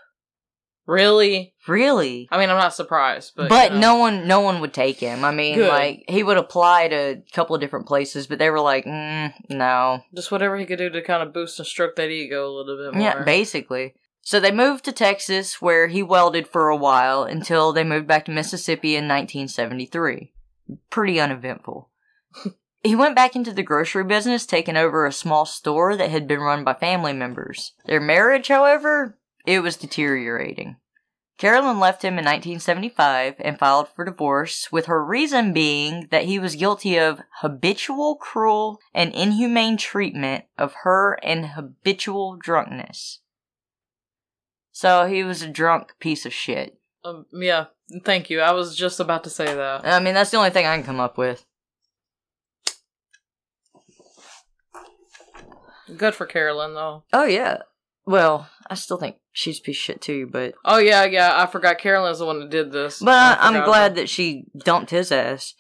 Really? 0.88 1.54
Really? 1.68 2.28
I 2.32 2.38
mean, 2.38 2.50
I'm 2.50 2.58
not 2.58 2.76
surprised, 2.76 3.34
but 3.36 3.50
But, 3.50 3.72
you 3.74 3.80
know. 3.80 3.94
no 3.94 3.96
one, 3.98 4.28
no 4.28 4.40
one 4.42 4.62
would 4.62 4.74
take 4.74 5.00
him. 5.00 5.24
I 5.26 5.32
mean, 5.32 5.56
Good. 5.56 5.70
like 5.70 6.04
he 6.08 6.22
would 6.24 6.38
apply 6.38 6.90
to 6.90 6.96
a 6.96 7.24
couple 7.34 7.56
of 7.56 7.62
different 7.62 7.88
places, 7.88 8.28
but 8.28 8.38
they 8.38 8.50
were 8.52 8.60
like, 8.60 8.86
mm, 8.86 9.34
no, 9.50 10.04
just 10.14 10.32
whatever 10.32 10.58
he 10.58 10.66
could 10.66 10.78
do 10.78 10.90
to 10.90 11.02
kind 11.02 11.24
of 11.24 11.34
boost 11.34 11.58
and 11.60 11.68
stroke 11.68 11.96
that 11.96 12.10
ego 12.10 12.48
a 12.48 12.54
little 12.56 12.78
bit 12.78 12.94
more. 12.94 13.02
yeah, 13.04 13.24
basically. 13.24 13.96
So 14.22 14.40
they 14.40 14.52
moved 14.52 14.86
to 14.86 14.92
Texas, 14.92 15.62
where 15.62 15.88
he 15.88 16.02
welded 16.02 16.48
for 16.48 16.70
a 16.70 16.76
while 16.78 17.24
until 17.24 17.72
they 17.74 17.84
moved 17.84 18.08
back 18.08 18.26
to 18.26 18.32
Mississippi 18.32 18.96
in 18.96 19.08
1973. 19.08 20.34
Pretty 20.90 21.20
uneventful. 21.20 21.90
he 22.84 22.96
went 22.96 23.16
back 23.16 23.36
into 23.36 23.54
the 23.54 23.62
grocery 23.62 24.04
business, 24.04 24.48
taking 24.48 24.78
over 24.78 25.06
a 25.06 25.12
small 25.12 25.46
store 25.46 25.96
that 25.96 26.10
had 26.10 26.28
been 26.28 26.40
run 26.40 26.64
by 26.64 26.74
family 26.74 27.14
members. 27.14 27.74
Their 27.86 28.02
marriage, 28.02 28.48
however, 28.48 29.18
it 29.46 29.62
was 29.62 29.78
deteriorating. 29.78 30.78
Carolyn 31.38 31.80
left 31.80 32.02
him 32.02 32.14
in 32.14 32.24
1975 32.24 33.36
and 33.40 33.60
filed 33.60 33.90
for 33.90 34.06
divorce, 34.06 34.72
with 34.72 34.86
her 34.86 35.04
reason 35.04 35.52
being 35.52 36.08
that 36.10 36.24
he 36.24 36.40
was 36.40 36.56
guilty 36.56 36.98
of 36.98 37.22
habitual 37.42 38.16
cruel 38.16 38.80
and 38.94 39.14
inhumane 39.14 39.76
treatment 39.76 40.46
of 40.58 40.74
her 40.84 41.20
and 41.22 41.48
habitual 41.48 42.38
drunkenness. 42.42 43.20
So 44.72 45.08
he 45.08 45.24
was 45.24 45.42
a 45.42 45.50
drunk 45.50 45.94
piece 46.00 46.26
of 46.26 46.34
shit. 46.34 46.80
Um, 47.04 47.26
yeah. 47.34 47.66
Thank 48.04 48.30
you. 48.30 48.40
I 48.40 48.52
was 48.52 48.76
just 48.76 49.00
about 49.00 49.26
to 49.26 49.30
say 49.30 49.46
that. 49.46 49.86
I 49.86 50.00
mean, 50.00 50.14
that's 50.14 50.32
the 50.32 50.38
only 50.38 50.50
thing 50.50 50.66
I 50.66 50.76
can 50.76 50.86
come 50.86 51.00
up 51.00 51.18
with. 51.18 51.46
Good 55.96 56.16
for 56.16 56.26
Carolyn, 56.26 56.74
though. 56.74 57.04
Oh, 57.14 57.26
yeah. 57.26 57.60
Well, 58.06 58.50
I 58.70 58.76
still 58.76 58.98
think 58.98 59.18
she's 59.32 59.60
a 59.60 59.62
piece 59.62 59.78
of 59.78 59.82
shit 59.82 60.02
too, 60.02 60.28
but 60.32 60.54
Oh 60.64 60.78
yeah, 60.78 61.06
yeah. 61.06 61.32
I 61.36 61.46
forgot 61.48 61.80
Carolyn's 61.80 62.20
the 62.20 62.26
one 62.26 62.40
that 62.40 62.50
did 62.50 62.72
this. 62.72 63.00
But 63.00 63.14
I 63.14 63.34
I, 63.34 63.48
I'm 63.48 63.54
forgot 63.54 63.66
glad 63.66 63.96
that 63.96 64.10
she 64.10 64.46
dumped 64.58 64.92
his 64.92 65.12
ass. 65.12 65.56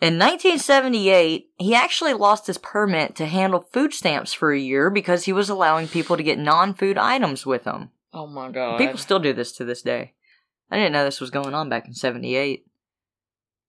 In 0.00 0.18
1978, 0.18 1.50
he 1.58 1.74
actually 1.76 2.12
lost 2.14 2.48
his 2.48 2.58
permit 2.58 3.14
to 3.16 3.26
handle 3.26 3.68
food 3.72 3.94
stamps 3.94 4.32
for 4.32 4.52
a 4.52 4.58
year 4.58 4.90
because 4.90 5.26
he 5.26 5.32
was 5.32 5.48
allowing 5.48 5.86
people 5.86 6.16
to 6.16 6.24
get 6.24 6.40
non-food 6.40 6.98
items 6.98 7.46
with 7.46 7.62
them. 7.62 7.90
Oh 8.12 8.26
my 8.26 8.50
god. 8.50 8.78
People 8.78 8.98
still 8.98 9.20
do 9.20 9.32
this 9.32 9.52
to 9.52 9.64
this 9.64 9.80
day. 9.80 10.14
I 10.72 10.76
didn't 10.76 10.92
know 10.92 11.04
this 11.04 11.20
was 11.20 11.30
going 11.30 11.54
on 11.54 11.68
back 11.68 11.86
in 11.86 11.94
78. 11.94 12.64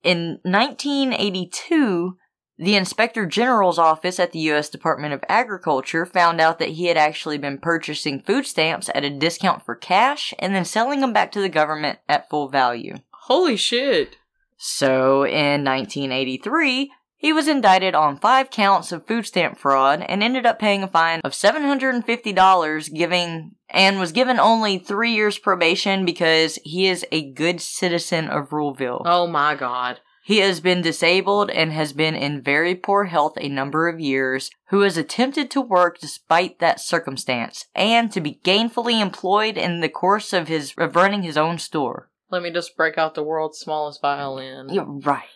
In 0.04 0.40
1982, 0.44 2.18
the 2.64 2.76
Inspector 2.76 3.26
General's 3.26 3.78
office 3.78 4.20
at 4.20 4.32
the 4.32 4.40
U.S. 4.40 4.70
Department 4.70 5.14
of 5.14 5.24
Agriculture 5.28 6.06
found 6.06 6.40
out 6.40 6.60
that 6.60 6.70
he 6.70 6.86
had 6.86 6.96
actually 6.96 7.38
been 7.38 7.58
purchasing 7.58 8.22
food 8.22 8.46
stamps 8.46 8.90
at 8.96 9.04
a 9.04 9.10
discount 9.10 9.66
for 9.66 9.76
cash 9.76 10.34
and 10.40 10.56
then 10.56 10.64
selling 10.64 11.02
them 11.02 11.12
back 11.12 11.32
to 11.34 11.42
the 11.42 11.50
government 11.50 12.00
at 12.08 12.30
full 12.30 12.48
value. 12.48 12.96
Holy 13.12 13.58
shit. 13.58 14.16
So, 14.56 15.26
in 15.26 15.66
1983, 15.66 16.90
he 17.18 17.34
was 17.34 17.50
indicted 17.50 17.96
on 17.96 18.18
five 18.18 18.50
counts 18.50 18.94
of 18.94 19.06
food 19.06 19.26
stamp 19.26 19.58
fraud 19.58 20.02
and 20.02 20.24
ended 20.24 20.46
up 20.46 20.58
paying 20.58 20.84
a 20.84 20.88
fine 20.88 21.20
of 21.26 21.34
$750 21.34 22.94
giving 22.94 23.56
and 23.70 24.00
was 24.00 24.14
given 24.14 24.40
only 24.40 24.78
3 24.78 25.12
years 25.12 25.38
probation 25.38 26.06
because 26.06 26.60
he 26.64 26.88
is 26.88 27.06
a 27.12 27.32
good 27.32 27.60
citizen 27.60 28.30
of 28.30 28.52
Ruleville. 28.52 29.02
Oh 29.06 29.28
my 29.28 29.56
god. 29.56 30.00
He 30.26 30.38
has 30.38 30.62
been 30.62 30.82
disabled 30.82 31.52
and 31.52 31.74
has 31.74 31.92
been 31.92 32.16
in 32.16 32.42
very 32.42 32.76
poor 32.76 33.06
health 33.06 33.34
a 33.38 33.50
number 33.50 33.90
of 33.90 34.00
years, 34.00 34.50
who 34.70 34.82
has 34.82 34.98
attempted 34.98 35.52
to 35.52 35.62
work 35.62 36.00
despite 36.00 36.60
that 36.60 36.80
circumstance, 36.80 37.66
and 37.76 38.10
to 38.14 38.22
be 38.22 38.40
gainfully 38.44 39.02
employed 39.02 39.58
in 39.58 39.82
the 39.82 39.90
course 39.90 40.32
of 40.32 40.48
his 40.48 40.74
of 40.78 40.96
running 40.96 41.24
his 41.24 41.38
own 41.38 41.60
store. 41.60 42.10
Let 42.32 42.42
me 42.42 42.52
just 42.52 42.78
break 42.78 42.98
out 42.98 43.16
the 43.16 43.24
world's 43.24 43.60
smallest 43.60 44.02
violin. 44.02 44.70
You're 44.72 44.86
right. 44.86 45.28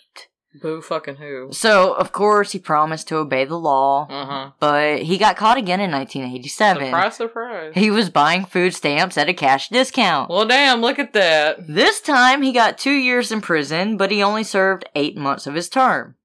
Boo 0.61 0.81
fucking 0.81 1.15
who. 1.17 1.49
So, 1.51 1.93
of 1.93 2.11
course, 2.11 2.51
he 2.51 2.59
promised 2.59 3.07
to 3.09 3.17
obey 3.17 3.45
the 3.45 3.57
law, 3.59 4.07
Uh 4.09 4.25
huh. 4.25 4.51
but 4.59 5.03
he 5.03 5.17
got 5.17 5.37
caught 5.37 5.57
again 5.57 5.79
in 5.79 5.91
1987. 5.91 6.85
Surprise, 6.87 7.15
surprise. 7.15 7.71
He 7.75 7.89
was 7.91 8.09
buying 8.09 8.45
food 8.45 8.73
stamps 8.73 9.17
at 9.17 9.29
a 9.29 9.33
cash 9.33 9.69
discount. 9.69 10.29
well, 10.29 10.45
damn, 10.47 10.81
look 10.81 10.99
at 10.99 11.13
that. 11.13 11.67
This 11.67 12.01
time, 12.01 12.41
he 12.41 12.51
got 12.51 12.77
two 12.77 12.93
years 12.93 13.31
in 13.31 13.41
prison, 13.41 13.97
but 13.97 14.11
he 14.11 14.21
only 14.23 14.43
served 14.43 14.85
eight 14.95 15.17
months 15.17 15.47
of 15.47 15.53
his 15.55 15.69
term. 15.69 16.15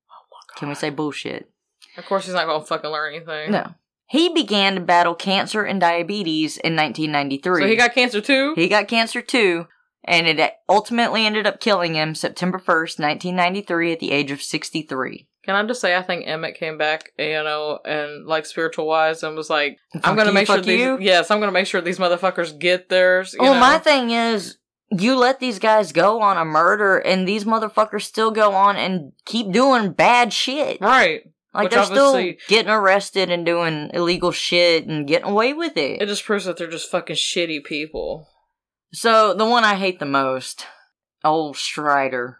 Can 0.57 0.69
we 0.69 0.75
say 0.75 0.91
bullshit? 0.91 1.49
Of 1.97 2.07
course, 2.07 2.25
he's 2.27 2.35
not 2.35 2.47
gonna 2.47 2.65
fucking 2.65 2.91
learn 2.91 3.15
anything. 3.15 3.51
No. 3.53 3.75
He 4.07 4.29
began 4.29 4.75
to 4.75 4.81
battle 4.81 5.15
cancer 5.15 5.63
and 5.65 5.81
diabetes 5.81 6.59
in 6.59 6.77
1993. 6.77 7.63
So 7.63 7.67
he 7.67 7.77
got 7.77 7.95
cancer 7.95 8.21
too? 8.21 8.53
He 8.55 8.69
got 8.69 8.87
cancer 8.89 9.23
too, 9.23 9.67
and 10.05 10.27
it 10.27 10.53
ultimately 10.69 11.27
ended 11.27 11.47
up 11.47 11.61
killing 11.61 11.95
him 11.95 12.15
September 12.15 12.59
1st, 12.59 12.99
1993, 12.99 13.93
at 13.93 14.01
the 14.01 14.11
age 14.11 14.31
of 14.31 14.43
63. 14.43 15.29
Can 15.45 15.57
I 15.57 15.67
just 15.67 15.81
say, 15.81 15.97
I 15.97 16.03
think 16.03 16.27
Emmett 16.27 16.55
came 16.55 16.79
back, 16.79 17.11
you 17.19 17.43
know, 17.43 17.81
and 17.85 18.27
like 18.27 18.47
spiritual 18.47 18.87
wise, 18.87 19.23
and 19.23 19.37
was 19.37 19.51
like, 19.51 19.79
Fuck 19.93 20.07
I'm 20.07 20.17
gonna 20.17 20.33
make 20.33 20.47
sure 20.47 20.61
these, 20.61 20.79
you. 20.79 20.99
yes, 21.01 21.31
I'm 21.31 21.41
gonna 21.41 21.51
make 21.53 21.67
sure 21.67 21.81
these 21.81 21.99
motherfuckers 21.99 22.57
get 22.57 22.89
theirs. 22.89 23.33
You 23.35 23.41
well, 23.43 23.55
know? 23.55 23.61
my 23.61 23.79
thing 23.79 24.11
is, 24.11 24.59
you 24.91 25.17
let 25.17 25.41
these 25.41 25.59
guys 25.59 25.91
go 25.91 26.21
on 26.21 26.37
a 26.39 26.45
murder, 26.45 26.99
and 26.99 27.27
these 27.27 27.45
motherfuckers 27.45 28.03
still 28.03 28.31
go 28.31 28.53
on 28.53 28.77
and 28.77 29.13
keep 29.25 29.51
doing 29.51 29.93
bad 29.93 30.33
shit. 30.33 30.81
right. 30.81 31.23
Like 31.55 31.65
Which 31.65 31.73
they're 31.75 31.85
still 31.85 32.33
getting 32.49 32.71
arrested 32.71 33.31
and 33.31 33.45
doing 33.45 33.91
illegal 33.93 34.33
shit 34.33 34.87
and 34.87 35.07
getting 35.07 35.29
away 35.29 35.53
with 35.53 35.77
it. 35.77 36.01
It 36.01 36.07
just 36.07 36.25
proves 36.25 36.47
that 36.47 36.57
they're 36.57 36.67
just 36.71 36.91
fucking 36.91 37.17
shitty 37.17 37.63
people. 37.65 38.27
So 38.93 39.35
the 39.35 39.47
one 39.47 39.65
I 39.65 39.77
hate 39.77 39.99
the 39.99 40.07
most, 40.07 40.67
old 41.25 41.57
Strider. 41.57 42.39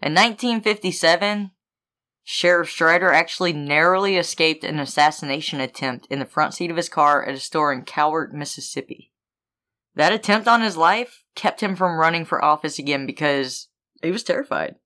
In 0.00 0.12
1957, 0.12 1.52
Sheriff 2.22 2.70
Strider 2.70 3.12
actually 3.12 3.52
narrowly 3.52 4.16
escaped 4.16 4.64
an 4.64 4.78
assassination 4.78 5.60
attempt 5.60 6.06
in 6.10 6.18
the 6.18 6.26
front 6.26 6.54
seat 6.54 6.70
of 6.70 6.76
his 6.76 6.88
car 6.88 7.26
at 7.26 7.34
a 7.34 7.40
store 7.40 7.72
in 7.72 7.82
Cowart, 7.82 8.32
Mississippi. 8.32 9.12
That 9.94 10.12
attempt 10.12 10.48
on 10.48 10.60
his 10.60 10.76
life 10.76 11.24
kept 11.34 11.62
him 11.62 11.76
from 11.76 11.98
running 11.98 12.24
for 12.24 12.44
office 12.44 12.78
again 12.78 13.06
because 13.06 13.68
he 14.02 14.10
was 14.10 14.22
terrified. 14.22 14.76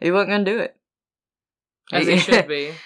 He 0.00 0.10
wasn't 0.10 0.30
going 0.30 0.44
to 0.44 0.52
do 0.52 0.58
it. 0.60 0.76
As 1.92 2.08
it 2.08 2.18
should 2.20 2.48
be. 2.48 2.72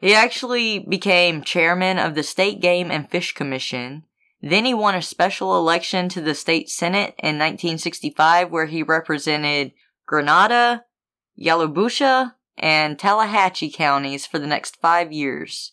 He 0.00 0.14
actually 0.14 0.78
became 0.78 1.42
chairman 1.42 1.98
of 1.98 2.14
the 2.14 2.22
State 2.22 2.62
Game 2.62 2.90
and 2.90 3.10
Fish 3.10 3.34
Commission. 3.34 4.04
Then 4.42 4.64
he 4.64 4.74
won 4.74 4.94
a 4.94 5.02
special 5.02 5.56
election 5.56 6.08
to 6.10 6.20
the 6.20 6.34
state 6.34 6.70
senate 6.70 7.14
in 7.18 7.38
1965 7.38 8.50
where 8.50 8.66
he 8.66 8.82
represented 8.82 9.72
Grenada, 10.06 10.84
Yalobusha, 11.38 12.34
and 12.56 12.98
Tallahatchie 12.98 13.70
counties 13.70 14.26
for 14.26 14.38
the 14.38 14.46
next 14.46 14.76
five 14.80 15.12
years. 15.12 15.72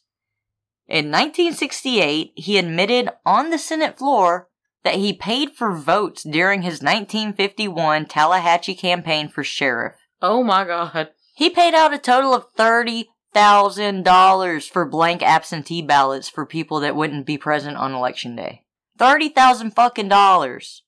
In 0.87 1.11
1968, 1.11 2.33
he 2.35 2.57
admitted 2.57 3.09
on 3.25 3.49
the 3.49 3.57
Senate 3.57 3.97
floor 3.97 4.49
that 4.83 4.95
he 4.95 5.11
paid 5.11 5.51
for 5.51 5.75
votes 5.75 6.23
during 6.23 6.61
his 6.61 6.81
1951 6.81 8.05
Tallahatchie 8.05 8.75
campaign 8.75 9.27
for 9.27 9.43
sheriff. 9.43 9.95
Oh 10.21 10.43
my 10.43 10.63
god. 10.63 11.09
He 11.35 11.49
paid 11.49 11.73
out 11.73 11.93
a 11.93 11.99
total 11.99 12.33
of 12.33 12.45
thirty 12.55 13.09
thousand 13.33 14.03
dollars 14.03 14.67
for 14.67 14.85
blank 14.85 15.21
absentee 15.21 15.81
ballots 15.81 16.29
for 16.29 16.45
people 16.45 16.79
that 16.79 16.95
wouldn't 16.95 17.25
be 17.25 17.37
present 17.37 17.77
on 17.77 17.93
election 17.93 18.35
day. 18.35 18.63
Thirty 18.97 19.29
thousand 19.29 19.71
fucking 19.71 20.09
dollars. 20.09 20.83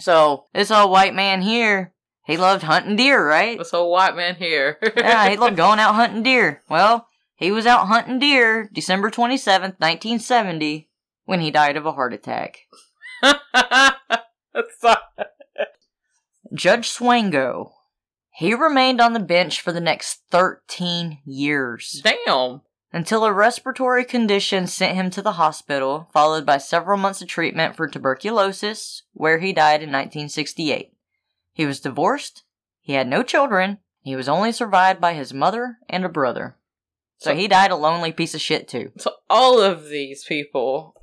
So 0.00 0.46
this 0.54 0.70
old 0.70 0.90
white 0.90 1.14
man 1.14 1.42
here, 1.42 1.92
he 2.24 2.36
loved 2.36 2.62
hunting 2.62 2.96
deer, 2.96 3.26
right? 3.26 3.58
This 3.58 3.74
old 3.74 3.90
white 3.90 4.16
man 4.16 4.36
here. 4.36 4.78
yeah, 4.96 5.28
he 5.28 5.36
loved 5.36 5.56
going 5.56 5.78
out 5.78 5.94
hunting 5.94 6.22
deer. 6.22 6.62
Well, 6.68 7.08
he 7.34 7.50
was 7.50 7.66
out 7.66 7.88
hunting 7.88 8.18
deer 8.18 8.68
December 8.72 9.10
twenty 9.10 9.36
seventh, 9.36 9.76
nineteen 9.80 10.18
seventy, 10.18 10.88
when 11.24 11.40
he 11.40 11.50
died 11.50 11.76
of 11.76 11.86
a 11.86 11.92
heart 11.92 12.12
attack. 12.12 12.58
Judge 16.52 16.88
Swango. 16.88 17.72
He 18.32 18.54
remained 18.54 19.00
on 19.00 19.12
the 19.12 19.20
bench 19.20 19.60
for 19.60 19.72
the 19.72 19.80
next 19.80 20.22
13 20.30 21.18
years. 21.24 22.02
Damn. 22.04 22.62
until 22.92 23.24
a 23.24 23.32
respiratory 23.32 24.04
condition 24.04 24.66
sent 24.66 24.96
him 24.96 25.10
to 25.10 25.22
the 25.22 25.32
hospital, 25.32 26.08
followed 26.12 26.44
by 26.44 26.58
several 26.58 26.98
months 26.98 27.22
of 27.22 27.28
treatment 27.28 27.76
for 27.76 27.86
tuberculosis, 27.86 29.04
where 29.12 29.38
he 29.38 29.52
died 29.52 29.80
in 29.82 29.90
1968. 29.92 30.92
He 31.52 31.66
was 31.66 31.78
divorced, 31.80 32.42
he 32.80 32.94
had 32.94 33.06
no 33.06 33.22
children, 33.22 33.78
he 34.02 34.16
was 34.16 34.28
only 34.28 34.50
survived 34.50 35.00
by 35.00 35.12
his 35.14 35.32
mother 35.32 35.78
and 35.88 36.04
a 36.04 36.08
brother. 36.08 36.56
So 37.18 37.30
So- 37.30 37.36
he 37.36 37.46
died 37.46 37.70
a 37.70 37.76
lonely 37.76 38.10
piece 38.12 38.34
of 38.34 38.40
shit 38.40 38.66
too. 38.66 38.90
So 38.98 39.12
all 39.28 39.60
of 39.60 39.88
these 39.88 40.24
people, 40.24 40.94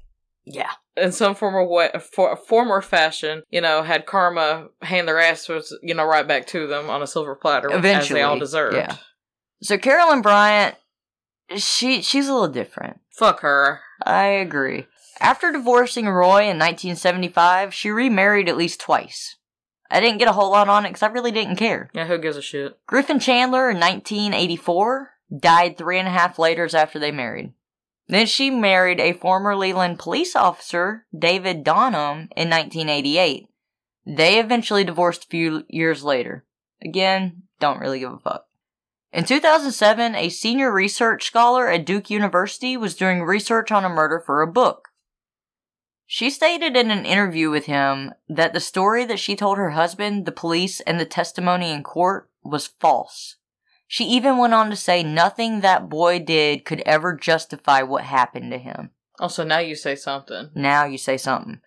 Yeah. 0.54 0.72
in 0.96 1.12
some 1.12 1.36
form 1.36 1.56
or 1.56 1.68
way, 1.68 1.90
for 2.14 2.36
form 2.38 2.72
or 2.72 2.82
fashion, 2.82 3.44
you 3.50 3.62
know, 3.62 3.84
had 3.84 4.06
karma 4.06 4.68
hand 4.82 5.08
their 5.08 5.20
asses, 5.20 5.78
you 5.84 5.94
know, 5.94 6.06
right 6.06 6.28
back 6.28 6.48
to 6.48 6.68
them 6.68 6.90
on 6.90 7.02
a 7.02 7.08
silver 7.08 7.36
platter, 7.36 7.70
Eventually, 7.72 8.20
as 8.22 8.24
they 8.24 8.30
all 8.30 8.40
deserved. 8.40 8.76
yeah. 8.78 8.96
So 9.62 9.78
Carolyn 9.78 10.22
Bryant, 10.22 10.76
she 11.56 12.02
she's 12.02 12.28
a 12.28 12.34
little 12.34 12.48
different. 12.48 13.00
Fuck 13.12 13.40
her. 13.42 13.80
I 14.06 14.26
agree. 14.26 14.88
After 15.20 15.52
divorcing 15.52 16.08
Roy 16.08 16.42
in 16.42 16.60
1975, 16.60 17.74
she 17.74 17.90
remarried 17.90 18.48
at 18.50 18.58
least 18.58 18.80
twice. 18.80 19.36
I 19.90 20.00
didn't 20.00 20.20
get 20.20 20.28
a 20.28 20.34
whole 20.34 20.52
lot 20.52 20.70
on 20.70 20.86
it 20.86 20.90
because 20.90 21.02
I 21.04 21.08
really 21.08 21.32
didn't 21.32 21.56
care. 21.56 21.90
Yeah, 21.94 22.06
who 22.06 22.18
gives 22.20 22.38
a 22.38 22.42
shit? 22.42 22.78
Griffin 22.86 23.20
Chandler 23.20 23.70
in 23.70 23.80
1984 23.80 25.10
died 25.40 25.78
three 25.78 25.98
and 25.98 26.08
a 26.08 26.12
half 26.12 26.38
years 26.38 26.76
after 26.76 27.00
they 27.00 27.12
married. 27.12 27.54
Then 28.08 28.26
she 28.26 28.50
married 28.50 29.00
a 29.00 29.14
former 29.14 29.56
Leland 29.56 30.00
police 30.00 30.36
officer, 30.36 31.06
David 31.18 31.64
Donham, 31.64 32.30
in 32.36 32.50
1988. 32.50 33.48
They 34.06 34.40
eventually 34.40 34.86
divorced 34.86 35.26
a 35.26 35.28
few 35.28 35.64
years 35.68 36.04
later. 36.04 36.46
Again, 36.82 37.44
don't 37.60 37.80
really 37.80 38.00
give 38.00 38.14
a 38.14 38.20
fuck. 38.20 38.46
In 39.12 39.26
2007, 39.26 40.16
a 40.16 40.30
senior 40.30 40.72
research 40.72 41.26
scholar 41.26 41.68
at 41.70 41.86
Duke 41.86 42.10
University 42.10 42.78
was 42.78 42.96
doing 42.96 43.24
research 43.24 43.72
on 43.72 43.84
a 43.84 43.90
murder 43.90 44.22
for 44.26 44.42
a 44.42 44.52
book. 44.52 44.90
She 46.06 46.30
stated 46.30 46.78
in 46.78 46.92
an 46.92 47.06
interview 47.06 47.50
with 47.50 47.66
him 47.66 48.14
that 48.30 48.54
the 48.54 48.60
story 48.60 49.06
that 49.06 49.20
she 49.20 49.36
told 49.36 49.58
her 49.58 49.72
husband, 49.72 50.26
the 50.26 50.32
police, 50.32 50.80
and 50.82 51.00
the 51.00 51.06
testimony 51.06 51.72
in 51.72 51.84
court 51.84 52.30
was 52.44 52.68
false. 52.68 53.37
She 53.88 54.04
even 54.06 54.38
went 54.38 54.54
on 54.54 54.70
to 54.70 54.76
say 54.76 55.02
nothing 55.02 55.62
that 55.62 55.90
boy 55.90 56.20
did 56.20 56.66
could 56.66 56.82
ever 56.86 57.16
justify 57.16 57.82
what 57.82 58.04
happened 58.04 58.52
to 58.52 58.58
him. 58.58 58.92
Also, 59.20 59.44
now 59.44 59.60
you 59.60 59.76
say 59.76 59.96
something. 59.96 60.50
Now 60.54 60.86
you 60.86 60.98
say 60.98 61.18
something. 61.18 61.62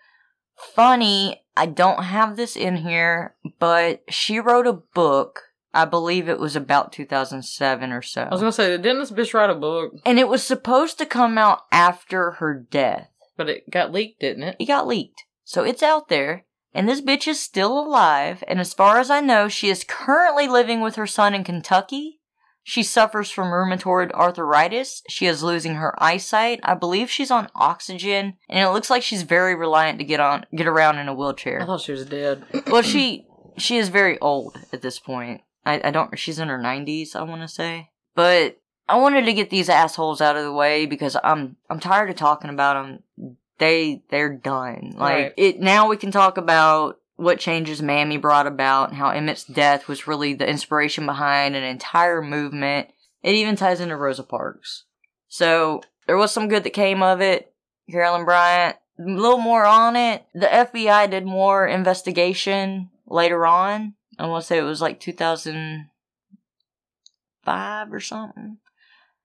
Funny, 0.74 1.42
I 1.56 1.66
don't 1.66 2.04
have 2.04 2.36
this 2.36 2.56
in 2.56 2.76
here, 2.76 3.34
but 3.58 4.02
she 4.08 4.38
wrote 4.38 4.66
a 4.66 4.74
book. 4.74 5.40
I 5.72 5.84
believe 5.84 6.28
it 6.28 6.38
was 6.38 6.56
about 6.56 6.92
2007 6.92 7.92
or 7.92 8.02
so. 8.02 8.22
I 8.22 8.28
was 8.28 8.40
gonna 8.40 8.52
say, 8.52 8.76
didn't 8.76 8.98
this 8.98 9.12
bitch 9.12 9.34
write 9.34 9.50
a 9.50 9.54
book? 9.54 9.94
and 10.04 10.18
it 10.18 10.28
was 10.28 10.42
supposed 10.42 10.98
to 10.98 11.06
come 11.06 11.38
out 11.38 11.60
after 11.72 12.32
her 12.32 12.54
death. 12.54 13.08
But 13.36 13.48
it 13.48 13.70
got 13.70 13.92
leaked, 13.92 14.20
didn't 14.20 14.42
it? 14.42 14.56
It 14.58 14.66
got 14.66 14.86
leaked. 14.86 15.24
So 15.44 15.64
it's 15.64 15.82
out 15.82 16.08
there, 16.08 16.44
and 16.72 16.88
this 16.88 17.00
bitch 17.00 17.26
is 17.26 17.40
still 17.40 17.78
alive, 17.78 18.44
and 18.46 18.60
as 18.60 18.74
far 18.74 18.98
as 18.98 19.10
I 19.10 19.20
know, 19.20 19.48
she 19.48 19.68
is 19.68 19.84
currently 19.84 20.46
living 20.46 20.80
with 20.80 20.96
her 20.96 21.06
son 21.06 21.34
in 21.34 21.44
Kentucky. 21.44 22.20
She 22.62 22.82
suffers 22.82 23.30
from 23.30 23.48
rheumatoid 23.48 24.12
arthritis. 24.12 25.02
She 25.08 25.26
is 25.26 25.42
losing 25.42 25.74
her 25.76 26.00
eyesight. 26.00 26.60
I 26.62 26.74
believe 26.74 27.10
she's 27.10 27.30
on 27.30 27.48
oxygen, 27.54 28.34
and 28.48 28.64
it 28.64 28.70
looks 28.70 28.90
like 28.90 29.02
she's 29.02 29.22
very 29.22 29.54
reliant 29.54 29.98
to 29.98 30.04
get 30.04 30.20
on 30.20 30.46
get 30.54 30.66
around 30.66 30.98
in 30.98 31.08
a 31.08 31.14
wheelchair. 31.14 31.62
I 31.62 31.66
thought 31.66 31.80
she 31.80 31.92
was 31.92 32.06
dead. 32.06 32.44
well, 32.68 32.82
she 32.82 33.26
she 33.56 33.78
is 33.78 33.88
very 33.88 34.18
old 34.20 34.56
at 34.72 34.82
this 34.82 34.98
point. 34.98 35.40
I, 35.64 35.80
I 35.84 35.90
don't. 35.90 36.16
She's 36.18 36.38
in 36.38 36.48
her 36.48 36.60
nineties. 36.60 37.16
I 37.16 37.22
want 37.22 37.42
to 37.42 37.48
say, 37.48 37.90
but 38.14 38.58
I 38.88 38.96
wanted 38.96 39.24
to 39.24 39.32
get 39.32 39.50
these 39.50 39.68
assholes 39.68 40.20
out 40.20 40.36
of 40.36 40.44
the 40.44 40.52
way 40.52 40.86
because 40.86 41.16
I'm 41.22 41.56
I'm 41.68 41.80
tired 41.80 42.10
of 42.10 42.16
talking 42.16 42.50
about 42.50 42.74
them. 42.74 43.36
They 43.60 44.02
they're 44.10 44.34
done. 44.34 44.94
Like 44.96 45.14
Right. 45.14 45.34
it 45.36 45.60
now 45.60 45.88
we 45.88 45.96
can 45.96 46.10
talk 46.10 46.36
about 46.38 46.98
what 47.16 47.38
changes 47.38 47.80
Mamie 47.82 48.16
brought 48.16 48.48
about 48.48 48.88
and 48.88 48.98
how 48.98 49.10
Emmett's 49.10 49.44
death 49.44 49.86
was 49.86 50.08
really 50.08 50.34
the 50.34 50.48
inspiration 50.48 51.06
behind 51.06 51.54
an 51.54 51.62
entire 51.62 52.20
movement. 52.22 52.88
It 53.22 53.34
even 53.34 53.56
ties 53.56 53.80
into 53.80 53.96
Rosa 53.96 54.22
Parks. 54.22 54.84
So 55.28 55.82
there 56.06 56.16
was 56.16 56.32
some 56.32 56.48
good 56.48 56.64
that 56.64 56.72
came 56.72 57.02
of 57.02 57.20
it. 57.20 57.52
Carolyn 57.90 58.24
Bryant, 58.24 58.76
a 58.98 59.02
little 59.02 59.36
more 59.38 59.66
on 59.66 59.96
it. 59.96 60.24
The 60.34 60.46
FBI 60.46 61.10
did 61.10 61.26
more 61.26 61.66
investigation 61.66 62.88
later 63.06 63.44
on. 63.46 63.94
I 64.18 64.26
want 64.26 64.42
to 64.42 64.46
say 64.46 64.56
it 64.58 64.62
was 64.62 64.80
like 64.80 64.98
2005 65.00 67.92
or 67.92 68.00
something. 68.00 68.56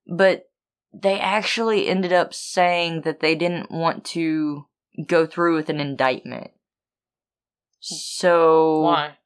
But 0.07 0.49
they 1.01 1.19
actually 1.19 1.87
ended 1.87 2.13
up 2.13 2.33
saying 2.33 3.01
that 3.01 3.19
they 3.19 3.35
didn't 3.35 3.71
want 3.71 4.05
to 4.05 4.65
go 5.05 5.25
through 5.25 5.55
with 5.55 5.69
an 5.69 5.79
indictment. 5.79 6.51
So 7.79 8.81
Why? 8.81 9.17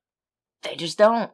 they 0.64 0.76
just 0.76 0.98
don't. 0.98 1.32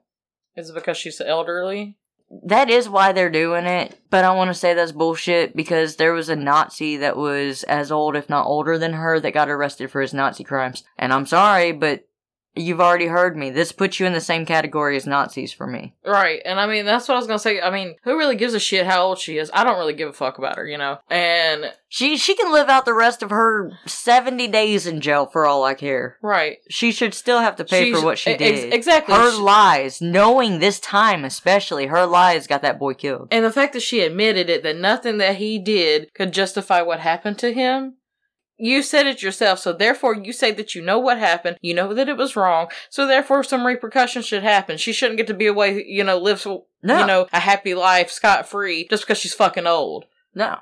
Is 0.56 0.70
it 0.70 0.76
because 0.76 0.98
she's 0.98 1.22
elderly? 1.22 1.98
That 2.44 2.70
is 2.70 2.90
why 2.90 3.12
they're 3.12 3.30
doing 3.30 3.66
it, 3.66 3.99
but 4.10 4.26
I 4.26 4.34
want 4.34 4.49
to 4.49 4.53
say 4.56 4.74
that's 4.74 4.91
bullshit 4.91 5.56
because 5.56 5.95
there 5.95 6.12
was 6.12 6.28
a 6.28 6.36
Nazi 6.36 6.98
that 6.98 7.16
was 7.16 7.64
as 7.64 7.91
old, 7.91 8.16
if 8.16 8.30
not 8.30 8.48
older 8.48 8.78
than 8.78 8.94
her, 8.94 9.20
that 9.20 9.34
got 9.34 9.49
arrested 9.49 9.91
for 9.91 10.02
his 10.02 10.14
Nazi 10.14 10.44
crimes. 10.44 10.84
And 10.98 11.14
I'm 11.14 11.28
sorry, 11.28 11.72
but 11.72 12.07
you've 12.56 12.80
already 12.82 13.07
heard 13.07 13.36
me. 13.38 13.49
This 13.49 13.72
puts 13.72 13.99
you 13.99 14.06
in 14.06 14.14
the 14.14 14.22
same 14.22 14.45
category 14.45 14.95
as 14.98 15.06
Nazis 15.06 15.52
for 15.53 15.68
me. 15.68 15.94
Right. 16.06 16.41
And 16.45 16.60
I 16.60 16.65
mean, 16.68 16.86
that's 16.86 17.07
what 17.07 17.15
I 17.15 17.18
was 17.18 17.27
going 17.27 17.38
to 17.40 17.44
say. 17.44 17.60
I 17.61 17.69
mean, 17.69 17.95
who 18.03 18.18
really 18.18 18.36
gives 18.36 18.53
a 18.53 18.60
shit 18.60 18.86
how 18.86 19.03
old 19.03 19.19
she 19.19 19.38
is? 19.38 19.52
I 19.53 19.64
don't 19.64 19.77
really 19.77 19.94
give 19.94 20.10
a 20.10 20.14
fuck 20.14 20.38
about 20.38 20.57
her, 20.57 20.68
you 20.68 20.77
know? 20.77 20.99
And, 21.10 21.72
She 21.90 22.18
she 22.18 22.36
can 22.36 22.52
live 22.52 22.68
out 22.69 22.86
the 22.86 22.94
rest 22.94 23.23
of 23.23 23.30
her 23.30 23.72
70 23.86 24.48
days 24.48 24.86
in 24.88 25.02
jail 25.02 25.26
for 25.26 25.45
all 25.45 25.64
I 25.64 25.73
care. 25.76 26.18
right. 26.22 26.57
She 26.69 26.91
should 26.91 27.14
still 27.14 27.40
have 27.40 27.56
to 27.57 27.64
pay 27.65 27.86
She's- 27.86 27.99
for 27.99 28.06
what 28.06 28.18
she 28.18 28.32
e- 28.32 28.34
ex- 28.34 28.61
did. 28.61 28.73
exactly. 28.73 29.15
Her 29.15 29.32
She- 29.32 29.38
lies, 29.38 30.02
knowing 30.02 30.60
this 30.60 30.80
time 30.80 31.23
especially, 31.26 31.86
her 31.88 32.06
lies 32.06 32.48
got 32.48 32.61
that 32.64 32.80
boy 32.80 32.94
killed. 32.95 33.30
And 33.32 33.45
the 33.45 33.52
fact 33.52 33.73
that 33.73 33.82
she 33.82 34.02
admitted 34.02 34.49
it, 34.49 34.64
that 34.64 34.76
nothing 34.77 35.18
that 35.19 35.38
he 35.38 35.57
did 35.60 36.14
could 36.14 36.32
justify 36.34 36.82
what 36.82 36.99
happened 36.99 37.38
to 37.40 37.53
him. 37.53 37.95
You 38.57 38.82
said 38.84 39.06
it 39.06 39.22
yourself, 39.22 39.60
so 39.60 39.73
therefore 39.73 40.15
you 40.15 40.32
say 40.32 40.52
that 40.52 40.76
you 40.76 40.82
know 40.82 40.98
what 40.98 41.18
happened, 41.18 41.57
you 41.61 41.73
know 41.73 41.94
that 41.94 42.07
it 42.07 42.15
was 42.15 42.36
wrong, 42.38 42.68
so 42.90 43.06
therefore 43.06 43.44
some 43.44 43.65
repercussions 43.68 44.26
should 44.26 44.44
happen. 44.44 44.77
She 44.77 44.94
shouldn't 44.94 45.18
get 45.18 45.27
to 45.27 45.34
be 45.34 45.48
away, 45.48 45.84
you 45.86 46.03
know, 46.06 46.18
live, 46.18 46.45
No. 46.82 46.99
you 46.99 47.06
know, 47.06 47.27
a 47.34 47.40
happy 47.41 47.73
life 47.73 48.10
scot 48.10 48.48
free 48.48 48.88
just 48.90 49.03
because 49.03 49.18
she's 49.18 49.34
fucking 49.34 49.68
old. 49.68 50.06
No. 50.34 50.60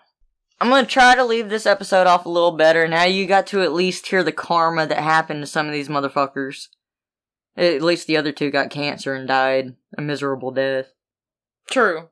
I'm 0.59 0.69
gonna 0.69 0.87
try 0.87 1.13
to 1.13 1.23
leave 1.25 1.49
this 1.49 1.65
episode 1.67 2.07
off 2.07 2.25
a 2.25 2.29
little 2.29 2.53
better. 2.57 2.87
Now 2.87 3.03
you 3.03 3.27
got 3.27 3.45
to 3.47 3.61
at 3.61 3.73
least 3.73 4.07
hear 4.07 4.23
the 4.23 4.31
karma 4.31 4.87
that 4.87 4.97
happened 4.97 5.41
to 5.41 5.47
some 5.47 5.67
of 5.67 5.73
these 5.73 5.89
motherfuckers. 5.89 6.69
At 7.55 7.81
least 7.83 8.07
the 8.07 8.17
other 8.17 8.31
two 8.31 8.49
got 8.49 8.69
cancer 8.71 9.13
and 9.13 9.27
died 9.27 9.75
a 9.97 10.01
miserable 10.01 10.49
death. 10.51 10.93
True. 11.69 12.09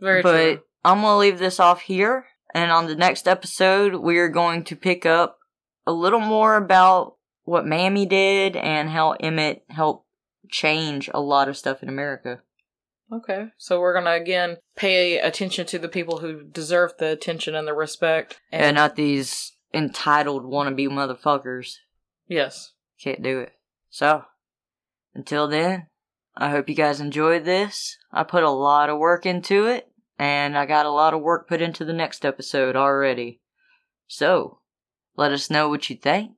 Very 0.00 0.22
true. 0.22 0.30
but 0.32 0.42
true. 0.54 0.60
I'm 0.84 1.02
gonna 1.02 1.18
leave 1.18 1.38
this 1.38 1.60
off 1.60 1.82
here, 1.82 2.26
and 2.54 2.70
on 2.70 2.86
the 2.86 2.96
next 2.96 3.28
episode, 3.28 3.96
we 3.96 4.18
are 4.18 4.28
going 4.28 4.64
to 4.64 4.76
pick 4.76 5.06
up 5.06 5.38
a 5.86 5.92
little 5.92 6.20
more 6.20 6.56
about 6.56 7.16
what 7.44 7.66
Mamie 7.66 8.06
did 8.06 8.56
and 8.56 8.90
how 8.90 9.12
Emmett 9.12 9.64
helped 9.68 10.06
change 10.50 11.08
a 11.12 11.20
lot 11.20 11.48
of 11.48 11.56
stuff 11.56 11.82
in 11.82 11.88
America. 11.88 12.40
Okay. 13.12 13.48
So 13.58 13.80
we're 13.80 13.94
gonna 13.94 14.12
again 14.12 14.58
pay 14.76 15.18
attention 15.18 15.66
to 15.66 15.78
the 15.78 15.88
people 15.88 16.18
who 16.18 16.44
deserve 16.44 16.92
the 16.98 17.10
attention 17.10 17.54
and 17.54 17.66
the 17.66 17.74
respect. 17.74 18.40
And 18.52 18.76
not 18.76 18.96
these 18.96 19.52
entitled 19.74 20.44
wannabe 20.44 20.88
motherfuckers. 20.88 21.76
yes. 22.28 22.72
Can't 23.02 23.22
do 23.22 23.40
it. 23.40 23.52
So, 23.88 24.24
until 25.14 25.48
then, 25.48 25.86
I 26.36 26.50
hope 26.50 26.68
you 26.68 26.74
guys 26.74 27.00
enjoyed 27.00 27.44
this. 27.44 27.96
I 28.12 28.24
put 28.24 28.42
a 28.42 28.50
lot 28.50 28.90
of 28.90 28.98
work 28.98 29.24
into 29.24 29.66
it, 29.66 29.89
and 30.20 30.56
I 30.58 30.66
got 30.66 30.84
a 30.84 30.90
lot 30.90 31.14
of 31.14 31.22
work 31.22 31.48
put 31.48 31.62
into 31.62 31.82
the 31.82 31.94
next 31.94 32.26
episode 32.26 32.76
already. 32.76 33.40
So, 34.06 34.58
let 35.16 35.32
us 35.32 35.48
know 35.48 35.70
what 35.70 35.88
you 35.88 35.96
think. 35.96 36.32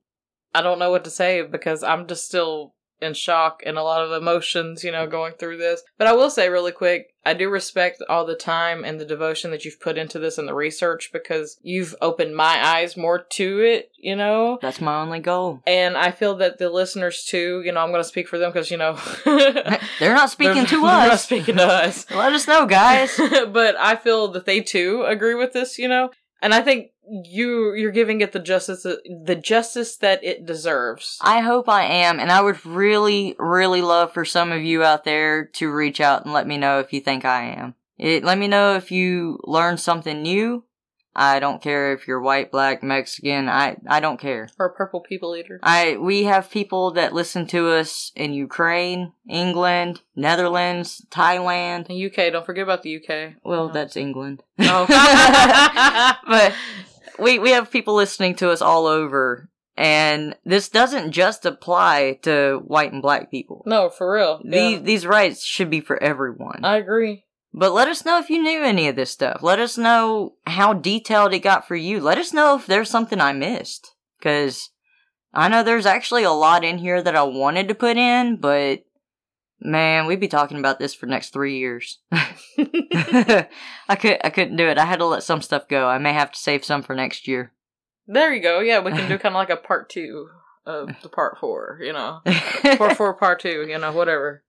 I 0.55 0.61
don't 0.61 0.79
know 0.79 0.89
what 0.89 1.03
to 1.03 1.09
say 1.09 1.41
because 1.41 1.83
I'm 1.83 2.07
just 2.07 2.23
still 2.23 2.75
in 3.01 3.13
shock 3.13 3.61
and 3.65 3.77
a 3.77 3.83
lot 3.83 4.01
of 4.01 4.13
emotions, 4.13 4.85
you 4.85 4.91
know, 4.93 5.05
going 5.05 5.33
through 5.33 5.57
this. 5.57 5.83
But 5.97 6.07
I 6.07 6.13
will 6.13 6.29
say 6.29 6.47
really 6.47 6.71
quick, 6.71 7.12
I 7.25 7.33
do 7.33 7.49
respect 7.49 8.01
all 8.09 8.25
the 8.25 8.35
time 8.35 8.83
and 8.83 8.99
the 8.99 9.05
devotion 9.05 9.51
that 9.51 9.63
you've 9.63 9.79
put 9.79 9.97
into 9.97 10.19
this 10.19 10.37
and 10.37 10.47
the 10.47 10.53
research 10.53 11.11
because 11.13 11.57
you've 11.61 11.95
opened 12.01 12.35
my 12.35 12.65
eyes 12.65 12.97
more 12.97 13.19
to 13.23 13.59
it, 13.61 13.91
you 13.97 14.15
know? 14.15 14.59
That's 14.61 14.81
my 14.81 15.01
only 15.01 15.19
goal. 15.19 15.61
And 15.65 15.95
I 15.97 16.11
feel 16.11 16.35
that 16.35 16.57
the 16.57 16.69
listeners 16.69 17.23
too, 17.23 17.61
you 17.65 17.71
know, 17.71 17.79
I'm 17.79 17.91
going 17.91 18.01
to 18.03 18.07
speak 18.07 18.27
for 18.27 18.37
them 18.37 18.51
because, 18.51 18.69
you 18.69 18.77
know, 18.77 18.97
They're 19.25 20.13
not 20.13 20.29
speaking 20.31 20.55
they're- 20.55 20.65
to 20.65 20.75
they're 20.81 21.07
not 21.07 21.19
speaking 21.19 21.55
to 21.57 21.63
us. 21.65 22.09
Let 22.11 22.33
us 22.33 22.47
know, 22.47 22.65
guys. 22.65 23.15
but 23.51 23.75
I 23.77 23.95
feel 23.95 24.27
that 24.33 24.45
they 24.45 24.59
too 24.61 25.03
agree 25.03 25.35
with 25.35 25.53
this, 25.53 25.77
you 25.79 25.87
know? 25.87 26.11
And 26.41 26.53
I 26.53 26.61
think 26.61 26.87
you 27.09 27.73
you're 27.73 27.91
giving 27.91 28.21
it 28.21 28.31
the 28.31 28.39
justice 28.39 28.83
the 28.83 29.35
justice 29.35 29.97
that 29.97 30.23
it 30.23 30.45
deserves. 30.45 31.17
I 31.21 31.41
hope 31.41 31.67
I 31.69 31.83
am, 31.83 32.19
and 32.19 32.31
I 32.31 32.41
would 32.41 32.65
really, 32.65 33.35
really 33.37 33.81
love 33.81 34.13
for 34.13 34.25
some 34.25 34.51
of 34.51 34.63
you 34.63 34.83
out 34.83 35.03
there 35.03 35.45
to 35.45 35.71
reach 35.71 35.99
out 36.01 36.25
and 36.25 36.33
let 36.33 36.47
me 36.47 36.57
know 36.57 36.79
if 36.79 36.93
you 36.93 37.01
think 37.01 37.25
I 37.25 37.43
am. 37.45 37.75
It, 37.97 38.23
let 38.23 38.37
me 38.37 38.47
know 38.47 38.75
if 38.75 38.91
you 38.91 39.39
learned 39.43 39.79
something 39.79 40.21
new. 40.21 40.63
I 41.15 41.39
don't 41.39 41.61
care 41.61 41.93
if 41.93 42.07
you're 42.07 42.19
white, 42.19 42.51
black, 42.51 42.81
Mexican. 42.81 43.47
I, 43.47 43.77
I 43.87 43.99
don't 43.99 44.19
care. 44.19 44.49
Or 44.57 44.69
purple 44.69 44.99
people 44.99 45.35
eater. 45.35 45.59
I, 45.61 45.97
we 45.97 46.23
have 46.23 46.49
people 46.49 46.91
that 46.91 47.13
listen 47.13 47.45
to 47.47 47.69
us 47.69 48.11
in 48.15 48.33
Ukraine, 48.33 49.13
England, 49.29 50.01
Netherlands, 50.15 51.05
Thailand. 51.11 51.87
The 51.87 52.05
UK, 52.07 52.33
don't 52.33 52.45
forget 52.45 52.63
about 52.63 52.81
the 52.81 52.97
UK. 52.97 53.35
Well, 53.43 53.69
that's 53.69 53.95
England. 53.95 54.41
Oh. 54.59 54.87
but 56.27 56.53
we 57.19 57.39
we 57.39 57.51
have 57.51 57.71
people 57.71 57.95
listening 57.95 58.35
to 58.35 58.49
us 58.51 58.61
all 58.61 58.85
over 58.87 59.49
and 59.75 60.35
this 60.45 60.69
doesn't 60.69 61.11
just 61.11 61.45
apply 61.45 62.19
to 62.21 62.61
white 62.65 62.93
and 62.93 63.01
black 63.01 63.31
people. 63.31 63.63
no, 63.65 63.89
for 63.89 64.13
real. 64.13 64.39
These 64.43 64.83
these 64.83 65.05
rights 65.07 65.43
should 65.43 65.69
be 65.69 65.81
for 65.81 66.01
everyone. 66.01 66.63
I 66.63 66.77
agree. 66.77 67.25
but 67.53 67.73
let 67.73 67.87
us 67.87 68.05
know 68.05 68.19
if 68.19 68.29
you 68.29 68.41
knew 68.41 68.61
any 68.63 68.87
of 68.87 68.95
this 68.95 69.11
stuff. 69.11 69.41
Let 69.41 69.59
us 69.59 69.77
know 69.77 70.33
how 70.45 70.73
detailed 70.73 71.33
it 71.33 71.39
got 71.39 71.67
for 71.67 71.75
you. 71.75 71.99
Let 71.99 72.17
us 72.17 72.33
know 72.33 72.55
if 72.55 72.65
there's 72.67 72.89
something 72.89 73.19
I 73.19 73.33
missed 73.33 73.95
cuz 74.21 74.69
I 75.33 75.47
know 75.49 75.63
there's 75.63 75.87
actually 75.87 76.23
a 76.23 76.31
lot 76.31 76.63
in 76.63 76.77
here 76.77 77.01
that 77.01 77.15
I 77.15 77.23
wanted 77.23 77.67
to 77.67 77.75
put 77.75 77.97
in, 77.97 78.35
but 78.37 78.81
man, 79.63 80.05
we'd 80.05 80.19
be 80.19 80.27
talking 80.27 80.57
about 80.59 80.79
this 80.79 80.93
for 80.93 81.05
next 81.05 81.31
3 81.33 81.57
years. 81.57 81.99
I 82.11 83.47
could 83.97 84.17
I 84.23 84.29
couldn't 84.29 84.57
do 84.57 84.67
it. 84.67 84.77
I 84.77 84.85
had 84.85 84.99
to 84.99 85.05
let 85.05 85.23
some 85.23 85.41
stuff 85.41 85.67
go. 85.67 85.87
I 85.87 85.97
may 85.97 86.13
have 86.13 86.31
to 86.31 86.39
save 86.39 86.63
some 86.63 86.83
for 86.83 86.95
next 86.95 87.27
year. 87.27 87.53
There 88.05 88.33
you 88.33 88.41
go. 88.41 88.59
Yeah, 88.59 88.79
we 88.79 88.91
can 88.91 89.07
do 89.09 89.17
kind 89.19 89.33
of 89.33 89.39
like 89.39 89.49
a 89.49 89.57
part 89.57 89.89
two 89.89 90.27
of 90.65 90.89
the 91.01 91.09
part 91.09 91.37
four, 91.39 91.79
you 91.81 91.93
know. 91.93 92.21
Part 92.77 92.97
four, 92.97 93.13
part 93.13 93.39
two, 93.39 93.65
you 93.67 93.77
know, 93.77 93.91
whatever. 93.91 94.43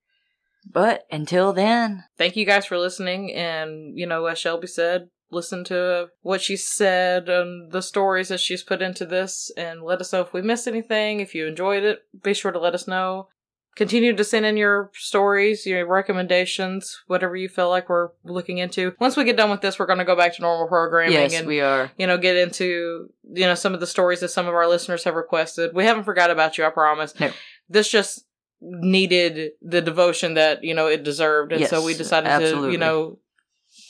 but 0.71 1.07
until 1.11 1.53
then, 1.53 2.05
Thank 2.19 2.37
you 2.37 2.47
guys 2.47 2.67
for 2.67 2.79
listening. 2.79 3.33
And, 3.33 3.99
you 3.99 4.07
know, 4.07 4.27
as 4.27 4.39
Shelby 4.39 4.67
said, 4.67 5.09
listen 5.31 5.65
to 5.65 6.09
what 6.23 6.41
she 6.41 6.57
said 6.57 7.29
and 7.29 7.73
the 7.73 7.83
stories 7.83 8.29
that 8.29 8.41
she's 8.41 8.63
put 8.63 8.83
into 8.83 9.05
this 9.05 9.51
and 9.57 9.83
let 9.83 10.01
us 10.01 10.13
know 10.13 10.21
if 10.21 10.33
we 10.33 10.43
missed 10.43 10.69
anything. 10.69 11.21
If 11.21 11.35
you 11.35 11.47
enjoyed 11.47 11.83
it, 11.83 12.01
be 12.23 12.35
sure 12.35 12.53
to 12.53 12.59
let 12.59 12.75
us 12.75 12.87
know. 12.87 13.29
Continue 13.77 14.15
to 14.15 14.25
send 14.25 14.47
in 14.47 14.57
your 14.57 14.91
stories, 14.95 15.67
your 15.67 15.87
recommendations, 15.87 17.03
whatever 17.07 17.35
you 17.35 17.49
feel 17.49 17.69
like 17.69 17.89
we're 17.89 18.11
looking 18.25 18.59
into. 18.59 18.95
Once 19.01 19.17
we 19.17 19.25
get 19.25 19.37
done 19.37 19.51
with 19.51 19.61
this, 19.61 19.79
we're 19.79 19.87
going 19.87 19.99
to 19.99 20.05
go 20.05 20.17
back 20.17 20.35
to 20.37 20.43
normal 20.43 20.69
programming 20.69 21.13
yes, 21.13 21.35
and 21.35 21.47
we 21.47 21.61
are. 21.61 21.91
you 21.99 22.07
know, 22.07 22.19
get 22.19 22.37
into, 22.37 23.11
you 23.33 23.47
know, 23.47 23.55
some 23.55 23.75
of 23.75 23.81
the 23.81 23.87
stories 23.87 24.21
that 24.21 24.29
some 24.29 24.47
of 24.47 24.55
our 24.55 24.69
listeners 24.69 25.05
have 25.05 25.15
requested. 25.15 25.75
We 25.75 25.85
haven't 25.85 26.05
forgot 26.05 26.31
about 26.31 26.57
you, 26.57 26.65
I 26.65 26.71
promise. 26.71 27.19
No. 27.19 27.31
This 27.69 27.89
just 27.89 28.27
needed 28.61 29.53
the 29.61 29.81
devotion 29.81 30.35
that, 30.35 30.63
you 30.63 30.75
know, 30.75 30.87
it 30.87 31.03
deserved. 31.03 31.53
And 31.53 31.67
so 31.67 31.85
we 31.85 31.95
decided 31.95 32.39
to, 32.41 32.71
you 32.71 32.79
know, 32.79 33.19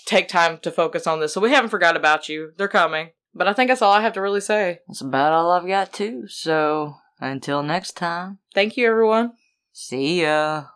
take 0.06 0.28
time 0.28 0.58
to 0.58 0.70
focus 0.70 1.06
on 1.06 1.20
this. 1.20 1.32
So 1.32 1.40
we 1.40 1.50
haven't 1.50 1.70
forgot 1.70 1.96
about 1.96 2.28
you. 2.28 2.52
They're 2.56 2.68
coming. 2.68 3.10
But 3.34 3.48
I 3.48 3.52
think 3.52 3.68
that's 3.68 3.82
all 3.82 3.92
I 3.92 4.00
have 4.00 4.12
to 4.14 4.20
really 4.20 4.40
say. 4.40 4.80
That's 4.86 5.00
about 5.00 5.32
all 5.32 5.50
I've 5.50 5.66
got 5.66 5.92
too. 5.92 6.28
So 6.28 6.94
until 7.20 7.62
next 7.62 7.96
time, 7.96 8.38
Thank 8.54 8.76
you, 8.76 8.88
everyone. 8.88 9.32
See 9.74 10.22
ya. 10.22 10.66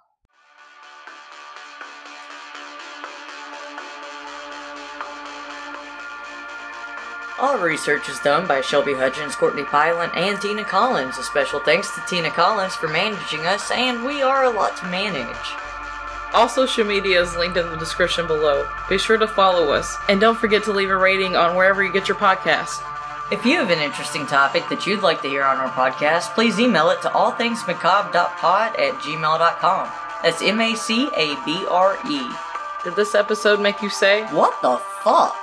All 7.40 7.58
research 7.58 8.08
is 8.08 8.18
done 8.18 8.48
by 8.48 8.60
Shelby 8.60 8.94
Hutchins, 8.94 9.36
Courtney 9.36 9.62
Pylant, 9.62 10.12
and 10.16 10.40
Tina 10.40 10.64
Collins. 10.64 11.18
A 11.18 11.22
special 11.22 11.60
thanks 11.60 11.94
to 11.94 12.02
Tina 12.08 12.30
Collins 12.30 12.74
for 12.74 12.88
managing 12.88 13.46
us, 13.46 13.70
and 13.70 14.04
we 14.04 14.20
are 14.22 14.44
a 14.44 14.50
lot 14.50 14.76
to 14.78 14.86
manage. 14.86 15.36
All 16.34 16.48
social 16.48 16.84
media 16.84 17.22
is 17.22 17.36
linked 17.36 17.56
in 17.56 17.70
the 17.70 17.76
description 17.76 18.26
below. 18.26 18.68
Be 18.88 18.98
sure 18.98 19.18
to 19.18 19.28
follow 19.28 19.72
us, 19.72 19.96
and 20.08 20.20
don't 20.20 20.36
forget 20.36 20.64
to 20.64 20.72
leave 20.72 20.90
a 20.90 20.96
rating 20.96 21.36
on 21.36 21.54
wherever 21.54 21.84
you 21.84 21.92
get 21.92 22.08
your 22.08 22.16
podcasts. 22.16 22.82
If 23.30 23.44
you 23.44 23.56
have 23.56 23.68
an 23.68 23.78
interesting 23.80 24.26
topic 24.26 24.70
that 24.70 24.86
you'd 24.86 25.02
like 25.02 25.20
to 25.20 25.28
hear 25.28 25.44
on 25.44 25.58
our 25.58 25.68
podcast, 25.68 26.34
please 26.34 26.58
email 26.58 26.88
it 26.88 27.02
to 27.02 27.08
allthingsmacabre.pod 27.10 28.76
at 28.76 28.94
gmail.com. 28.94 29.92
That's 30.22 30.40
M 30.40 30.60
A 30.60 30.74
C 30.74 31.10
A 31.14 31.36
B 31.44 31.66
R 31.70 31.98
E. 32.08 32.30
Did 32.84 32.96
this 32.96 33.14
episode 33.14 33.60
make 33.60 33.82
you 33.82 33.90
say? 33.90 34.24
What 34.32 34.60
the 34.62 34.78
fuck? 35.04 35.36